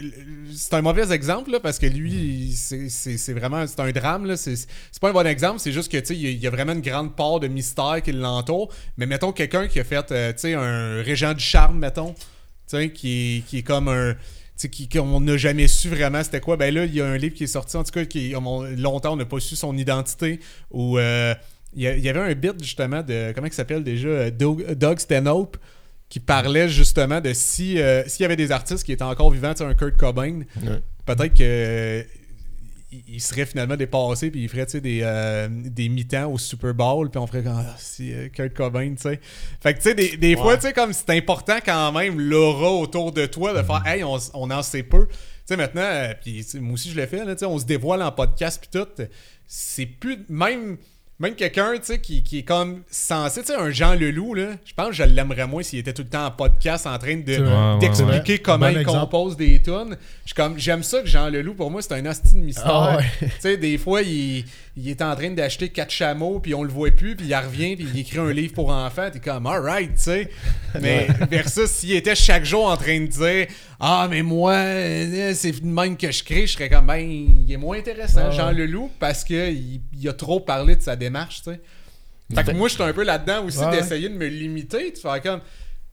c'est 0.53 0.75
un 0.75 0.83
mauvais 0.83 1.13
exemple 1.13 1.53
là, 1.53 1.61
parce 1.61 1.79
que 1.79 1.87
lui 1.87 2.13
il- 2.13 2.57
c'est- 2.57 3.33
vraiment 3.33 3.67
c'est 3.67 3.79
un 3.81 3.91
drame 3.93 4.27
là. 4.27 4.37
c'est 4.37 4.67
pas 5.01 5.11
un 5.11 5.13
bon 5.13 5.27
exemple 5.27 5.61
c'est 5.61 5.71
juste 5.73 5.91
que 5.93 5.99
tu 5.99 6.15
il 6.15 6.21
y 6.23 6.27
a- 6.27 6.31
il 6.31 6.39
y, 6.43 6.47
a 6.47 6.51
vraiment 6.51 6.73
une 6.73 6.81
grande 6.81 7.15
part 7.15 7.39
de 7.39 7.47
mystère 7.47 8.03
qui 8.03 8.13
l'entoure 8.13 8.73
mais 8.97 9.07
mettons 9.07 9.31
quelqu'un 9.33 9.69
qui 9.69 9.79
a 9.79 9.85
fait 9.85 10.11
euh, 10.11 10.33
tu 10.33 10.39
sais 10.41 10.55
un 10.55 11.03
régent 11.03 11.33
du 11.35 11.43
charme 11.45 11.79
mettons 11.79 12.15
tu 12.15 12.21
sais 12.67 12.91
qui 12.91 13.37
est, 13.39 13.41
qui 13.47 13.59
est 13.59 13.63
comme 13.63 13.89
un 13.89 14.15
tu 14.15 14.67
sais, 14.67 14.69
qui, 14.69 14.89
qu'on 14.89 15.21
n'a 15.21 15.37
jamais 15.37 15.69
su 15.69 15.89
vraiment 15.89 16.23
c'était 16.25 16.41
quoi 16.41 16.57
ben 16.57 16.75
là 16.75 16.85
il 16.85 16.95
y 16.95 17.01
a 17.01 17.07
un 17.07 17.17
livre 17.17 17.35
qui 17.35 17.45
est 17.45 17.47
sorti 17.47 17.77
en 17.77 17.85
tout 17.85 17.93
cas 17.93 18.05
qui 18.07 18.35
on- 18.37 18.63
longtemps 18.77 19.13
on 19.13 19.17
n'a 19.17 19.25
pas 19.25 19.39
su 19.41 19.55
son 19.57 19.77
identité 19.77 20.41
ou 20.73 20.99
euh, 20.99 21.33
il 21.77 21.83
y, 21.83 21.87
a- 21.87 21.97
il 21.97 22.03
y 22.05 22.09
avait 22.09 22.21
un 22.21 22.35
bit 22.35 22.55
justement 22.61 23.03
de 23.03 23.31
comment 23.35 23.47
il 23.47 23.53
s'appelle 23.53 23.85
déjà 23.85 24.09
euh, 24.09 24.31
Doug, 24.33 24.73
Doug 24.75 24.99
Stanhope 24.99 25.57
qui 26.11 26.21
parlait 26.21 26.69
justement 26.69 27.21
de 27.23 27.33
si 27.33 27.81
euh, 27.81 28.03
s'il 28.07 28.23
y 28.23 28.27
avait 28.27 28.37
des 28.37 28.53
artistes 28.53 28.85
qui 28.85 28.93
étaient 28.93 29.03
encore 29.03 29.31
vivants, 29.31 29.55
tu 29.55 29.59
sais, 29.59 29.65
un 29.65 29.75
Kurt 29.75 29.97
Cobain, 29.97 30.41
Ouais. 30.63 30.83
peut-être 31.07 31.33
que 31.35 31.43
euh, 31.43 32.03
il 33.07 33.21
serait 33.21 33.47
finalement 33.47 33.77
dépassé 33.77 34.33
puis 34.33 34.43
il 34.43 34.49
ferait 34.49 34.67
tu 34.67 34.73
sais, 34.73 34.81
des, 34.81 35.01
euh, 35.05 35.47
des 35.49 35.89
mi-temps 35.89 36.33
au 36.33 36.39
Super 36.39 36.75
Bowl 36.75 37.09
puis 37.09 37.19
on 37.21 37.27
ferait 37.29 37.45
comme 37.45 37.55
ah, 37.65 37.77
si 37.79 38.13
euh, 38.13 38.29
Kurt 38.29 38.53
Cobain 38.53 38.91
tu 38.97 39.03
sais. 39.03 39.21
Fait 39.63 39.73
que 39.75 39.79
tu 39.79 39.85
sais 39.85 39.95
des, 39.95 40.17
des 40.17 40.35
fois 40.37 40.57
tu 40.57 40.63
sais 40.67 40.73
comme 40.73 40.93
c'est 40.93 41.11
important 41.11 41.59
quand 41.65 41.93
même 41.93 42.19
l'aura 42.21 42.73
autour 42.73 43.13
de 43.13 43.27
toi 43.27 43.53
de 43.57 43.63
faire 43.65 43.87
hey 43.87 44.03
on, 44.03 44.19
on 44.35 44.51
en 44.51 44.63
sait 44.63 44.83
peu. 44.83 45.07
Tu 45.07 45.15
sais 45.47 45.57
maintenant 45.57 46.13
puis 46.21 46.45
moi 46.55 46.73
aussi 46.75 46.91
je 46.91 46.97
l'ai 46.97 47.07
fait 47.07 47.25
là, 47.25 47.35
tu 47.37 47.41
sais, 47.41 47.47
on 47.47 47.59
se 47.61 47.65
dévoile 47.65 48.03
en 48.03 48.11
podcast 48.11 48.61
puis 48.61 48.71
tout. 48.81 48.89
C'est 49.47 49.87
plus 49.87 50.25
même 50.29 50.77
même 51.21 51.35
quelqu'un 51.35 51.75
tu 51.75 51.85
sais 51.85 52.01
qui, 52.01 52.23
qui 52.23 52.39
est 52.39 52.43
comme 52.43 52.83
censé 52.91 53.43
tu 53.43 53.49
sais 53.49 53.55
un 53.55 53.71
Jean 53.71 53.95
Leloup 53.95 54.35
là 54.35 54.53
je 54.65 54.73
pense 54.75 54.89
que 54.89 54.95
je 54.95 55.03
l'aimerais 55.05 55.47
moins 55.47 55.63
s'il 55.63 55.79
était 55.79 55.93
tout 55.93 56.03
le 56.03 56.09
temps 56.09 56.25
en 56.27 56.31
podcast 56.31 56.87
en 56.87 56.97
train 56.99 57.17
de 57.17 57.79
d'expliquer 57.79 58.39
comment 58.39 58.67
Bon 58.67 58.73
il 58.73 58.79
exemple. 58.79 59.01
compose 59.01 59.37
des 59.37 59.61
tunes. 59.63 59.97
Je 60.25 60.29
suis 60.29 60.35
comme 60.35 60.59
j'aime 60.59 60.83
ça 60.83 61.03
que 61.03 61.07
Jean 61.07 61.29
Leloup 61.29 61.55
pour 61.55 61.71
moi 61.71 61.83
c'est 61.83 61.93
un 61.93 62.07
hostie 62.07 62.35
de 62.35 62.41
mystère. 62.41 62.67
Ah 62.67 62.97
ouais. 62.97 63.05
tu 63.21 63.31
sais 63.39 63.57
des 63.59 63.77
fois 63.79 64.03
il, 64.03 64.45
il 64.77 64.89
est 64.89 65.03
en 65.03 65.15
train 65.17 65.31
d'acheter 65.31 65.69
quatre 65.69 65.91
chameaux 65.91 66.39
puis 66.41 66.55
on 66.55 66.63
le 66.63 66.71
voit 66.71 66.91
plus 66.91 67.17
puis 67.17 67.27
il 67.27 67.35
revient 67.35 67.77
puis 67.77 67.87
il 67.93 68.01
écrit 68.01 68.19
un 68.19 68.33
livre 68.33 68.55
pour 68.55 68.71
enfants, 68.71 69.11
t'es 69.13 69.19
comme 69.21 69.47
alright, 69.47 69.95
tu 69.97 70.03
sais. 70.03 70.31
Mais 70.81 71.09
versus 71.31 71.69
s'il 71.71 71.93
était 71.93 72.15
chaque 72.15 72.45
jour 72.45 72.67
en 72.67 72.77
train 72.77 73.01
de 73.01 73.07
dire 73.07 73.47
"Ah 73.81 74.07
mais 74.09 74.23
moi 74.23 74.53
euh, 74.53 75.33
c'est 75.35 75.61
de 75.61 75.67
même 75.67 75.97
que 75.97 76.11
je 76.11 76.23
crée", 76.23 76.47
je 76.47 76.53
serais 76.53 76.69
comme 76.69 76.87
ben 76.87 76.97
il 76.99 77.51
est 77.53 77.57
moins 77.57 77.79
intéressant 77.79 78.27
Ah. 78.27 78.31
Jean 78.31 78.53
Leloup 78.53 78.91
parce 78.99 79.25
que 79.25 79.51
il, 79.53 80.09
a 80.09 80.13
trop 80.13 80.41
parlé 80.41 80.77
de 80.77 80.83
sa 80.83 80.97
démarche, 80.97 81.43
tu 81.43 81.51
sais. 81.51 81.61
Fait 82.33 82.45
que 82.45 82.53
moi, 82.53 82.69
je 82.69 82.75
suis 82.75 82.83
un 82.85 82.93
peu 82.93 83.03
là-dedans 83.03 83.45
aussi 83.45 83.59
Ouais. 83.59 83.73
d'essayer 83.73 84.09
de 84.09 84.15
me 84.15 84.27
limiter, 84.29 84.93
de 84.93 84.97
faire 84.99 85.21
comme. 85.21 85.41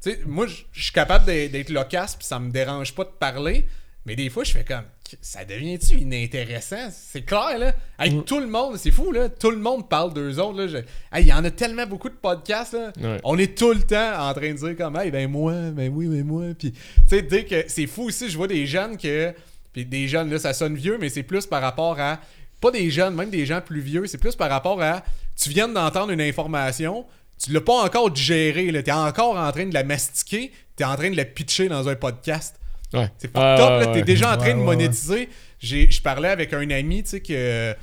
Tu 0.04 0.12
sais, 0.12 0.20
moi, 0.28 0.46
je 0.46 0.84
suis 0.84 0.92
capable 0.94 1.26
d'être 1.26 1.52
d'être 1.52 1.70
loquace, 1.72 2.16
puis 2.16 2.28
ça 2.28 2.38
me 2.38 2.52
dérange 2.52 2.94
pas 2.94 3.06
de 3.06 3.10
parler, 3.10 3.66
mais 4.06 4.16
des 4.16 4.30
fois, 4.30 4.44
je 4.44 4.52
fais 4.52 4.64
comme. 4.64 4.84
Ça 5.22 5.46
devient-tu 5.46 5.96
inintéressant? 5.98 6.90
C'est 6.92 7.22
clair, 7.24 7.58
là. 7.58 7.74
Avec 7.98 8.14
Mm. 8.14 8.24
tout 8.24 8.40
le 8.40 8.48
monde, 8.48 8.78
c'est 8.78 8.92
fou, 8.92 9.12
là. 9.12 9.30
Tout 9.30 9.52
le 9.52 9.58
monde 9.58 9.88
parle 9.90 10.14
d'eux 10.14 10.38
autres, 10.40 10.58
là. 10.60 10.68
Je- 10.68 10.78
Hey, 11.12 11.24
il 11.24 11.28
y 11.28 11.34
en 11.34 11.44
a 11.44 11.52
tellement 11.52 11.86
beaucoup 11.86 12.10
de 12.10 12.16
podcasts, 12.16 12.74
là. 12.74 12.92
Ouais. 13.02 13.20
On 13.24 13.38
est 13.38 13.58
tout 13.58 13.72
le 13.74 13.82
temps 13.82 14.20
en 14.20 14.34
train 14.34 14.52
de 14.52 14.58
dire 14.58 14.76
comme, 14.78 14.96
hey, 14.98 15.12
ben 15.12 15.30
moi, 15.30 15.54
ben 15.72 15.92
oui, 15.94 16.08
ben 16.08 16.24
moi. 16.26 16.44
Puis, 16.58 16.72
tu 16.74 16.80
sais, 17.08 17.22
dès 17.22 17.46
que. 17.46 17.64
C'est 17.68 17.88
fou 17.88 18.04
aussi, 18.04 18.30
je 18.30 18.38
vois 18.38 18.48
des 18.48 18.66
jeunes 18.66 18.98
que. 18.98 19.34
Puis 19.74 19.86
des 19.86 20.08
jeunes, 20.08 20.30
là, 20.32 20.40
ça 20.40 20.54
sonne 20.54 20.76
vieux, 20.76 20.98
mais 21.00 21.10
c'est 21.10 21.24
plus 21.24 21.46
par 21.46 21.62
rapport 21.62 22.00
à. 22.00 22.20
Pas 22.60 22.72
des 22.72 22.90
jeunes, 22.90 23.14
même 23.14 23.30
des 23.30 23.46
gens 23.46 23.62
plus 23.62 23.82
vieux, 23.82 24.08
c'est 24.08 24.18
plus 24.18 24.36
par 24.36 24.50
rapport 24.50 24.82
à. 24.82 25.04
Tu 25.40 25.50
viens 25.50 25.68
d'entendre 25.68 26.12
une 26.12 26.22
information, 26.22 27.06
tu 27.44 27.52
l'as 27.52 27.62
pas 27.62 27.84
encore 27.84 28.10
digérée, 28.10 28.72
là. 28.72 28.82
T'es 28.82 28.92
encore 28.92 29.38
en 29.38 29.52
train 29.52 29.68
de 29.68 29.74
la 29.76 29.84
mastiquer, 29.84 30.52
t'es 30.76 30.84
en 30.84 30.96
train 30.96 31.12
de 31.12 31.16
la 31.18 31.26
pitcher 31.26 31.68
dans 31.70 31.88
un 31.88 31.96
podcast. 31.96 32.56
Ouais. 32.94 33.12
C'est 33.18 33.28
pas 33.32 33.58
top, 33.58 33.70
ouais, 33.70 33.80
là. 33.80 33.86
T'es 33.88 34.00
ouais. 34.00 34.02
déjà 34.04 34.34
en 34.34 34.38
train 34.38 34.54
de 34.56 34.62
monétiser. 34.62 35.30
Je 35.60 36.02
parlais 36.02 36.30
avec 36.30 36.54
un 36.54 36.70
ami, 36.70 37.04
tu 37.04 37.10
sais, 37.10 37.20
que 37.22 37.76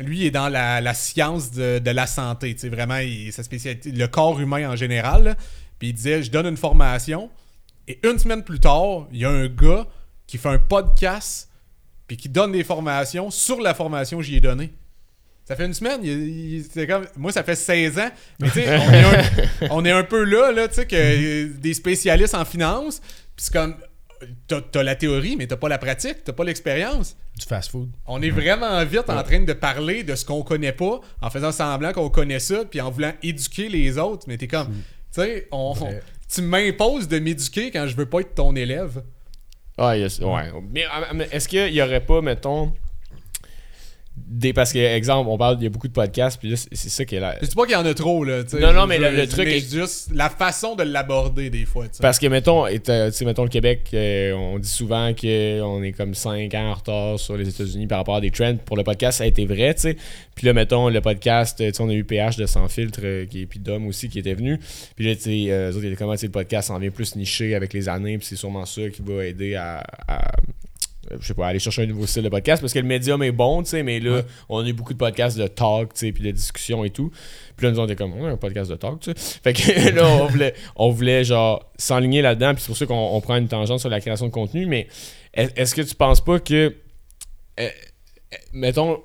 lui 0.00 0.24
est 0.26 0.30
dans 0.30 0.48
la, 0.48 0.80
la 0.80 0.94
science 0.94 1.50
de, 1.50 1.78
de 1.78 1.90
la 1.90 2.06
santé, 2.06 2.54
tu 2.54 2.60
sais, 2.62 2.68
vraiment, 2.68 2.96
il- 2.98 3.32
sa 3.32 3.42
spécialité, 3.42 3.90
le 3.90 4.06
corps 4.08 4.40
humain 4.40 4.70
en 4.70 4.76
général. 4.76 5.24
là. 5.24 5.34
Puis 5.78 5.88
il 5.88 5.92
disait, 5.94 6.22
je 6.22 6.30
donne 6.30 6.46
une 6.46 6.56
formation, 6.56 7.28
et 7.88 7.98
une 8.04 8.18
semaine 8.18 8.42
plus 8.44 8.60
tard, 8.60 9.08
il 9.12 9.18
y 9.18 9.24
a 9.24 9.30
un 9.30 9.48
gars 9.48 9.86
qui 10.26 10.38
fait 10.38 10.48
un 10.48 10.58
podcast, 10.58 11.48
puis 12.06 12.16
qui 12.16 12.28
donne 12.28 12.52
des 12.52 12.64
formations 12.64 13.30
sur 13.30 13.60
la 13.60 13.74
formation 13.74 14.18
que 14.18 14.24
j'y 14.24 14.36
ai 14.36 14.40
donnée. 14.40 14.72
Ça 15.44 15.56
fait 15.56 15.66
une 15.66 15.74
semaine, 15.74 16.00
il- 16.04 16.10
il- 16.58 16.64
c'est 16.72 16.86
comme, 16.86 17.04
moi 17.16 17.32
ça 17.32 17.42
fait 17.42 17.56
16 17.56 17.98
ans, 17.98 18.10
mais 18.40 18.48
tu 18.48 18.60
sais, 18.62 18.78
on, 18.78 18.92
est 18.92 19.02
un- 19.04 19.68
on 19.72 19.84
est 19.84 19.90
un 19.90 20.04
peu 20.04 20.22
là, 20.24 20.52
là 20.52 20.68
tu 20.68 20.74
sais, 20.76 20.86
que 20.86 21.46
des 21.48 21.74
spécialistes 21.74 22.34
en 22.36 22.44
finance, 22.44 23.00
puis 23.00 23.44
c'est 23.44 23.52
comme, 23.52 23.74
t'as 24.46 24.60
t'as 24.60 24.82
la 24.82 24.94
théorie, 24.94 25.36
mais 25.36 25.46
t'as 25.46 25.56
pas 25.56 25.68
la 25.68 25.78
pratique, 25.78 26.24
t'as 26.24 26.32
pas 26.32 26.44
l'expérience. 26.44 27.16
Du 27.38 27.46
fast-food. 27.46 27.90
On 28.06 28.20
est 28.22 28.30
vraiment 28.30 28.84
vite 28.84 29.08
en 29.08 29.22
train 29.22 29.40
de 29.40 29.52
parler 29.52 30.02
de 30.02 30.14
ce 30.14 30.24
qu'on 30.24 30.42
connaît 30.42 30.72
pas, 30.72 31.00
en 31.20 31.30
faisant 31.30 31.52
semblant 31.52 31.92
qu'on 31.92 32.10
connaît 32.10 32.40
ça, 32.40 32.64
puis 32.64 32.80
en 32.80 32.90
voulant 32.90 33.12
éduquer 33.22 33.68
les 33.68 33.98
autres. 33.98 34.24
Mais 34.28 34.36
t'es 34.36 34.48
comme, 34.48 34.68
tu 34.68 34.72
sais, 35.12 35.48
on, 35.50 35.74
tu 36.32 36.42
m'imposes 36.42 37.08
de 37.08 37.18
m'éduquer 37.18 37.70
quand 37.70 37.86
je 37.86 37.96
veux 37.96 38.06
pas 38.06 38.20
être 38.20 38.34
ton 38.34 38.54
élève. 38.54 39.02
Ah, 39.78 39.96
yes, 39.96 40.18
ouais. 40.18 40.50
Mais, 40.70 40.84
mais 41.14 41.28
est-ce 41.32 41.48
qu'il 41.48 41.72
y 41.72 41.82
aurait 41.82 42.04
pas, 42.04 42.20
mettons, 42.20 42.72
des. 44.16 44.52
Parce 44.52 44.72
que, 44.72 44.78
exemple, 44.78 45.28
on 45.30 45.38
parle, 45.38 45.56
il 45.60 45.64
y 45.64 45.66
a 45.66 45.70
beaucoup 45.70 45.88
de 45.88 45.92
podcasts, 45.92 46.38
puis 46.38 46.50
là, 46.50 46.56
c'est 46.56 46.88
ça 46.88 47.04
qui 47.04 47.16
est 47.16 47.20
là. 47.20 47.36
Je 47.40 47.46
dis 47.46 47.54
pas 47.54 47.62
qu'il 47.64 47.72
y 47.72 47.76
en 47.76 47.84
a 47.86 47.94
trop, 47.94 48.24
là. 48.24 48.42
Non, 48.60 48.72
non, 48.72 48.86
mais 48.86 48.96
Je- 48.96 49.02
le- 49.02 49.10
le 49.16 49.26
truc 49.26 49.46
mais 49.46 49.58
est- 49.58 49.72
juste 49.72 50.10
la 50.14 50.28
façon 50.30 50.74
de 50.74 50.82
l'aborder, 50.82 51.50
des 51.50 51.64
fois. 51.64 51.86
Parce 52.00 52.18
que, 52.18 52.26
mettons, 52.26 52.66
et, 52.66 52.78
tu 52.80 52.92
sais, 53.10 53.24
mettons 53.24 53.42
le 53.44 53.48
Québec, 53.48 53.88
euh, 53.94 54.32
on 54.34 54.58
dit 54.58 54.68
souvent 54.68 55.12
qu'on 55.14 55.82
est 55.82 55.92
comme 55.92 56.14
5 56.14 56.52
ans 56.54 56.70
en 56.70 56.74
retard 56.74 57.18
sur 57.18 57.36
les 57.36 57.48
États-Unis 57.48 57.86
par 57.86 57.98
rapport 57.98 58.16
à 58.16 58.20
des 58.20 58.30
trends. 58.30 58.56
Pour 58.64 58.76
le 58.76 58.84
podcast, 58.84 59.18
ça 59.18 59.24
a 59.24 59.26
été 59.26 59.44
vrai, 59.46 59.74
tu 59.74 59.80
sais. 59.82 59.96
Puis 60.34 60.46
là, 60.46 60.52
mettons, 60.54 60.88
le 60.88 61.00
podcast, 61.00 61.58
tu 61.58 61.64
sais, 61.72 61.80
on 61.82 61.88
a 61.88 61.92
eu 61.94 62.04
PH 62.04 62.36
de 62.36 62.46
Sans 62.46 62.68
Filtre, 62.68 63.00
euh, 63.02 63.26
qui, 63.26 63.46
puis 63.46 63.58
Dom 63.60 63.86
aussi, 63.86 64.08
qui 64.08 64.18
était 64.18 64.34
venu. 64.34 64.58
Puis 64.96 65.06
là, 65.06 65.14
tu 65.14 65.22
sais, 65.22 65.46
euh, 65.50 65.70
eux 65.70 65.76
autres, 65.76 65.84
ils 65.84 65.88
étaient 65.88 65.96
comment, 65.96 66.12
tu 66.12 66.18
sais, 66.20 66.26
le 66.26 66.32
podcast 66.32 66.68
s'en 66.68 66.78
vient 66.78 66.90
plus 66.90 67.16
niché 67.16 67.54
avec 67.54 67.72
les 67.72 67.88
années, 67.88 68.18
puis 68.18 68.26
c'est 68.26 68.36
sûrement 68.36 68.64
ça 68.66 68.88
qui 68.88 69.02
va 69.02 69.24
aider 69.26 69.54
à. 69.54 69.82
à- 70.08 70.32
je 71.20 71.26
sais 71.26 71.34
pas, 71.34 71.48
aller 71.48 71.58
chercher 71.58 71.82
un 71.82 71.86
nouveau 71.86 72.06
style 72.06 72.22
de 72.22 72.28
podcast 72.28 72.60
parce 72.62 72.72
que 72.72 72.78
le 72.78 72.86
médium 72.86 73.22
est 73.22 73.32
bon, 73.32 73.62
tu 73.62 73.70
sais, 73.70 73.82
mais 73.82 73.98
là, 74.00 74.22
on 74.48 74.64
a 74.64 74.68
eu 74.68 74.72
beaucoup 74.72 74.92
de 74.92 74.98
podcasts 74.98 75.36
de 75.36 75.46
talk, 75.48 75.94
tu 75.94 76.00
sais, 76.06 76.12
puis 76.12 76.22
de 76.22 76.30
discussion 76.30 76.84
et 76.84 76.90
tout. 76.90 77.10
Puis 77.56 77.66
là, 77.66 77.72
nous, 77.72 77.80
on 77.80 77.84
était 77.84 77.96
comme, 77.96 78.12
ouais, 78.20 78.30
un 78.30 78.36
podcast 78.36 78.70
de 78.70 78.76
talk, 78.76 79.00
tu 79.00 79.12
sais. 79.16 79.40
Fait 79.42 79.52
que 79.52 79.90
là, 79.94 80.06
on 80.08 80.26
voulait, 80.26 80.54
on 80.76 80.90
voulait 80.90 81.24
genre, 81.24 81.70
s'enligner 81.76 82.22
là-dedans, 82.22 82.54
puis 82.54 82.62
c'est 82.62 82.68
pour 82.68 82.76
ça 82.76 82.86
qu'on 82.86 82.94
on 83.14 83.20
prend 83.20 83.36
une 83.36 83.48
tangente 83.48 83.80
sur 83.80 83.88
la 83.88 84.00
création 84.00 84.26
de 84.26 84.32
contenu, 84.32 84.66
mais 84.66 84.86
est- 85.34 85.56
est-ce 85.58 85.74
que 85.74 85.82
tu 85.82 85.94
penses 85.94 86.20
pas 86.22 86.38
que, 86.38 86.54
euh, 86.54 86.72
euh, 87.60 87.68
mettons, 88.52 89.00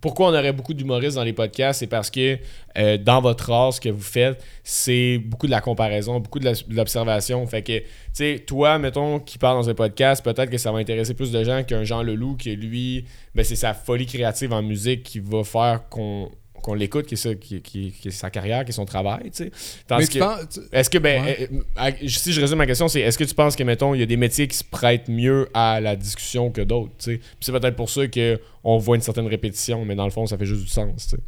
pourquoi 0.00 0.28
on 0.28 0.34
aurait 0.34 0.52
beaucoup 0.52 0.74
d'humoristes 0.74 1.16
dans 1.16 1.24
les 1.24 1.32
podcasts, 1.32 1.80
c'est 1.80 1.86
parce 1.86 2.10
que 2.10 2.38
euh, 2.78 2.96
dans 2.96 3.20
votre 3.20 3.50
art, 3.50 3.74
ce 3.74 3.80
que 3.80 3.90
vous 3.90 4.00
faites, 4.00 4.42
c'est 4.64 5.18
beaucoup 5.18 5.46
de 5.46 5.50
la 5.50 5.60
comparaison, 5.60 6.20
beaucoup 6.20 6.38
de 6.38 6.50
l'observation. 6.70 7.46
Fait 7.46 7.62
que, 7.62 7.78
tu 7.78 7.86
sais, 8.12 8.44
toi, 8.46 8.78
mettons, 8.78 9.20
qui 9.20 9.36
parle 9.36 9.58
dans 9.58 9.68
un 9.68 9.74
podcast, 9.74 10.24
peut-être 10.24 10.50
que 10.50 10.58
ça 10.58 10.72
va 10.72 10.78
intéresser 10.78 11.14
plus 11.14 11.30
de 11.30 11.44
gens 11.44 11.62
qu'un 11.64 11.84
Jean 11.84 12.02
Leloup, 12.02 12.36
qui 12.36 12.56
lui, 12.56 13.04
ben, 13.34 13.44
c'est 13.44 13.56
sa 13.56 13.74
folie 13.74 14.06
créative 14.06 14.52
en 14.52 14.62
musique 14.62 15.02
qui 15.02 15.20
va 15.20 15.44
faire 15.44 15.88
qu'on 15.90 16.30
qu'on 16.60 16.74
l'écoute, 16.74 17.06
qui 17.06 17.14
est, 17.14 17.16
ça, 17.16 17.34
qui, 17.34 17.60
qui- 17.62 17.92
qui 17.92 18.08
est 18.08 18.10
sa 18.10 18.30
carrière, 18.30 18.64
qui 18.64 18.70
est 18.70 18.74
son 18.74 18.84
travail, 18.84 19.30
tu 19.30 19.44
sais. 19.44 19.50
Tu 19.50 20.18
penses- 20.18 20.60
est-ce 20.72 20.90
que, 20.90 20.98
ben, 20.98 21.24
Ouais. 21.24 21.48
euh, 21.52 21.60
euh, 21.82 22.08
si 22.08 22.32
je 22.32 22.40
résume 22.40 22.58
ma 22.58 22.66
question, 22.66 22.88
c'est 22.88 23.00
est-ce 23.00 23.18
que 23.18 23.24
tu 23.24 23.34
penses 23.34 23.56
que, 23.56 23.62
mettons, 23.62 23.94
il 23.94 24.00
y 24.00 24.02
a 24.02 24.06
des 24.06 24.16
métiers 24.16 24.48
qui 24.48 24.56
se 24.56 24.64
prêtent 24.64 25.08
mieux 25.08 25.48
à 25.54 25.80
la 25.80 25.96
discussion 25.96 26.50
que 26.50 26.60
d'autres, 26.60 26.92
tu 26.98 27.04
sais? 27.12 27.16
Puis 27.18 27.26
c'est 27.40 27.52
peut-être 27.52 27.76
pour 27.76 27.90
ça 27.90 28.02
qu'on 28.06 28.78
voit 28.78 28.96
une 28.96 29.02
certaine 29.02 29.26
répétition, 29.26 29.84
mais 29.84 29.94
dans 29.94 30.04
le 30.04 30.10
fond, 30.10 30.26
ça 30.26 30.36
fait 30.38 30.46
juste 30.46 30.62
du 30.62 30.68
sens, 30.68 31.06
tu 31.08 31.16
sais. 31.16 31.22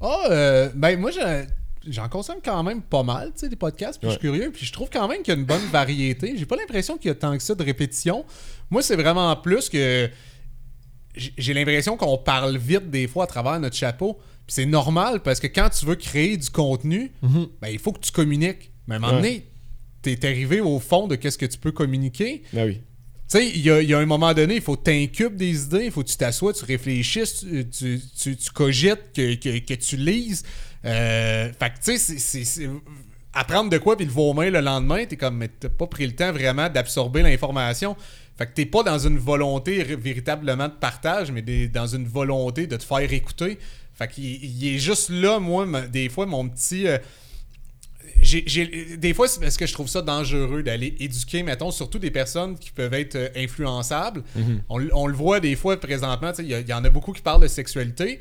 Ah, 0.00 0.24
euh, 0.30 0.68
ben 0.74 0.98
moi, 1.00 1.10
j'en- 1.10 2.08
consomme 2.08 2.38
quand 2.44 2.62
même 2.62 2.82
pas 2.82 3.02
mal, 3.02 3.28
tu 3.32 3.40
sais, 3.40 3.48
des 3.48 3.56
podcasts, 3.56 3.98
puis 4.00 4.08
je 4.08 4.12
suis 4.12 4.20
curieux, 4.20 4.50
puis 4.52 4.66
je 4.66 4.72
trouve 4.72 4.90
quand 4.92 5.06
même 5.08 5.22
qu'il 5.22 5.32
y 5.32 5.36
a 5.36 5.40
une 5.40 5.46
bonne 5.46 5.64
variété. 5.70 6.34
J'ai 6.36 6.44
pas 6.46 6.56
l'impression 6.56 6.98
qu'il 6.98 7.08
y 7.08 7.12
a 7.12 7.14
tant 7.14 7.36
que 7.36 7.42
ça 7.42 7.54
de 7.54 7.62
répétition. 7.62 8.24
Moi, 8.70 8.82
c'est 8.82 8.96
vraiment 8.96 9.34
plus 9.36 9.68
que 9.68 10.10
j'ai 11.38 11.54
l'impression 11.54 11.96
qu'on 11.96 12.18
parle 12.18 12.56
vite 12.58 12.90
des 12.90 13.06
fois 13.08 13.24
à 13.24 13.26
travers 13.26 13.58
notre 13.58 13.76
chapeau. 13.76 14.18
C'est 14.48 14.66
normal 14.66 15.20
parce 15.22 15.40
que 15.40 15.46
quand 15.48 15.68
tu 15.70 15.86
veux 15.86 15.96
créer 15.96 16.36
du 16.36 16.50
contenu, 16.50 17.10
ben, 17.60 17.68
il 17.68 17.78
faut 17.78 17.92
que 17.92 18.00
tu 18.00 18.12
communiques. 18.12 18.70
Mais 18.86 18.94
à 18.94 18.98
un 18.98 19.00
moment 19.00 19.12
donné, 19.22 19.46
t'es 20.02 20.24
arrivé 20.24 20.60
au 20.60 20.78
fond 20.78 21.08
de 21.08 21.16
qu'est-ce 21.16 21.38
que 21.38 21.46
tu 21.46 21.58
peux 21.58 21.72
communiquer. 21.72 22.42
Ben 22.52 22.66
oui. 22.66 22.80
Tu 23.28 23.38
sais, 23.38 23.48
il 23.48 23.60
y 23.60 23.70
a, 23.72 23.82
y 23.82 23.92
a 23.92 23.98
un 23.98 24.06
moment 24.06 24.32
donné, 24.34 24.54
il 24.54 24.60
faut 24.62 24.76
t'incubes 24.76 25.34
des 25.34 25.64
idées, 25.64 25.86
il 25.86 25.90
faut 25.90 26.04
que 26.04 26.08
tu 26.08 26.16
t'assoies, 26.16 26.52
tu 26.52 26.64
réfléchisses, 26.64 27.40
tu, 27.40 27.68
tu, 27.68 28.00
tu- 28.16 28.36
tu 28.36 28.50
cogites, 28.52 29.10
que, 29.12 29.34
que, 29.34 29.58
que 29.58 29.74
tu 29.74 29.96
lises. 29.96 30.44
Euh, 30.84 31.50
fait 31.58 31.70
que, 31.70 31.84
tu 31.92 31.98
sais, 31.98 32.44
c'est- 32.44 32.70
apprendre 33.32 33.68
de 33.68 33.78
quoi 33.78 33.96
puis 33.96 34.06
le 34.06 34.12
vomir 34.12 34.52
le 34.52 34.60
lendemain, 34.60 35.04
t'es 35.06 35.16
comme, 35.16 35.38
mais 35.38 35.48
t'as 35.48 35.68
pas 35.68 35.88
pris 35.88 36.06
le 36.06 36.14
temps 36.14 36.30
vraiment 36.32 36.68
d'absorber 36.70 37.22
l'information. 37.22 37.96
Fait 38.38 38.46
que 38.46 38.52
t'es 38.52 38.66
pas 38.66 38.82
dans 38.84 38.98
une 38.98 39.18
volonté 39.18 39.82
véritablement 39.82 40.68
de 40.68 40.74
partage, 40.74 41.32
mais 41.32 41.42
des- 41.42 41.68
dans 41.68 41.86
une 41.88 42.06
volonté 42.06 42.66
de 42.68 42.76
te 42.76 42.84
faire 42.84 43.12
écouter. 43.12 43.58
Fait 43.96 44.08
qu'il 44.08 44.24
il 44.44 44.74
est 44.74 44.78
juste 44.78 45.08
là, 45.10 45.38
moi, 45.40 45.66
des 45.86 46.08
fois, 46.08 46.26
mon 46.26 46.48
petit. 46.48 46.86
euh, 46.86 46.98
des 48.98 49.14
fois, 49.14 49.28
c'est 49.28 49.40
parce 49.40 49.56
que 49.56 49.66
je 49.66 49.72
trouve 49.72 49.88
ça 49.88 50.02
dangereux 50.02 50.62
d'aller 50.62 50.94
éduquer, 51.00 51.42
mettons, 51.42 51.70
surtout 51.70 51.98
des 51.98 52.10
personnes 52.10 52.58
qui 52.58 52.70
peuvent 52.70 52.94
être 52.94 53.14
euh, 53.16 53.28
influençables. 53.36 54.22
on, 54.68 54.78
l- 54.80 54.90
on 54.94 55.06
le 55.06 55.14
voit 55.14 55.40
des 55.40 55.54
fois 55.56 55.78
présentement, 55.78 56.30
tu 56.32 56.36
sais, 56.36 56.44
il 56.60 56.68
y, 56.68 56.72
en 56.72 56.84
a 56.84 56.90
beaucoup 56.90 57.12
qui 57.12 57.22
parlent 57.22 57.42
de 57.42 57.46
sexualité. 57.48 58.20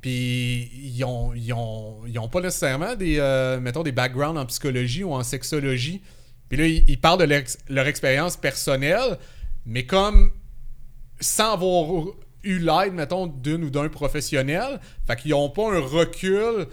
Puis 0.00 0.70
ils 0.96 1.04
ont, 1.04 1.32
ils, 1.34 1.52
ont, 1.52 1.98
ils 2.06 2.18
ont 2.18 2.28
pas 2.28 2.40
nécessairement 2.40 2.96
des, 2.96 3.16
euh, 3.18 3.60
mettons, 3.60 3.82
des 3.82 3.92
backgrounds 3.92 4.38
en 4.40 4.46
psychologie 4.46 5.04
ou 5.04 5.12
en 5.12 5.22
sexologie. 5.22 6.00
Puis 6.48 6.58
là, 6.58 6.66
ils, 6.66 6.84
ils 6.88 6.98
parlent 6.98 7.20
de 7.20 7.24
leur, 7.24 7.42
leur 7.68 7.86
expérience 7.86 8.36
personnelle, 8.36 9.18
mais 9.66 9.84
comme 9.84 10.32
sans 11.20 11.52
avoir 11.52 12.04
eu 12.42 12.58
l'aide, 12.58 12.94
mettons, 12.94 13.26
d'une 13.26 13.64
ou 13.64 13.70
d'un 13.70 13.88
professionnel. 13.88 14.80
Fait 15.06 15.16
qu'ils 15.16 15.32
n'ont 15.32 15.50
pas 15.50 15.72
un 15.72 15.80
recul 15.80 16.66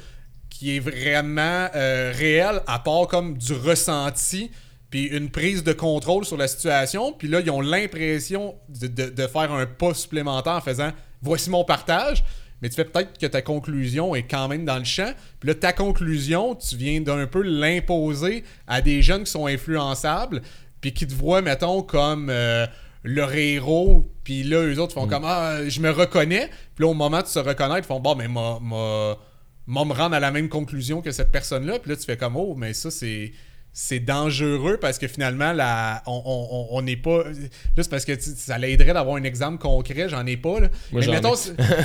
qui 0.49 0.75
est 0.75 0.79
vraiment 0.79 1.67
euh, 1.75 2.11
réel, 2.15 2.61
à 2.67 2.79
part 2.79 3.07
comme 3.07 3.37
du 3.37 3.53
ressenti, 3.53 4.51
puis 4.89 5.05
une 5.05 5.29
prise 5.29 5.63
de 5.63 5.73
contrôle 5.73 6.25
sur 6.25 6.37
la 6.37 6.47
situation. 6.47 7.13
Puis 7.13 7.27
là, 7.27 7.41
ils 7.41 7.51
ont 7.51 7.61
l'impression 7.61 8.55
de, 8.69 9.27
faire 9.27 9.51
un 9.51 9.65
pas 9.65 9.93
supplémentaire 9.93 10.53
en 10.53 10.61
faisant 10.61 10.91
«voici 11.21 11.49
mon 11.49 11.63
partage», 11.63 12.23
mais 12.61 12.69
tu 12.69 12.75
fais 12.75 12.85
peut-être 12.85 13.19
que 13.19 13.27
ta 13.27 13.43
conclusion 13.43 14.15
est 14.15 14.23
quand 14.23 14.47
même 14.47 14.65
dans 14.65 14.79
le 14.79 14.83
champ. 14.83 15.11
Puis 15.39 15.47
là, 15.47 15.53
ta 15.53 15.73
conclusion, 15.73 16.55
tu 16.55 16.75
viens 16.75 17.01
d'un 17.01 17.27
peu 17.27 17.43
l'imposer 17.43 18.43
à 18.65 18.81
des 18.81 19.03
jeunes 19.03 19.25
qui 19.25 19.31
sont 19.31 19.45
influençables, 19.45 20.41
puis 20.81 20.91
qui 20.93 21.05
te 21.05 21.13
voient, 21.13 21.41
mettons, 21.43 21.83
comme 21.83 22.29
euh, 22.31 22.65
leur 23.07 23.33
héros. 23.33 24.05
Puis 24.23 24.43
là, 24.43 24.61
eux 24.63 24.79
autres 24.79 24.93
font 24.93 25.07
comme 25.07 25.23
Ah, 25.25 25.67
je 25.67 25.79
me 25.79 25.89
reconnais. 25.89 26.49
Puis 26.75 26.83
là, 26.83 26.87
au 26.91 26.93
moment 26.93 27.21
de 27.21 27.27
se 27.27 27.39
reconnaître, 27.39 27.79
ils 27.85 27.87
font 27.87 27.99
Bon, 27.99 28.15
mais 28.15 28.27
m'a, 28.27 28.59
m'a, 28.61 29.17
m'a 29.65 29.85
me 29.85 29.93
rendre 29.93 30.15
à 30.15 30.19
la 30.19 30.31
même 30.31 30.49
conclusion 30.49 31.01
que 31.01 31.11
cette 31.11 31.31
personne-là. 31.31 31.79
Puis 31.79 31.89
là, 31.91 31.97
tu 31.97 32.03
fais 32.03 32.17
comme 32.17 32.35
Oh, 32.35 32.55
mais 32.55 32.73
ça, 32.73 32.91
c'est. 32.91 33.31
C'est 33.79 33.99
dangereux 33.99 34.79
parce 34.81 34.97
que 34.97 35.07
finalement, 35.07 35.53
la, 35.53 36.01
on- 36.07 36.23
on 36.25 36.47
on- 36.51 36.67
on 36.79 36.81
n'est 36.81 36.95
pas. 36.95 37.25
Là, 37.25 37.83
c'est 37.83 37.89
parce 37.91 38.05
que 38.05 38.13
ça 38.19 38.57
l'aiderait 38.57 38.91
d'avoir 38.93 39.17
un 39.17 39.23
exemple 39.23 39.59
concret, 39.59 40.09
j'en 40.09 40.25
ai 40.25 40.35
pas. 40.35 40.61
Là. 40.61 40.69
Moi, 40.91 41.01
mais 41.05 41.11
mettons. 41.13 41.35
ai. 41.35 41.37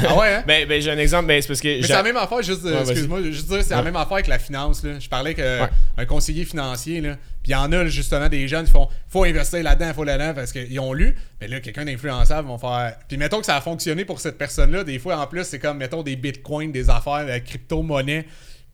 Ah 0.09 0.19
ouais, 0.19 0.33
hein? 0.37 0.45
Ben, 0.47 0.67
ben 0.67 0.81
j'ai 0.81 0.91
un 0.91 0.97
exemple, 0.97 1.27
ben, 1.27 1.43
c'est 1.43 1.49
parce 1.49 1.61
que. 1.61 1.83
C'est 1.83 1.93
la 1.93 2.03
même 2.03 2.17
affaire, 2.17 2.43
juste, 2.43 2.65
euh, 2.65 2.77
Ouais, 2.77 2.81
excuse-moi, 2.81 3.21
juste 3.25 3.47
dire, 3.47 3.63
c'est 3.63 3.75
la 3.75 3.83
même 3.83 3.97
affaire 3.97 4.15
avec 4.15 4.27
la 4.29 4.39
finance. 4.39 4.83
Là. 4.83 4.99
Je 4.99 5.07
parlais 5.11 5.33
avec 5.33 5.41
euh, 5.41 5.65
Ouais. 5.65 5.69
un 5.99 6.07
conseiller 6.07 6.47
financier, 6.47 7.03
là. 7.03 7.17
Puis 7.43 7.51
il 7.51 7.53
y 7.53 7.57
en 7.57 7.71
a 7.73 7.85
justement 7.85 8.31
des 8.31 8.49
jeunes 8.49 8.65
qui 8.65 8.71
font 8.73 8.89
faut 9.09 9.25
investir 9.25 9.63
là-dedans, 9.63 9.93
faut 9.93 10.05
là-dedans 10.05 10.33
parce 10.35 10.53
qu'ils 10.53 10.81
ont 10.81 10.95
lu. 10.95 11.15
Mais 11.43 11.49
là, 11.49 11.61
quelqu'un 11.61 11.85
d'influençable 11.85 12.49
vont 12.49 12.57
faire. 12.57 12.95
Puis 13.07 13.19
mettons 13.19 13.41
que 13.41 13.47
ça 13.47 13.57
a 13.57 13.61
fonctionné 13.61 14.07
pour 14.07 14.19
cette 14.19 14.39
personne-là. 14.39 14.83
Des 14.85 14.99
fois, 14.99 15.19
en 15.19 15.27
plus, 15.27 15.45
c'est 15.45 15.59
comme, 15.59 15.77
mettons, 15.77 16.03
des 16.03 16.17
bitcoins, 16.17 16.73
des 16.73 16.89
affaires, 16.89 17.27
la 17.27 17.41
crypto-monnaie. 17.41 18.25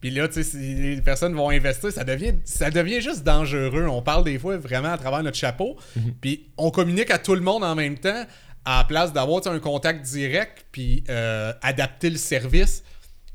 Puis 0.01 0.11
là, 0.11 0.29
tu 0.29 0.35
sais, 0.35 0.43
si 0.45 0.75
les 0.75 1.01
personnes 1.01 1.35
vont 1.35 1.51
investir, 1.51 1.91
ça 1.91 2.05
devient, 2.05 2.35
ça 2.45 2.71
devient 2.71 3.01
juste 3.01 3.25
dangereux. 3.25 3.87
On 3.89 4.03
parle 4.03 4.25
des 4.25 4.39
fois 4.39 4.57
vraiment 4.57 4.93
à 4.93 4.99
travers 4.99 5.23
notre 5.23 5.37
chapeau. 5.37 5.77
Puis 6.21 6.47
on 6.57 6.71
communique 6.71 7.11
à 7.11 7.19
tout 7.19 7.35
le 7.35 7.41
monde 7.41 7.65
en 7.65 7.75
même 7.75 7.99
temps, 7.99 8.25
à 8.65 8.79
la 8.79 8.85
place 8.85 9.13
d'avoir 9.13 9.47
un 9.47 9.59
contact 9.59 10.05
direct, 10.05 10.67
puis 10.71 11.03
euh, 11.09 11.53
adapter 11.63 12.11
le 12.11 12.17
service. 12.17 12.85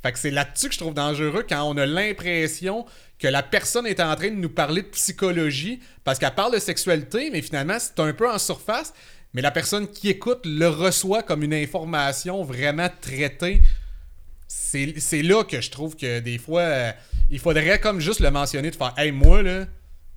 Fait 0.01 0.11
que 0.11 0.19
c'est 0.19 0.31
là-dessus 0.31 0.67
que 0.67 0.73
je 0.73 0.79
trouve 0.79 0.93
dangereux 0.93 1.45
quand 1.47 1.63
on 1.63 1.77
a 1.77 1.85
l'impression 1.85 2.85
que 3.19 3.27
la 3.27 3.41
personne 3.41 3.87
est 3.87 4.01
en 4.01 4.13
train 4.15 4.29
de 4.29 4.35
nous 4.35 4.49
parler 4.49 4.81
de 4.81 4.87
psychologie 4.87 5.79
parce 6.03 6.19
qu'elle 6.19 6.35
parle 6.35 6.53
de 6.53 6.59
sexualité, 6.59 7.29
mais 7.31 7.41
finalement, 7.41 7.77
c'est 7.79 7.99
un 8.01 8.11
peu 8.13 8.29
en 8.29 8.37
surface. 8.37 8.93
Mais 9.33 9.41
la 9.41 9.51
personne 9.51 9.87
qui 9.87 10.09
écoute 10.09 10.41
le 10.45 10.67
reçoit 10.67 11.23
comme 11.23 11.41
une 11.41 11.53
information 11.53 12.43
vraiment 12.43 12.89
traitée. 13.01 13.61
C'est 14.73 14.93
c'est 14.97 15.21
là 15.21 15.43
que 15.43 15.61
je 15.61 15.69
trouve 15.69 15.95
que 15.95 16.19
des 16.19 16.39
fois, 16.39 16.61
euh, 16.61 16.91
il 17.29 17.37
faudrait 17.39 17.79
comme 17.79 17.99
juste 17.99 18.19
le 18.21 18.31
mentionner, 18.31 18.71
de 18.71 18.75
faire 18.75 18.93
Hey, 18.97 19.11
moi, 19.11 19.43
là, 19.43 19.65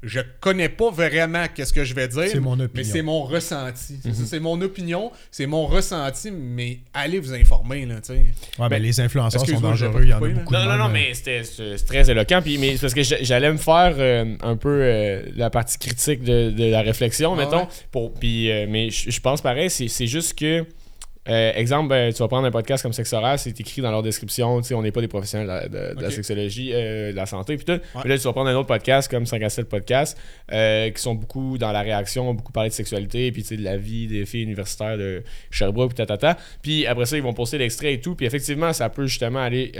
je 0.02 0.20
connais 0.40 0.68
pas 0.70 0.90
vraiment 0.90 1.44
qu'est-ce 1.54 1.72
que 1.74 1.84
je 1.84 1.92
vais 1.94 2.08
dire. 2.08 2.28
C'est 2.30 2.40
mon 2.40 2.56
Mais 2.56 2.64
opinion. 2.64 2.90
c'est 2.92 3.02
mon 3.02 3.22
ressenti. 3.24 3.94
C'est 4.02 4.14
ça, 4.14 4.22
C'est 4.24 4.40
mon 4.40 4.58
opinion, 4.62 5.10
c'est 5.30 5.46
mon 5.46 5.66
ressenti, 5.66 6.30
mais 6.30 6.78
allez 6.94 7.18
vous 7.18 7.34
informer, 7.34 7.84
là, 7.84 7.96
tu 7.96 8.14
sais. 8.14 8.26
Ouais, 8.58 8.68
ben, 8.70 8.80
les 8.80 8.98
influenceurs 9.00 9.46
sont 9.46 9.60
dangereux. 9.60 10.02
Il 10.04 10.08
y 10.10 10.12
en 10.14 10.16
a 10.16 10.20
beaucoup 10.20 10.52
de 10.54 10.58
Non, 10.58 10.64
non, 10.64 10.76
non, 10.78 10.84
euh, 10.86 10.92
mais 10.92 11.12
c'était 11.14 11.42
très 11.86 12.10
éloquent. 12.10 12.40
Puis, 12.42 12.56
mais 12.58 12.72
c'est 12.76 12.80
parce 12.82 12.94
que 12.94 13.02
j'a- 13.02 13.22
j'allais 13.22 13.52
me 13.52 13.58
faire 13.58 13.94
euh, 13.98 14.36
un 14.42 14.56
peu 14.56 14.78
euh, 14.82 15.22
la 15.34 15.50
partie 15.50 15.78
critique 15.78 16.22
de, 16.22 16.50
de 16.50 16.64
la 16.70 16.80
réflexion, 16.82 17.34
Ah 17.34 17.36
mettons. 17.36 17.60
ouais? 17.64 17.68
Pour, 17.90 18.14
puis, 18.14 18.50
euh, 18.50 18.66
mais 18.68 18.88
je 18.90 19.10
je 19.10 19.20
pense 19.20 19.40
pareil, 19.42 19.68
c'est 19.70 19.88
c'est 19.88 20.06
juste 20.06 20.38
que 20.38 20.64
euh, 21.28 21.52
exemple, 21.54 21.88
ben, 21.88 22.12
tu 22.12 22.18
vas 22.20 22.28
prendre 22.28 22.46
un 22.46 22.50
podcast 22.50 22.82
comme 22.82 22.92
Sexe 22.92 23.14
c'est 23.38 23.60
écrit 23.60 23.82
dans 23.82 23.90
leur 23.90 24.02
description, 24.02 24.60
tu 24.60 24.68
sais, 24.68 24.74
on 24.74 24.82
n'est 24.82 24.92
pas 24.92 25.00
des 25.00 25.08
professionnels 25.08 25.68
de, 25.68 25.68
de- 25.68 25.94
de 25.94 26.02
la 26.02 26.10
sexologie, 26.10 26.70
euh, 26.72 27.10
de 27.12 27.16
la 27.16 27.26
santé, 27.26 27.56
puis 27.56 27.64
tout. 27.64 27.80
Mais 28.04 28.10
là, 28.10 28.16
tu 28.18 28.24
vas 28.24 28.32
prendre 28.32 28.48
un 28.50 28.54
autre 28.54 28.68
podcast 28.68 29.10
comme 29.10 29.26
5 29.26 29.42
à 29.42 29.48
7 29.48 29.68
podcasts, 29.68 30.18
euh, 30.52 30.90
qui 30.90 31.00
sont 31.02 31.14
beaucoup 31.14 31.58
dans 31.58 31.72
la 31.72 31.82
réaction, 31.82 32.32
beaucoup 32.34 32.52
parlé 32.52 32.70
de 32.70 32.74
sexualité, 32.74 33.32
puis 33.32 33.42
tu 33.42 33.48
sais, 33.48 33.56
de 33.56 33.64
la 33.64 33.76
vie 33.76 34.06
des 34.06 34.24
filles 34.26 34.42
universitaires 34.44 34.96
de 34.98 35.22
Sherbrooke, 35.50 35.90
puis 35.94 35.96
tatata. 35.96 36.36
Puis 36.62 36.86
après 36.86 37.06
ça, 37.06 37.16
ils 37.16 37.22
vont 37.22 37.34
poster 37.34 37.58
l'extrait 37.58 37.94
et 37.94 38.00
tout, 38.00 38.14
puis 38.14 38.26
effectivement, 38.26 38.72
ça 38.72 38.88
peut 38.88 39.06
justement 39.06 39.40
aller 39.40 39.72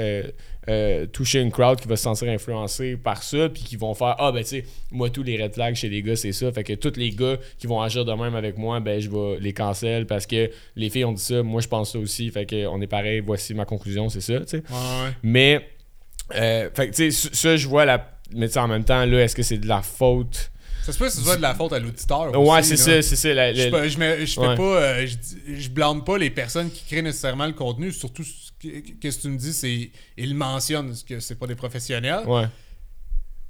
euh, 0.68 1.06
toucher 1.06 1.40
une 1.40 1.51
crowd 1.52 1.80
qui 1.80 1.86
va 1.88 1.97
se 1.97 2.02
sentir 2.02 2.28
influencée 2.28 2.97
par 2.97 3.22
ça, 3.22 3.48
puis 3.48 3.62
qui 3.62 3.76
vont 3.76 3.94
faire 3.94 4.16
Ah, 4.18 4.32
ben 4.32 4.43
tu 4.43 4.48
sais, 4.51 4.64
moi, 4.90 5.10
tous 5.10 5.22
les 5.22 5.40
red 5.43 5.55
flags 5.55 5.74
chez 5.76 5.88
les 5.88 6.02
gars, 6.02 6.16
c'est 6.16 6.32
ça. 6.32 6.51
Fait 6.51 6.64
que 6.64 6.72
tous 6.72 6.97
les 6.97 7.10
gars 7.10 7.36
qui 7.59 7.66
vont 7.66 7.80
agir 7.80 8.05
de 8.05 8.12
même 8.12 8.34
avec 8.34 8.59
moi, 8.59 8.80
ben 8.80 9.01
je 9.01 9.09
vais 9.09 9.38
les 9.40 9.52
cancel 9.52 10.06
parce 10.06 10.26
que 10.26 10.51
les 10.74 10.90
filles 10.90 11.05
ont 11.05 11.12
dit 11.12 11.22
ça, 11.22 11.43
moi 11.43 11.60
je 11.60 11.68
pense 11.68 11.93
ça 11.93 11.98
aussi. 11.98 12.30
Fait 12.30 12.47
que 12.47 12.66
on 12.66 12.80
est 12.80 12.86
pareil, 12.86 13.20
voici 13.20 13.55
ma 13.55 13.64
conclusion, 13.64 14.09
c'est 14.09 14.20
ça, 14.20 14.40
tu 14.40 14.47
sais. 14.48 14.56
Ouais, 14.56 14.62
ouais. 15.05 15.12
Mais, 15.22 15.68
euh, 16.34 16.68
fait 16.74 16.90
que 16.90 16.94
tu 16.97 17.10
sais, 17.12 17.28
ça, 17.32 17.56
je 17.56 17.68
vois 17.68 17.84
la. 17.84 18.12
Mais 18.34 18.48
tu 18.48 18.55
sais, 18.55 18.59
en 18.60 18.66
même 18.68 18.84
temps, 18.84 19.05
là, 19.05 19.22
est-ce 19.22 19.36
que 19.36 19.43
c'est 19.44 19.59
de 19.59 19.68
la 19.68 19.82
faute? 19.82 20.51
Ça 20.82 20.93
se 20.93 20.98
peut 20.98 21.06
que 21.06 21.12
ce 21.12 21.20
soit 21.20 21.36
de 21.36 21.43
la 21.43 21.55
faute 21.55 21.72
à 21.72 21.78
l'auditeur. 21.80 22.36
Ouais, 22.40 22.62
c'est 22.62 22.76
ça, 22.76 23.02
c'est 23.02 23.16
ça. 23.16 23.32
la- 23.34 23.52
Je, 23.52 23.68
la- 23.68 23.88
je, 23.88 23.98
me- 23.98 24.24
je 24.24 24.32
fais 24.34 24.40
Ouais. 24.40 24.55
pas, 24.56 24.62
euh, 24.62 25.06
je, 25.06 25.16
dis- 25.16 25.62
je 25.62 25.68
blâme 25.70 26.05
pas 26.05 26.16
les 26.18 26.30
personnes 26.30 26.70
qui 26.70 26.84
créent 26.84 27.02
nécessairement 27.02 27.47
le 27.47 27.52
contenu, 27.55 27.90
surtout 27.93 28.22
qu'est-ce 28.61 29.19
que 29.19 29.23
tu 29.23 29.28
me 29.28 29.37
dis, 29.39 29.53
c'est 29.53 29.91
ils 30.16 30.35
mentionnent 30.35 30.95
que 31.09 31.20
c'est 31.20 31.39
pas 31.39 31.47
des 31.47 31.55
professionnels. 31.55 32.27
Ouais. 32.27 32.45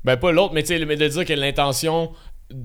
Ben, 0.05 0.16
pas 0.16 0.33
l'autre, 0.33 0.55
mais 0.55 0.62
tu 0.62 0.69
sais, 0.77 0.85
mais 0.85 0.97
de 0.97 1.09
dire 1.09 1.24
que 1.24 1.33
l'intention. 1.33 2.12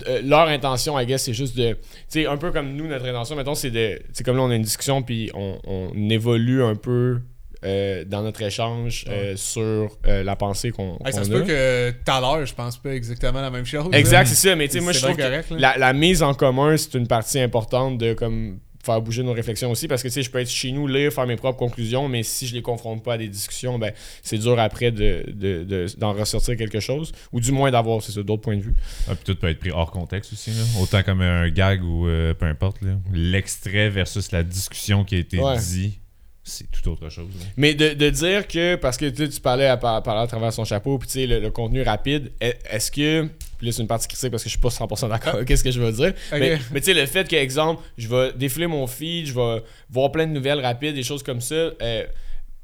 euh, 0.06 0.22
leur 0.22 0.46
intention, 0.48 0.98
I 0.98 1.06
guess, 1.06 1.24
c'est 1.24 1.34
juste 1.34 1.56
de. 1.56 1.72
Tu 1.72 1.78
sais, 2.08 2.26
un 2.26 2.36
peu 2.36 2.52
comme 2.52 2.74
nous, 2.74 2.86
notre 2.86 3.06
intention, 3.06 3.34
mettons, 3.34 3.54
c'est 3.56 3.70
de. 3.70 3.96
Tu 3.98 4.04
sais, 4.12 4.24
comme 4.24 4.36
là, 4.36 4.42
on 4.42 4.50
a 4.50 4.54
une 4.54 4.62
discussion, 4.62 5.02
puis 5.02 5.30
on, 5.34 5.58
on 5.64 6.08
évolue 6.10 6.62
un 6.62 6.76
peu 6.76 7.20
euh, 7.64 8.04
dans 8.04 8.22
notre 8.22 8.42
échange 8.42 9.04
euh, 9.08 9.34
sur 9.36 9.98
la 10.04 10.36
pensée 10.36 10.70
qu'on 10.70 10.98
Hey, 11.04 11.12
ça 11.12 11.18
qu'on 11.20 11.24
se 11.24 11.30
a. 11.32 11.38
peut 11.40 11.44
que 11.46 11.90
tout 11.90 12.10
à 12.12 12.20
l'heure, 12.20 12.46
je 12.46 12.54
pense 12.54 12.76
pas 12.78 12.90
exactement 12.94 13.40
la 13.40 13.50
même 13.50 13.66
chose. 13.66 13.88
Exact, 13.92 14.26
c'est 14.26 14.48
ça, 14.48 14.54
mais 14.54 14.68
tu 14.68 14.74
sais, 14.74 14.80
moi, 14.80 14.92
je 14.92 15.00
trouve 15.00 15.16
que 15.16 15.22
correct, 15.22 15.50
là. 15.50 15.56
la, 15.58 15.78
la 15.78 15.92
mise 15.92 16.22
en 16.22 16.34
commun, 16.34 16.76
c'est 16.76 16.94
une 16.94 17.08
partie 17.08 17.40
importante 17.40 17.98
de 17.98 18.14
comme 18.14 18.60
faire 18.82 19.00
bouger 19.00 19.22
nos 19.22 19.32
réflexions 19.32 19.70
aussi 19.70 19.86
parce 19.88 20.02
que 20.02 20.08
tu 20.08 20.14
sais 20.14 20.22
je 20.22 20.30
peux 20.30 20.38
être 20.40 20.50
chez 20.50 20.72
nous 20.72 20.86
lire 20.86 21.12
faire 21.12 21.26
mes 21.26 21.36
propres 21.36 21.58
conclusions 21.58 22.08
mais 22.08 22.22
si 22.22 22.46
je 22.46 22.54
les 22.54 22.62
confronte 22.62 23.02
pas 23.04 23.14
à 23.14 23.18
des 23.18 23.28
discussions 23.28 23.78
ben 23.78 23.92
c'est 24.22 24.38
dur 24.38 24.58
après 24.58 24.90
de, 24.90 25.24
de- 25.32 25.62
de- 25.64 25.86
d'en 25.98 26.12
ressortir 26.12 26.56
quelque 26.56 26.80
chose 26.80 27.12
ou 27.32 27.40
du 27.40 27.52
moins 27.52 27.70
d'avoir 27.70 28.02
c'est 28.02 28.12
ça 28.12 28.22
d'autres 28.22 28.42
points 28.42 28.56
de 28.56 28.62
vue 28.62 28.74
Ah, 29.08 29.14
puis 29.14 29.24
tout 29.24 29.36
peut 29.38 29.48
être 29.48 29.60
pris 29.60 29.70
hors 29.70 29.90
contexte 29.90 30.32
aussi. 30.32 30.50
là. 30.50 30.62
Autant 30.80 31.02
comme 31.02 31.20
un 31.20 31.48
gag 31.48 31.84
ou 31.84 32.06
euh, 32.08 32.34
peu 32.34 32.46
importe. 32.46 32.82
là. 32.82 32.92
L'extrait 33.12 33.88
versus 33.88 34.32
la 34.32 34.42
discussion 34.42 35.04
qui 35.04 35.14
a 35.14 35.18
été 35.18 35.38
Ouais. 35.38 35.56
dit, 35.58 35.98
c'est 36.44 36.68
tout 36.70 36.88
autre 36.90 37.08
chose. 37.08 37.28
là. 37.38 37.46
mais 37.56 37.74
de, 37.74 37.94
de 37.94 38.10
dire 38.10 38.48
que 38.48 38.74
parce 38.74 38.96
que 38.96 39.06
tu 39.06 39.40
parlais 39.40 39.66
à, 39.66 39.76
par- 39.76 39.94
à 40.08 40.26
travers 40.26 40.52
son 40.52 40.64
chapeau 40.64 40.98
puis 40.98 41.06
tu 41.08 41.12
sais 41.14 41.26
le, 41.26 41.38
le 41.38 41.50
contenu 41.50 41.82
rapide 41.82 42.32
est- 42.40 42.58
est-ce 42.68 42.90
que 42.90 43.28
puis 43.58 43.66
là 43.68 43.72
c'est 43.72 43.82
une 43.82 43.86
partie 43.88 44.08
critique 44.08 44.30
parce 44.30 44.42
que 44.42 44.48
je 44.48 44.54
suis 44.54 44.60
pas 44.60 44.68
100% 44.70 45.08
d'accord 45.08 45.34
avec 45.36 45.56
ce 45.56 45.62
que 45.62 45.70
je 45.70 45.80
veux 45.80 45.92
dire 45.92 46.12
mais, 46.32 46.58
mais 46.72 46.80
tu 46.80 46.86
sais 46.86 46.94
le 46.94 47.06
fait 47.06 47.28
que 47.28 47.36
exemple 47.36 47.80
je 47.96 48.08
vais 48.08 48.32
défiler 48.32 48.66
mon 48.66 48.86
feed 48.88 49.26
je 49.26 49.34
vais 49.34 49.62
voir 49.88 50.10
plein 50.10 50.26
de 50.26 50.32
nouvelles 50.32 50.58
rapides 50.60 50.94
des 50.96 51.04
choses 51.04 51.22
comme 51.22 51.40
ça 51.40 51.54
euh, 51.54 52.04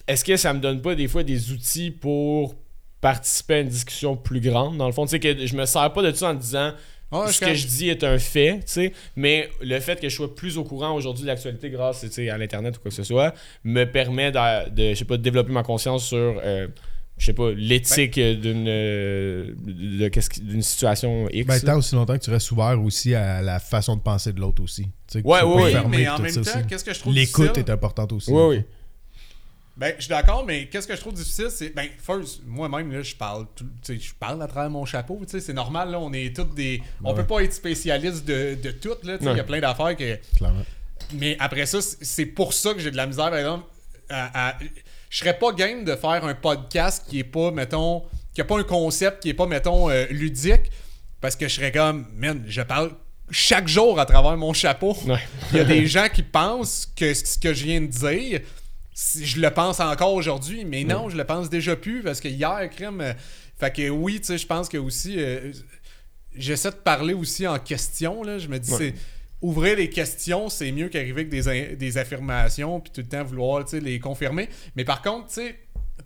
est-ce 0.09 0.25
que 0.25 0.37
ça 0.37 0.53
me 0.55 0.59
donne 0.61 0.83
pas 0.83 0.95
des 0.97 1.07
fois 1.07 1.23
des 1.23 1.53
outils 1.53 1.91
pour 1.93 2.57
participer 3.01 3.55
à 3.55 3.61
une 3.61 3.69
discussion 3.69 4.17
plus 4.17 4.41
grande 4.41 4.77
dans 4.77 4.87
le 4.87 4.93
fond? 4.93 5.05
Tu 5.07 5.11
sais 5.13 5.21
que 5.21 5.47
je 5.47 5.55
me 5.55 5.67
sers 5.67 5.93
pas 5.93 6.03
de 6.03 6.11
ça 6.13 6.31
en 6.31 6.35
disant 6.35 6.73
Ce 7.11 7.41
que 7.41 7.55
je 7.55 7.67
dis 7.67 7.89
est 7.89 8.05
un 8.05 8.19
fait, 8.19 8.57
tu 8.59 8.63
sais, 8.67 8.93
mais 9.17 9.49
le 9.63 9.81
fait 9.81 10.01
que 10.01 10.09
je 10.09 10.15
sois 10.15 10.35
plus 10.35 10.59
au 10.59 10.65
courant 10.65 10.95
aujourd'hui 10.95 11.23
de 11.23 11.29
l'actualité 11.29 11.71
grâce 11.71 12.01
tu 12.03 12.11
sais, 12.11 12.29
à 12.29 12.37
l'internet 12.39 12.77
ou 12.77 12.81
quoi 12.81 12.91
que 12.91 12.95
ce 12.97 13.03
soit 13.03 13.35
me 13.65 13.85
permet 13.85 14.31
de, 14.31 14.69
de, 14.71 14.91
je 14.91 14.95
sais 14.95 15.05
pas, 15.05 15.17
de 15.17 15.23
développer 15.23 15.53
ma 15.53 15.63
conscience 15.63 16.05
sur 16.07 16.41
euh, 16.45 16.69
je 17.17 17.27
sais 17.27 17.33
pas 17.33 17.51
l'éthique 17.51 18.15
d'une 18.21 18.67
euh, 18.69 19.53
de, 19.67 20.07
qu'est-ce 20.09 20.31
qui- 20.31 20.41
d'une 20.43 20.63
situation 20.63 21.29
X. 21.33 21.47
Ben, 21.49 21.61
tant 21.61 21.79
aussi 21.79 21.95
longtemps 21.95 22.17
que 22.19 22.23
tu 22.25 22.31
restes 22.31 22.51
ouvert 22.53 22.81
aussi 22.81 23.15
à 23.15 23.43
la 23.43 23.59
façon 23.59 23.97
de 23.97 24.03
penser 24.03 24.33
de 24.33 24.41
l'autre 24.41 24.63
aussi. 24.63 24.83
Tu 25.11 25.19
sais, 25.19 25.23
Ouais, 25.25 25.43
ouais. 25.43 25.73
fermé 25.73 25.97
mais 25.99 26.09
en 26.09 26.19
même 26.19 26.33
temps, 26.33 26.43
qu'est-ce 26.69 26.85
que 26.85 26.93
je 26.95 27.01
trouve 27.01 27.15
L'écoute 27.15 27.57
est 27.59 27.71
importante 27.71 28.13
aussi. 28.13 28.31
Oui, 28.31 28.43
oui. 28.59 28.63
Ben, 29.79 29.95
je 29.97 30.03
suis 30.03 30.09
d'accord, 30.11 30.45
mais 30.45 30.67
qu'est-ce 30.67 30.89
que 30.89 30.97
je 30.97 31.01
trouve 31.01 31.15
difficile, 31.15 31.49
c'est. 31.51 31.71
Ben, 31.71 31.89
first, 32.05 32.41
moi-même, 32.45 32.91
là, 32.93 33.01
je 33.03 33.15
parle, 33.15 33.47
tout- 33.55 33.67
je 33.87 34.13
parle 34.19 34.43
à 34.43 34.49
travers 34.49 34.71
mon 34.71 34.85
chapeau, 34.85 35.21
tu 35.25 35.31
sais, 35.31 35.41
c'est 35.41 35.53
normal, 35.53 35.91
là, 35.93 36.01
on 36.01 36.13
est 36.13 36.35
tous 36.35 36.45
des. 36.55 36.83
On 37.05 37.15
peut 37.15 37.25
pas 37.25 37.41
être 37.45 37.53
spécialiste 37.55 38.25
de, 38.25 38.57
de 38.61 38.71
tout, 38.73 38.97
là, 39.05 39.17
tu 39.19 39.25
sais, 39.25 39.31
il 39.31 39.37
y 39.37 39.41
a 39.41 39.45
plein 39.45 39.61
d'affaires 39.61 39.97
que. 39.97 40.19
Clairement. 40.37 40.65
Mais 41.15 41.37
après 41.39 41.65
ça, 41.67 41.79
c'est 41.81 42.27
pour 42.27 42.53
ça 42.53 42.75
que 42.75 42.81
j'ai 42.81 42.91
de 42.91 42.97
la 42.97 43.07
misère, 43.07 43.31
par 43.31 43.39
exemple. 43.39 43.65
à- 44.11 44.49
à- 44.51 44.59
Je 45.11 45.19
serais 45.19 45.39
pas 45.39 45.53
game 45.53 45.85
de 45.85 45.95
faire 45.97 46.25
un 46.25 46.35
podcast 46.35 47.05
qui 47.09 47.21
est 47.21 47.25
pas, 47.25 47.51
mettons, 47.51 48.03
qui 48.35 48.41
a 48.41 48.45
pas 48.45 48.59
un 48.59 48.63
concept 48.65 49.23
qui 49.23 49.29
est 49.31 49.35
pas, 49.35 49.47
mettons, 49.47 49.89
euh, 49.91 50.07
ludique, 50.11 50.71
parce 51.21 51.35
que 51.37 51.47
je 51.49 51.55
serais 51.55 51.73
comme, 51.73 52.07
man, 52.17 52.43
je 52.47 52.61
parle 52.63 52.91
chaque 53.31 53.69
jour 53.69 53.99
à 54.01 54.07
travers 54.07 54.37
mon 54.37 54.53
chapeau. 54.53 54.97
Ouais. 55.07 55.19
Il 55.53 55.59
y 55.59 55.61
a 55.61 55.65
des 55.65 55.87
gens 55.87 56.09
qui 56.13 56.23
pensent 56.23 56.91
que 56.97 57.15
ce 57.15 57.39
que 57.39 57.55
je 57.55 57.65
viens 57.65 57.81
de 57.83 57.87
dire, 57.87 58.41
je 59.21 59.41
le 59.41 59.51
pense 59.51 59.81
encore 59.81 60.13
aujourd'hui, 60.15 60.65
mais 60.65 60.83
non, 60.85 61.09
je 61.09 61.17
le 61.17 61.25
pense 61.25 61.49
déjà 61.49 61.77
plus 61.77 62.03
parce 62.03 62.21
que 62.21 62.29
hier, 62.29 62.69
crème. 62.71 63.01
euh, 63.01 63.13
fait 63.59 63.73
que 63.75 63.89
oui, 63.91 64.19
tu 64.21 64.27
sais, 64.27 64.39
je 64.39 64.47
pense 64.47 64.69
que 64.69 64.79
aussi. 64.79 65.15
euh, 65.19 65.53
J'essaie 66.35 66.71
de 66.71 66.77
parler 66.77 67.15
aussi 67.15 67.47
en 67.47 67.59
question, 67.59 68.23
là. 68.23 68.39
Je 68.39 68.49
me 68.49 68.59
dis, 68.59 68.71
Ouais. 68.73 68.79
c'est. 68.79 68.95
Ouvrir 69.41 69.77
les 69.77 69.89
questions, 69.89 70.49
c'est 70.49 70.73
mieux 70.73 70.89
qu'arriver 70.89 71.21
avec 71.23 71.29
des, 71.29 71.77
des 71.77 71.97
affirmations 71.99 72.81
puis 72.81 72.91
tout 72.93 73.01
le 73.03 73.07
temps 73.07 73.23
vouloir 73.23 73.65
les 73.73 74.01
confirmer. 74.01 74.49
Mais 74.75 74.85
par 74.85 75.01
contre, 75.01 75.29
tu 75.29 75.35
sais, 75.35 75.57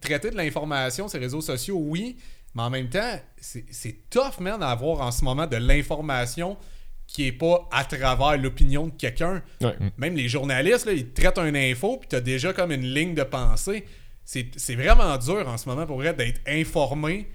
traiter 0.03 0.31
de 0.31 0.37
l'information 0.37 1.09
sur 1.09 1.19
les 1.19 1.25
réseaux 1.25 1.41
sociaux, 1.41 1.79
oui, 1.81 2.19
mais 2.55 2.63
en 2.63 2.69
même 2.69 2.91
temps, 2.91 3.19
c'est 3.41 3.65
c'est 3.71 3.97
tough, 4.11 4.39
man, 4.39 4.61
d'avoir 4.61 5.01
en 5.01 5.11
ce 5.11 5.25
moment 5.25 5.47
de 5.47 5.57
l'information 5.57 6.59
qui 7.07 7.27
est 7.27 7.33
pas 7.33 7.69
à 7.71 7.85
travers 7.85 8.39
l'opinion 8.39 8.87
de 8.87 8.93
quelqu'un. 8.93 9.43
Ouais. 9.61 9.75
Même 9.99 10.17
les 10.17 10.29
journalistes, 10.29 10.87
là, 10.87 10.93
ils 10.93 11.13
traitent 11.13 11.39
une 11.39 11.57
info, 11.57 11.99
puis 11.99 12.09
t'as 12.09 12.21
déjà 12.21 12.53
comme 12.53 12.73
une 12.73 12.95
ligne 12.95 13.15
de 13.15 13.23
pensée. 13.23 13.85
C'est 14.25 14.47
c'est 14.57 14.77
vraiment 14.77 15.17
dur 15.19 15.47
en 15.49 15.59
ce 15.59 15.69
moment 15.69 15.85
pour 15.85 15.97
vrai 15.97 16.15
d'être 16.15 16.41
informé 16.47 17.29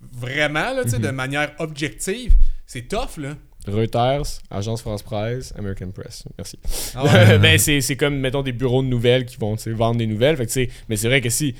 vraiment, 0.00 0.72
là, 0.72 0.84
tu 0.84 0.98
de 0.98 1.10
manière 1.10 1.52
objective. 1.58 2.36
C'est 2.66 2.88
tough, 2.88 3.16
là. 3.18 3.34
Reuters, 3.66 4.40
Agence 4.50 4.80
France 4.80 5.02
Presse, 5.02 5.52
American 5.58 5.90
Press. 5.90 6.24
Merci. 6.38 6.58
Ah 6.94 7.04
ouais. 7.04 7.38
ben, 7.42 7.58
c'est, 7.58 7.80
c'est 7.80 7.96
comme, 7.96 8.18
mettons, 8.18 8.42
des 8.42 8.52
bureaux 8.52 8.82
de 8.82 8.88
nouvelles 8.88 9.26
qui 9.26 9.36
vont 9.36 9.56
tu 9.56 9.72
vendre 9.72 9.98
des 9.98 10.06
nouvelles. 10.06 10.36
Fait 10.36 10.46
que, 10.46 10.52
tu 10.52 10.68
mais 10.88 10.96
c'est 10.96 11.08
vrai 11.08 11.20
que 11.20 11.28
si, 11.28 11.54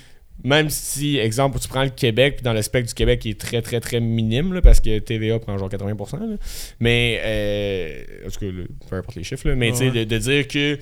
même 0.45 0.71
si, 0.71 1.17
exemple, 1.19 1.59
tu 1.59 1.69
prends 1.69 1.83
le 1.85 1.91
Québec, 1.91 2.37
puis 2.37 2.45
dans 2.45 2.53
le 2.53 2.63
spectre 2.63 2.89
du 2.89 2.95
Québec 2.95 3.21
qui 3.21 3.31
est 3.31 3.41
très, 3.41 3.61
très, 3.63 3.81
très 3.81 4.01
minime, 4.01 4.53
là, 4.55 4.61
parce 4.63 4.81
que 4.81 4.99
TVA 5.01 5.39
prend 5.39 5.59
genre 5.59 5.69
80%, 5.69 6.19
là, 6.21 6.37
mais, 6.81 7.21
euh, 7.25 8.27
en 8.27 8.31
tout 8.31 8.39
cas, 8.41 8.47
là, 8.47 8.65
peu 8.89 8.97
importe 8.97 9.17
les 9.17 9.25
chiffres, 9.25 9.49
là, 9.49 9.55
mais 9.57 9.71
tu 9.73 9.79
sais, 9.79 9.85
Ouais. 9.91 10.05
de, 10.05 10.05
de 10.05 10.19
dire 10.19 10.47
que 10.49 10.79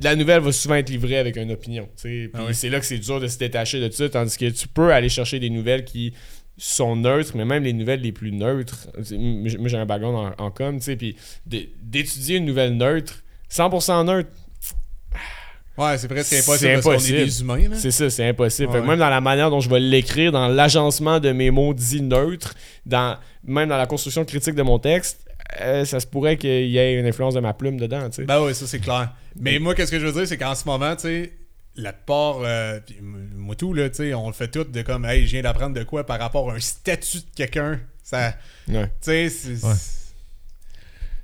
la 0.00 0.14
nouvelle 0.14 0.40
va 0.40 0.52
souvent 0.52 0.76
être 0.76 0.90
livrée 0.90 1.18
avec 1.18 1.36
une 1.36 1.50
opinion. 1.50 1.88
Puis 2.00 2.30
Ah 2.32 2.44
ouais. 2.44 2.52
c'est 2.52 2.68
là 2.68 2.78
que 2.78 2.86
c'est 2.86 2.98
dur 2.98 3.18
de 3.20 3.26
se 3.26 3.36
détacher 3.38 3.80
de 3.80 3.90
ça, 3.92 4.08
tandis 4.08 4.36
que 4.36 4.48
tu 4.50 4.68
peux 4.68 4.92
aller 4.92 5.08
chercher 5.08 5.40
des 5.40 5.50
nouvelles 5.50 5.84
qui 5.84 6.14
sont 6.56 6.94
neutres, 6.96 7.36
mais 7.36 7.44
même 7.44 7.64
les 7.64 7.72
nouvelles 7.72 8.00
les 8.00 8.12
plus 8.12 8.30
neutres. 8.32 8.88
Moi, 9.12 9.68
j'ai 9.68 9.76
un 9.76 9.86
background 9.86 10.34
en, 10.38 10.44
en 10.44 10.50
com, 10.52 10.78
tu 10.78 10.84
sais, 10.84 10.96
puis 10.96 11.16
d'étudier 11.46 12.36
une 12.36 12.44
nouvelle 12.46 12.76
neutre, 12.76 13.22
100% 13.50 14.04
neutre, 14.06 14.30
Ouais, 15.78 15.96
c'est 15.96 16.08
presque 16.08 16.32
impossible 16.32 16.72
parce 16.72 16.84
qu'on 16.84 16.90
est 16.90 16.94
impossible. 16.94 17.18
des 17.18 17.40
humains, 17.40 17.60
c'est 17.74 17.90
ça, 17.92 18.10
c'est 18.10 18.28
impossible. 18.28 18.72
Fait 18.72 18.80
que 18.80 18.86
même 18.86 18.98
dans 18.98 19.08
la 19.08 19.20
manière 19.20 19.48
dont 19.50 19.60
je 19.60 19.70
vais 19.70 19.78
l'écrire, 19.80 20.32
dans 20.32 20.48
l'agencement 20.48 21.20
de 21.20 21.30
mes 21.32 21.50
mots 21.50 21.72
dits 21.72 22.02
neutres, 22.02 22.54
dans, 22.84 23.16
même 23.44 23.68
dans 23.68 23.76
la 23.76 23.86
construction 23.86 24.24
critique 24.24 24.54
de 24.56 24.62
mon 24.62 24.78
texte, 24.78 25.24
euh, 25.62 25.84
ça 25.84 26.00
se 26.00 26.06
pourrait 26.06 26.36
qu'il 26.36 26.68
y 26.68 26.76
ait 26.78 26.98
une 26.98 27.06
influence 27.06 27.34
de 27.34 27.40
ma 27.40 27.54
plume 27.54 27.78
dedans, 27.78 28.08
tu 28.10 28.16
sais. 28.16 28.24
Ben 28.24 28.42
oui, 28.44 28.54
ça 28.54 28.66
c'est 28.66 28.80
clair. 28.80 29.12
Mais 29.40 29.58
moi, 29.58 29.74
qu'est-ce 29.74 29.90
que 29.92 29.98
je 30.00 30.06
veux 30.06 30.12
dire, 30.12 30.26
c'est 30.26 30.36
qu'en 30.36 30.54
ce 30.54 30.64
moment, 30.66 30.94
tu 30.96 31.02
sais, 31.02 31.32
la 31.76 31.92
plupart, 31.92 32.38
euh, 32.42 32.80
moi 33.00 33.54
tout, 33.54 33.72
là, 33.72 33.88
tu 33.88 33.96
sais, 33.96 34.14
on 34.14 34.26
le 34.26 34.32
fait 34.34 34.48
tout 34.48 34.64
de 34.64 34.82
comme, 34.82 35.04
hey, 35.04 35.24
je 35.26 35.30
viens 35.30 35.42
d'apprendre 35.42 35.74
de 35.78 35.84
quoi 35.84 36.04
par 36.04 36.18
rapport 36.18 36.50
à 36.50 36.54
un 36.54 36.60
statut 36.60 37.18
de 37.18 37.24
quelqu'un. 37.36 37.78
Ça, 38.02 38.34
tu 38.66 38.72
Ouais. 38.76 38.90
sais, 39.00 39.28
c'est. 39.28 39.64
Ouais. 39.64 39.74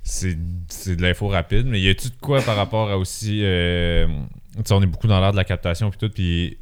C'est 0.03 0.95
de 0.95 1.01
l'info 1.01 1.27
rapide, 1.27 1.65
mais 1.65 1.81
y 1.81 1.89
a-tu 1.89 2.09
de 2.09 2.13
quoi 2.21 2.39
par 2.41 2.55
rapport 2.55 2.89
à 2.91 2.97
aussi. 2.97 3.39
euh, 3.43 4.05
tu 4.07 4.44
sais, 4.65 4.73
on 4.73 4.81
est 4.81 4.85
beaucoup 4.87 5.07
dans 5.07 5.19
l'art 5.19 5.31
de 5.31 5.37
la 5.37 5.43
captation 5.43 5.89
puis 5.89 5.99
tout, 5.99 6.09
puis 6.09 6.57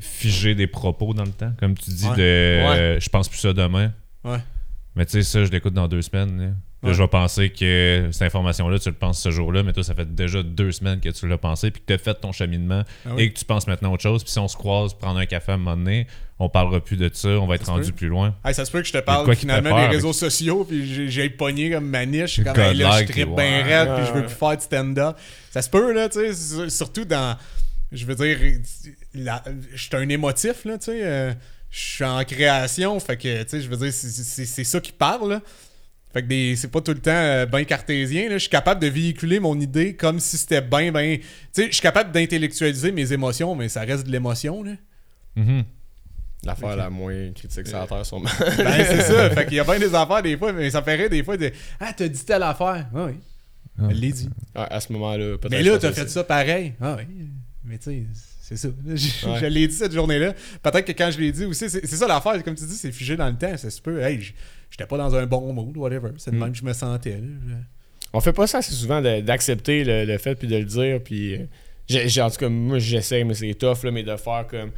figer 0.00 0.54
des 0.54 0.66
propos 0.66 1.14
dans 1.14 1.24
le 1.24 1.32
temps, 1.32 1.52
comme 1.58 1.74
tu 1.76 1.90
dis, 1.90 2.06
Ouais. 2.08 2.16
de 2.16 2.22
euh, 2.22 3.00
je 3.00 3.08
pense 3.08 3.28
plus 3.28 3.38
ça 3.38 3.52
demain. 3.52 3.92
Ouais. 4.24 4.38
Mais 4.94 5.06
tu 5.06 5.12
sais, 5.12 5.22
ça, 5.22 5.44
je 5.44 5.50
l'écoute 5.50 5.74
dans 5.74 5.88
deux 5.88 6.02
semaines. 6.02 6.40
là. 6.40 6.50
Là, 6.84 6.92
je 6.92 7.02
vais 7.02 7.08
penser 7.08 7.50
que 7.50 8.08
cette 8.12 8.22
information-là, 8.22 8.78
tu 8.78 8.88
le 8.88 8.94
penses 8.94 9.20
ce 9.20 9.32
jour-là, 9.32 9.64
mais 9.64 9.72
toi, 9.72 9.82
ça 9.82 9.96
fait 9.96 10.14
déjà 10.14 10.44
deux 10.44 10.70
semaines 10.70 11.00
que 11.00 11.08
tu 11.08 11.26
l'as 11.26 11.36
pensé, 11.36 11.72
puis 11.72 11.80
que 11.80 11.86
tu 11.88 11.92
as 11.92 11.98
fait 11.98 12.14
ton 12.14 12.30
cheminement 12.30 12.84
Ah 13.04 13.10
oui. 13.16 13.22
et 13.24 13.32
que 13.32 13.38
tu 13.38 13.44
penses 13.44 13.66
maintenant 13.66 13.90
à 13.90 13.94
autre 13.94 14.02
chose. 14.04 14.22
Puis 14.22 14.30
si 14.32 14.38
on 14.38 14.46
se 14.46 14.56
croise, 14.56 14.94
prendre 14.94 15.18
un 15.18 15.26
café 15.26 15.50
à 15.50 15.54
un 15.56 15.58
moment 15.58 15.76
donné, 15.76 16.06
on 16.38 16.48
parlera 16.48 16.78
plus 16.78 16.96
de 16.96 17.10
ça, 17.12 17.30
on 17.30 17.48
va 17.48 17.56
être 17.56 17.66
rendu 17.66 17.90
peut. 17.90 17.96
plus 17.96 18.06
loin. 18.08 18.32
Hey, 18.44 18.54
ça 18.54 18.64
se 18.64 18.70
peut 18.70 18.80
que 18.80 18.86
je 18.86 18.92
te 18.92 18.98
parle 18.98 19.34
finalement 19.34 19.76
des 19.76 19.88
réseaux 19.88 20.12
sociaux, 20.12 20.64
puis 20.64 21.10
j'ai- 21.10 21.28
pogné 21.30 21.68
comme 21.72 21.88
ma 21.88 22.06
niche, 22.06 22.40
comme 22.44 22.56
hey, 22.56 22.74
là, 22.76 23.02
je 23.04 23.12
ouais. 23.12 23.24
bien 23.26 23.64
raide, 23.64 23.94
puis 23.96 24.06
je 24.06 24.12
veux 24.12 24.24
plus 24.26 24.34
faire 24.36 24.56
de 24.56 24.62
stand-up. 24.62 25.16
Ça 25.50 25.62
se 25.62 25.68
peut, 25.70 25.92
là, 25.92 26.08
tu 26.08 26.20
sais, 26.20 26.32
sur- 26.34 26.70
surtout 26.70 27.04
dans. 27.04 27.36
Je 27.90 28.06
veux 28.06 28.14
dire, 28.14 28.38
la- 29.14 29.42
je 29.74 29.82
suis 29.82 29.96
un 29.96 30.08
émotif, 30.08 30.64
là, 30.64 30.78
tu 30.78 30.84
sais. 30.86 31.00
euh, 31.02 31.32
je 31.70 31.78
suis 31.80 32.04
en 32.04 32.22
création, 32.24 32.98
fait 33.00 33.16
que, 33.16 33.42
tu 33.42 33.48
sais, 33.48 33.60
je 33.62 33.68
veux 33.68 33.76
dire, 33.76 33.92
c'est- 33.92 34.08
c'est 34.10 34.44
c'est 34.46 34.64
ça 34.64 34.80
qui 34.80 34.92
parle, 34.92 35.28
là. 35.30 35.40
Fait 36.12 36.22
que 36.22 36.26
des- 36.28 36.56
c'est 36.56 36.68
pas 36.70 36.80
tout 36.80 36.92
le 36.92 37.00
temps 37.00 37.10
euh, 37.12 37.44
bien 37.46 37.64
cartésien. 37.64 38.24
Là. 38.28 38.34
Je 38.34 38.38
suis 38.38 38.48
capable 38.48 38.80
de 38.80 38.86
véhiculer 38.86 39.40
mon 39.40 39.58
idée 39.60 39.94
comme 39.94 40.20
si 40.20 40.38
c'était 40.38 40.62
bien, 40.62 40.90
bien. 40.90 41.16
Tu 41.18 41.22
sais, 41.52 41.66
je 41.68 41.72
suis 41.72 41.82
capable 41.82 42.12
d'intellectualiser 42.12 42.92
mes 42.92 43.12
émotions, 43.12 43.54
mais 43.54 43.68
ça 43.68 43.82
reste 43.82 44.06
de 44.06 44.12
l'émotion. 44.12 44.62
Là. 44.62 44.72
Mhm. 45.36 45.64
L'affaire 46.44 46.76
la 46.76 46.88
moins 46.88 47.32
critique 47.34 47.66
sur 47.66 47.78
la 47.78 47.86
terre, 47.86 48.06
sûrement. 48.06 48.30
Ben, 48.38 48.84
c'est 48.86 49.02
ça. 49.12 49.30
Fait 49.30 49.44
qu'il 49.46 49.56
y 49.56 49.60
a 49.60 49.64
bien 49.64 49.78
des 49.78 49.94
affaires 49.94 50.22
des 50.22 50.36
fois, 50.36 50.52
mais 50.52 50.70
ça 50.70 50.82
ferait 50.82 51.08
des 51.08 51.22
fois 51.24 51.36
de 51.36 51.50
Ah, 51.80 51.92
t'as 51.94 52.08
dit 52.08 52.24
telle 52.24 52.42
affaire. 52.44 52.86
Ah 52.94 53.06
oui. 53.06 53.14
Elle 53.90 54.00
l'a 54.00 54.10
dit. 54.10 54.28
Ouais, 54.56 54.66
à 54.70 54.80
ce 54.80 54.92
moment-là, 54.92 55.36
peut-être. 55.38 55.50
Mais 55.50 55.62
là, 55.62 55.78
t'as 55.78 55.92
fait 55.92 56.08
ça 56.08 56.24
pareil. 56.24 56.72
Ah 56.80 56.96
oui. 56.98 57.04
Mais 57.64 57.76
tu 57.78 57.84
sais, 57.90 58.02
c'est 58.40 58.56
ça. 58.56 58.68
Je, 58.86 59.26
Ouais. 59.28 59.38
je 59.40 59.46
l'ai 59.46 59.68
dit 59.68 59.74
cette 59.74 59.92
journée-là. 59.92 60.32
Peut-être 60.62 60.86
que 60.86 60.92
quand 60.92 61.10
je 61.10 61.18
l'ai 61.20 61.32
dit 61.32 61.44
aussi, 61.44 61.68
c'est 61.68 61.86
c'est 61.86 61.96
ça 61.96 62.06
l'affaire. 62.08 62.42
Comme 62.42 62.54
tu 62.54 62.64
dis, 62.64 62.74
c'est 62.76 62.92
figé 62.92 63.16
dans 63.16 63.28
le 63.28 63.36
temps. 63.36 63.56
Ça 63.56 63.68
se 63.68 63.80
peut. 63.82 64.00
Hey, 64.00 64.32
j'étais 64.70 64.86
pas 64.86 64.96
dans 64.98 65.14
un 65.14 65.26
bon 65.26 65.52
mood, 65.52 65.76
whatever. 65.76 66.10
C'est 66.18 66.30
de 66.30 66.36
Mm. 66.36 66.40
même 66.40 66.52
que 66.52 66.58
je 66.58 66.64
me 66.64 66.72
sentais. 66.72 67.12
là. 67.20 67.56
On 68.12 68.20
fait 68.20 68.32
pas 68.32 68.46
ça 68.46 68.58
assez 68.58 68.72
souvent 68.72 69.02
de- 69.02 69.20
d'accepter 69.20 69.84
le, 69.84 70.04
le 70.04 70.18
fait 70.18 70.34
puis 70.34 70.48
de 70.48 70.56
le 70.56 70.64
dire. 70.64 71.00
Puis, 71.02 71.34
euh, 71.34 71.38
j'ai- 71.88 72.08
j'ai- 72.08 72.22
en 72.22 72.30
tout 72.30 72.38
cas, 72.38 72.48
moi, 72.48 72.78
j'essaie, 72.78 73.22
mais 73.24 73.34
c'est 73.34 73.52
tough, 73.54 73.82
là, 73.84 73.90
mais 73.90 74.02
de 74.02 74.16
faire 74.16 74.46
comme. 74.48 74.70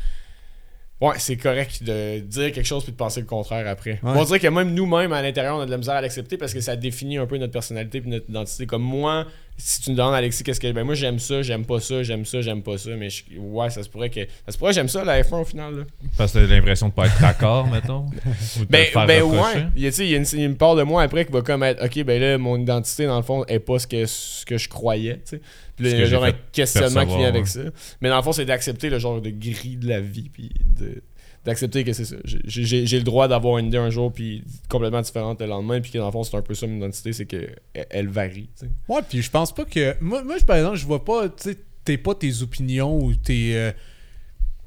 Ouais, 1.00 1.14
c'est 1.16 1.36
correct 1.38 1.82
de 1.82 2.18
dire 2.18 2.52
quelque 2.52 2.66
chose 2.66 2.82
puis 2.82 2.92
de 2.92 2.96
penser 2.98 3.20
le 3.20 3.26
contraire 3.26 3.66
après. 3.66 3.92
Ouais. 4.02 4.12
On 4.16 4.22
dirait 4.24 4.38
que 4.38 4.48
même 4.48 4.74
nous-mêmes, 4.74 5.12
à 5.14 5.22
l'intérieur, 5.22 5.56
on 5.56 5.60
a 5.60 5.66
de 5.66 5.70
la 5.70 5.78
misère 5.78 5.94
à 5.94 6.02
l'accepter 6.02 6.36
parce 6.36 6.52
que 6.52 6.60
ça 6.60 6.76
définit 6.76 7.16
un 7.16 7.26
peu 7.26 7.38
notre 7.38 7.52
personnalité 7.54 8.02
puis 8.02 8.10
notre 8.10 8.28
identité. 8.28 8.66
Comme 8.66 8.82
moi, 8.82 9.26
si 9.62 9.82
tu 9.82 9.91
me 9.91 9.97
demandes, 9.97 10.15
Alexis, 10.15 10.43
qu'est-ce 10.43 10.61
que. 10.61 10.70
Ben, 10.73 10.85
moi, 10.85 10.95
j'aime 10.95 11.19
ça, 11.19 11.43
j'aime 11.43 11.65
pas 11.65 11.81
ça, 11.81 12.03
j'aime 12.03 12.24
ça, 12.24 12.41
j'aime 12.41 12.62
pas 12.62 12.78
ça. 12.78 12.91
Mais 12.97 13.11
je- 13.11 13.24
ouais, 13.39 13.70
ça 13.70 13.82
se 13.82 13.89
pourrait 13.89 14.11
que. 14.11 14.20
Ça 14.47 14.53
se 14.53 14.59
pourrait 14.59 14.73
j'aime 14.73 14.89
ça, 14.89 15.05
la 15.05 15.23
F1 15.23 15.41
au 15.41 15.45
final. 15.45 15.74
Là. 15.77 15.82
Parce 16.16 16.32
que 16.32 16.39
t'as 16.39 16.47
l'impression 16.55 16.89
de 16.89 16.93
pas 16.93 17.07
être 17.07 17.20
d'accord, 17.20 17.66
mettons. 17.73 18.07
Ou 18.07 18.61
de 18.61 18.65
te 18.65 18.70
Ben, 18.70 18.87
faire 18.87 19.07
ben 19.07 19.23
ouais. 19.23 19.66
Il 19.77 19.82
y 19.82 19.87
a, 19.87 19.91
il 19.99 20.11
y 20.11 20.15
a 20.15 20.19
une, 20.19 20.27
une 20.41 20.57
part 20.57 20.74
de 20.77 20.82
moi 20.82 21.03
après 21.03 21.24
qui 21.24 21.32
va 21.32 21.43
comme 21.43 21.62
être 21.62 21.85
OK, 21.85 22.03
ben 22.05 22.20
là, 22.20 22.39
mon 22.39 22.57
identité, 22.59 23.07
dans 23.07 23.16
le 23.19 23.23
fond, 23.23 23.45
est 23.47 23.59
pas 23.61 23.78
ce 23.78 23.87
que, 23.87 24.07
ce 24.07 24.45
que 24.47 24.59
je 24.59 24.69
croyais. 24.69 25.16
tu 25.24 25.37
sais. 25.37 25.41
Puis 25.77 25.85
là, 25.87 25.91
Ce 25.91 25.95
il 25.95 25.99
y 25.99 26.01
a 26.01 26.05
que 26.05 26.11
j'ai 26.11 26.16
genre 26.16 26.24
un 26.24 26.32
questionnement 26.53 27.07
qui 27.07 27.16
vient 27.16 27.28
avec 27.28 27.45
ouais. 27.45 27.49
ça. 27.51 27.61
Mais 28.01 28.09
dans 28.11 28.16
le 28.16 28.23
fond, 28.23 28.32
c'est 28.32 28.45
d'accepter 28.45 28.91
le 28.91 28.99
genre 28.99 29.20
de 29.20 29.31
gris 29.31 29.77
de 29.77 29.89
la 29.89 30.01
vie. 30.01 30.28
Puis 30.32 30.51
de- 30.78 31.03
d'accepter 31.44 31.84
que 31.84 31.92
c'est 31.92 32.04
ça. 32.04 32.16
J'ai- 32.24 32.84
le 32.86 33.02
droit 33.02 33.26
d'avoir 33.28 33.58
une 33.58 33.66
idée 33.66 33.78
un 33.78 33.90
jour, 33.90 34.12
puis 34.12 34.44
complètement 34.68 35.00
différente 35.00 35.40
le 35.40 35.46
lendemain. 35.46 35.80
Puis 35.80 35.90
que 35.90 35.98
dans 35.98 36.06
le 36.06 36.12
fond, 36.12 36.22
c'est 36.22 36.36
un 36.36 36.42
peu 36.42 36.54
ça 36.54 36.66
mon 36.66 36.76
identité, 36.76 37.12
c'est 37.12 37.26
qu'elle 37.26 37.56
elle 37.72 38.08
varie. 38.08 38.48
Ouais, 38.88 39.00
puis 39.08 39.22
je 39.22 39.30
pense 39.30 39.54
pas 39.54 39.64
que. 39.64 39.96
Moi, 40.00 40.22
moi, 40.22 40.36
par 40.46 40.56
exemple, 40.56 40.76
je 40.76 40.86
vois 40.86 41.04
pas. 41.04 41.28
Tu 41.28 41.50
sais, 41.52 41.56
t'es 41.84 41.96
pas 41.96 42.14
tes 42.14 42.42
opinions 42.42 42.98
ou 43.02 43.14
tes. 43.14 43.56
euh, 43.56 43.72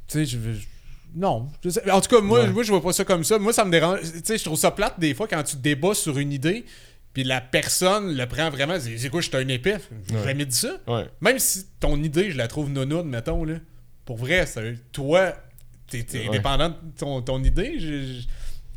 Tu 0.08 0.20
sais, 0.20 0.26
je 0.26 0.38
veux. 0.38 0.56
Non. 1.16 1.48
Je 1.64 1.70
sais- 1.70 1.92
En 1.92 2.02
tout 2.02 2.10
cas, 2.10 2.22
moi, 2.22 2.42
Ouais. 2.42 2.50
moi, 2.50 2.64
je 2.64 2.72
vois 2.72 2.82
pas 2.82 2.92
ça 2.92 3.06
comme 3.06 3.24
ça. 3.24 3.38
Moi, 3.40 3.54
ça 3.54 3.64
me 3.66 3.72
dérange. 3.72 4.00
Tu 4.02 4.08
sais, 4.24 4.38
je 4.38 4.44
trouve 4.44 4.58
ça 4.58 4.72
plate 4.72 5.00
des 5.00 5.14
fois 5.14 5.28
quand 5.28 5.44
tu 5.44 5.56
débats 5.58 5.94
sur 5.94 6.18
une 6.18 6.34
idée, 6.34 6.66
puis 7.14 7.24
la 7.24 7.40
personne 7.40 8.16
le 8.18 8.26
prend 8.26 8.50
vraiment. 8.50 8.76
C'est 8.80 9.10
quoi, 9.10 9.22
je 9.22 9.28
suis 9.30 9.38
un 9.38 9.48
épais? 9.48 9.78
J'ai 10.10 10.16
Ouais. 10.16 10.24
jamais 10.24 10.46
dit 10.46 10.56
ça. 10.58 10.76
Ouais. 10.88 11.06
Même 11.22 11.38
si 11.38 11.66
ton 11.80 12.02
idée, 12.02 12.32
je 12.32 12.38
la 12.38 12.48
trouve 12.48 12.70
nonoune, 12.72 13.08
mettons, 13.10 13.44
là. 13.44 13.56
Pour 14.06 14.18
vrai, 14.18 14.46
ça, 14.48 14.62
toi, 14.92 15.34
t'es 15.90 16.04
t'es 16.04 16.20
Ouais. 16.22 16.28
indépendant 16.28 16.70
de 16.70 16.76
ton, 16.98 17.22
ton 17.22 17.44
idée. 17.44 17.76
je- 17.80 18.04
je- 18.22 18.28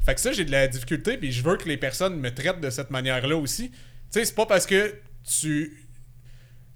Fait 0.04 0.14
que 0.14 0.20
ça, 0.20 0.30
j'ai 0.32 0.44
de 0.44 0.52
la 0.52 0.68
difficulté, 0.68 1.16
puis 1.18 1.32
je 1.32 1.42
veux 1.42 1.56
que 1.56 1.68
les 1.68 1.76
personnes 1.76 2.20
me 2.20 2.32
traitent 2.32 2.60
de 2.60 2.70
cette 2.70 2.90
manière-là 2.90 3.36
aussi. 3.36 3.70
Tu 3.70 3.76
sais, 4.10 4.24
c'est 4.24 4.34
pas 4.36 4.46
parce 4.46 4.64
que 4.66 4.94
tu. 5.40 5.82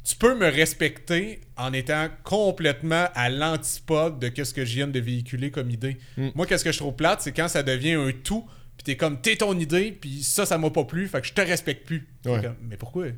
Tu 0.03 0.17
peux 0.17 0.35
me 0.37 0.47
respecter 0.49 1.43
en 1.59 1.73
étant 1.75 2.09
complètement 2.25 3.07
à 3.15 3.29
l'antipode 3.29 4.19
de 4.19 4.45
ce 4.45 4.55
que 4.55 4.65
je 4.65 4.75
viens 4.75 4.89
de 4.89 4.99
véhiculer 4.99 5.51
comme 5.51 5.71
idée. 5.71 5.99
Mm. 6.17 6.29
Moi, 6.35 6.47
qu'est-ce 6.47 6.65
que 6.65 6.73
je 6.73 6.79
trouve 6.79 6.95
plate, 6.97 7.21
c'est 7.21 7.33
quand 7.33 7.49
ça 7.49 7.63
devient 7.63 7.93
un 7.93 8.11
tout, 8.11 8.49
puis 8.79 8.83
t'es 8.85 8.97
comme, 8.97 9.21
t'es 9.21 9.37
ton 9.37 9.57
idée, 9.59 9.93
puis 9.93 10.23
ça, 10.23 10.47
ça 10.47 10.57
m'a 10.57 10.71
pas 10.71 10.85
plu, 10.85 11.07
fait 11.07 11.21
que 11.21 11.27
je 11.27 11.35
te 11.35 11.41
respecte 11.43 11.87
plus. 11.87 12.09
C'est 12.25 12.31
Ouais. 12.31 12.41
comme, 12.43 12.57
mais 12.63 12.79
pourquoi? 12.79 13.09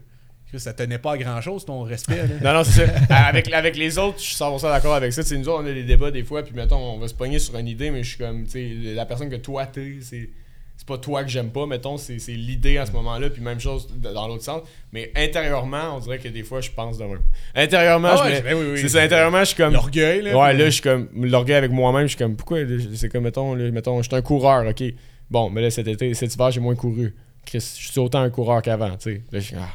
Ça 0.59 0.73
tenait 0.75 0.99
pas 0.99 1.13
à 1.13 1.19
grand-chose, 1.19 1.65
ton 1.65 1.83
respect. 1.83 2.17
là. 2.17 2.53
Non, 2.53 2.59
non, 2.59 2.65
c'est 2.65 2.87
ça. 2.87 2.93
avec, 3.29 3.53
avec 3.53 3.77
les 3.77 3.99
autres, 3.99 4.19
je 4.19 4.25
suis 4.25 4.37
100% 4.37 4.63
d'accord 4.63 4.95
avec 4.95 5.13
ça. 5.13 5.23
Tu 5.23 5.31
sais, 5.31 5.39
nous 5.39 5.49
autres, 5.49 5.63
on 5.65 5.67
a 5.67 5.73
des 5.73 5.85
débats 5.85 6.11
des 6.11 6.25
fois, 6.25 6.43
puis 6.43 6.55
mettons, 6.55 6.77
on 6.79 6.99
va 6.99 7.09
se 7.09 7.15
pogner 7.15 7.39
sur 7.39 7.57
une 7.57 7.69
idée, 7.69 7.91
mais 7.91 8.03
je 8.03 8.11
suis 8.11 8.19
comme, 8.19 8.45
tu 8.45 8.51
sais, 8.51 8.95
la 8.95 9.07
personne 9.07 9.31
que 9.31 9.37
toi 9.37 9.67
t'es, 9.67 9.99
c'est. 10.01 10.29
C'est 10.75 10.89
pas 10.89 10.99
toi 10.99 11.23
que 11.23 11.29
j'aime 11.31 11.51
pas, 11.51 11.65
mettons, 11.65 11.97
c'est 11.97 12.19
c'est 12.19 12.33
l'idée 12.33 12.77
à 12.77 12.87
ce 12.87 12.93
moment-là, 12.93 13.31
puis 13.31 13.41
même 13.41 13.61
chose 13.61 13.87
dans 13.99 14.27
l'autre 14.27 14.43
sens. 14.43 14.63
Mais 14.93 15.13
intérieurement, 15.15 15.95
on 15.97 16.01
dirait 16.01 16.19
que 16.19 16.27
des 16.27 16.43
fois, 16.43 16.61
je 16.61 16.71
pense 16.73 16.99
de 16.99 17.05
même. 17.05 17.21
Intérieurement, 17.55 18.09
Ah 18.11 18.17
je 18.17 18.23
ouais, 18.33 18.43
ben 18.43 18.55
oui, 18.57 18.67
oui. 18.73 18.79
c'est 18.81 18.89
ça, 18.89 19.01
intérieurement, 19.03 19.41
je 19.41 19.45
suis 19.45 19.57
comme. 19.57 19.75
L'orgueil, 19.75 20.23
là. 20.23 20.37
Ouais, 20.37 20.55
là, 20.55 20.65
je 20.65 20.71
suis 20.71 20.83
comme. 20.83 21.09
L'orgueil 21.15 21.55
avec 21.57 21.71
moi-même, 21.71 22.05
je 22.05 22.09
suis 22.09 22.17
comme, 22.19 22.35
pourquoi 22.35 22.59
C'est 22.97 23.09
comme, 23.11 23.23
mettons, 23.23 23.55
là, 23.55 23.71
mettons, 23.71 24.03
je 24.03 24.09
suis 24.09 24.17
un 24.17 24.23
coureur, 24.23 24.67
ok. 24.67 24.83
Bon, 25.31 25.51
mais 25.51 25.61
là, 25.61 25.71
cet 25.71 25.87
été, 25.87 26.15
cet 26.15 26.35
hiver, 26.35 26.51
j'ai 26.51 26.61
moins 26.61 26.75
couru. 26.75 27.15
Chris, 27.47 27.59
je 27.79 27.89
suis 27.93 28.01
autant 28.01 28.21
un 28.23 28.31
coureur 28.31 28.61
qu'avant, 28.61 28.97
tu 28.97 29.13
sais. 29.15 29.23
Là, 29.31 29.39
je 29.39 29.45
suis, 29.45 29.57
ah, 29.57 29.69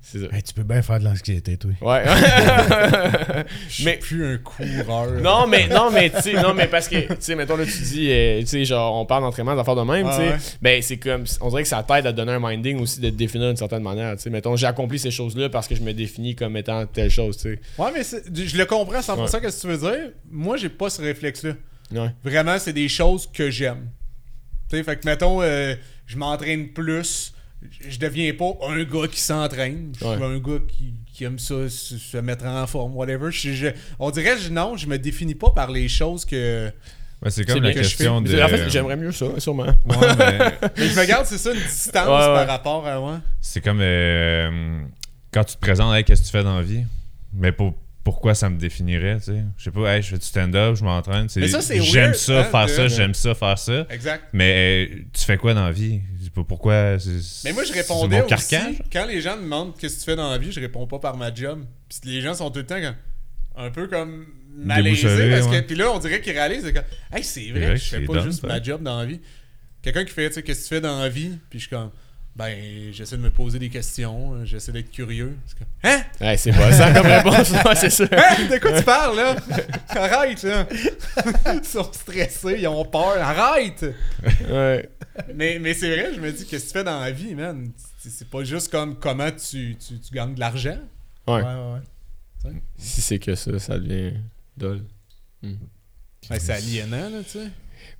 ça. 0.00 0.18
Hey, 0.32 0.42
tu 0.42 0.54
peux 0.54 0.62
bien 0.62 0.80
faire 0.80 0.98
de 1.00 1.04
l'anxiété, 1.04 1.56
toi. 1.56 1.70
Ouais. 1.82 2.04
Je 3.68 3.74
suis 3.74 3.84
mais 3.84 3.96
plus 3.96 4.24
un 4.34 4.38
coureur. 4.38 5.10
non, 5.20 5.46
mais 5.46 5.66
non, 5.68 5.90
mais 5.90 6.10
tu 6.10 6.20
sais, 6.22 6.32
non, 6.34 6.54
mais 6.54 6.66
parce 6.66 6.88
que 6.88 6.96
tu 7.08 7.16
sais, 7.20 7.34
mettons 7.34 7.56
là, 7.56 7.64
tu 7.64 7.82
dis, 7.82 8.10
euh, 8.10 8.40
tu 8.40 8.46
sais, 8.46 8.64
genre, 8.64 8.94
on 8.96 9.04
parle 9.06 9.22
d'entraînement, 9.22 9.54
d'affaires 9.56 9.76
de 9.76 9.82
même, 9.82 10.06
Ah 10.08 10.16
tu 10.16 10.22
sais. 10.22 10.28
ouais. 10.30 10.36
Ben, 10.62 10.82
c'est 10.82 10.96
comme, 10.98 11.24
on 11.40 11.48
dirait 11.50 11.62
que 11.62 11.68
ça 11.68 11.82
t'aide 11.82 12.06
à 12.06 12.12
te 12.12 12.16
donner 12.16 12.32
un 12.32 12.40
minding 12.40 12.80
aussi 12.80 13.00
de 13.00 13.10
te 13.10 13.14
définir 13.14 13.48
d'une 13.48 13.56
certaine 13.56 13.82
manière, 13.82 14.16
tu 14.16 14.22
sais. 14.22 14.30
Mettons, 14.30 14.56
j'ai 14.56 14.66
accompli 14.66 14.98
ces 14.98 15.10
choses-là 15.10 15.48
parce 15.50 15.68
que 15.68 15.74
je 15.74 15.82
me 15.82 15.92
définis 15.92 16.34
comme 16.34 16.56
étant 16.56 16.86
telle 16.86 17.10
chose, 17.10 17.36
tu 17.36 17.42
sais. 17.54 17.60
Ouais, 17.78 17.90
mais 17.92 18.02
je 18.02 18.56
le 18.56 18.64
comprends 18.66 19.00
100% 19.00 19.20
Ouais. 19.20 19.26
ce 19.28 19.36
que 19.36 19.60
tu 19.60 19.66
veux 19.66 19.78
dire. 19.78 20.10
Moi, 20.30 20.56
j'ai 20.56 20.68
pas 20.68 20.90
ce 20.90 21.02
réflexe-là. 21.02 21.52
Ouais. 21.92 22.10
Vraiment, 22.24 22.58
c'est 22.58 22.72
des 22.72 22.88
choses 22.88 23.28
que 23.32 23.50
j'aime. 23.50 23.88
Tu 24.70 24.76
sais, 24.76 24.82
fait 24.84 24.96
que 24.96 25.06
mettons, 25.06 25.40
euh, 25.42 25.74
je 26.06 26.16
m'entraîne 26.16 26.68
plus. 26.68 27.32
Je 27.88 27.98
deviens 27.98 28.32
pas 28.34 28.52
un 28.68 28.84
gars 28.84 29.08
qui 29.10 29.20
s'entraîne. 29.20 29.92
Je 29.94 29.98
suis 29.98 30.06
Ouais. 30.06 30.24
un 30.24 30.38
gars 30.38 30.60
qui, 30.68 30.94
qui 31.12 31.24
aime 31.24 31.38
ça, 31.38 31.68
se, 31.68 31.98
se 31.98 32.16
mettre 32.18 32.44
en 32.46 32.66
forme, 32.66 32.94
whatever. 32.96 33.30
Je- 33.32 33.52
je- 33.52 33.66
on 33.98 34.10
dirait, 34.10 34.38
je, 34.38 34.50
non, 34.50 34.76
je 34.76 34.86
me 34.86 34.96
définis 34.98 35.34
pas 35.34 35.50
par 35.50 35.70
les 35.70 35.88
choses 35.88 36.24
que. 36.24 36.66
Ouais, 37.20 37.30
c'est 37.30 37.44
C'est 37.48 37.52
comme 37.52 37.64
la 37.64 37.72
que 37.72 37.80
question 37.80 38.20
de. 38.20 38.40
En 38.40 38.46
fait, 38.48 38.68
j'aimerais 38.70 38.96
mieux 38.96 39.10
ça, 39.10 39.26
sûrement. 39.38 39.64
Ouais, 39.64 39.96
mais 40.18 40.38
Mais 40.78 40.88
je 40.88 41.00
me 41.00 41.04
garde, 41.04 41.26
c'est 41.26 41.36
ça, 41.38 41.52
une 41.52 41.60
distance 41.60 42.06
Ouais, 42.06 42.12
ouais. 42.12 42.34
par 42.34 42.46
rapport 42.46 42.86
à 42.86 43.00
moi. 43.00 43.20
c'est 43.40 43.60
comme 43.60 43.80
euh, 43.80 44.80
quand 45.32 45.42
tu 45.42 45.56
te 45.56 45.60
présentes, 45.60 45.94
hey, 45.96 46.04
qu'est-ce 46.04 46.20
que 46.22 46.26
tu 46.26 46.32
fais 46.32 46.44
dans 46.44 46.56
la 46.56 46.62
vie? 46.62 46.84
Mais 47.34 47.50
pour, 47.50 47.74
pourquoi 48.04 48.36
ça 48.36 48.48
me 48.48 48.56
définirait, 48.56 49.16
tu 49.18 49.24
sais? 49.24 49.42
Je 49.58 49.64
sais 49.64 49.70
pas, 49.72 49.96
hey, 49.96 50.02
je 50.02 50.10
fais 50.10 50.18
du 50.18 50.24
stand-up, 50.24 50.76
je 50.76 50.84
m'entraîne. 50.84 51.28
c'est- 51.28 51.40
Mais 51.40 51.48
ça, 51.48 51.60
c'est 51.60 51.80
J'aime 51.82 52.04
weird, 52.12 52.14
ça, 52.14 52.40
hein, 52.40 52.44
faire 52.44 52.66
de- 52.66 52.70
ça, 52.70 52.88
j'aime 52.88 53.14
ça, 53.14 53.34
faire 53.34 53.58
ça. 53.58 53.84
Exact. 53.90 54.22
Mais 54.32 54.86
euh, 54.88 54.96
tu 55.12 55.24
fais 55.24 55.36
quoi 55.36 55.54
dans 55.54 55.64
la 55.64 55.72
vie? 55.72 56.00
Pas 56.42 56.44
pourquoi. 56.48 56.98
c'est- 56.98 57.44
Mais 57.44 57.52
moi, 57.52 57.64
je 57.64 57.72
répondais 57.72 58.22
aussi, 58.22 58.56
quand 58.92 59.06
les 59.06 59.20
gens 59.20 59.36
me 59.36 59.42
demandent 59.42 59.76
qu'est-ce 59.76 59.94
que 59.96 59.98
tu 60.00 60.04
fais 60.06 60.16
dans 60.16 60.30
la 60.30 60.38
vie, 60.38 60.52
je 60.52 60.60
réponds 60.60 60.86
pas 60.86 60.98
par 60.98 61.16
ma 61.16 61.34
job. 61.34 61.64
Puis 61.88 61.98
les 62.10 62.20
gens 62.20 62.34
sont 62.34 62.50
tout 62.50 62.60
le 62.60 62.66
temps 62.66 62.76
un 63.56 63.70
peu 63.70 63.88
comme 63.88 64.26
malaisés. 64.56 65.02
Déboussolés, 65.08 65.30
Parce 65.30 65.46
que, 65.46 65.50
ouais. 65.52 65.62
puis 65.62 65.76
là, 65.76 65.90
on 65.92 65.98
dirait 65.98 66.20
qu'ils 66.20 66.32
réalisent, 66.32 66.66
hey, 67.12 67.24
c'est 67.24 67.50
vrai, 67.50 67.60
vrai 67.60 67.74
que 67.74 67.80
je 67.80 67.84
fais 67.84 68.00
pas 68.00 68.12
dumb, 68.14 68.24
juste 68.26 68.40
ça. 68.42 68.46
ma 68.46 68.62
job 68.62 68.82
dans 68.82 68.98
la 68.98 69.06
vie. 69.06 69.20
Quelqu'un 69.82 70.04
qui 70.04 70.12
fait, 70.12 70.28
tu 70.28 70.34
sais, 70.34 70.42
qu'est-ce 70.42 70.60
que 70.60 70.68
tu 70.68 70.74
fais 70.76 70.80
dans 70.80 70.98
la 71.00 71.08
vie? 71.08 71.32
Puis 71.50 71.58
je 71.58 71.66
suis 71.66 71.70
comme, 71.70 71.90
ben, 72.38 72.92
j'essaie 72.92 73.16
de 73.16 73.22
me 73.22 73.30
poser 73.30 73.58
des 73.58 73.68
questions, 73.68 74.34
euh, 74.34 74.44
j'essaie 74.44 74.70
d'être 74.70 74.92
curieux. 74.92 75.36
Hein? 75.82 76.02
Ouais, 76.20 76.36
c'est 76.36 76.52
pas 76.52 76.70
ça 76.70 76.92
comme 76.92 77.06
réponse, 77.06 77.52
c'est 77.74 77.90
ça. 77.90 78.04
Hein? 78.04 78.44
De 78.48 78.58
quoi 78.58 78.78
tu 78.78 78.84
parles, 78.84 79.16
là? 79.16 79.36
Arrête, 79.88 80.44
là! 80.44 80.68
ils 81.54 81.64
sont 81.64 81.92
stressés, 81.92 82.58
ils 82.60 82.68
ont 82.68 82.84
peur. 82.84 83.16
Arrête! 83.20 83.84
Ouais. 84.48 84.88
Mais, 85.34 85.58
mais 85.58 85.74
c'est 85.74 85.90
vrai, 85.90 86.14
je 86.14 86.20
me 86.20 86.30
dis, 86.30 86.46
qu'est-ce 86.46 86.66
que 86.66 86.68
tu 86.68 86.78
fais 86.78 86.84
dans 86.84 87.00
la 87.00 87.10
vie, 87.10 87.34
man? 87.34 87.72
C'est 87.98 88.30
pas 88.30 88.44
juste 88.44 88.70
comme 88.70 88.96
comment 89.00 89.32
tu, 89.32 89.76
tu, 89.76 89.98
tu 89.98 90.14
gagnes 90.14 90.36
de 90.36 90.40
l'argent. 90.40 90.78
Ouais. 91.26 91.42
Ouais, 91.42 91.42
ouais, 91.42 91.80
ouais. 92.44 92.62
Si 92.76 93.00
c'est 93.00 93.18
que 93.18 93.34
ça, 93.34 93.58
ça 93.58 93.80
devient 93.80 94.14
dole. 94.56 94.84
Ben, 95.42 96.38
c'est 96.38 96.52
aliénant, 96.52 97.10
là, 97.10 97.18
tu 97.24 97.30
sais. 97.30 97.48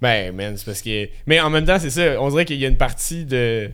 Ben, 0.01 0.33
man, 0.33 0.57
c'est 0.57 0.65
parce 0.65 0.81
que. 0.81 1.09
Mais 1.27 1.41
en 1.41 1.51
même 1.51 1.65
temps, 1.65 1.81
c'est 1.81 1.91
ça. 1.91 2.23
On 2.23 2.31
dirait 2.31 2.45
qu'il 2.45 2.61
y 2.61 2.65
a 2.65 2.69
une 2.69 2.77
partie 2.77 3.25
de, 3.25 3.73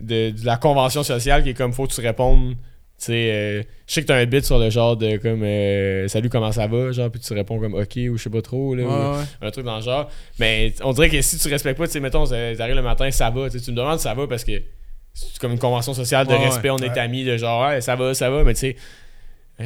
de, 0.00 0.30
de 0.30 0.46
la 0.46 0.56
convention 0.56 1.02
sociale 1.02 1.42
qui 1.42 1.50
est 1.50 1.54
comme 1.54 1.72
faut 1.72 1.86
que 1.86 1.92
tu 1.92 2.00
répondes. 2.00 2.54
Tu 2.96 3.06
sais, 3.06 3.30
euh, 3.32 3.62
je 3.88 3.94
sais 3.94 4.02
que 4.02 4.06
t'as 4.06 4.16
un 4.16 4.24
bit 4.24 4.44
sur 4.44 4.58
le 4.58 4.70
genre 4.70 4.96
de 4.96 5.16
comme 5.16 5.42
euh, 5.42 6.06
Salut, 6.06 6.28
comment 6.28 6.52
ça 6.52 6.68
va? 6.68 6.92
Genre, 6.92 7.10
puis 7.10 7.20
tu 7.20 7.32
réponds 7.34 7.58
comme 7.58 7.74
OK 7.74 7.96
ou 7.96 8.16
je 8.16 8.22
sais 8.22 8.30
pas 8.30 8.40
trop. 8.40 8.74
Là, 8.74 8.84
ou 8.84 9.44
un 9.44 9.50
truc 9.50 9.64
dans 9.64 9.76
le 9.76 9.82
genre. 9.82 10.08
Mais 10.38 10.72
on 10.82 10.92
dirait 10.92 11.10
que 11.10 11.20
si 11.20 11.38
tu 11.38 11.48
respectes 11.48 11.78
pas, 11.78 11.86
tu 11.86 11.92
sais, 11.92 12.00
mettons, 12.00 12.24
t'arrives 12.24 12.76
le 12.76 12.82
matin, 12.82 13.10
ça 13.10 13.30
va. 13.30 13.50
Tu 13.50 13.56
me 13.56 13.76
demandes 13.76 13.98
ça 13.98 14.14
va 14.14 14.26
parce 14.28 14.44
que 14.44 14.62
c'est 15.12 15.38
comme 15.38 15.52
une 15.52 15.58
convention 15.58 15.94
sociale 15.94 16.26
de 16.26 16.32
Ouais, 16.32 16.44
respect, 16.46 16.70
on 16.70 16.78
est 16.78 16.98
amis, 16.98 17.24
de 17.24 17.36
genre, 17.36 17.70
ça 17.80 17.96
va, 17.96 18.14
ça 18.14 18.30
va, 18.30 18.42
mais 18.42 18.54
tu 18.54 18.60
sais, 18.60 18.76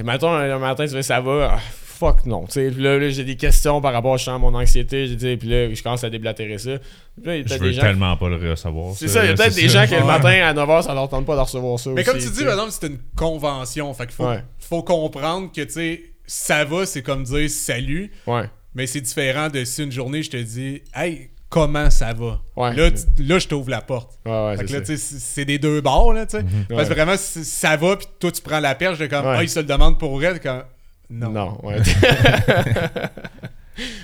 mettons, 0.02 0.30
un 0.32 0.58
matin, 0.58 0.86
tu 0.86 0.92
fais 0.92 1.02
ça 1.02 1.20
va, 1.20 1.54
ah, 1.54 1.60
fuck 1.98 2.24
non, 2.26 2.44
tu 2.46 2.52
sais, 2.52 2.70
puis 2.70 2.82
là, 2.82 2.96
là, 2.98 3.10
j'ai 3.10 3.24
des 3.24 3.36
questions 3.36 3.80
par 3.80 3.92
rapport 3.92 4.14
à 4.14 4.38
mon 4.38 4.54
anxiété, 4.54 5.06
j'ai 5.08 5.16
dit, 5.16 5.36
puis 5.36 5.48
là, 5.48 5.74
je 5.74 5.82
commence 5.82 6.04
à 6.04 6.10
déblatérer 6.10 6.58
ça. 6.58 6.78
Puis 6.78 7.26
là, 7.26 7.36
il 7.36 7.42
y 7.42 7.44
a 7.44 7.56
Je 7.56 7.60
veux 7.60 7.68
des 7.70 7.74
gens. 7.74 7.82
tellement 7.82 8.16
pas 8.16 8.28
le 8.28 8.50
recevoir. 8.50 8.94
C'est 8.94 9.08
ça, 9.08 9.24
il 9.24 9.28
y 9.28 9.32
a 9.32 9.34
peut-être 9.34 9.54
des 9.56 9.68
ça. 9.68 9.84
gens 9.84 9.88
qui 9.92 10.00
le 10.00 10.06
matin 10.06 10.28
à 10.46 10.54
9h, 10.54 10.82
ça 10.84 10.94
leur 10.94 11.08
tente 11.08 11.26
pas 11.26 11.34
de 11.36 11.40
recevoir 11.40 11.78
ça. 11.78 11.90
Mais 11.90 12.02
aussi, 12.02 12.10
comme 12.10 12.18
tu 12.20 12.30
dis, 12.30 12.44
par 12.44 12.52
exemple, 12.52 12.70
c'est 12.72 12.86
une 12.86 12.98
convention. 13.16 13.92
Fait 13.94 14.06
qu'il 14.06 14.14
faut, 14.14 14.26
Ouais. 14.28 14.42
faut 14.58 14.82
comprendre 14.82 15.50
que, 15.52 15.60
tu 15.62 15.70
sais, 15.72 16.02
ça 16.26 16.64
va, 16.64 16.86
c'est 16.86 17.02
comme 17.02 17.24
dire 17.24 17.50
salut. 17.50 18.12
Ouais. 18.26 18.44
Mais 18.74 18.86
c'est 18.86 19.00
différent 19.00 19.48
de 19.48 19.64
si 19.64 19.82
une 19.82 19.92
journée, 19.92 20.22
je 20.22 20.30
te 20.30 20.36
dis, 20.36 20.82
hey, 20.94 21.30
comment 21.48 21.90
ça 21.90 22.12
va? 22.12 22.40
Ouais. 22.56 22.74
Là, 22.76 22.90
tu- 22.90 23.22
là 23.24 23.38
je 23.38 23.48
t'ouvre 23.48 23.70
la 23.70 23.80
porte. 23.80 24.18
Ouais, 24.26 24.30
ouais, 24.32 24.56
Fait 24.58 24.62
que 24.64 24.68
c'est 24.70 24.78
là, 24.80 24.84
ça. 24.84 24.92
tu 24.92 24.98
sais, 24.98 25.16
c'est 25.18 25.44
des 25.46 25.58
deux 25.58 25.80
bords, 25.80 26.12
là, 26.12 26.26
tu 26.26 26.36
sais. 26.36 26.44
Parce 26.68 26.82
que 26.84 26.88
Ouais. 26.90 26.94
vraiment, 26.94 27.16
si 27.16 27.44
ça 27.44 27.76
va, 27.76 27.96
puis 27.96 28.06
toi, 28.20 28.30
tu 28.30 28.42
prends 28.42 28.60
la 28.60 28.74
perche 28.74 28.98
de 28.98 29.06
comme, 29.06 29.24
Ouais. 29.26 29.34
ah, 29.38 29.42
il 29.42 29.48
se 29.48 29.58
le 29.58 29.64
demande 29.66 29.98
pour 29.98 30.12
comme, 30.40 30.62
non. 31.10 31.30
Non, 31.30 31.58
ouais. 31.62 31.76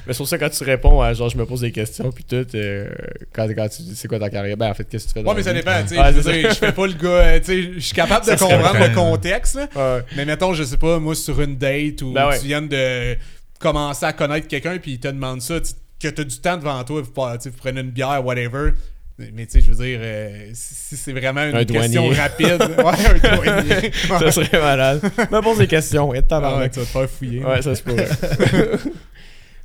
Mais 0.07 0.13
c'est 0.13 0.19
pour 0.19 0.29
ça 0.29 0.39
quand 0.39 0.51
tu 0.51 0.63
réponds 0.63 1.01
à 1.01 1.13
genre 1.15 1.29
je 1.29 1.37
me 1.37 1.45
pose 1.45 1.63
des 1.63 1.73
questions 1.73 2.13
puis 2.13 2.23
tout 2.23 2.47
euh, 2.55 2.89
quand, 3.33 3.49
quand 3.49 3.69
tu 3.69 3.83
dis 3.83 3.97
c'est 3.97 4.07
quoi 4.07 4.21
ta 4.21 4.31
carrière? 4.31 4.57
Ben 4.57 4.71
en 4.71 4.75
fait 4.75 4.85
qu'est-ce 4.85 5.07
que 5.07 5.09
tu 5.09 5.15
fais 5.15 5.23
dans 5.25 5.31
Ouais, 5.31 5.37
mais 5.37 5.43
ça 5.43 5.53
dépend, 5.53 5.83
tu 5.83 5.89
sais. 5.89 5.97
Je 5.97 6.11
veux 6.13 6.23
c'est 6.23 6.41
dire, 6.41 6.51
je 6.51 6.55
fais 6.55 6.73
pas 6.73 6.87
le 6.87 6.93
gars, 6.93 7.09
euh, 7.09 7.39
tu 7.41 7.45
sais, 7.47 7.73
je 7.75 7.79
suis 7.81 7.95
capable 7.95 8.25
de 8.27 8.31
comprendre 8.37 8.79
le 8.79 8.95
contexte, 8.95 9.57
là. 9.57 9.69
Ouais. 9.75 10.05
Mais 10.17 10.25
mettons, 10.25 10.53
je 10.55 10.63
sais 10.63 10.77
pas, 10.77 11.01
moi, 11.01 11.15
sur 11.17 11.41
une 11.41 11.57
date 11.57 12.03
ou 12.03 12.13
Ben 12.13 12.29
ouais. 12.29 12.39
tu 12.39 12.47
viens 12.47 12.63
de 12.63 13.17
commencer 13.59 14.07
à 14.07 14.13
connaître 14.13 14.47
quelqu'un 14.47 14.79
puis 14.79 14.93
il 14.93 15.01
te 15.01 15.09
demande 15.09 15.41
ça, 15.41 15.59
que 16.01 16.09
tu 16.09 16.21
as 16.21 16.25
du 16.25 16.41
temps 16.41 16.57
devant 16.57 16.83
toi, 16.85 17.03
vous, 17.03 17.13
vous 17.13 17.57
prenez 17.59 17.81
une 17.81 17.91
bière, 17.91 18.25
whatever. 18.25 18.73
Mais 19.19 19.47
tu 19.47 19.53
sais, 19.53 19.61
je 19.61 19.71
veux 19.71 19.85
dire, 19.85 20.01
euh, 20.03 20.51
si 20.55 20.97
c'est 20.97 21.13
vraiment 21.13 21.45
une 21.45 21.55
Un 21.55 21.65
question 21.65 22.09
rapide, 22.09 22.47
ouais, 22.79 23.07
un 23.07 23.37
douanier. 23.37 23.93
ça 23.93 24.33
serait 24.33 24.61
malade. 24.61 25.03
Me 25.31 25.41
pose 25.41 25.59
des 25.59 25.69
questions 25.69 26.13
et 26.13 26.21
Ah 26.31 26.59
ouais, 26.59 26.69
tu 26.71 26.81
vas 26.81 26.85
te 26.85 26.91
faire 26.91 27.09
fouiller. 27.09 27.45
ouais 27.45 27.63
ça 27.63 27.75
se 27.77 27.83
pourrait 27.83 28.09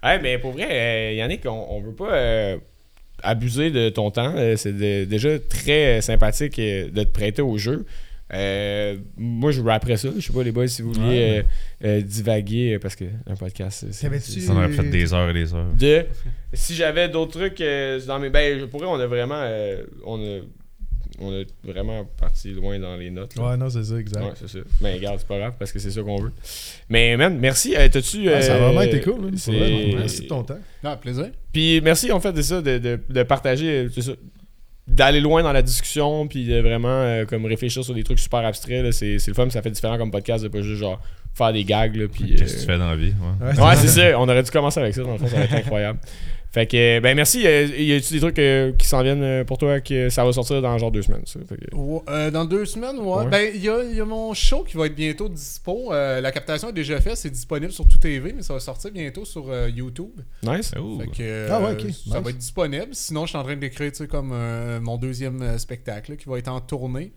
ouais. 0.03 0.19
Mais 0.21 0.37
pour 0.37 0.51
vrai 0.51 0.67
euh, 0.69 1.13
Yannick 1.13 1.41
on, 1.45 1.65
on 1.71 1.81
veut 1.81 1.93
pas 1.95 2.13
euh, 2.13 2.57
abuser 3.23 3.71
de 3.71 3.89
ton 3.89 4.11
temps. 4.11 4.35
C'est 4.55 4.77
déjà 5.07 5.39
très 5.39 6.01
sympathique 6.01 6.57
de 6.57 7.03
te 7.03 7.09
prêter 7.09 7.41
au 7.41 7.57
jeu 7.57 7.85
Euh, 8.31 8.95
moi 9.17 9.49
je 9.51 9.59
rapperais 9.61 9.97
ça 9.97 10.09
je 10.15 10.21
sais 10.27 10.31
pas 10.31 10.43
les 10.43 10.51
boys 10.51 10.67
si 10.67 10.83
vous 10.83 10.93
vouliez 10.93 11.39
euh, 11.39 11.43
euh, 11.83 12.01
divaguer 12.01 12.77
parce 12.79 12.95
que 12.95 13.05
un 13.25 13.35
podcast 13.35 13.85
c'est- 13.91 13.91
Ça, 13.91 14.53
aurait 14.53 14.69
fait 14.69 14.83
des 14.89 15.13
heures 15.13 15.29
et 15.29 15.33
des 15.33 15.51
heures. 15.53 15.65
de 15.73 16.05
si 16.53 16.75
j'avais 16.75 17.09
d'autres 17.09 17.39
trucs 17.39 17.59
euh, 17.61 17.99
dans 18.05 18.19
mes 18.19 18.29
ben 18.29 18.67
pour 18.67 18.81
vrai 18.81 18.89
on 18.89 18.99
a 18.99 19.07
vraiment 19.07 19.39
euh, 19.41 19.83
on 20.05 20.19
a 20.23 20.39
on 21.21 21.33
a 21.33 21.43
vraiment 21.63 22.05
parti 22.19 22.51
loin 22.53 22.79
dans 22.79 22.95
les 22.95 23.09
notes 23.09 23.35
là. 23.35 23.49
Ouais, 23.49 23.57
non, 23.57 23.69
c'est 23.69 23.83
ça, 23.83 23.97
exact. 23.97 24.21
Ouais, 24.23 24.31
c'est 24.35 24.47
ça. 24.47 24.59
Mais 24.79 24.93
regarde, 24.93 25.17
c'est 25.19 25.27
pas 25.27 25.37
grave 25.37 25.53
parce 25.59 25.73
que 25.73 25.79
c'est 25.79 25.91
ça 25.91 26.01
qu'on 26.01 26.21
veut. 26.21 26.31
Mais 26.87 27.17
man, 27.17 27.37
merci. 27.37 27.75
Euh, 27.75 27.89
T'as-tu. 27.91 28.29
Ah, 28.29 28.41
ça 28.41 28.55
a 28.55 28.59
vraiment 28.59 28.79
été 28.83 29.01
cool. 29.01 29.25
hein, 29.25 29.29
pour 29.31 29.37
c'est- 29.39 29.51
vrai. 29.51 29.91
Merci 29.97 30.21
de 30.21 30.27
ton 30.27 30.43
temps. 30.43 30.59
Ah, 30.81 30.95
plaisir. 30.95 31.29
Puis 31.51 31.81
merci 31.81 32.09
en 32.13 32.21
fait 32.21 32.31
de 32.31 32.41
ça, 32.41 32.61
de, 32.61 32.77
de, 32.77 32.99
de 33.09 33.23
partager, 33.23 33.89
c'est 33.93 34.01
ça, 34.01 34.13
d'aller 34.99 35.21
loin 35.21 35.41
dans 35.41 35.53
la 35.53 35.61
discussion, 35.61 36.27
puis 36.27 36.45
de 36.45 36.59
vraiment 36.59 36.89
euh, 36.89 37.25
comme 37.25 37.45
réfléchir 37.45 37.83
sur 37.83 37.93
des 37.93 38.03
trucs 38.03 38.19
super 38.19 38.39
abstraits. 38.39 38.91
C'est 38.91 39.17
le 39.27 39.33
fun, 39.33 39.49
ça 39.49 39.61
fait 39.61 39.71
différent 39.71 39.97
comme 39.97 40.11
podcast 40.11 40.43
de 40.43 40.49
pas 40.49 40.61
juste 40.61 40.81
genre 40.81 40.99
faire 41.33 41.53
des 41.53 41.63
gags. 41.63 41.95
Là, 41.95 42.07
puis, 42.11 42.35
Qu'est-ce 42.35 42.53
que 42.53 42.57
euh, 42.57 42.61
tu 42.61 42.65
fais 42.65 42.77
dans 42.77 42.89
la 42.89 42.95
vie? 42.97 43.13
Ouais? 43.41 43.61
Ouais, 43.61 43.75
c'est 43.77 43.87
ça. 43.87 44.19
On 44.19 44.23
aurait 44.23 44.43
dû 44.43 44.51
commencer 44.51 44.79
avec 44.79 44.93
ça. 44.93 45.03
Dans 45.03 45.13
le 45.13 45.17
fond, 45.17 45.27
ça 45.27 45.37
va 45.37 45.43
être 45.43 45.53
incroyable. 45.53 45.99
Fait 46.51 46.65
que, 46.65 46.99
ben 46.99 47.15
merci. 47.15 47.45
Euh, 47.45 47.67
y 47.67 47.93
a-tu 47.93 48.13
des 48.13 48.19
trucs 48.19 48.39
euh, 48.39 48.71
qui 48.73 48.87
s'en 48.87 49.03
viennent 49.03 49.21
euh, 49.21 49.43
pour 49.43 49.59
toi 49.59 49.81
que 49.81 50.09
ça 50.09 50.25
va 50.25 50.33
sortir 50.33 50.61
dans 50.63 50.75
genre 50.79 50.91
deux 50.91 51.03
semaines? 51.03 51.21
Ça? 51.25 51.39
Fait 51.47 51.55
que- 51.57 51.75
Ouais, 51.75 52.01
euh, 52.09 52.31
dans 52.31 52.43
deux 52.45 52.65
semaines, 52.65 52.97
ouais. 52.97 53.23
Ouais. 53.23 53.27
Ben, 53.27 53.51
il 53.53 53.61
y 53.63 53.69
a, 53.69 53.83
il 53.83 53.95
y 53.95 54.01
a 54.01 54.05
mon 54.05 54.33
show 54.33 54.63
qui 54.63 54.75
va 54.75 54.87
être 54.87 54.95
bientôt 54.95 55.29
dispo. 55.29 55.93
Euh, 55.93 56.21
la 56.21 56.31
captation 56.31 56.69
est 56.69 56.73
déjà 56.73 56.99
faite, 56.99 57.17
c'est 57.17 57.29
disponible 57.29 57.71
sur 57.71 57.87
tout 57.87 57.99
TV, 57.99 58.33
mais 58.33 58.41
ça 58.41 58.53
va 58.55 58.59
sortir 58.59 58.89
bientôt 58.91 59.25
sur 59.25 59.45
euh, 59.51 59.69
YouTube. 59.69 60.19
Nice. 60.41 60.71
Fait 60.71 60.77
que, 60.79 61.21
euh, 61.21 61.47
Ah 61.51 61.61
ouais, 61.61 61.73
ok, 61.73 61.81
Ça 61.81 61.85
nice. 61.87 62.07
va 62.07 62.29
être 62.31 62.37
disponible. 62.37 62.87
Sinon, 62.93 63.25
je 63.25 63.29
suis 63.29 63.37
en 63.37 63.43
train 63.43 63.55
d'écrire, 63.55 63.91
tu 63.91 63.97
sais, 63.99 64.07
comme 64.07 64.31
euh, 64.33 64.79
mon 64.81 64.97
deuxième 64.97 65.41
euh, 65.43 65.57
spectacle 65.59 66.11
là, 66.11 66.17
qui 66.17 66.27
va 66.27 66.39
être 66.39 66.47
en 66.47 66.61
tournée. 66.61 67.11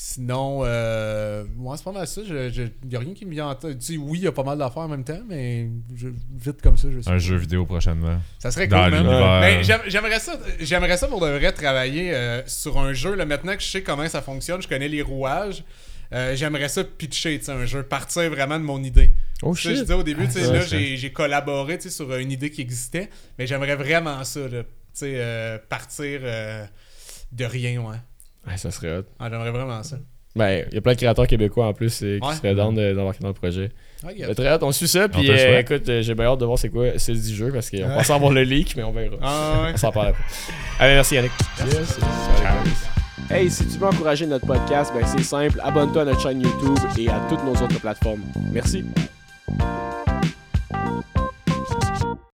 Sinon, 0.00 0.60
euh, 0.62 1.44
moi, 1.56 1.76
c'est 1.76 1.82
pas 1.82 1.90
mal 1.90 2.06
ça. 2.06 2.20
Il 2.24 2.70
n'y 2.88 2.94
a 2.94 3.00
rien 3.00 3.14
qui 3.14 3.26
me 3.26 3.32
vient 3.32 3.48
en 3.48 3.54
tête. 3.56 3.80
Tu 3.80 3.94
sais, 3.94 3.96
oui, 3.98 4.18
il 4.20 4.24
y 4.24 4.26
a 4.28 4.32
pas 4.32 4.44
mal 4.44 4.56
d'affaires 4.56 4.82
en 4.84 4.88
même 4.88 5.02
temps, 5.02 5.20
mais 5.28 5.68
je- 5.96 6.06
vite 6.36 6.62
comme 6.62 6.76
ça, 6.76 6.86
je 6.88 7.00
sais. 7.00 7.10
Un 7.10 7.18
jeu 7.18 7.34
vidéo 7.34 7.66
prochainement. 7.66 8.20
Ça 8.38 8.52
serait 8.52 8.68
Dans 8.68 8.84
cool, 8.84 8.94
l'univers. 8.94 9.40
Ben, 9.40 9.60
j'aime- 9.64 9.80
j'aimerais 9.88 10.20
ça, 10.20 10.38
j'aimerais 10.60 10.96
ça 10.98 11.08
pour 11.08 11.20
de 11.20 11.26
vrai 11.26 11.50
travailler 11.50 12.14
euh, 12.14 12.42
sur 12.46 12.78
un 12.78 12.92
jeu. 12.92 13.16
Là, 13.16 13.26
maintenant 13.26 13.56
que 13.56 13.60
je 13.62 13.66
sais 13.66 13.82
comment 13.82 14.08
ça 14.08 14.22
fonctionne, 14.22 14.62
je 14.62 14.68
connais 14.68 14.88
les 14.88 15.02
rouages. 15.02 15.64
euh, 16.12 16.36
j'aimerais 16.36 16.68
ça 16.68 16.84
pitcher, 16.84 17.40
un 17.48 17.66
jeu, 17.66 17.82
partir 17.82 18.30
vraiment 18.30 18.58
de 18.60 18.64
mon 18.64 18.80
idée. 18.84 19.10
Oh 19.42 19.52
Ça, 19.56 19.74
je 19.74 19.80
disais 19.80 19.94
au 19.94 20.04
début, 20.04 20.28
Ah, 20.32 20.52
là, 20.52 20.60
j'ai 20.64 20.96
j'ai 20.96 21.12
collaboré 21.12 21.80
sur 21.80 22.14
une 22.16 22.30
idée 22.30 22.50
qui 22.50 22.60
existait, 22.60 23.10
mais 23.36 23.48
j'aimerais 23.48 23.74
vraiment 23.76 24.22
ça, 24.22 24.46
là, 24.46 24.62
euh, 25.02 25.58
partir 25.68 26.20
euh, 26.22 26.64
de 27.32 27.44
rien, 27.44 27.82
ouais. 27.82 27.96
Ouais, 28.48 28.56
ça 28.56 28.70
serait 28.70 28.98
hot. 28.98 29.02
Ah, 29.18 29.28
j'aimerais 29.30 29.50
vraiment 29.50 29.82
ça. 29.82 29.96
Ben, 30.36 30.64
il 30.70 30.74
y 30.74 30.78
a 30.78 30.80
plein 30.80 30.92
de 30.92 30.98
créateurs 30.98 31.26
québécois 31.26 31.66
en 31.66 31.72
plus 31.72 32.00
euh, 32.02 32.18
qui 32.20 32.28
Ouais. 32.28 32.34
seraient 32.34 32.54
de- 32.54 32.94
d'embarquer 32.94 33.20
dans 33.22 33.28
le 33.28 33.34
projet. 33.34 33.70
Ah. 34.04 34.08
Ben, 34.16 34.34
très 34.34 34.46
hâte, 34.46 34.62
on 34.62 34.70
suit 34.72 34.86
ça, 34.86 35.08
puis 35.08 35.22
te 35.22 35.26
le 35.26 35.32
euh, 35.32 35.36
souhaite. 35.38 35.70
écoute, 35.70 35.88
euh, 35.88 36.02
j'ai 36.02 36.14
bien 36.14 36.26
hâte 36.26 36.38
de 36.38 36.44
voir 36.44 36.58
c'est 36.58 36.68
quoi 36.68 36.86
c'est 36.96 37.12
du 37.12 37.34
jeu 37.34 37.50
parce 37.52 37.70
qu'on 37.70 37.78
pensait 37.88 38.12
avoir 38.12 38.30
le 38.32 38.42
leak, 38.42 38.76
mais 38.76 38.84
on 38.84 38.92
verra. 38.92 39.16
Ah, 39.22 39.62
ouais. 39.64 39.70
On 39.74 39.76
s'en 39.76 39.90
parle 39.90 40.08
après. 40.08 40.22
Allez, 40.78 40.94
merci 40.94 41.14
Yannick. 41.16 41.32
Hey, 43.30 43.50
si 43.50 43.66
tu 43.66 43.78
veux 43.78 43.86
encourager 43.86 44.26
notre 44.26 44.46
podcast, 44.46 44.92
ben 44.94 45.04
c'est 45.06 45.22
simple, 45.24 45.60
abonne-toi 45.62 46.02
à 46.02 46.04
notre 46.06 46.20
chaîne 46.20 46.40
YouTube 46.40 46.78
et 46.98 47.08
à 47.08 47.20
toutes 47.28 47.44
nos 47.44 47.52
autres 47.54 47.78
plateformes. 47.80 48.22
Merci. 48.52 48.84